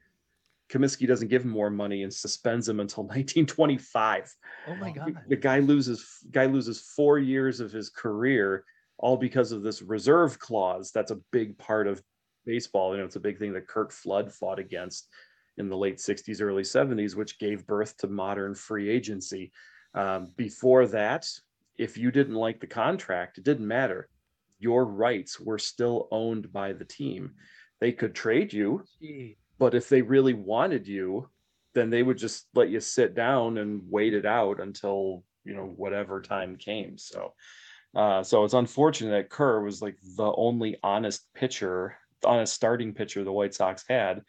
Comiskey 0.68 1.06
doesn't 1.06 1.28
give 1.28 1.44
him 1.44 1.50
more 1.50 1.70
money 1.70 2.02
and 2.02 2.12
suspends 2.12 2.68
him 2.68 2.80
until 2.80 3.04
1925 3.04 4.34
Oh 4.68 4.74
my 4.76 4.90
god. 4.90 5.16
the 5.28 5.36
guy 5.36 5.60
loses 5.60 6.18
guy 6.32 6.46
loses 6.46 6.80
four 6.96 7.18
years 7.20 7.60
of 7.60 7.70
his 7.70 7.88
career 7.88 8.64
all 8.98 9.16
because 9.16 9.52
of 9.52 9.62
this 9.62 9.80
reserve 9.80 10.38
clause 10.40 10.90
that's 10.90 11.12
a 11.12 11.20
big 11.30 11.56
part 11.56 11.86
of 11.86 12.02
baseball 12.46 12.92
you 12.92 12.98
know 12.98 13.04
it's 13.04 13.14
a 13.14 13.20
big 13.20 13.38
thing 13.38 13.52
that 13.52 13.68
Curt 13.68 13.92
Flood 13.92 14.32
fought 14.32 14.58
against 14.58 15.08
in 15.56 15.68
the 15.68 15.76
late 15.76 15.98
60s 15.98 16.42
early 16.42 16.64
70s 16.64 17.14
which 17.14 17.38
gave 17.38 17.64
birth 17.66 17.96
to 17.98 18.08
modern 18.08 18.52
free 18.54 18.88
agency 18.90 19.52
um, 19.94 20.32
before 20.36 20.88
that 20.88 21.28
if 21.78 21.96
you 21.96 22.10
didn't 22.10 22.34
like 22.34 22.60
the 22.60 22.66
contract 22.66 23.38
it 23.38 23.44
didn't 23.44 23.66
matter. 23.66 24.08
Your 24.58 24.84
rights 24.84 25.38
were 25.38 25.58
still 25.58 26.08
owned 26.10 26.52
by 26.52 26.72
the 26.72 26.84
team. 26.84 27.32
They 27.80 27.92
could 27.92 28.14
trade 28.14 28.52
you 28.52 28.84
but 29.58 29.74
if 29.74 29.88
they 29.88 30.02
really 30.02 30.34
wanted 30.34 30.86
you 30.86 31.28
then 31.74 31.90
they 31.90 32.02
would 32.02 32.16
just 32.16 32.46
let 32.54 32.70
you 32.70 32.80
sit 32.80 33.14
down 33.14 33.58
and 33.58 33.82
wait 33.90 34.14
it 34.14 34.24
out 34.24 34.60
until 34.60 35.22
you 35.44 35.54
know 35.54 35.66
whatever 35.76 36.20
time 36.20 36.56
came. 36.56 36.98
So 36.98 37.34
uh, 37.94 38.22
so 38.22 38.44
it's 38.44 38.54
unfortunate 38.54 39.10
that 39.10 39.30
Kerr 39.30 39.62
was 39.62 39.80
like 39.80 39.96
the 40.16 40.32
only 40.36 40.76
honest 40.82 41.22
pitcher 41.34 41.96
honest 42.24 42.54
starting 42.54 42.92
pitcher 42.92 43.24
the 43.24 43.32
White 43.32 43.54
Sox 43.54 43.84
had. 43.88 44.22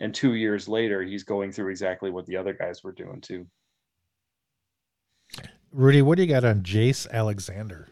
And 0.00 0.14
two 0.14 0.34
years 0.34 0.68
later 0.68 1.02
he's 1.02 1.24
going 1.24 1.52
through 1.52 1.70
exactly 1.70 2.10
what 2.10 2.26
the 2.26 2.36
other 2.36 2.52
guys 2.52 2.84
were 2.84 2.92
doing 2.92 3.20
too 3.20 3.46
Rudy, 5.72 6.02
what 6.02 6.16
do 6.16 6.22
you 6.22 6.28
got 6.28 6.44
on 6.44 6.62
Jace 6.62 7.10
Alexander? 7.10 7.88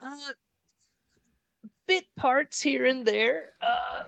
Uh, 0.00 0.16
bit 1.86 2.04
parts 2.16 2.60
here 2.60 2.86
and 2.86 3.06
there. 3.06 3.52
Uh, 3.60 4.04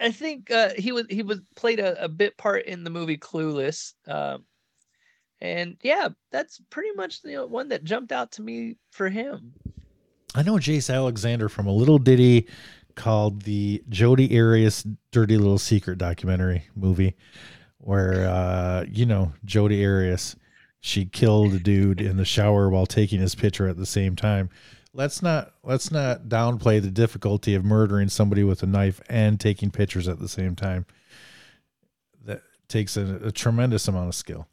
I 0.00 0.10
think 0.10 0.50
uh, 0.50 0.70
he 0.76 0.92
was 0.92 1.06
he 1.10 1.22
was 1.22 1.40
played 1.56 1.80
a, 1.80 2.02
a 2.02 2.08
bit 2.08 2.36
part 2.36 2.64
in 2.66 2.84
the 2.84 2.90
movie 2.90 3.18
Clueless. 3.18 3.94
Um, 4.06 4.44
and 5.40 5.76
yeah, 5.82 6.08
that's 6.30 6.60
pretty 6.70 6.92
much 6.96 7.22
the 7.22 7.46
one 7.46 7.68
that 7.68 7.84
jumped 7.84 8.12
out 8.12 8.32
to 8.32 8.42
me 8.42 8.76
for 8.90 9.08
him. 9.08 9.52
I 10.34 10.42
know 10.42 10.54
Jace 10.54 10.92
Alexander 10.92 11.48
from 11.48 11.66
a 11.66 11.72
little 11.72 11.98
ditty 11.98 12.46
called 12.96 13.42
the 13.42 13.82
Jodi 13.88 14.38
Arias 14.38 14.84
Dirty 15.12 15.36
Little 15.36 15.58
Secret 15.58 15.98
documentary 15.98 16.64
movie, 16.74 17.16
where 17.78 18.28
uh, 18.28 18.84
you 18.90 19.06
know 19.06 19.32
Jodi 19.44 19.84
Arias, 19.84 20.36
she 20.80 21.04
killed 21.04 21.54
a 21.54 21.58
dude 21.58 22.00
in 22.00 22.16
the 22.16 22.24
shower 22.24 22.70
while 22.70 22.86
taking 22.86 23.20
his 23.20 23.34
picture 23.34 23.68
at 23.68 23.76
the 23.76 23.86
same 23.86 24.16
time. 24.16 24.50
Let's 24.94 25.22
not 25.22 25.52
let's 25.62 25.90
not 25.90 26.24
downplay 26.28 26.80
the 26.80 26.90
difficulty 26.90 27.54
of 27.54 27.64
murdering 27.64 28.08
somebody 28.08 28.42
with 28.42 28.62
a 28.62 28.66
knife 28.66 29.00
and 29.08 29.38
taking 29.38 29.70
pictures 29.70 30.08
at 30.08 30.18
the 30.18 30.28
same 30.28 30.56
time. 30.56 30.86
That 32.24 32.42
takes 32.68 32.96
a, 32.96 33.20
a 33.24 33.32
tremendous 33.32 33.86
amount 33.86 34.08
of 34.08 34.14
skill. 34.14 34.48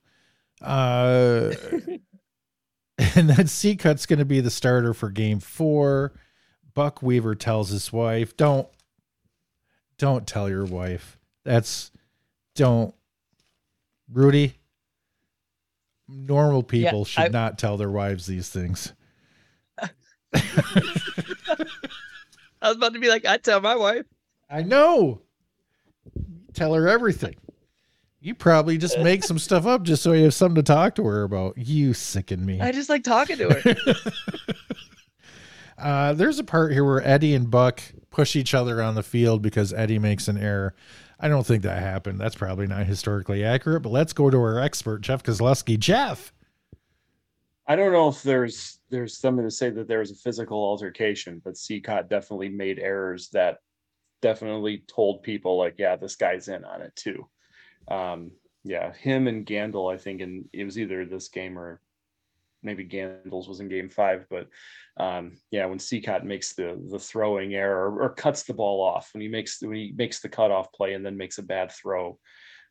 Uh, 0.61 1.53
and 2.97 3.29
then 3.29 3.47
Cicotte's 3.47 4.05
going 4.05 4.19
to 4.19 4.25
be 4.25 4.41
the 4.41 4.51
starter 4.51 4.93
for 4.93 5.09
game 5.09 5.39
four. 5.39 6.13
Buck 6.73 7.01
Weaver 7.01 7.35
tells 7.35 7.69
his 7.69 7.93
wife, 7.93 8.35
"Don't, 8.35 8.67
don't 9.97 10.27
tell 10.27 10.49
your 10.49 10.65
wife. 10.65 11.17
That's 11.43 11.91
don't." 12.55 12.93
Rudy, 14.11 14.59
normal 16.07 16.63
people 16.63 16.99
Yeah, 16.99 17.03
should 17.05 17.23
I- 17.23 17.27
not 17.29 17.57
tell 17.59 17.77
their 17.77 17.89
wives 17.91 18.25
these 18.25 18.49
things. 18.49 18.93
I 22.61 22.69
was 22.69 22.77
about 22.77 22.93
to 22.93 22.99
be 22.99 23.09
like, 23.09 23.25
I 23.25 23.37
tell 23.37 23.61
my 23.61 23.75
wife. 23.75 24.05
I 24.49 24.63
know. 24.63 25.21
Tell 26.53 26.73
her 26.73 26.87
everything. 26.87 27.35
You 28.21 28.33
probably 28.33 28.77
just 28.77 28.97
make 28.99 29.23
some 29.23 29.37
stuff 29.37 29.65
up 29.67 29.83
just 29.83 30.01
so 30.01 30.13
you 30.13 30.23
have 30.23 30.33
something 30.33 30.55
to 30.55 30.63
talk 30.63 30.95
to 30.95 31.05
her 31.05 31.23
about. 31.23 31.57
You 31.57 31.93
sicken 31.93 32.43
me. 32.45 32.59
I 32.59 32.71
just 32.71 32.89
like 32.89 33.03
talking 33.03 33.37
to 33.37 33.49
her. 33.49 33.75
Uh, 35.77 36.13
there's 36.13 36.39
a 36.39 36.43
part 36.43 36.71
here 36.71 36.85
where 36.85 37.05
Eddie 37.05 37.35
and 37.35 37.51
Buck 37.51 37.81
push 38.09 38.37
each 38.37 38.53
other 38.53 38.81
on 38.81 38.95
the 38.95 39.03
field 39.03 39.41
because 39.41 39.73
Eddie 39.73 39.99
makes 39.99 40.29
an 40.29 40.37
error. 40.37 40.73
I 41.19 41.27
don't 41.27 41.45
think 41.45 41.63
that 41.63 41.81
happened. 41.81 42.19
That's 42.19 42.35
probably 42.35 42.67
not 42.67 42.85
historically 42.85 43.43
accurate, 43.43 43.83
but 43.83 43.91
let's 43.91 44.13
go 44.13 44.29
to 44.29 44.37
our 44.37 44.59
expert, 44.59 45.01
Jeff 45.01 45.23
Koslowski. 45.23 45.79
Jeff. 45.79 46.33
I 47.67 47.75
don't 47.75 47.93
know 47.93 48.09
if 48.09 48.21
there's 48.21 48.79
there's 48.89 49.17
something 49.17 49.43
to 49.43 49.51
say 49.51 49.69
that 49.71 49.87
there 49.87 49.99
was 49.99 50.11
a 50.11 50.15
physical 50.15 50.57
altercation, 50.63 51.41
but 51.43 51.55
Cicotte 51.55 52.09
definitely 52.09 52.49
made 52.49 52.79
errors 52.79 53.29
that 53.29 53.59
definitely 54.21 54.83
told 54.87 55.23
people 55.23 55.57
like, 55.57 55.75
yeah, 55.77 55.95
this 55.95 56.15
guy's 56.15 56.47
in 56.47 56.63
on 56.63 56.81
it 56.81 56.95
too. 56.95 57.27
Um, 57.87 58.31
yeah, 58.63 58.93
him 58.93 59.27
and 59.27 59.45
Gandil, 59.45 59.93
I 59.93 59.97
think, 59.97 60.21
and 60.21 60.45
it 60.53 60.63
was 60.63 60.77
either 60.77 61.05
this 61.05 61.29
game 61.29 61.57
or 61.57 61.81
maybe 62.61 62.85
Gandil's 62.85 63.47
was 63.47 63.59
in 63.59 63.69
game 63.69 63.89
five, 63.89 64.25
but 64.29 64.47
um, 64.97 65.37
yeah, 65.51 65.65
when 65.65 65.79
Cicotte 65.79 66.23
makes 66.23 66.53
the 66.53 66.81
the 66.89 66.99
throwing 66.99 67.53
error 67.53 67.91
or, 67.91 68.03
or 68.03 68.09
cuts 68.09 68.43
the 68.43 68.53
ball 68.53 68.81
off 68.81 69.09
when 69.13 69.21
he 69.21 69.27
makes 69.27 69.61
when 69.61 69.75
he 69.75 69.93
makes 69.95 70.19
the 70.19 70.29
cutoff 70.29 70.71
play 70.71 70.93
and 70.93 71.05
then 71.05 71.17
makes 71.17 71.37
a 71.37 71.43
bad 71.43 71.71
throw, 71.71 72.17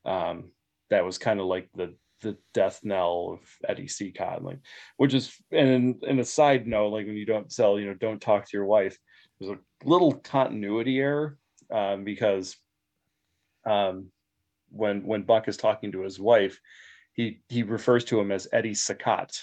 Um, 0.04 0.52
that 0.90 1.04
was 1.04 1.18
kind 1.18 1.40
of 1.40 1.46
like 1.46 1.68
the 1.74 1.94
the 2.20 2.36
death 2.54 2.80
knell 2.82 3.34
of 3.34 3.68
Eddie 3.68 3.86
Cicotte, 3.86 4.42
like 4.42 4.58
which 4.96 5.12
is 5.14 5.34
and 5.50 6.02
and 6.06 6.20
a 6.20 6.24
side 6.24 6.66
note, 6.66 6.88
like 6.88 7.06
when 7.06 7.16
you 7.16 7.26
don't 7.26 7.52
sell, 7.52 7.78
you 7.78 7.86
know, 7.86 7.94
don't 7.94 8.20
talk 8.20 8.44
to 8.44 8.56
your 8.56 8.66
wife. 8.66 8.98
There's 9.38 9.56
a 9.58 9.88
little 9.88 10.14
continuity 10.14 11.00
error 11.00 11.38
um, 11.70 12.04
because 12.04 12.56
um, 13.66 14.10
when 14.70 15.04
when 15.06 15.22
Buck 15.22 15.48
is 15.48 15.56
talking 15.56 15.92
to 15.92 16.02
his 16.02 16.18
wife, 16.18 16.58
he 17.12 17.40
he 17.48 17.62
refers 17.62 18.04
to 18.06 18.18
him 18.18 18.32
as 18.32 18.48
Eddie 18.52 18.74
Cicotte. 18.74 19.38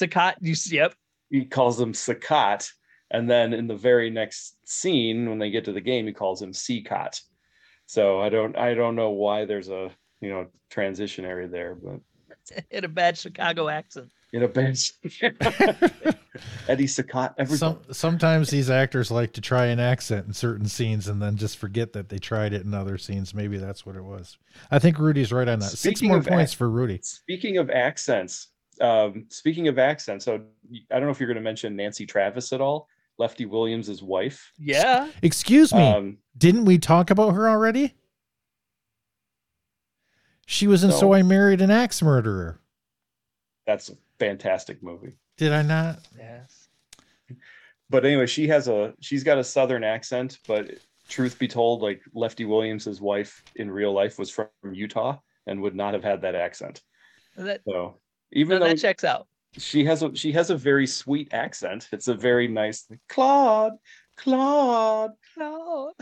Cicotte, 0.00 0.36
you 0.40 0.54
yep. 0.66 0.94
He 1.30 1.44
calls 1.44 1.80
him 1.80 1.92
Cicotte, 1.92 2.70
and 3.10 3.30
then 3.30 3.52
in 3.52 3.66
the 3.66 3.76
very 3.76 4.10
next 4.10 4.56
scene, 4.64 5.28
when 5.28 5.38
they 5.38 5.50
get 5.50 5.64
to 5.64 5.72
the 5.72 5.80
game, 5.80 6.06
he 6.06 6.12
calls 6.12 6.42
him 6.42 6.52
Cicotte. 6.52 7.20
So 7.86 8.20
I 8.20 8.28
don't 8.28 8.56
I 8.56 8.74
don't 8.74 8.96
know 8.96 9.10
why 9.10 9.44
there's 9.44 9.68
a 9.68 9.90
you 10.20 10.30
know 10.30 10.46
transition 10.70 11.24
area 11.24 11.48
there, 11.48 11.74
but 11.74 12.00
in 12.70 12.84
a 12.84 12.88
bad 12.88 13.16
Chicago 13.16 13.68
accent. 13.68 14.10
In 14.32 14.44
a 14.44 14.48
bad 14.48 14.78
Eddie 16.68 16.86
Cicotte. 16.86 17.34
Everybody. 17.36 17.58
Some, 17.58 17.80
sometimes 17.90 18.50
these 18.50 18.70
actors 18.70 19.10
like 19.10 19.32
to 19.32 19.40
try 19.40 19.66
an 19.66 19.80
accent 19.80 20.28
in 20.28 20.32
certain 20.32 20.68
scenes 20.68 21.08
and 21.08 21.20
then 21.20 21.36
just 21.36 21.58
forget 21.58 21.92
that 21.94 22.08
they 22.08 22.18
tried 22.18 22.52
it 22.52 22.62
in 22.62 22.72
other 22.72 22.96
scenes. 22.96 23.34
Maybe 23.34 23.58
that's 23.58 23.84
what 23.84 23.96
it 23.96 24.04
was. 24.04 24.38
I 24.70 24.78
think 24.78 25.00
Rudy's 25.00 25.32
right 25.32 25.48
on 25.48 25.58
that. 25.58 25.70
Speaking 25.70 25.96
Six 25.96 26.02
more 26.02 26.22
points 26.22 26.52
ac- 26.52 26.58
for 26.58 26.70
Rudy. 26.70 27.00
Speaking 27.02 27.56
of 27.56 27.70
accents, 27.70 28.48
um, 28.80 29.26
speaking 29.28 29.68
of 29.68 29.78
accents, 29.78 30.24
so 30.24 30.42
I 30.90 30.94
don't 30.98 31.04
know 31.04 31.10
if 31.10 31.20
you're 31.20 31.26
going 31.26 31.36
to 31.36 31.42
mention 31.42 31.76
Nancy 31.76 32.06
Travis 32.06 32.52
at 32.52 32.60
all. 32.60 32.88
Lefty 33.18 33.44
Williams' 33.44 34.02
wife. 34.02 34.50
Yeah. 34.58 35.08
Excuse 35.22 35.74
me. 35.74 35.86
Um, 35.86 36.18
Didn't 36.38 36.64
we 36.64 36.78
talk 36.78 37.10
about 37.10 37.32
her 37.32 37.48
already? 37.48 37.94
She 40.46 40.66
was 40.66 40.82
in 40.82 40.90
so, 40.90 40.98
So 40.98 41.14
I 41.14 41.22
Married 41.22 41.60
an 41.60 41.70
Axe 41.70 42.00
Murderer. 42.02 42.60
That's 43.66 43.90
a 43.90 43.94
fantastic 44.18 44.82
movie. 44.82 45.16
Did 45.36 45.52
I 45.52 45.62
not? 45.62 45.98
Yes. 46.18 46.68
But 47.90 48.04
anyway, 48.04 48.26
she 48.26 48.48
has 48.48 48.68
a 48.68 48.94
she's 49.00 49.22
got 49.22 49.38
a 49.38 49.44
southern 49.44 49.84
accent, 49.84 50.38
but 50.46 50.70
truth 51.08 51.38
be 51.38 51.48
told, 51.48 51.82
like 51.82 52.00
Lefty 52.14 52.44
Williams's 52.44 53.00
wife 53.00 53.42
in 53.56 53.70
real 53.70 53.92
life 53.92 54.18
was 54.18 54.30
from 54.30 54.48
Utah 54.72 55.18
and 55.46 55.60
would 55.60 55.74
not 55.74 55.92
have 55.94 56.04
had 56.04 56.22
that 56.22 56.34
accent. 56.34 56.82
That, 57.36 57.60
so 57.66 57.98
even 58.32 58.60
though 58.60 58.68
that 58.68 58.78
checks 58.78 59.04
out 59.04 59.26
she 59.58 59.84
has 59.84 60.02
a 60.02 60.14
she 60.14 60.32
has 60.32 60.50
a 60.50 60.56
very 60.56 60.86
sweet 60.86 61.32
accent. 61.32 61.88
It's 61.92 62.08
a 62.08 62.14
very 62.14 62.46
nice 62.48 62.86
Claude, 63.08 63.72
Claude, 64.16 65.12
Claude. 65.34 65.94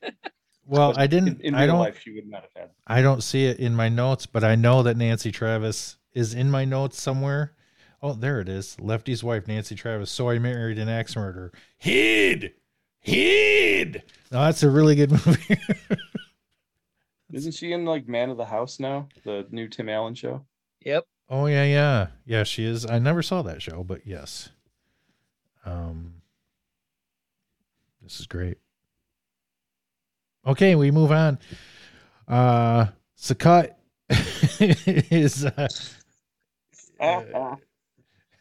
well, 0.66 0.92
I 0.96 1.06
didn't. 1.06 1.40
In, 1.40 1.48
in 1.48 1.54
I 1.54 1.66
don't. 1.66 1.78
Life, 1.78 2.00
she 2.00 2.12
would 2.12 2.28
not 2.28 2.42
have 2.42 2.50
had. 2.54 2.70
I 2.86 3.02
don't 3.02 3.22
see 3.22 3.46
it 3.46 3.58
in 3.58 3.74
my 3.74 3.88
notes, 3.88 4.26
but 4.26 4.44
I 4.44 4.54
know 4.56 4.82
that 4.82 4.96
Nancy 4.96 5.32
Travis 5.32 5.96
is 6.12 6.34
in 6.34 6.50
my 6.50 6.64
notes 6.64 7.00
somewhere. 7.00 7.54
Oh, 8.02 8.14
there 8.14 8.40
it 8.40 8.48
is. 8.48 8.78
Lefty's 8.80 9.22
wife, 9.22 9.46
Nancy 9.46 9.76
Travis. 9.76 10.10
So 10.10 10.28
I 10.28 10.38
married 10.38 10.78
an 10.78 10.88
axe 10.88 11.14
murderer. 11.14 11.52
Hid, 11.78 12.52
hid. 12.98 14.02
No, 14.30 14.44
that's 14.44 14.64
a 14.64 14.70
really 14.70 14.96
good 14.96 15.10
movie. 15.26 15.58
Isn't 17.32 17.52
she 17.52 17.72
in 17.72 17.84
like 17.86 18.08
Man 18.08 18.28
of 18.28 18.36
the 18.36 18.44
House 18.44 18.80
now? 18.80 19.08
The 19.24 19.46
new 19.50 19.68
Tim 19.68 19.88
Allen 19.88 20.14
show. 20.14 20.44
Yep. 20.84 21.06
Oh 21.32 21.46
yeah, 21.46 21.64
yeah, 21.64 22.06
yeah. 22.26 22.42
She 22.44 22.62
is. 22.66 22.84
I 22.84 22.98
never 22.98 23.22
saw 23.22 23.40
that 23.40 23.62
show, 23.62 23.82
but 23.82 24.06
yes. 24.06 24.50
Um, 25.64 26.16
this 28.02 28.20
is 28.20 28.26
great. 28.26 28.58
Okay, 30.46 30.74
we 30.74 30.90
move 30.90 31.10
on. 31.10 31.38
Uh, 32.28 32.88
Sakat 33.18 33.72
is. 35.10 35.46
Uh, 35.46 35.68
uh, 37.00 37.56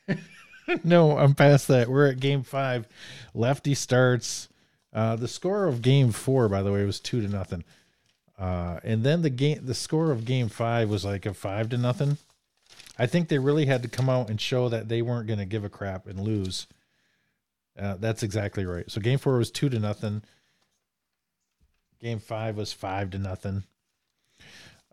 no, 0.83 1.17
I'm 1.17 1.33
past 1.33 1.69
that. 1.69 1.87
We're 1.87 2.07
at 2.09 2.19
game 2.19 2.43
five. 2.43 2.89
Lefty 3.33 3.73
starts. 3.73 4.49
Uh, 4.91 5.15
the 5.15 5.29
score 5.29 5.65
of 5.67 5.81
game 5.81 6.11
four, 6.11 6.49
by 6.49 6.61
the 6.61 6.73
way, 6.73 6.83
was 6.83 6.99
two 6.99 7.21
to 7.21 7.29
nothing. 7.29 7.63
Uh, 8.37 8.81
and 8.83 9.01
then 9.05 9.21
the 9.21 9.29
game, 9.29 9.65
the 9.65 9.73
score 9.73 10.11
of 10.11 10.25
game 10.25 10.49
five 10.49 10.89
was 10.89 11.05
like 11.05 11.25
a 11.25 11.33
five 11.33 11.69
to 11.69 11.77
nothing. 11.77 12.17
I 12.97 13.05
think 13.05 13.27
they 13.27 13.39
really 13.39 13.65
had 13.65 13.83
to 13.83 13.89
come 13.89 14.09
out 14.09 14.29
and 14.29 14.39
show 14.39 14.69
that 14.69 14.89
they 14.89 15.01
weren't 15.01 15.27
going 15.27 15.39
to 15.39 15.45
give 15.45 15.63
a 15.63 15.69
crap 15.69 16.07
and 16.07 16.19
lose. 16.19 16.67
Uh, 17.79 17.95
that's 17.99 18.23
exactly 18.23 18.65
right. 18.65 18.89
So 18.91 19.01
game 19.01 19.17
four 19.17 19.37
was 19.37 19.51
two 19.51 19.69
to 19.69 19.79
nothing. 19.79 20.23
Game 21.99 22.19
five 22.19 22.57
was 22.57 22.73
five 22.73 23.11
to 23.11 23.17
nothing. 23.17 23.63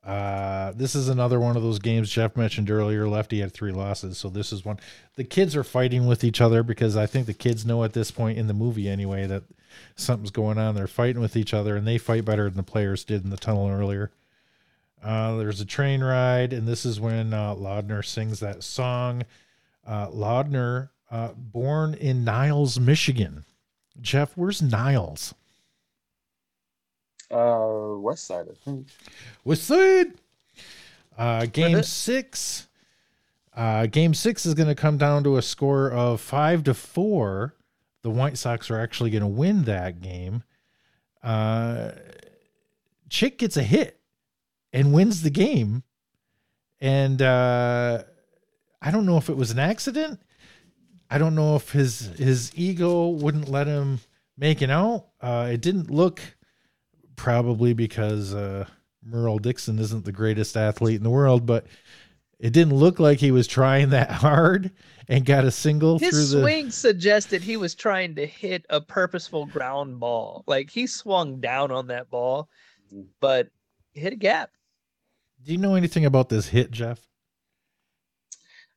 Uh, 0.05 0.73
this 0.75 0.95
is 0.95 1.09
another 1.09 1.41
one 1.41 1.57
of 1.57 1.63
those 1.63 1.79
games 1.79 2.11
Jeff 2.11 2.37
mentioned 2.37 2.71
earlier. 2.71 3.09
Lefty 3.09 3.41
had 3.41 3.53
three 3.53 3.73
losses, 3.73 4.17
so 4.17 4.31
this 4.31 4.53
is 4.53 4.65
one. 4.65 4.79
The 5.17 5.25
kids 5.25 5.57
are 5.57 5.65
fighting 5.65 6.07
with 6.07 6.25
each 6.25 6.41
other 6.41 6.63
because 6.63 6.97
I 6.97 7.07
think 7.07 7.27
the 7.27 7.35
kids 7.35 7.67
know 7.67 7.85
at 7.85 7.93
this 7.93 8.11
point 8.11 8.39
in 8.39 8.47
the 8.47 8.55
movie 8.55 8.89
anyway 8.89 9.27
that 9.27 9.43
something's 9.97 10.31
going 10.31 10.57
on. 10.57 10.75
They're 10.75 10.87
fighting 10.87 11.21
with 11.21 11.37
each 11.37 11.53
other, 11.53 11.77
and 11.77 11.87
they 11.87 11.99
fight 11.99 12.25
better 12.25 12.45
than 12.45 12.57
the 12.57 12.63
players 12.63 13.05
did 13.05 13.25
in 13.25 13.31
the 13.31 13.37
tunnel 13.37 13.69
earlier. 13.69 14.11
Uh, 15.03 15.37
there's 15.37 15.61
a 15.61 15.65
train 15.65 16.03
ride, 16.03 16.53
and 16.53 16.67
this 16.67 16.85
is 16.85 17.01
when 17.01 17.33
uh, 17.33 17.55
Lardner 17.55 18.03
sings 18.03 18.41
that 18.41 18.63
song. 18.63 19.23
Uh, 19.87 20.09
Lardner, 20.11 20.91
uh, 21.11 21.33
born 21.37 21.95
in 21.95 22.25
Niles, 22.25 22.79
Michigan. 22.81 23.45
Jeff, 24.01 24.37
where's 24.37 24.61
Niles? 24.61 25.35
Uh, 27.31 27.95
West 27.99 28.27
Side, 28.27 28.47
I 28.51 28.55
think. 28.65 28.89
West 29.45 29.65
Side. 29.65 30.15
Uh, 31.17 31.47
game 31.47 31.83
six. 31.83 32.69
Uh, 33.57 33.87
game 33.87 34.15
six 34.15 34.47
is 34.47 34.55
going 34.55 34.69
to 34.69 34.75
come 34.75 34.99
down 34.99 35.25
to 35.25 35.37
a 35.37 35.43
score 35.43 35.91
of 35.91 36.21
five 36.21 36.63
to 36.65 36.75
four. 36.75 37.55
The 38.03 38.11
White 38.11 38.39
Sox 38.39 38.71
are 38.71 38.79
actually 38.79 39.11
going 39.11 39.23
to 39.23 39.27
win 39.27 39.65
that 39.65 40.01
game. 40.01 40.45
Uh, 41.23 41.91
Chick 43.09 43.39
gets 43.39 43.57
a 43.57 43.63
hit 43.63 43.98
and 44.73 44.93
wins 44.93 45.23
the 45.23 45.31
game. 45.31 45.83
And 46.81 47.21
uh, 47.21 48.03
I 48.81 48.91
don't 48.91 49.07
know 49.07 49.17
if 49.17 49.29
it 49.29 49.37
was 49.37 49.51
an 49.51 49.59
accident. 49.59 50.21
I 51.11 51.19
don't 51.19 51.35
know 51.35 51.57
if 51.57 51.73
his 51.73 52.01
his 52.19 52.53
ego 52.55 53.09
wouldn't 53.09 53.49
let 53.49 53.67
him 53.67 54.01
make 54.37 54.63
it 54.63 54.71
out. 54.71 55.07
Uh, 55.21 55.49
it 55.53 55.61
didn't 55.61 55.91
look 55.91 56.21
probably 57.17 57.73
because 57.73 58.35
uh, 58.35 58.67
Merle 59.05 59.39
Dixon 59.39 59.79
isn't 59.79 60.05
the 60.05 60.13
greatest 60.13 60.57
athlete 60.57 60.97
in 60.97 61.03
the 61.03 61.11
world, 61.11 61.47
but 61.47 61.67
it 62.39 62.53
didn't 62.53 62.75
look 62.75 63.01
like 63.01 63.19
he 63.19 63.33
was 63.33 63.47
trying 63.47 63.91
that 63.91 64.11
hard 64.11 64.71
and 65.09 65.25
got 65.25 65.45
a 65.45 65.51
single 65.51 65.99
His 65.99 66.11
through 66.11 66.39
the 66.39 66.45
swing 66.45 66.71
suggested 66.71 67.43
he 67.43 67.57
was 67.57 67.75
trying 67.75 68.15
to 68.17 68.27
hit 68.27 68.65
a 68.71 68.81
purposeful 68.81 69.47
ground 69.47 69.99
ball. 69.99 70.45
Like 70.47 70.71
he 70.71 70.87
swung 70.87 71.41
down 71.41 71.71
on 71.73 71.89
that 71.89 72.11
ball, 72.11 72.49
but 73.21 73.49
hit 73.95 74.13
a 74.13 74.17
gap. 74.17 74.51
Do 75.45 75.53
you 75.53 75.59
know 75.59 75.75
anything 75.75 76.05
about 76.05 76.29
this 76.29 76.49
hit, 76.49 76.71
Jeff? 76.71 77.01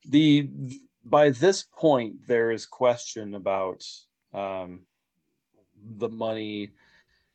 The 0.06 0.50
by 1.04 1.32
this 1.32 1.64
point 1.64 2.28
there 2.28 2.52
is 2.52 2.66
question 2.66 3.36
about 3.36 3.84
um, 4.34 4.82
the 5.98 6.10
money, 6.10 6.70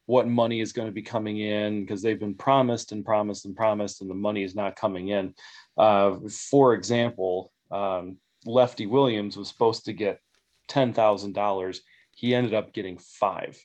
what 0.06 0.28
money 0.28 0.60
is 0.60 0.72
going 0.72 0.86
to 0.86 0.92
be 0.92 1.02
coming 1.02 1.38
in 1.38 1.80
because 1.80 2.02
they've 2.02 2.18
been 2.18 2.34
promised 2.34 2.92
and 2.92 3.04
promised 3.04 3.44
and 3.44 3.56
promised, 3.56 4.00
and 4.00 4.10
the 4.10 4.14
money 4.14 4.42
is 4.42 4.54
not 4.54 4.76
coming 4.76 5.08
in. 5.08 5.34
Uh, 5.76 6.16
for 6.50 6.74
example, 6.74 7.52
um, 7.70 8.16
Lefty 8.44 8.86
Williams 8.86 9.36
was 9.36 9.48
supposed 9.48 9.84
to 9.86 9.92
get 9.92 10.20
ten 10.68 10.92
thousand 10.92 11.34
dollars. 11.34 11.82
He 12.12 12.34
ended 12.34 12.54
up 12.54 12.72
getting 12.72 12.98
five. 12.98 13.58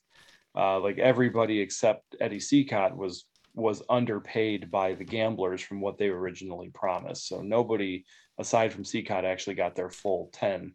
Uh, 0.53 0.79
like 0.79 0.97
everybody 0.97 1.61
except 1.61 2.15
Eddie 2.19 2.39
Cicotte 2.39 2.95
was 2.95 3.25
was 3.53 3.83
underpaid 3.89 4.71
by 4.71 4.93
the 4.93 5.03
gamblers 5.03 5.61
from 5.61 5.81
what 5.81 5.97
they 5.97 6.07
originally 6.07 6.69
promised. 6.69 7.27
So 7.27 7.41
nobody 7.41 8.05
aside 8.37 8.73
from 8.73 8.83
Cicotte 8.83 9.25
actually 9.25 9.55
got 9.55 9.75
their 9.75 9.89
full 9.89 10.29
10. 10.33 10.73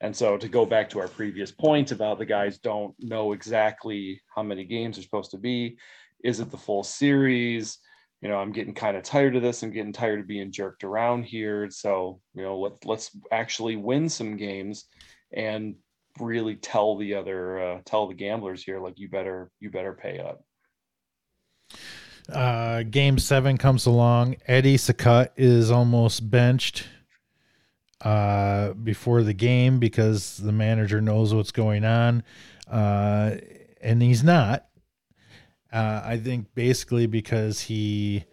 And 0.00 0.14
so 0.14 0.36
to 0.36 0.48
go 0.48 0.66
back 0.66 0.90
to 0.90 1.00
our 1.00 1.08
previous 1.08 1.50
point 1.50 1.90
about 1.90 2.18
the 2.18 2.26
guys 2.26 2.58
don't 2.58 2.94
know 2.98 3.32
exactly 3.32 4.20
how 4.34 4.42
many 4.42 4.64
games 4.64 4.98
are 4.98 5.02
supposed 5.02 5.30
to 5.30 5.38
be, 5.38 5.78
is 6.22 6.40
it 6.40 6.50
the 6.50 6.58
full 6.58 6.82
series? 6.82 7.78
You 8.20 8.28
know, 8.28 8.38
I'm 8.38 8.52
getting 8.52 8.74
kind 8.74 8.96
of 8.96 9.02
tired 9.02 9.36
of 9.36 9.42
this. 9.42 9.62
I'm 9.62 9.70
getting 9.70 9.92
tired 9.92 10.20
of 10.20 10.26
being 10.26 10.52
jerked 10.52 10.84
around 10.84 11.24
here. 11.24 11.70
So, 11.70 12.20
you 12.34 12.42
know, 12.42 12.58
let, 12.58 12.84
let's 12.84 13.16
actually 13.30 13.76
win 13.76 14.08
some 14.08 14.36
games 14.36 14.86
and 15.32 15.76
really 16.18 16.56
tell 16.56 16.96
the 16.96 17.14
other 17.14 17.60
uh, 17.60 17.80
tell 17.84 18.08
the 18.08 18.14
gamblers 18.14 18.62
here 18.62 18.80
like 18.80 18.98
you 18.98 19.08
better 19.08 19.50
you 19.60 19.70
better 19.70 19.92
pay 19.92 20.18
up. 20.18 20.42
Uh, 22.32 22.82
game 22.82 23.18
seven 23.18 23.56
comes 23.56 23.86
along. 23.86 24.36
Eddie 24.46 24.76
Cicotte 24.76 25.30
is 25.36 25.70
almost 25.70 26.28
benched 26.28 26.88
uh, 28.00 28.72
before 28.72 29.22
the 29.22 29.32
game 29.32 29.78
because 29.78 30.36
the 30.38 30.52
manager 30.52 31.00
knows 31.00 31.32
what's 31.32 31.52
going 31.52 31.84
on, 31.84 32.22
uh, 32.70 33.36
and 33.80 34.02
he's 34.02 34.24
not. 34.24 34.66
Uh, 35.72 36.02
I 36.04 36.18
think 36.18 36.54
basically 36.54 37.06
because 37.06 37.60
he 37.60 38.24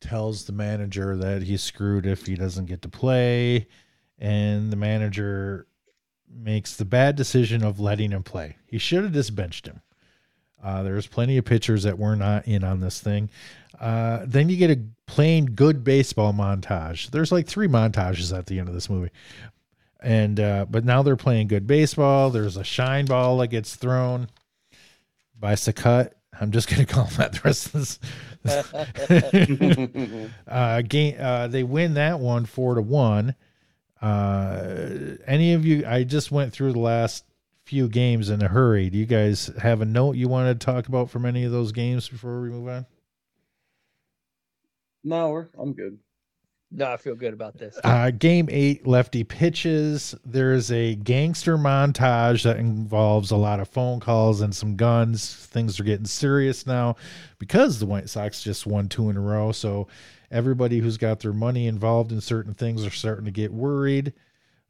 tells 0.00 0.44
the 0.44 0.52
manager 0.52 1.16
that 1.16 1.42
he's 1.42 1.62
screwed 1.62 2.06
if 2.06 2.26
he 2.26 2.34
doesn't 2.34 2.66
get 2.66 2.82
to 2.82 2.88
play, 2.88 3.68
and 4.18 4.70
the 4.72 4.76
manager 4.76 5.66
makes 6.28 6.76
the 6.76 6.84
bad 6.84 7.16
decision 7.16 7.62
of 7.62 7.78
letting 7.78 8.10
him 8.10 8.22
play. 8.22 8.56
He 8.66 8.78
should 8.78 9.04
have 9.04 9.12
just 9.12 9.36
benched 9.36 9.66
him. 9.66 9.82
Uh, 10.62 10.82
there's 10.82 11.06
plenty 11.06 11.38
of 11.38 11.44
pitchers 11.44 11.82
that 11.82 11.98
were 11.98 12.14
not 12.14 12.46
in 12.46 12.62
on 12.62 12.80
this 12.80 13.00
thing. 13.00 13.28
Uh, 13.80 14.24
then 14.26 14.48
you 14.48 14.56
get 14.56 14.70
a 14.70 14.80
plain 15.06 15.46
good 15.46 15.82
baseball 15.82 16.32
montage. 16.32 17.10
There's 17.10 17.32
like 17.32 17.46
three 17.46 17.66
montages 17.66 18.36
at 18.36 18.46
the 18.46 18.60
end 18.60 18.68
of 18.68 18.74
this 18.74 18.88
movie, 18.88 19.10
and 20.00 20.38
uh, 20.38 20.66
but 20.70 20.84
now 20.84 21.02
they're 21.02 21.16
playing 21.16 21.48
good 21.48 21.66
baseball. 21.66 22.30
There's 22.30 22.56
a 22.56 22.64
shine 22.64 23.06
ball 23.06 23.38
that 23.38 23.48
gets 23.48 23.74
thrown 23.74 24.28
by 25.38 25.54
Sacut. 25.54 26.12
I'm 26.40 26.52
just 26.52 26.68
gonna 26.68 26.86
call 26.86 27.06
him 27.06 27.16
that 27.16 27.32
the 27.32 27.40
rest 27.44 27.66
of 27.66 27.72
this. 27.72 27.98
uh, 30.46 30.82
game. 30.82 31.16
Uh, 31.18 31.48
they 31.48 31.64
win 31.64 31.94
that 31.94 32.20
one 32.20 32.46
four 32.46 32.76
to 32.76 32.82
one. 32.82 33.34
Uh, 34.00 35.16
any 35.26 35.54
of 35.54 35.66
you? 35.66 35.84
I 35.86 36.04
just 36.04 36.30
went 36.30 36.52
through 36.52 36.72
the 36.72 36.80
last 36.80 37.24
few 37.72 37.88
games 37.88 38.28
in 38.28 38.42
a 38.42 38.48
hurry. 38.48 38.90
Do 38.90 38.98
you 38.98 39.06
guys 39.06 39.50
have 39.62 39.80
a 39.80 39.86
note 39.86 40.16
you 40.16 40.28
want 40.28 40.60
to 40.60 40.62
talk 40.62 40.88
about 40.88 41.08
from 41.08 41.24
any 41.24 41.44
of 41.44 41.52
those 41.52 41.72
games 41.72 42.06
before 42.06 42.42
we 42.42 42.50
move 42.50 42.68
on? 42.68 42.84
No, 45.02 45.30
we're, 45.30 45.48
I'm 45.58 45.72
good. 45.72 45.98
No, 46.70 46.92
I 46.92 46.98
feel 46.98 47.14
good 47.14 47.32
about 47.32 47.56
this. 47.56 47.80
Uh, 47.82 48.10
game 48.10 48.50
eight, 48.50 48.86
lefty 48.86 49.24
pitches. 49.24 50.14
There's 50.22 50.70
a 50.70 50.96
gangster 50.96 51.56
montage 51.56 52.42
that 52.42 52.58
involves 52.58 53.30
a 53.30 53.36
lot 53.38 53.58
of 53.58 53.68
phone 53.68 54.00
calls 54.00 54.42
and 54.42 54.54
some 54.54 54.76
guns. 54.76 55.34
Things 55.34 55.80
are 55.80 55.84
getting 55.84 56.04
serious 56.04 56.66
now 56.66 56.96
because 57.38 57.78
the 57.78 57.86
White 57.86 58.10
Sox 58.10 58.42
just 58.42 58.66
won 58.66 58.90
two 58.90 59.08
in 59.08 59.16
a 59.16 59.20
row. 59.22 59.50
So 59.50 59.88
everybody 60.30 60.80
who's 60.80 60.98
got 60.98 61.20
their 61.20 61.32
money 61.32 61.68
involved 61.68 62.12
in 62.12 62.20
certain 62.20 62.52
things 62.52 62.84
are 62.84 62.90
starting 62.90 63.24
to 63.24 63.30
get 63.30 63.50
worried 63.50 64.12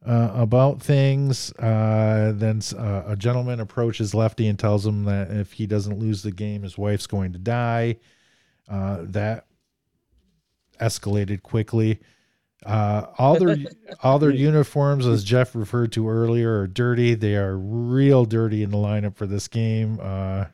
uh, 0.07 0.31
about 0.35 0.83
things. 0.83 1.53
Uh, 1.53 2.33
then 2.35 2.61
uh, 2.77 3.05
a 3.07 3.17
gentleman 3.17 3.61
approaches 3.61 4.15
Lefty 4.15 4.49
and 4.49 4.59
tells 4.59 4.87
him 4.87 5.05
that 5.05 5.31
if 5.31 5.53
he 5.53 5.67
doesn't 5.67 5.99
lose 5.99 6.23
the 6.23 6.33
game, 6.33 6.63
his 6.63 6.77
wife's 6.77 7.07
going 7.07 7.33
to 7.33 7.39
die. 7.39 7.97
Uh, 8.69 8.99
that 9.03 9.47
escalated 10.81 11.43
quickly. 11.43 12.01
Uh, 12.65 13.07
all 13.19 13.39
their 13.39 13.57
all 14.03 14.19
their 14.19 14.31
uniforms, 14.31 15.07
as 15.07 15.25
Jeff 15.25 15.55
referred 15.55 15.93
to 15.93 16.09
earlier, 16.09 16.61
are 16.61 16.67
dirty. 16.67 17.15
They 17.15 17.37
are 17.37 17.57
real 17.57 18.25
dirty 18.25 18.63
in 18.63 18.71
the 18.71 18.77
lineup 18.77 19.17
for 19.17 19.27
this 19.27 19.49
game. 19.49 19.99
Uh, 20.01 20.47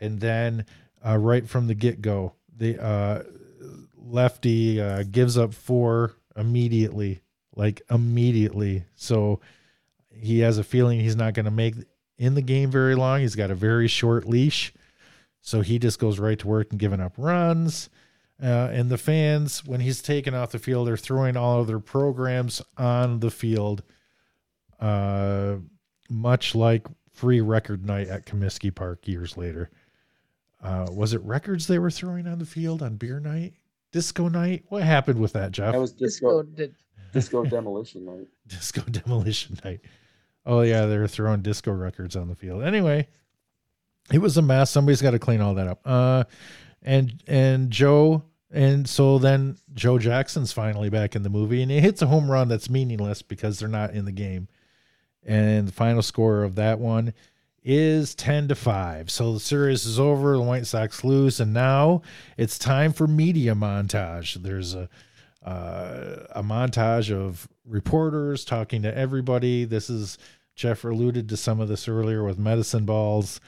and 0.00 0.20
then 0.20 0.66
uh, 1.06 1.16
right 1.16 1.48
from 1.48 1.66
the 1.66 1.74
get 1.74 2.02
go, 2.02 2.34
the 2.56 2.82
uh, 2.82 3.22
lefty 3.96 4.80
uh, 4.80 5.04
gives 5.04 5.38
up 5.38 5.54
four 5.54 6.16
immediately, 6.36 7.22
like 7.54 7.82
immediately. 7.90 8.84
So 8.94 9.40
he 10.10 10.40
has 10.40 10.58
a 10.58 10.64
feeling 10.64 11.00
he's 11.00 11.16
not 11.16 11.34
going 11.34 11.44
to 11.44 11.50
make 11.50 11.74
in 12.18 12.34
the 12.34 12.42
game 12.42 12.70
very 12.70 12.94
long. 12.94 13.20
He's 13.20 13.34
got 13.34 13.50
a 13.50 13.54
very 13.54 13.88
short 13.88 14.26
leash, 14.26 14.72
so 15.40 15.60
he 15.60 15.78
just 15.78 15.98
goes 15.98 16.18
right 16.18 16.38
to 16.38 16.46
work 16.46 16.68
and 16.70 16.80
giving 16.80 17.00
up 17.00 17.14
runs. 17.16 17.90
Uh, 18.42 18.70
and 18.72 18.90
the 18.90 18.98
fans, 18.98 19.64
when 19.64 19.80
he's 19.80 20.02
taken 20.02 20.34
off 20.34 20.50
the 20.50 20.58
field, 20.58 20.88
are 20.88 20.96
throwing 20.96 21.36
all 21.36 21.60
of 21.60 21.68
their 21.68 21.78
programs 21.78 22.60
on 22.76 23.20
the 23.20 23.30
field, 23.30 23.84
uh, 24.80 25.56
much 26.10 26.54
like 26.54 26.86
free 27.12 27.40
record 27.40 27.86
night 27.86 28.08
at 28.08 28.26
Comiskey 28.26 28.74
Park 28.74 29.06
years 29.06 29.36
later. 29.36 29.70
Uh, 30.62 30.86
was 30.90 31.12
it 31.12 31.22
records 31.22 31.66
they 31.66 31.78
were 31.78 31.90
throwing 31.90 32.26
on 32.26 32.38
the 32.38 32.46
field 32.46 32.82
on 32.82 32.96
beer 32.96 33.20
night, 33.20 33.54
disco 33.92 34.28
night? 34.28 34.64
What 34.68 34.82
happened 34.82 35.20
with 35.20 35.32
that, 35.34 35.52
Jeff? 35.52 35.72
That 35.72 35.80
was 35.80 35.92
disco, 35.92 36.42
disco, 36.42 36.74
disco 37.12 37.44
demolition 37.44 38.04
night. 38.04 38.28
Disco 38.46 38.82
demolition 38.82 39.58
night. 39.64 39.80
Oh 40.44 40.62
yeah, 40.62 40.86
they 40.86 40.98
were 40.98 41.08
throwing 41.08 41.42
disco 41.42 41.72
records 41.72 42.16
on 42.16 42.28
the 42.28 42.34
field. 42.34 42.62
Anyway, 42.62 43.08
it 44.12 44.18
was 44.18 44.36
a 44.36 44.42
mess. 44.42 44.70
Somebody's 44.70 45.02
got 45.02 45.12
to 45.12 45.18
clean 45.18 45.40
all 45.40 45.54
that 45.54 45.68
up. 45.68 45.80
Uh, 45.84 46.24
and 46.82 47.22
and 47.26 47.70
Joe 47.70 48.24
and 48.52 48.86
so 48.88 49.18
then 49.18 49.56
Joe 49.72 49.98
Jackson's 49.98 50.52
finally 50.52 50.90
back 50.90 51.16
in 51.16 51.22
the 51.22 51.30
movie, 51.30 51.62
and 51.62 51.70
he 51.70 51.80
hits 51.80 52.02
a 52.02 52.06
home 52.06 52.30
run 52.30 52.48
that's 52.48 52.68
meaningless 52.68 53.22
because 53.22 53.58
they're 53.58 53.68
not 53.68 53.94
in 53.94 54.04
the 54.04 54.12
game. 54.12 54.48
And 55.24 55.68
the 55.68 55.72
final 55.72 56.02
score 56.02 56.42
of 56.42 56.56
that 56.56 56.78
one 56.78 57.14
is 57.64 58.14
10 58.14 58.48
to 58.48 58.54
5. 58.54 59.10
So 59.10 59.32
the 59.32 59.40
series 59.40 59.86
is 59.86 59.98
over, 59.98 60.36
the 60.36 60.42
White 60.42 60.66
Sox 60.66 61.02
lose, 61.02 61.40
and 61.40 61.54
now 61.54 62.02
it's 62.36 62.58
time 62.58 62.92
for 62.92 63.06
media 63.06 63.54
montage. 63.54 64.34
There's 64.34 64.74
a 64.74 64.90
uh, 65.44 66.26
a 66.30 66.42
montage 66.42 67.12
of 67.12 67.48
reporters 67.64 68.44
talking 68.44 68.82
to 68.82 68.96
everybody. 68.96 69.64
This 69.64 69.90
is 69.90 70.18
Jeff 70.54 70.84
alluded 70.84 71.28
to 71.28 71.36
some 71.36 71.60
of 71.60 71.68
this 71.68 71.88
earlier 71.88 72.24
with 72.24 72.38
medicine 72.38 72.84
balls 72.84 73.40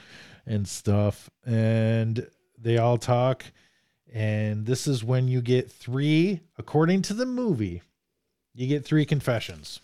and 0.45 0.67
stuff. 0.67 1.29
And 1.45 2.27
they 2.57 2.77
all 2.77 2.97
talk 2.97 3.45
and 4.15 4.65
this 4.65 4.87
is 4.87 5.03
when 5.03 5.27
you 5.27 5.41
get 5.41 5.69
three, 5.69 6.39
according 6.57 7.01
to 7.03 7.13
the 7.13 7.25
movie, 7.25 7.81
you 8.53 8.65
get 8.65 8.85
three 8.85 9.05
confessions 9.05 9.81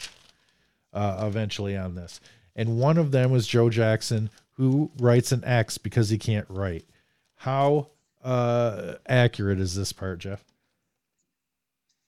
uh, 0.93 1.25
eventually 1.27 1.75
on 1.75 1.95
this. 1.95 2.21
And 2.55 2.79
one 2.79 2.97
of 2.97 3.11
them 3.11 3.31
was 3.31 3.45
Joe 3.45 3.69
Jackson, 3.69 4.29
who 4.53 4.89
writes 4.97 5.33
an 5.33 5.43
X 5.43 5.77
because 5.77 6.09
he 6.09 6.17
can't 6.17 6.45
write. 6.49 6.85
How 7.35 7.89
uh, 8.23 8.95
accurate 9.05 9.59
is 9.59 9.75
this 9.75 9.91
part, 9.91 10.19
Jeff? 10.19 10.45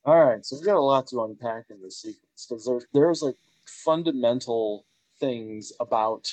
All 0.05 0.19
right, 0.21 0.45
so 0.45 0.57
we've 0.57 0.65
got 0.65 0.75
a 0.75 0.81
lot 0.81 1.07
to 1.07 1.23
unpack 1.23 1.67
in 1.69 1.81
this 1.81 2.01
sequence 2.01 2.45
because 2.45 2.65
there, 2.65 2.81
there's 2.93 3.21
like 3.21 3.37
fundamental 3.65 4.85
things 5.17 5.71
about 5.79 6.29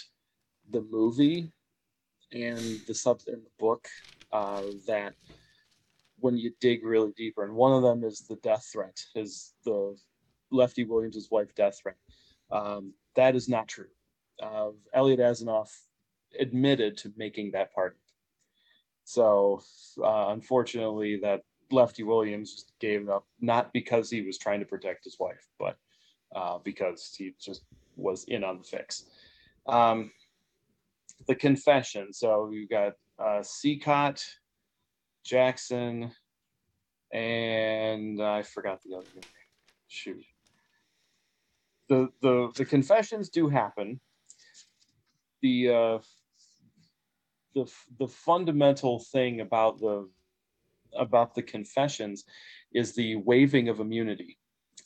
the 0.70 0.84
movie 0.90 1.52
and 2.32 2.58
the 2.88 2.94
sub 2.94 3.20
in 3.28 3.34
the 3.44 3.50
book 3.60 3.86
uh, 4.32 4.62
that 4.88 5.14
when 6.18 6.36
you 6.36 6.52
dig 6.60 6.84
really 6.84 7.12
deeper. 7.16 7.44
And 7.44 7.54
one 7.54 7.72
of 7.72 7.82
them 7.82 8.02
is 8.02 8.22
the 8.22 8.34
death 8.42 8.68
threat, 8.72 9.04
is 9.14 9.52
the 9.64 9.96
Lefty 10.50 10.82
Williams' 10.82 11.28
wife 11.30 11.54
death 11.54 11.78
threat. 11.80 11.96
Um, 12.50 12.92
that 13.14 13.36
is 13.36 13.48
not 13.48 13.68
true. 13.68 13.86
Uh, 14.42 14.70
Eliot 14.92 15.20
Asinof 15.20 15.68
admitted 16.40 16.96
to 16.98 17.12
making 17.16 17.52
that 17.52 17.72
part. 17.72 17.96
So 19.04 19.62
uh, 20.02 20.30
unfortunately, 20.30 21.20
that 21.22 21.42
Lefty 21.72 22.02
Williams 22.02 22.66
gave 22.80 23.08
up 23.08 23.26
not 23.40 23.72
because 23.72 24.10
he 24.10 24.22
was 24.22 24.38
trying 24.38 24.60
to 24.60 24.66
protect 24.66 25.04
his 25.04 25.18
wife, 25.18 25.46
but 25.58 25.76
uh, 26.34 26.58
because 26.58 27.14
he 27.16 27.34
just 27.40 27.62
was 27.96 28.24
in 28.24 28.44
on 28.44 28.58
the 28.58 28.64
fix. 28.64 29.04
Um, 29.66 30.10
the 31.26 31.34
confession. 31.34 32.12
So 32.12 32.50
you 32.50 32.66
got 32.66 32.94
uh, 33.18 33.42
Cicotte, 33.42 34.24
Jackson, 35.24 36.10
and 37.12 38.22
I 38.22 38.42
forgot 38.42 38.80
the 38.82 38.96
other 38.96 39.06
name. 39.14 39.22
Shoot. 39.88 40.24
The 41.88 42.08
the 42.22 42.52
the 42.54 42.64
confessions 42.64 43.28
do 43.28 43.48
happen. 43.48 44.00
The 45.42 45.68
uh, 45.68 45.98
the 47.54 47.70
the 47.98 48.08
fundamental 48.08 49.00
thing 49.00 49.40
about 49.40 49.78
the 49.78 50.08
about 50.96 51.34
the 51.34 51.42
confessions 51.42 52.24
is 52.72 52.94
the 52.94 53.16
waiving 53.16 53.68
of 53.68 53.80
immunity. 53.80 54.38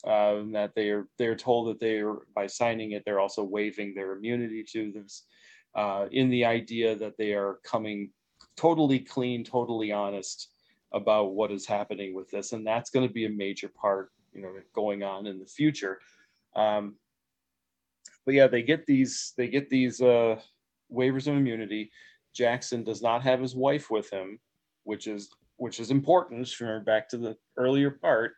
Uh, 0.05 0.43
that 0.51 0.73
they 0.75 0.89
are 0.89 1.07
they're 1.17 1.35
told 1.35 1.67
that 1.67 1.79
they 1.79 1.97
are 1.97 2.27
by 2.35 2.45
signing 2.45 2.91
it 2.91 3.01
they're 3.05 3.19
also 3.19 3.43
waiving 3.43 3.95
their 3.95 4.11
immunity 4.11 4.63
to 4.63 4.91
this 4.91 5.23
uh, 5.73 6.05
in 6.11 6.29
the 6.29 6.45
idea 6.45 6.95
that 6.95 7.17
they 7.17 7.33
are 7.33 7.59
coming 7.63 8.11
totally 8.55 8.99
clean, 8.99 9.43
totally 9.43 9.91
honest 9.91 10.49
about 10.93 11.33
what 11.33 11.51
is 11.51 11.65
happening 11.65 12.13
with 12.13 12.29
this, 12.31 12.53
and 12.53 12.65
that's 12.65 12.89
going 12.89 13.07
to 13.07 13.13
be 13.13 13.25
a 13.25 13.29
major 13.29 13.67
part, 13.69 14.11
you 14.33 14.41
know, 14.41 14.53
going 14.73 15.03
on 15.03 15.27
in 15.27 15.39
the 15.39 15.45
future. 15.45 15.99
Um, 16.55 16.95
but 18.25 18.33
yeah, 18.33 18.47
they 18.47 18.63
get 18.63 18.85
these 18.85 19.33
they 19.37 19.47
get 19.47 19.69
these 19.69 20.01
uh, 20.01 20.39
waivers 20.91 21.27
of 21.27 21.35
immunity. 21.35 21.91
Jackson 22.33 22.83
does 22.83 23.01
not 23.01 23.21
have 23.23 23.41
his 23.41 23.55
wife 23.55 23.89
with 23.91 24.09
him, 24.09 24.39
which 24.83 25.07
is 25.07 25.29
which 25.57 25.79
is 25.79 25.91
important. 25.91 26.59
Remember 26.59 26.83
back 26.83 27.09
to 27.09 27.17
the 27.17 27.37
earlier 27.57 27.91
part 27.91 28.33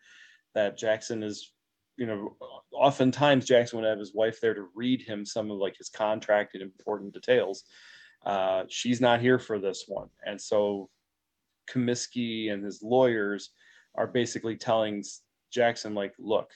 that 0.56 0.77
Jackson 0.77 1.23
is, 1.23 1.52
you 1.98 2.06
know, 2.06 2.35
oftentimes 2.72 3.45
Jackson 3.45 3.80
would 3.80 3.88
have 3.88 3.99
his 3.99 4.14
wife 4.14 4.39
there 4.41 4.53
to 4.53 4.68
read 4.76 5.02
him 5.02 5.26
some 5.26 5.52
of 5.52 5.57
like 5.57 5.77
his 5.77 5.89
contract 5.89 6.53
and 6.53 6.64
important 6.64 7.14
details. 7.14 7.64
Uh, 8.26 8.64
she's 8.69 9.02
not 9.02 9.22
here 9.22 9.39
for 9.39 9.60
this 9.60 9.85
one. 9.88 10.10
And 10.26 10.39
so 10.39 10.89
Comiskey 11.72 12.52
and 12.52 12.64
his 12.64 12.81
lawyers 12.81 13.52
are 13.95 14.07
basically 14.07 14.56
telling 14.56 15.03
Jackson, 15.52 15.94
like, 15.94 16.14
look, 16.19 16.52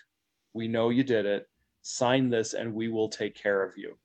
we 0.54 0.68
know 0.68 0.90
you 0.90 1.04
did 1.04 1.26
it. 1.26 1.48
Sign 1.82 2.30
this 2.30 2.54
and 2.54 2.74
we 2.74 2.88
will 2.90 3.10
take 3.10 3.36
care 3.36 3.64
of 3.64 3.78
you. 3.78 3.98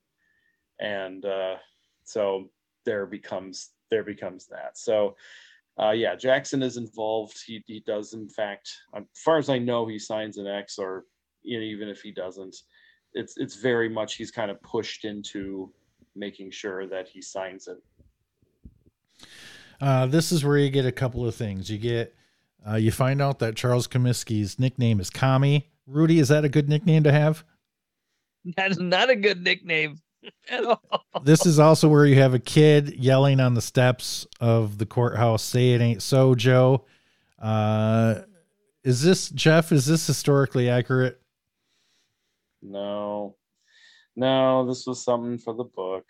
And 0.79 1.25
uh, 1.25 1.55
so 2.03 2.49
there 2.85 3.05
becomes 3.05 3.69
there 3.89 4.03
becomes 4.03 4.47
that. 4.47 4.77
So 4.77 5.15
uh, 5.79 5.91
yeah, 5.91 6.15
Jackson 6.15 6.63
is 6.63 6.77
involved. 6.77 7.37
He 7.45 7.63
he 7.67 7.83
does 7.85 8.13
in 8.13 8.27
fact, 8.29 8.69
as 8.95 9.03
far 9.23 9.37
as 9.37 9.49
I 9.49 9.59
know, 9.59 9.85
he 9.85 9.99
signs 9.99 10.37
an 10.37 10.47
X, 10.47 10.77
or 10.77 11.05
you 11.43 11.59
know, 11.59 11.65
even 11.65 11.87
if 11.87 12.01
he 12.01 12.11
doesn't, 12.11 12.55
it's 13.13 13.37
it's 13.37 13.55
very 13.55 13.89
much 13.89 14.15
he's 14.15 14.31
kind 14.31 14.49
of 14.49 14.61
pushed 14.63 15.05
into 15.05 15.71
making 16.15 16.51
sure 16.51 16.87
that 16.87 17.07
he 17.07 17.21
signs 17.21 17.67
it. 17.67 17.77
Uh, 19.79 20.07
this 20.07 20.31
is 20.31 20.43
where 20.43 20.57
you 20.57 20.69
get 20.69 20.85
a 20.85 20.91
couple 20.91 21.27
of 21.27 21.35
things. 21.35 21.69
You 21.69 21.77
get 21.77 22.15
uh, 22.67 22.75
you 22.75 22.91
find 22.91 23.21
out 23.21 23.39
that 23.39 23.55
Charles 23.55 23.87
Comiskey's 23.87 24.59
nickname 24.59 24.99
is 24.99 25.09
Commy. 25.09 25.65
Rudy, 25.85 26.19
is 26.19 26.27
that 26.29 26.43
a 26.43 26.49
good 26.49 26.67
nickname 26.67 27.03
to 27.03 27.11
have? 27.11 27.43
That 28.55 28.71
is 28.71 28.79
not 28.79 29.09
a 29.09 29.15
good 29.15 29.43
nickname 29.43 29.99
at 30.49 30.65
all. 30.65 31.03
This 31.23 31.45
is 31.45 31.59
also 31.59 31.87
where 31.87 32.05
you 32.05 32.15
have 32.15 32.33
a 32.33 32.39
kid 32.39 32.95
yelling 32.95 33.39
on 33.39 33.53
the 33.53 33.61
steps 33.61 34.27
of 34.39 34.77
the 34.77 34.85
courthouse, 34.85 35.43
"Say 35.43 35.71
it 35.71 35.81
ain't 35.81 36.01
so, 36.01 36.35
Joe." 36.35 36.85
Uh, 37.41 38.21
is 38.83 39.01
this 39.01 39.29
Jeff? 39.29 39.71
Is 39.71 39.85
this 39.85 40.07
historically 40.07 40.69
accurate? 40.69 41.21
No, 42.61 43.35
no, 44.15 44.65
this 44.65 44.85
was 44.87 45.03
something 45.03 45.37
for 45.37 45.53
the 45.53 45.63
book. 45.63 46.05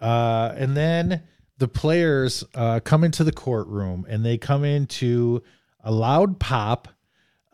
Uh, 0.00 0.54
and 0.56 0.76
then 0.76 1.22
the 1.58 1.68
players 1.68 2.44
uh, 2.54 2.80
come 2.80 3.02
into 3.02 3.24
the 3.24 3.32
courtroom 3.32 4.06
and 4.08 4.24
they 4.24 4.38
come 4.38 4.64
into 4.64 5.42
a 5.80 5.90
loud 5.90 6.38
pop, 6.38 6.88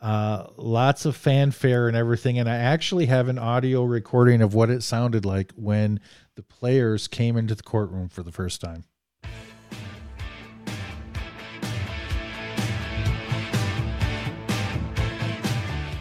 uh, 0.03 0.49
lots 0.57 1.05
of 1.05 1.17
fanfare 1.17 1.87
and 1.87 1.97
everything. 1.97 2.39
And 2.39 2.49
I 2.49 2.57
actually 2.57 3.07
have 3.07 3.29
an 3.29 3.39
audio 3.39 3.85
recording 3.85 4.43
of 4.43 4.53
what 4.53 4.69
it 4.69 4.83
sounded 4.83 5.25
like 5.25 5.53
when 5.55 6.01
the 6.35 6.43
players 6.43 7.07
came 7.07 7.37
into 7.37 7.55
the 7.55 7.63
courtroom 7.63 8.09
for 8.09 8.25
the 8.25 8.33
first 8.33 8.61
time. 8.61 8.85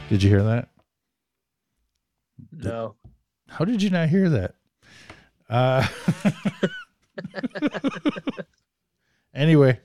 Did 0.10 0.24
you 0.24 0.30
hear 0.30 0.44
that? 0.44 0.70
No. 2.52 2.96
How 3.48 3.66
did 3.66 3.84
you 3.84 3.92
not 3.92 4.10
hear 4.10 4.30
that? 4.30 4.56
Uh, 5.48 5.88
anyway, 9.36 9.80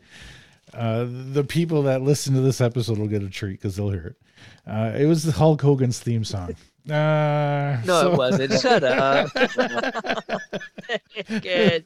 uh, 0.76 1.06
the 1.08 1.44
people 1.44 1.82
that 1.84 2.02
listen 2.02 2.34
to 2.34 2.40
this 2.40 2.60
episode 2.60 2.98
will 2.98 3.06
get 3.08 3.22
a 3.22 3.30
treat 3.30 3.52
because 3.52 3.76
they'll 3.76 3.90
hear 3.90 4.16
it. 4.16 4.70
Uh, 4.70 4.92
it 4.96 5.06
was 5.06 5.24
the 5.24 5.32
Hulk 5.32 5.62
Hogan's 5.62 5.98
theme 5.98 6.24
song. 6.24 6.54
Uh, 6.88 7.78
No, 7.84 8.02
so- 8.02 8.12
it 8.12 8.18
wasn't. 8.18 8.52
Shut 8.60 8.84
up. 8.84 9.30
Good. 11.42 11.84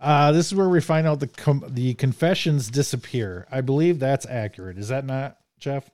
Uh, 0.00 0.32
this 0.32 0.46
is 0.46 0.54
where 0.54 0.68
we 0.68 0.80
find 0.80 1.06
out 1.06 1.20
the 1.20 1.26
com- 1.28 1.64
the 1.68 1.94
confessions 1.94 2.70
disappear. 2.70 3.46
I 3.50 3.60
believe 3.62 3.98
that's 3.98 4.26
accurate. 4.26 4.78
Is 4.78 4.88
that 4.88 5.04
not, 5.04 5.38
Jeff? 5.58 5.90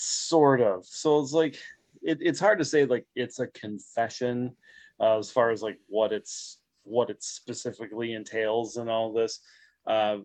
sort 0.00 0.60
of 0.60 0.86
so 0.86 1.18
it's 1.20 1.32
like 1.32 1.56
it, 2.02 2.18
it's 2.20 2.38
hard 2.38 2.56
to 2.56 2.64
say 2.64 2.84
like 2.84 3.04
it's 3.16 3.40
a 3.40 3.48
confession 3.48 4.54
uh, 5.00 5.18
as 5.18 5.28
far 5.28 5.50
as 5.50 5.60
like 5.60 5.76
what 5.88 6.12
it's 6.12 6.58
what 6.84 7.10
it 7.10 7.20
specifically 7.20 8.12
entails 8.12 8.76
and 8.76 8.88
all 8.88 9.12
this 9.12 9.40
uh, 9.88 10.18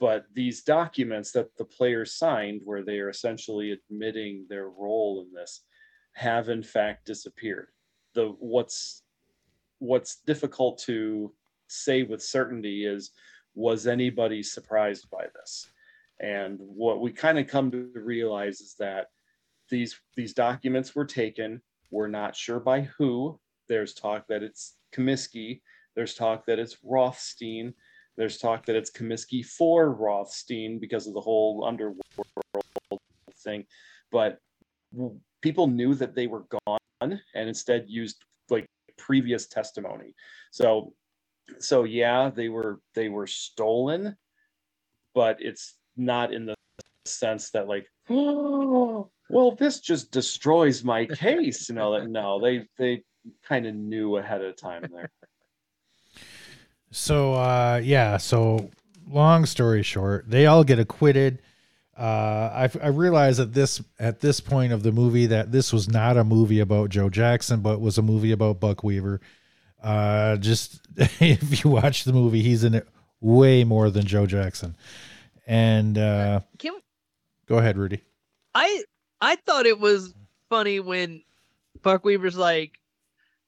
but 0.00 0.24
these 0.34 0.62
documents 0.62 1.32
that 1.32 1.56
the 1.56 1.64
players 1.64 2.14
signed 2.14 2.62
where 2.64 2.82
they 2.82 2.98
are 2.98 3.10
essentially 3.10 3.72
admitting 3.72 4.46
their 4.48 4.68
role 4.68 5.24
in 5.26 5.32
this 5.34 5.60
have 6.14 6.48
in 6.48 6.62
fact 6.62 7.06
disappeared 7.06 7.68
the 8.14 8.26
what's 8.38 9.02
what's 9.78 10.16
difficult 10.26 10.78
to 10.78 11.32
say 11.68 12.02
with 12.02 12.22
certainty 12.22 12.84
is 12.86 13.10
was 13.54 13.86
anybody 13.86 14.42
surprised 14.42 15.10
by 15.10 15.26
this 15.34 15.70
and 16.20 16.58
what 16.60 17.00
we 17.00 17.10
kind 17.10 17.38
of 17.38 17.48
come 17.48 17.70
to 17.70 17.90
realize 17.94 18.60
is 18.60 18.74
that 18.78 19.08
these 19.68 19.98
these 20.16 20.34
documents 20.34 20.94
were 20.94 21.04
taken. 21.04 21.60
We're 21.90 22.08
not 22.08 22.36
sure 22.36 22.60
by 22.60 22.82
who. 22.82 23.40
There's 23.68 23.94
talk 23.94 24.26
that 24.28 24.42
it's 24.42 24.76
Comiskey. 24.94 25.62
There's 25.96 26.14
talk 26.14 26.46
that 26.46 26.58
it's 26.58 26.76
Rothstein. 26.84 27.74
There's 28.16 28.38
talk 28.38 28.66
that 28.66 28.76
it's 28.76 28.90
Comiskey 28.90 29.44
for 29.44 29.90
Rothstein 29.90 30.78
because 30.78 31.06
of 31.06 31.14
the 31.14 31.20
whole 31.20 31.64
underworld 31.66 31.96
thing. 33.42 33.64
But 34.10 34.38
people 35.40 35.66
knew 35.66 35.94
that 35.94 36.14
they 36.14 36.26
were 36.26 36.44
gone 36.66 36.78
and 37.00 37.20
instead 37.48 37.86
used 37.88 38.22
like 38.50 38.66
previous 38.98 39.46
testimony. 39.46 40.14
So 40.50 40.92
so 41.58 41.84
yeah, 41.84 42.30
they 42.34 42.48
were 42.48 42.80
they 42.94 43.08
were 43.08 43.26
stolen, 43.26 44.16
but 45.14 45.38
it's 45.40 45.74
not 45.96 46.32
in 46.32 46.46
the 46.46 46.54
sense 47.04 47.50
that 47.50 47.66
like 47.68 47.86
oh 48.10 49.10
well 49.30 49.54
this 49.56 49.80
just 49.80 50.12
destroys 50.12 50.84
my 50.84 51.04
case 51.06 51.68
you 51.68 51.74
know 51.74 51.92
that 51.92 52.08
no 52.08 52.40
they 52.40 52.64
they 52.78 53.02
kind 53.44 53.66
of 53.66 53.74
knew 53.74 54.16
ahead 54.16 54.40
of 54.40 54.56
time 54.56 54.84
there 54.92 55.10
So 56.92 57.34
uh 57.34 57.80
yeah, 57.82 58.18
so 58.18 58.70
long 59.10 59.46
story 59.46 59.82
short, 59.82 60.30
they 60.30 60.46
all 60.46 60.62
get 60.62 60.78
acquitted. 60.78 61.40
Uh 61.98 62.68
I 62.68 62.70
I 62.82 62.88
realized 62.88 63.40
at 63.40 63.54
this 63.54 63.82
at 63.98 64.20
this 64.20 64.40
point 64.40 64.72
of 64.72 64.82
the 64.82 64.92
movie 64.92 65.26
that 65.26 65.50
this 65.50 65.72
was 65.72 65.88
not 65.88 66.16
a 66.16 66.24
movie 66.24 66.60
about 66.60 66.90
Joe 66.90 67.08
Jackson, 67.08 67.60
but 67.60 67.80
was 67.80 67.98
a 67.98 68.02
movie 68.02 68.32
about 68.32 68.60
Buck 68.60 68.84
Weaver. 68.84 69.20
Uh 69.82 70.36
just 70.36 70.80
if 70.96 71.64
you 71.64 71.70
watch 71.70 72.04
the 72.04 72.12
movie, 72.12 72.42
he's 72.42 72.62
in 72.62 72.74
it 72.74 72.86
way 73.20 73.64
more 73.64 73.90
than 73.90 74.06
Joe 74.06 74.26
Jackson. 74.26 74.76
And 75.46 75.96
uh 75.96 76.40
Can 76.58 76.74
go 77.46 77.56
ahead, 77.56 77.78
Rudy. 77.78 78.02
I 78.54 78.84
I 79.20 79.36
thought 79.36 79.64
it 79.64 79.80
was 79.80 80.14
funny 80.50 80.78
when 80.78 81.22
Buck 81.80 82.04
Weaver's 82.04 82.36
like 82.36 82.78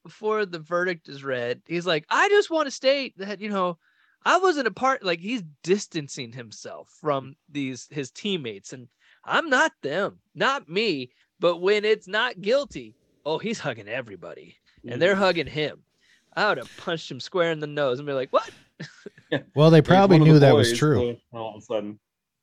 before 0.04 0.46
the 0.46 0.58
verdict 0.60 1.08
is 1.08 1.24
read, 1.24 1.62
he's 1.66 1.86
like, 1.86 2.04
I 2.08 2.28
just 2.28 2.50
want 2.50 2.66
to 2.66 2.70
state 2.70 3.14
that, 3.18 3.40
you 3.40 3.48
know, 3.48 3.78
I 4.24 4.38
wasn't 4.38 4.68
a 4.68 4.72
part 4.72 5.04
like 5.04 5.20
he's 5.20 5.42
distancing 5.62 6.32
himself 6.32 6.88
from 7.00 7.34
these 7.50 7.88
his 7.90 8.10
teammates 8.10 8.72
and 8.72 8.88
I'm 9.24 9.48
not 9.50 9.72
them, 9.82 10.18
not 10.34 10.68
me. 10.68 11.10
But 11.40 11.60
when 11.60 11.84
it's 11.84 12.06
not 12.06 12.40
guilty, 12.40 12.94
oh, 13.26 13.38
he's 13.38 13.58
hugging 13.58 13.88
everybody. 13.88 14.56
And 14.86 15.00
they're 15.00 15.16
hugging 15.16 15.46
him. 15.46 15.82
I 16.36 16.48
would 16.48 16.58
have 16.58 16.70
punched 16.76 17.10
him 17.10 17.20
square 17.20 17.50
in 17.52 17.60
the 17.60 17.66
nose 17.66 17.98
and 17.98 18.06
be 18.06 18.12
like, 18.12 18.30
What? 18.30 18.50
Well, 19.56 19.70
they 19.70 19.82
probably 19.82 20.18
knew 20.18 20.34
the 20.34 20.40
that 20.40 20.54
was 20.54 20.76
true. 20.76 21.16
all 21.32 21.56
of 21.56 21.62
a 21.62 21.64
sudden 21.64 21.98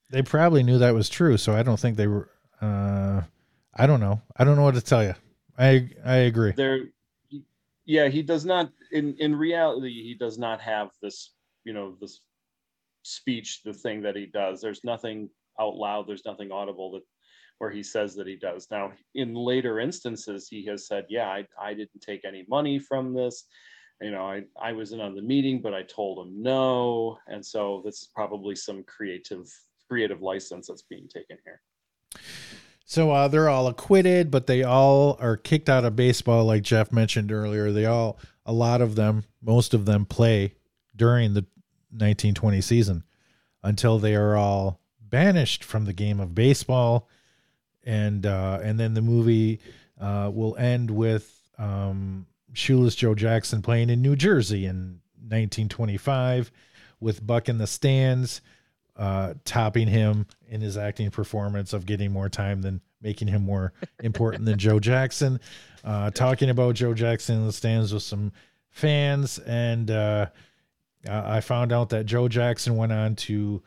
They 0.09 0.21
probably 0.21 0.63
knew 0.63 0.79
that 0.79 0.93
was 0.93 1.07
true, 1.07 1.37
so 1.37 1.53
I 1.53 1.63
don't 1.63 1.79
think 1.79 1.97
they 1.97 2.07
were 2.07 2.29
uh 2.61 3.21
I 3.73 3.87
don't 3.87 3.99
know. 3.99 4.21
I 4.35 4.43
don't 4.43 4.55
know 4.55 4.63
what 4.63 4.75
to 4.75 4.81
tell 4.81 5.03
you. 5.03 5.15
I 5.57 5.89
I 6.05 6.15
agree. 6.15 6.51
there 6.51 6.79
yeah 7.85 8.07
he 8.07 8.21
does 8.21 8.45
not 8.45 8.69
in 8.91 9.15
in 9.19 9.35
reality 9.35 10.03
he 10.03 10.13
does 10.13 10.37
not 10.37 10.61
have 10.61 10.89
this 11.01 11.33
you 11.63 11.73
know 11.73 11.95
this 11.99 12.21
speech 13.03 13.61
the 13.63 13.73
thing 13.73 14.01
that 14.01 14.15
he 14.15 14.25
does. 14.25 14.61
There's 14.61 14.83
nothing 14.83 15.29
out 15.59 15.75
loud 15.75 16.07
there's 16.07 16.25
nothing 16.25 16.51
audible 16.51 16.91
that 16.91 17.03
where 17.57 17.69
he 17.69 17.83
says 17.83 18.15
that 18.15 18.25
he 18.27 18.35
does. 18.35 18.67
Now 18.71 18.91
in 19.15 19.33
later 19.33 19.79
instances 19.79 20.47
he 20.47 20.65
has 20.67 20.87
said 20.87 21.05
yeah 21.09 21.27
i, 21.27 21.45
I 21.59 21.73
didn't 21.73 22.01
take 22.01 22.25
any 22.25 22.45
money 22.49 22.79
from 22.79 23.13
this. 23.13 23.45
You 24.01 24.11
know 24.11 24.25
I, 24.25 24.43
I 24.61 24.71
was 24.71 24.93
in 24.93 24.99
on 24.99 25.15
the 25.15 25.21
meeting 25.21 25.61
but 25.61 25.73
i 25.73 25.83
told 25.83 26.25
him 26.25 26.41
no. 26.41 27.17
And 27.27 27.45
so 27.45 27.81
this 27.85 28.01
is 28.01 28.09
probably 28.13 28.55
some 28.55 28.83
creative 28.83 29.47
creative 29.87 30.21
license 30.21 30.67
that's 30.67 30.83
being 30.83 31.07
taken 31.07 31.37
here 31.43 31.61
So 32.85 33.11
uh, 33.11 33.27
they're 33.27 33.49
all 33.49 33.67
acquitted, 33.67 34.31
but 34.31 34.47
they 34.47 34.63
all 34.63 35.17
are 35.19 35.37
kicked 35.37 35.69
out 35.69 35.85
of 35.85 35.95
baseball, 35.95 36.45
like 36.45 36.63
Jeff 36.63 36.91
mentioned 36.91 37.31
earlier. 37.31 37.71
They 37.71 37.85
all, 37.85 38.19
a 38.45 38.51
lot 38.51 38.81
of 38.81 38.95
them, 38.95 39.23
most 39.41 39.73
of 39.73 39.85
them 39.85 40.05
play 40.05 40.55
during 40.95 41.33
the 41.33 41.45
1920 41.91 42.61
season 42.61 43.03
until 43.63 43.99
they 43.99 44.15
are 44.15 44.35
all 44.35 44.79
banished 44.99 45.63
from 45.63 45.85
the 45.85 45.93
game 45.93 46.19
of 46.19 46.35
baseball, 46.35 47.07
and 47.83 48.25
uh, 48.25 48.59
and 48.61 48.79
then 48.79 48.93
the 48.93 49.01
movie 49.01 49.59
uh, 49.99 50.31
will 50.33 50.55
end 50.57 50.89
with 50.89 51.49
um, 51.57 52.25
Shoeless 52.53 52.95
Joe 52.95 53.15
Jackson 53.15 53.61
playing 53.61 53.89
in 53.89 54.01
New 54.01 54.15
Jersey 54.15 54.65
in 54.65 55.01
1925 55.19 56.51
with 56.99 57.25
Buck 57.25 57.49
in 57.49 57.57
the 57.57 57.67
stands 57.67 58.41
uh, 59.01 59.33
topping 59.45 59.87
him 59.87 60.27
in 60.47 60.61
his 60.61 60.77
acting 60.77 61.09
performance 61.09 61.73
of 61.73 61.87
getting 61.87 62.11
more 62.11 62.29
time 62.29 62.61
than 62.61 62.79
making 63.01 63.27
him 63.27 63.41
more 63.43 63.73
important 64.03 64.45
than 64.45 64.59
Joe 64.59 64.79
Jackson. 64.79 65.39
Uh, 65.83 66.11
talking 66.11 66.51
about 66.51 66.75
Joe 66.75 66.93
Jackson 66.93 67.37
in 67.37 67.47
the 67.47 67.51
stands 67.51 67.91
with 67.91 68.03
some 68.03 68.31
fans, 68.69 69.39
and 69.39 69.89
uh, 69.89 70.27
I 71.09 71.41
found 71.41 71.73
out 71.73 71.89
that 71.89 72.05
Joe 72.05 72.27
Jackson 72.27 72.75
went 72.75 72.91
on 72.91 73.15
to 73.15 73.63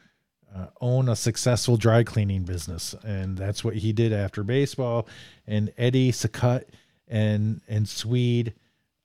uh, 0.55 0.67
own 0.81 1.09
a 1.09 1.17
successful 1.17 1.77
dry 1.77 2.05
cleaning 2.05 2.45
business, 2.45 2.95
and 3.05 3.37
that's 3.37 3.65
what 3.65 3.75
he 3.75 3.93
did 3.93 4.13
after 4.13 4.45
baseball. 4.45 5.09
And 5.49 5.73
Eddie 5.77 6.13
Sacut 6.13 6.67
and 7.09 7.61
and 7.67 7.89
Swede 7.89 8.55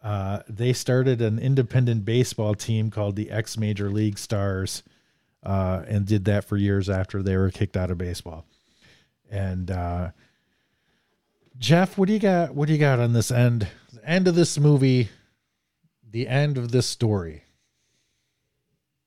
uh, 0.01 0.41
they 0.47 0.73
started 0.73 1.21
an 1.21 1.39
independent 1.39 2.05
baseball 2.05 2.53
team 2.53 2.89
called 2.89 3.15
the 3.15 3.31
X 3.31 3.57
Major 3.57 3.89
League 3.89 4.17
Stars, 4.17 4.83
uh, 5.43 5.83
and 5.87 6.05
did 6.05 6.25
that 6.25 6.43
for 6.43 6.57
years 6.57 6.89
after 6.89 7.23
they 7.23 7.37
were 7.37 7.49
kicked 7.49 7.77
out 7.77 7.91
of 7.91 7.97
baseball. 7.97 8.45
And 9.29 9.71
uh, 9.71 10.11
Jeff, 11.57 11.97
what 11.97 12.07
do 12.07 12.13
you 12.13 12.19
got? 12.19 12.55
What 12.55 12.67
do 12.67 12.73
you 12.73 12.79
got 12.79 12.99
on 12.99 13.13
this 13.13 13.31
end? 13.31 13.67
The 13.93 14.09
end 14.09 14.27
of 14.27 14.35
this 14.35 14.57
movie, 14.57 15.09
the 16.09 16.27
end 16.27 16.57
of 16.57 16.71
this 16.71 16.87
story. 16.87 17.43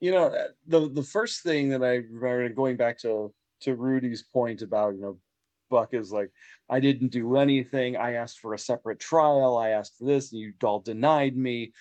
You 0.01 0.13
know, 0.13 0.27
uh, 0.27 0.49
the 0.67 0.89
the 0.89 1.03
first 1.03 1.43
thing 1.43 1.69
that 1.71 1.83
I 1.83 2.03
remember 2.11 2.49
going 2.51 2.77
back 2.77 2.99
to 3.01 3.33
to 3.61 3.75
Rudy's 3.75 4.23
point 4.23 4.63
about 4.63 4.95
you 4.95 5.01
know, 5.01 5.19
Buck 5.71 5.95
is 5.95 6.13
like, 6.13 6.31
I 6.69 6.81
didn't 6.81 7.09
do 7.13 7.37
anything. 7.37 7.97
I 7.97 8.15
asked 8.15 8.41
for 8.41 8.55
a 8.55 8.59
separate 8.59 9.01
trial. 9.01 9.57
I 9.57 9.71
asked 9.71 9.99
for 9.99 10.05
this, 10.05 10.33
and 10.33 10.41
you 10.41 10.53
all 10.63 10.81
denied 10.81 11.37
me. 11.37 11.73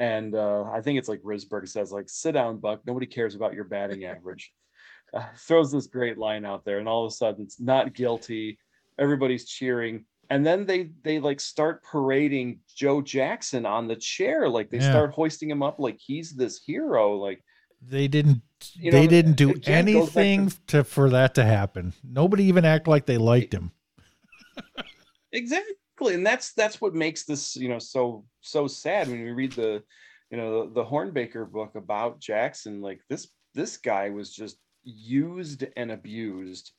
And 0.00 0.34
uh, 0.34 0.64
I 0.72 0.80
think 0.80 0.98
it's 0.98 1.08
like 1.08 1.22
Risberg 1.22 1.68
says, 1.68 1.92
like, 1.92 2.08
sit 2.08 2.32
down, 2.32 2.58
Buck. 2.58 2.80
Nobody 2.86 3.06
cares 3.06 3.36
about 3.36 3.54
your 3.54 3.64
batting 3.64 4.04
average. 4.04 4.52
Uh, 5.12 5.24
throws 5.36 5.72
this 5.72 5.88
great 5.88 6.18
line 6.18 6.44
out 6.44 6.64
there, 6.64 6.78
and 6.78 6.88
all 6.88 7.04
of 7.04 7.10
a 7.10 7.12
sudden 7.12 7.42
it's 7.42 7.58
not 7.58 7.94
guilty. 7.94 8.56
Everybody's 8.96 9.44
cheering 9.44 10.04
and 10.30 10.46
then 10.46 10.64
they 10.64 10.90
they 11.02 11.18
like 11.18 11.40
start 11.40 11.82
parading 11.82 12.60
Joe 12.74 13.02
Jackson 13.02 13.66
on 13.66 13.88
the 13.88 13.96
chair, 13.96 14.48
like 14.48 14.70
they 14.70 14.78
yeah. 14.78 14.90
start 14.90 15.10
hoisting 15.10 15.50
him 15.50 15.62
up 15.62 15.78
like 15.78 15.98
he's 15.98 16.32
this 16.32 16.62
hero. 16.64 17.16
Like 17.16 17.42
they 17.82 18.06
didn't 18.06 18.42
you 18.74 18.92
know, 18.92 19.00
they 19.00 19.08
didn't 19.08 19.34
do 19.34 19.54
anything 19.64 20.48
to, 20.48 20.56
to, 20.68 20.84
for 20.84 21.10
that 21.10 21.34
to 21.34 21.44
happen. 21.44 21.92
Nobody 22.04 22.44
even 22.44 22.64
act 22.64 22.86
like 22.86 23.06
they 23.06 23.18
liked 23.18 23.52
him. 23.52 23.72
exactly, 25.32 25.74
and 26.08 26.26
that's 26.26 26.52
that's 26.54 26.80
what 26.80 26.94
makes 26.94 27.24
this 27.24 27.56
you 27.56 27.68
know 27.68 27.78
so 27.78 28.24
so 28.40 28.66
sad 28.66 29.08
when 29.08 29.22
we 29.22 29.30
read 29.30 29.52
the 29.52 29.82
you 30.30 30.36
know 30.36 30.66
the, 30.66 30.74
the 30.74 30.84
Hornbaker 30.84 31.50
book 31.50 31.74
about 31.74 32.20
Jackson. 32.20 32.80
Like 32.80 33.00
this 33.08 33.28
this 33.54 33.76
guy 33.76 34.10
was 34.10 34.32
just 34.32 34.56
used 34.84 35.64
and 35.76 35.92
abused 35.92 36.72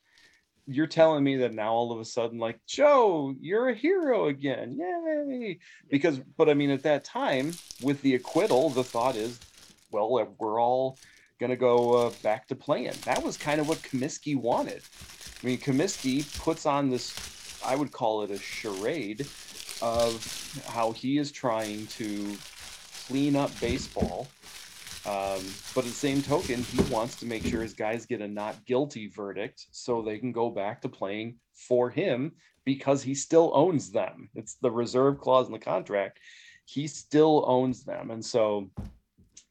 you're 0.67 0.87
telling 0.87 1.23
me 1.23 1.37
that 1.37 1.53
now 1.53 1.73
all 1.73 1.91
of 1.91 1.99
a 1.99 2.05
sudden 2.05 2.39
like 2.39 2.59
joe 2.67 3.33
you're 3.39 3.69
a 3.69 3.75
hero 3.75 4.27
again 4.27 4.77
yay 4.79 5.57
because 5.89 6.19
but 6.37 6.49
i 6.49 6.53
mean 6.53 6.69
at 6.69 6.83
that 6.83 7.03
time 7.03 7.51
with 7.81 8.01
the 8.01 8.15
acquittal 8.15 8.69
the 8.69 8.83
thought 8.83 9.15
is 9.15 9.39
well 9.91 10.09
we're 10.39 10.61
all 10.61 10.97
gonna 11.39 11.55
go 11.55 11.93
uh, 11.93 12.11
back 12.21 12.47
to 12.47 12.55
playing 12.55 12.93
that 13.05 13.23
was 13.23 13.37
kind 13.37 13.59
of 13.59 13.67
what 13.67 13.77
comiskey 13.79 14.35
wanted 14.35 14.81
i 15.41 15.45
mean 15.45 15.57
comiskey 15.57 16.25
puts 16.39 16.65
on 16.65 16.89
this 16.89 17.11
i 17.65 17.75
would 17.75 17.91
call 17.91 18.23
it 18.23 18.31
a 18.31 18.37
charade 18.37 19.21
of 19.81 20.63
how 20.67 20.91
he 20.91 21.17
is 21.17 21.31
trying 21.31 21.87
to 21.87 22.37
clean 23.07 23.35
up 23.35 23.51
baseball 23.59 24.27
um, 25.03 25.41
but 25.73 25.83
at 25.83 25.85
the 25.85 25.95
same 25.95 26.21
token, 26.21 26.61
he 26.61 26.79
wants 26.93 27.15
to 27.17 27.25
make 27.25 27.43
sure 27.43 27.63
his 27.63 27.73
guys 27.73 28.05
get 28.05 28.21
a 28.21 28.27
not 28.27 28.63
guilty 28.65 29.07
verdict 29.07 29.65
so 29.71 30.01
they 30.01 30.19
can 30.19 30.31
go 30.31 30.51
back 30.51 30.79
to 30.81 30.89
playing 30.89 31.37
for 31.53 31.89
him 31.89 32.33
because 32.65 33.01
he 33.01 33.15
still 33.15 33.51
owns 33.55 33.91
them. 33.91 34.29
It's 34.35 34.57
the 34.61 34.69
reserve 34.69 35.19
clause 35.19 35.47
in 35.47 35.53
the 35.53 35.59
contract. 35.59 36.19
He 36.65 36.87
still 36.87 37.43
owns 37.47 37.83
them. 37.83 38.11
And 38.11 38.23
so 38.23 38.69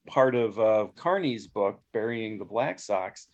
part 0.07 0.37
of 0.37 0.59
uh, 0.61 0.87
Carney's 0.95 1.49
book, 1.49 1.81
Burying 1.93 2.39
the 2.39 2.45
Black 2.45 2.78
Sox, 2.78 3.27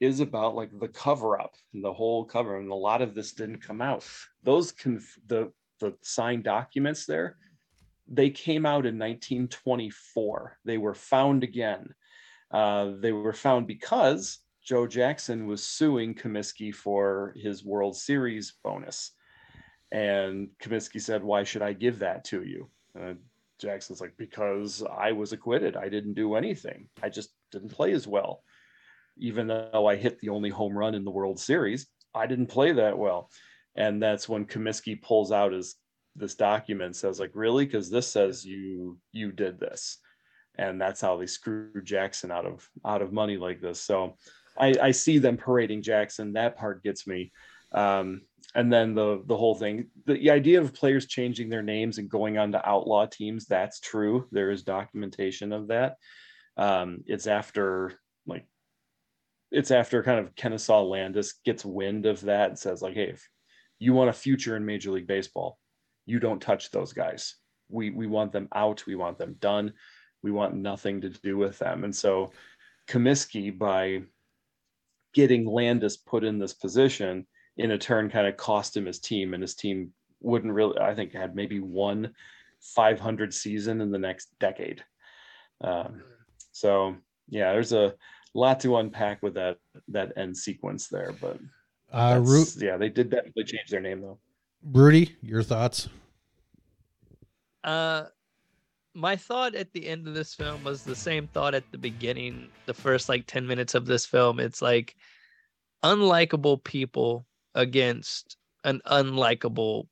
is 0.00 0.20
about 0.20 0.56
like 0.56 0.70
the 0.78 0.88
cover 0.88 1.40
up 1.40 1.54
and 1.72 1.84
the 1.84 1.92
whole 1.92 2.24
cover. 2.24 2.58
And 2.58 2.70
a 2.70 2.74
lot 2.74 3.02
of 3.02 3.14
this 3.14 3.32
didn't 3.32 3.62
come 3.62 3.80
out. 3.80 4.04
Those 4.42 4.72
conf- 4.72 5.18
the 5.26 5.52
the 5.78 5.94
signed 6.02 6.44
documents 6.44 7.06
there 7.06 7.36
they 8.10 8.28
came 8.28 8.66
out 8.66 8.86
in 8.86 8.98
1924. 8.98 10.58
They 10.64 10.78
were 10.78 10.94
found 10.94 11.44
again. 11.44 11.94
Uh, 12.50 12.92
they 12.98 13.12
were 13.12 13.32
found 13.32 13.68
because 13.68 14.38
Joe 14.62 14.86
Jackson 14.86 15.46
was 15.46 15.64
suing 15.64 16.14
Comiskey 16.14 16.74
for 16.74 17.32
his 17.36 17.64
World 17.64 17.96
Series 17.96 18.54
bonus. 18.64 19.12
And 19.92 20.48
Comiskey 20.60 21.00
said, 21.00 21.22
Why 21.22 21.44
should 21.44 21.62
I 21.62 21.72
give 21.72 22.00
that 22.00 22.24
to 22.26 22.42
you? 22.42 22.68
Uh, 23.00 23.14
Jackson's 23.60 24.00
like, 24.00 24.14
Because 24.16 24.82
I 24.82 25.12
was 25.12 25.32
acquitted. 25.32 25.76
I 25.76 25.88
didn't 25.88 26.14
do 26.14 26.34
anything. 26.34 26.88
I 27.02 27.08
just 27.08 27.30
didn't 27.52 27.70
play 27.70 27.92
as 27.92 28.08
well. 28.08 28.42
Even 29.20 29.46
though 29.46 29.86
I 29.86 29.96
hit 29.96 30.18
the 30.18 30.30
only 30.30 30.50
home 30.50 30.76
run 30.76 30.94
in 30.94 31.04
the 31.04 31.10
World 31.10 31.38
Series, 31.38 31.86
I 32.14 32.26
didn't 32.26 32.46
play 32.46 32.72
that 32.72 32.98
well. 32.98 33.30
And 33.76 34.02
that's 34.02 34.28
when 34.28 34.46
Comiskey 34.46 35.00
pulls 35.00 35.30
out 35.30 35.52
his 35.52 35.76
this 36.16 36.34
document 36.34 36.96
says 36.96 37.20
like 37.20 37.32
really? 37.34 37.64
Because 37.64 37.90
this 37.90 38.06
says 38.06 38.44
you 38.44 38.98
you 39.12 39.32
did 39.32 39.58
this. 39.58 39.98
And 40.56 40.80
that's 40.80 41.00
how 41.00 41.16
they 41.16 41.26
screw 41.26 41.82
jackson 41.82 42.30
out 42.30 42.46
of 42.46 42.68
out 42.84 43.02
of 43.02 43.12
money 43.12 43.36
like 43.36 43.60
this. 43.60 43.80
So 43.80 44.16
i 44.58 44.74
i 44.82 44.90
see 44.90 45.18
them 45.18 45.36
parading 45.36 45.82
jackson. 45.82 46.32
That 46.32 46.56
part 46.56 46.82
gets 46.82 47.06
me. 47.06 47.32
Um 47.72 48.22
and 48.54 48.72
then 48.72 48.94
the 48.94 49.22
the 49.26 49.36
whole 49.36 49.54
thing 49.54 49.88
the, 50.06 50.14
the 50.14 50.30
idea 50.30 50.60
of 50.60 50.74
players 50.74 51.06
changing 51.06 51.48
their 51.48 51.62
names 51.62 51.98
and 51.98 52.10
going 52.10 52.36
on 52.36 52.52
to 52.52 52.68
outlaw 52.68 53.06
teams 53.06 53.46
that's 53.46 53.80
true. 53.80 54.26
There 54.32 54.50
is 54.50 54.62
documentation 54.62 55.52
of 55.52 55.68
that. 55.68 55.96
Um 56.56 57.04
it's 57.06 57.28
after 57.28 57.98
like 58.26 58.46
it's 59.50 59.70
after 59.70 60.02
kind 60.02 60.18
of 60.18 60.34
Kenesaw 60.34 60.88
Landis 60.88 61.34
gets 61.44 61.64
wind 61.64 62.06
of 62.06 62.20
that 62.22 62.50
and 62.50 62.58
says 62.58 62.82
like, 62.82 62.94
hey, 62.94 63.10
if 63.10 63.28
you 63.78 63.92
want 63.92 64.10
a 64.10 64.14
future 64.14 64.56
in 64.56 64.64
Major 64.64 64.90
League 64.90 65.06
Baseball, 65.06 65.58
you 66.06 66.20
don't 66.20 66.40
touch 66.40 66.70
those 66.70 66.92
guys. 66.92 67.36
We 67.68 67.90
we 67.90 68.06
want 68.06 68.32
them 68.32 68.48
out. 68.54 68.86
We 68.86 68.94
want 68.94 69.18
them 69.18 69.36
done. 69.40 69.72
We 70.22 70.30
want 70.30 70.54
nothing 70.54 71.00
to 71.02 71.08
do 71.08 71.36
with 71.36 71.58
them. 71.58 71.84
And 71.84 71.94
so 71.94 72.32
Comiskey, 72.88 73.56
by 73.56 74.02
getting 75.14 75.46
Landis 75.46 75.96
put 75.96 76.24
in 76.24 76.38
this 76.38 76.52
position, 76.52 77.26
in 77.56 77.70
a 77.72 77.78
turn 77.78 78.10
kind 78.10 78.26
of 78.26 78.36
cost 78.36 78.76
him 78.76 78.86
his 78.86 78.98
team, 78.98 79.34
and 79.34 79.42
his 79.42 79.54
team 79.54 79.92
wouldn't 80.20 80.52
really, 80.52 80.78
I 80.78 80.94
think, 80.94 81.12
had 81.12 81.34
maybe 81.34 81.60
one 81.60 82.14
500 82.60 83.32
season 83.32 83.80
in 83.80 83.90
the 83.90 83.98
next 83.98 84.38
decade. 84.38 84.84
Um, 85.62 86.02
so 86.52 86.96
yeah, 87.28 87.52
there's 87.52 87.72
a 87.72 87.94
lot 88.34 88.60
to 88.60 88.76
unpack 88.76 89.22
with 89.22 89.34
that 89.34 89.58
that 89.88 90.12
end 90.16 90.36
sequence 90.36 90.88
there, 90.88 91.12
but 91.20 91.38
uh, 91.92 92.20
Ru- 92.22 92.44
yeah, 92.58 92.76
they 92.76 92.88
did 92.88 93.10
definitely 93.10 93.44
change 93.44 93.70
their 93.70 93.80
name 93.80 94.00
though. 94.00 94.18
Rudy, 94.62 95.16
your 95.22 95.42
thoughts? 95.42 95.88
Uh, 97.64 98.04
my 98.94 99.16
thought 99.16 99.54
at 99.54 99.72
the 99.72 99.86
end 99.86 100.06
of 100.06 100.14
this 100.14 100.34
film 100.34 100.62
was 100.64 100.82
the 100.82 100.96
same 100.96 101.26
thought 101.28 101.54
at 101.54 101.70
the 101.72 101.78
beginning, 101.78 102.48
the 102.66 102.74
first 102.74 103.08
like 103.08 103.26
10 103.26 103.46
minutes 103.46 103.74
of 103.74 103.86
this 103.86 104.04
film. 104.04 104.40
It's 104.40 104.60
like 104.62 104.96
unlikable 105.82 106.62
people 106.62 107.26
against 107.54 108.36
an 108.64 108.80
unlikable 108.86 109.86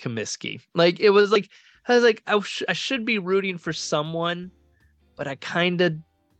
Comiskey. 0.00 0.60
Like 0.74 1.00
it 1.00 1.10
was 1.10 1.30
like 1.32 1.48
I 1.86 1.94
was 1.94 2.04
like 2.04 2.22
I, 2.26 2.38
sh- 2.40 2.62
I 2.68 2.72
should 2.72 3.04
be 3.04 3.18
rooting 3.18 3.58
for 3.58 3.72
someone, 3.72 4.50
but 5.16 5.26
I 5.26 5.36
kind 5.36 5.80
of 5.80 5.96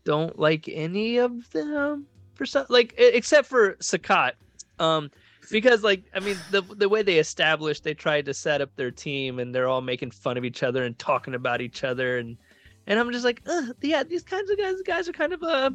don't 0.09 0.39
like 0.39 0.70
any 0.72 1.18
of 1.18 1.51
them 1.51 2.06
for 2.35 2.47
some 2.47 2.64
like 2.70 2.94
except 2.97 3.47
for 3.47 3.74
Sakat. 3.74 4.32
Um, 4.78 5.10
because 5.51 5.82
like 5.82 6.02
I 6.14 6.20
mean 6.20 6.39
the 6.51 6.62
the 6.62 6.89
way 6.89 7.02
they 7.02 7.18
established 7.18 7.85
they 7.85 7.93
tried 7.93 8.24
to 8.24 8.32
set 8.32 8.62
up 8.62 8.74
their 8.74 8.90
team 8.90 9.39
and 9.39 9.55
they're 9.55 9.68
all 9.68 9.82
making 9.82 10.12
fun 10.12 10.39
of 10.39 10.47
each 10.47 10.62
other 10.62 10.85
and 10.85 10.98
talking 10.98 11.35
about 11.35 11.60
each 11.60 11.85
other 11.85 12.16
and 12.16 12.39
and 12.86 12.98
I'm 12.98 13.12
just 13.12 13.24
like 13.26 13.43
yeah 13.82 14.02
these 14.02 14.22
kinds 14.22 14.51
of 14.51 14.56
guys 14.56 14.76
guys 14.80 15.10
are 15.10 15.12
kind 15.12 15.35
of 15.35 15.43
uh 15.43 15.72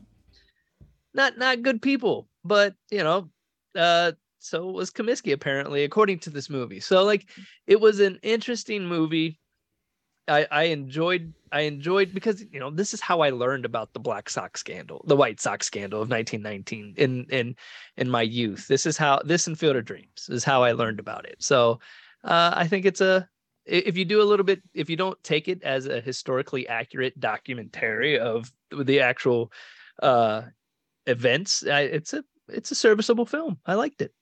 not 1.14 1.38
not 1.38 1.62
good 1.62 1.80
people. 1.80 2.28
But 2.44 2.74
you 2.90 3.04
know 3.04 3.30
uh 3.76 4.14
so 4.40 4.66
was 4.66 4.90
Comiskey 4.90 5.32
apparently 5.32 5.84
according 5.84 6.18
to 6.22 6.32
this 6.32 6.50
movie. 6.50 6.80
So 6.80 7.04
like 7.04 7.30
it 7.68 7.80
was 7.80 8.00
an 8.00 8.18
interesting 8.24 8.88
movie 8.88 9.40
I, 10.28 10.48
I 10.52 10.64
enjoyed 10.64 11.34
I 11.52 11.62
enjoyed 11.62 12.14
because 12.14 12.44
you 12.52 12.60
know 12.60 12.70
this 12.70 12.94
is 12.94 13.02
how 13.02 13.22
I 13.22 13.30
learned 13.30 13.66
about 13.66 13.94
the 13.94 14.00
Black 14.00 14.30
Sox 14.30 14.60
scandal, 14.60 15.04
the 15.08 15.16
White 15.16 15.40
Sox 15.40 15.68
scandal 15.68 16.02
of 16.02 16.10
1919 16.10 16.96
in 16.98 17.26
in 17.30 17.56
in 17.98 18.10
my 18.10 18.22
youth. 18.22 18.68
This 18.68 18.86
is 18.86 18.98
how 18.98 19.22
this 19.26 19.48
and 19.48 19.58
Field 19.58 19.76
of 19.76 19.86
Dreams 19.86 20.30
is 20.30 20.44
how 20.44 20.64
I 20.64 20.72
learned 20.72 21.00
about 21.00 21.26
it. 21.26 21.44
So 21.44 21.80
uh, 22.24 22.54
I 22.56 22.68
think 22.68 22.86
it's 22.86 23.02
a 23.02 23.28
if 23.66 23.98
you 23.98 24.06
do 24.06 24.22
a 24.22 24.24
little 24.24 24.46
bit 24.46 24.62
if 24.74 24.90
you 24.90 24.96
don't 24.96 25.22
take 25.24 25.48
it 25.48 25.62
as 25.64 25.86
a 25.86 26.02
historically 26.02 26.68
accurate 26.68 27.20
documentary 27.20 28.18
of 28.18 28.52
the 28.72 29.02
actual 29.02 29.52
uh, 30.02 30.44
events, 31.06 31.66
I, 31.66 31.82
it's 31.82 32.14
a 32.14 32.24
it's 32.48 32.72
a 32.72 32.76
serviceable 32.76 33.26
film. 33.26 33.60
I 33.66 33.76
liked 33.76 34.02
it. 34.02 34.14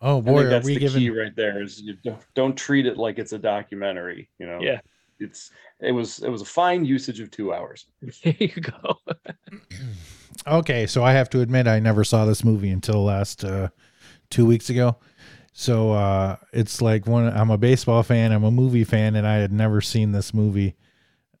Oh 0.00 0.20
boy, 0.20 0.44
that's 0.44 0.66
the 0.66 0.78
giving... 0.78 1.00
key 1.00 1.10
right 1.10 1.34
there. 1.36 1.62
Is 1.62 1.80
you 1.80 1.94
don't, 2.04 2.20
don't 2.34 2.56
treat 2.56 2.86
it 2.86 2.96
like 2.96 3.18
it's 3.18 3.32
a 3.32 3.38
documentary. 3.38 4.28
You 4.38 4.46
know. 4.46 4.60
Yeah. 4.60 4.80
It's 5.18 5.50
it 5.80 5.92
was 5.92 6.18
it 6.18 6.28
was 6.28 6.42
a 6.42 6.46
fine 6.46 6.84
usage 6.84 7.20
of 7.20 7.30
two 7.30 7.52
hours. 7.52 7.86
There 8.22 8.34
you 8.38 8.60
go. 8.60 8.98
okay, 10.46 10.86
so 10.86 11.02
I 11.02 11.12
have 11.12 11.30
to 11.30 11.40
admit 11.40 11.66
I 11.66 11.80
never 11.80 12.04
saw 12.04 12.26
this 12.26 12.44
movie 12.44 12.70
until 12.70 13.04
last 13.04 13.44
uh, 13.44 13.68
two 14.30 14.44
weeks 14.44 14.68
ago. 14.68 14.96
So 15.52 15.92
uh, 15.92 16.36
it's 16.52 16.82
like 16.82 17.06
one. 17.06 17.26
I'm 17.34 17.50
a 17.50 17.56
baseball 17.56 18.02
fan. 18.02 18.32
I'm 18.32 18.44
a 18.44 18.50
movie 18.50 18.84
fan, 18.84 19.16
and 19.16 19.26
I 19.26 19.36
had 19.36 19.52
never 19.52 19.80
seen 19.80 20.12
this 20.12 20.34
movie. 20.34 20.76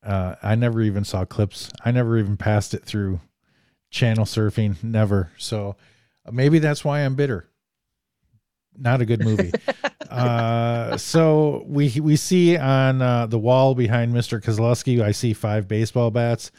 Uh, 0.02 0.36
I 0.42 0.54
never 0.54 0.80
even 0.80 1.04
saw 1.04 1.24
clips. 1.26 1.70
I 1.84 1.90
never 1.90 2.16
even 2.16 2.36
passed 2.36 2.72
it 2.72 2.84
through 2.84 3.20
channel 3.90 4.24
surfing. 4.24 4.82
Never. 4.82 5.32
So 5.36 5.76
uh, 6.24 6.30
maybe 6.32 6.58
that's 6.58 6.84
why 6.84 7.00
I'm 7.00 7.14
bitter. 7.14 7.50
Not 8.78 9.00
a 9.00 9.04
good 9.04 9.24
movie. 9.24 9.52
uh, 10.10 10.96
so 10.96 11.64
we 11.66 11.98
we 12.00 12.16
see 12.16 12.56
on 12.56 13.02
uh, 13.02 13.26
the 13.26 13.38
wall 13.38 13.74
behind 13.74 14.12
Mr. 14.12 14.42
Koslowski, 14.42 15.00
I 15.02 15.12
see 15.12 15.32
five 15.32 15.68
baseball 15.68 16.10
bats. 16.10 16.50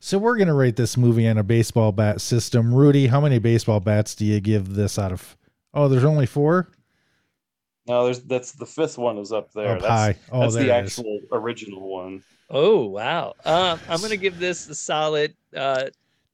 So 0.00 0.18
we're 0.18 0.36
gonna 0.36 0.54
rate 0.54 0.76
this 0.76 0.96
movie 0.96 1.28
on 1.28 1.38
a 1.38 1.44
baseball 1.44 1.92
bat 1.92 2.20
system. 2.20 2.74
Rudy, 2.74 3.06
how 3.06 3.20
many 3.20 3.38
baseball 3.38 3.80
bats 3.80 4.14
do 4.14 4.24
you 4.24 4.40
give 4.40 4.74
this 4.74 4.98
out 4.98 5.12
of? 5.12 5.36
Oh, 5.74 5.88
there's 5.88 6.04
only 6.04 6.26
four. 6.26 6.68
No, 7.86 8.04
there's 8.04 8.20
that's 8.20 8.52
the 8.52 8.66
fifth 8.66 8.98
one 8.98 9.18
is 9.18 9.32
up 9.32 9.52
there. 9.52 9.76
Up 9.76 9.80
that's 9.80 9.90
high. 9.90 10.16
Oh, 10.30 10.40
that's 10.40 10.54
there 10.54 10.64
the 10.64 10.76
it 10.76 10.84
is. 10.84 10.98
actual 10.98 11.20
original 11.32 11.88
one. 11.88 12.22
Oh 12.50 12.86
wow. 12.86 13.34
Um, 13.44 13.80
I'm 13.88 14.00
gonna 14.00 14.16
give 14.16 14.38
this 14.38 14.68
a 14.68 14.74
solid. 14.74 15.34
Uh, 15.56 15.84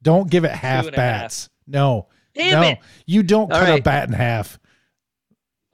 Don't 0.03 0.31
give 0.31 0.45
it 0.45 0.51
half 0.51 0.87
and 0.87 0.97
a 0.97 1.01
half. 1.01 1.23
bats. 1.23 1.49
No, 1.67 2.09
damn 2.35 2.61
no, 2.61 2.69
it. 2.69 2.79
you 3.07 3.23
don't 3.23 3.53
All 3.53 3.61
cut 3.61 3.79
a 3.79 3.83
bat 3.83 4.09
in 4.09 4.15
half. 4.15 4.59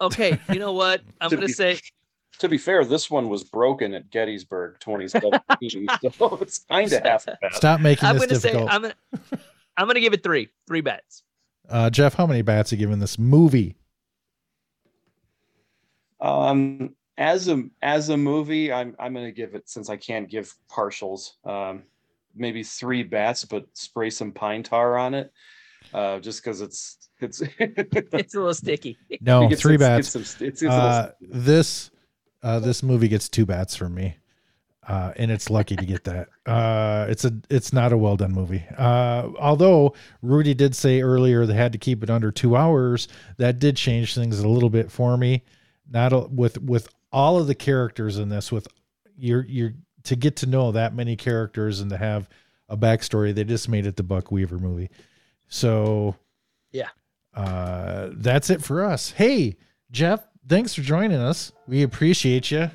Okay, 0.00 0.38
you 0.52 0.58
know 0.58 0.72
what? 0.72 1.02
I'm 1.20 1.30
To 1.30 1.36
gonna 1.36 1.46
be- 1.46 1.52
say 1.52 1.78
To 2.40 2.48
be 2.48 2.58
fair, 2.58 2.84
this 2.84 3.08
one 3.08 3.28
was 3.28 3.44
broken 3.44 3.94
at 3.94 4.10
Gettysburg 4.10 4.76
2017, 4.80 5.86
so 6.18 6.36
it's 6.40 6.58
kind 6.68 6.92
of 6.92 7.02
half 7.04 7.26
bad. 7.26 7.38
Stop 7.52 7.80
making 7.80 8.08
I'm 8.08 8.16
this 8.18 8.26
gonna 8.26 8.40
say 8.40 8.48
difficult. 8.50 8.72
I'm 8.72 8.82
gonna 8.82 8.94
I'm 9.76 9.86
gonna 9.86 10.00
give 10.00 10.12
it 10.14 10.22
three. 10.24 10.48
Three 10.66 10.80
bets. 10.80 11.22
uh, 11.68 11.90
Jeff, 11.90 12.14
how 12.14 12.26
many 12.26 12.42
bats 12.42 12.72
are 12.72 12.76
you 12.76 12.80
giving 12.80 12.98
this 12.98 13.20
movie? 13.20 13.76
Um, 16.20 16.94
as 17.18 17.48
a 17.48 17.62
as 17.82 18.08
a 18.08 18.16
movie, 18.16 18.72
I'm 18.72 18.96
I'm 18.98 19.14
gonna 19.14 19.30
give 19.32 19.54
it 19.54 19.68
since 19.68 19.88
I 19.88 19.96
can't 19.96 20.28
give 20.28 20.52
partials. 20.70 21.32
Um, 21.46 21.84
maybe 22.34 22.62
three 22.64 23.02
bats, 23.04 23.44
but 23.44 23.66
spray 23.74 24.10
some 24.10 24.32
pine 24.32 24.62
tar 24.64 24.96
on 24.98 25.14
it, 25.14 25.32
uh, 25.94 26.18
just 26.20 26.42
because 26.44 26.60
it's 26.60 27.08
it's 27.20 27.40
It's 27.58 28.34
a 28.34 28.38
little 28.38 28.52
sticky. 28.54 28.98
No, 29.22 29.48
Get 29.48 29.58
three 29.58 29.74
some- 29.74 29.78
bats. 29.80 30.08
some- 30.10 30.22
it's- 30.22 30.42
it's 30.42 30.62
Uh, 30.62 31.12
this 31.20 31.90
uh, 32.42 32.58
this 32.60 32.82
movie 32.82 33.08
gets 33.08 33.28
two 33.30 33.46
bats 33.46 33.74
from 33.74 33.94
me, 33.94 34.16
uh, 34.86 35.12
and 35.16 35.30
it's 35.30 35.48
lucky 35.48 35.76
to 35.76 35.86
get 35.86 36.04
that. 36.10 36.28
Uh, 36.44 37.06
it's 37.08 37.24
a 37.24 37.32
it's 37.48 37.72
not 37.72 37.92
a 37.92 37.96
well 37.96 38.16
done 38.16 38.32
movie. 38.32 38.64
Uh, 38.76 39.30
although 39.38 39.94
Rudy 40.20 40.52
did 40.52 40.74
say 40.76 41.00
earlier 41.00 41.46
they 41.46 41.54
had 41.54 41.72
to 41.72 41.78
keep 41.78 42.02
it 42.02 42.10
under 42.10 42.30
two 42.30 42.54
hours, 42.56 43.08
that 43.38 43.58
did 43.58 43.76
change 43.76 44.14
things 44.14 44.40
a 44.40 44.48
little 44.48 44.70
bit 44.70 44.90
for 44.90 45.16
me. 45.16 45.42
Not 45.90 46.12
a, 46.12 46.20
with 46.30 46.60
with 46.60 46.88
all 47.12 47.38
of 47.38 47.46
the 47.46 47.54
characters 47.54 48.18
in 48.18 48.28
this, 48.28 48.50
with 48.52 48.68
you're 49.16 49.46
you're 49.48 49.74
to 50.02 50.16
get 50.16 50.36
to 50.36 50.46
know 50.46 50.72
that 50.72 50.94
many 50.94 51.16
characters 51.16 51.80
and 51.80 51.88
to 51.90 51.96
have 51.96 52.28
a 52.68 52.76
backstory. 52.76 53.34
They 53.34 53.44
just 53.44 53.68
made 53.70 53.86
it 53.86 53.96
the 53.96 54.02
Buck 54.02 54.30
Weaver 54.30 54.58
movie, 54.58 54.90
so 55.54 56.16
Yeah. 56.72 56.88
uh, 57.34 58.08
that's 58.14 58.50
it 58.50 58.62
for 58.62 58.84
us. 58.84 59.12
Hey, 59.12 59.56
Jeff, 59.92 60.26
thanks 60.48 60.74
for 60.74 60.82
joining 60.82 61.18
us. 61.18 61.52
We 61.68 61.84
appreciate 61.84 62.50
you. 62.50 62.70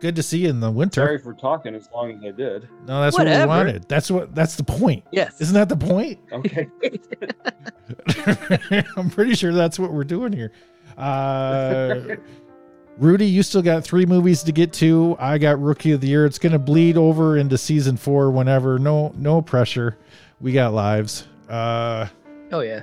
Good 0.00 0.16
to 0.16 0.22
see 0.22 0.40
you 0.40 0.50
in 0.50 0.60
the 0.60 0.70
winter. 0.70 1.00
Sorry 1.00 1.18
for 1.18 1.32
talking 1.32 1.74
as 1.74 1.88
long 1.94 2.10
as 2.12 2.18
I 2.22 2.32
did. 2.32 2.68
No, 2.86 3.00
that's 3.00 3.16
Whatever. 3.16 3.46
what 3.46 3.54
we 3.54 3.58
wanted. 3.64 3.88
That's 3.88 4.10
what 4.10 4.34
that's 4.34 4.56
the 4.56 4.64
point. 4.64 5.04
Yes. 5.12 5.40
Isn't 5.40 5.54
that 5.54 5.68
the 5.68 5.76
point? 5.76 6.18
Okay. 6.32 6.68
I'm 8.96 9.08
pretty 9.10 9.34
sure 9.34 9.52
that's 9.54 9.78
what 9.78 9.92
we're 9.92 10.04
doing 10.04 10.32
here. 10.32 10.52
Uh, 10.98 12.16
Rudy, 12.98 13.26
you 13.26 13.42
still 13.42 13.62
got 13.62 13.84
three 13.84 14.04
movies 14.04 14.42
to 14.42 14.52
get 14.52 14.72
to. 14.74 15.16
I 15.18 15.38
got 15.38 15.60
Rookie 15.62 15.92
of 15.92 16.00
the 16.02 16.08
Year. 16.08 16.26
It's 16.26 16.38
going 16.38 16.52
to 16.52 16.58
bleed 16.58 16.98
over 16.98 17.38
into 17.38 17.56
season 17.56 17.96
four 17.96 18.30
whenever. 18.30 18.78
No, 18.78 19.14
no 19.16 19.40
pressure. 19.40 19.96
We 20.40 20.52
got 20.52 20.74
lives. 20.74 21.26
Uh, 21.52 22.08
oh 22.50 22.60
yeah. 22.60 22.82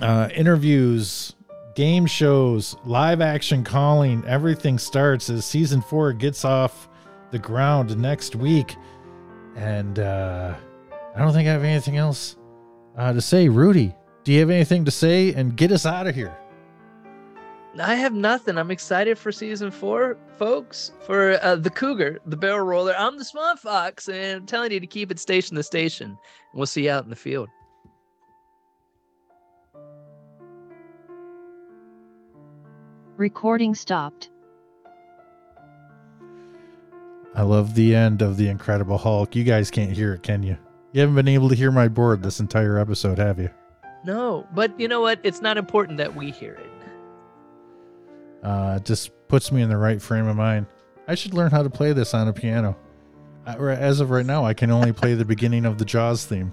uh, 0.00 0.28
interviews, 0.34 1.34
game 1.74 2.06
shows, 2.06 2.76
live 2.84 3.20
action 3.20 3.64
calling. 3.64 4.24
Everything 4.26 4.78
starts 4.78 5.28
as 5.28 5.44
season 5.44 5.82
four 5.82 6.12
gets 6.12 6.44
off 6.44 6.88
the 7.32 7.38
ground 7.38 7.96
next 7.98 8.36
week. 8.36 8.76
And 9.56 9.98
uh, 9.98 10.54
I 11.16 11.18
don't 11.18 11.32
think 11.32 11.48
I 11.48 11.52
have 11.52 11.64
anything 11.64 11.96
else 11.96 12.36
uh, 12.96 13.12
to 13.12 13.20
say. 13.20 13.48
Rudy, 13.48 13.92
do 14.22 14.32
you 14.32 14.38
have 14.38 14.50
anything 14.50 14.84
to 14.84 14.90
say 14.92 15.32
and 15.34 15.56
get 15.56 15.72
us 15.72 15.84
out 15.84 16.06
of 16.06 16.14
here? 16.14 16.36
I 17.80 17.96
have 17.96 18.12
nothing. 18.12 18.56
I'm 18.56 18.70
excited 18.70 19.18
for 19.18 19.32
season 19.32 19.72
four, 19.72 20.16
folks. 20.38 20.92
For 21.04 21.40
uh, 21.42 21.56
the 21.56 21.70
Cougar, 21.70 22.20
the 22.24 22.36
barrel 22.36 22.64
roller. 22.64 22.94
I'm 22.96 23.18
the 23.18 23.24
Swamp 23.24 23.58
Fox, 23.58 24.08
and 24.08 24.42
I'm 24.42 24.46
telling 24.46 24.70
you 24.70 24.78
to 24.78 24.86
keep 24.86 25.10
it 25.10 25.18
station 25.18 25.56
to 25.56 25.62
station. 25.64 26.10
And 26.10 26.18
we'll 26.54 26.66
see 26.66 26.84
you 26.84 26.92
out 26.92 27.02
in 27.02 27.10
the 27.10 27.16
field. 27.16 27.48
Recording 33.16 33.76
stopped. 33.76 34.30
I 37.34 37.42
love 37.42 37.74
the 37.74 37.94
end 37.94 38.22
of 38.22 38.36
The 38.36 38.48
Incredible 38.48 38.98
Hulk. 38.98 39.36
You 39.36 39.44
guys 39.44 39.70
can't 39.70 39.92
hear 39.92 40.14
it, 40.14 40.22
can 40.22 40.42
you? 40.42 40.56
You 40.92 41.00
haven't 41.00 41.14
been 41.16 41.28
able 41.28 41.48
to 41.48 41.54
hear 41.54 41.70
my 41.70 41.88
board 41.88 42.22
this 42.22 42.40
entire 42.40 42.78
episode, 42.78 43.18
have 43.18 43.38
you? 43.38 43.50
No, 44.04 44.46
but 44.54 44.78
you 44.78 44.88
know 44.88 45.00
what? 45.00 45.20
It's 45.22 45.40
not 45.40 45.56
important 45.56 45.98
that 45.98 46.14
we 46.14 46.30
hear 46.30 46.54
it. 46.54 46.70
Uh, 48.44 48.74
it 48.76 48.84
just 48.84 49.10
puts 49.28 49.50
me 49.50 49.62
in 49.62 49.68
the 49.68 49.76
right 49.76 50.02
frame 50.02 50.26
of 50.26 50.36
mind. 50.36 50.66
I 51.06 51.14
should 51.14 51.34
learn 51.34 51.50
how 51.50 51.62
to 51.62 51.70
play 51.70 51.92
this 51.92 52.14
on 52.14 52.28
a 52.28 52.32
piano. 52.32 52.76
As 53.46 54.00
of 54.00 54.10
right 54.10 54.26
now, 54.26 54.44
I 54.44 54.54
can 54.54 54.70
only 54.70 54.92
play 54.92 55.14
the 55.14 55.24
beginning 55.24 55.66
of 55.66 55.78
the 55.78 55.84
Jaws 55.84 56.24
theme. 56.24 56.52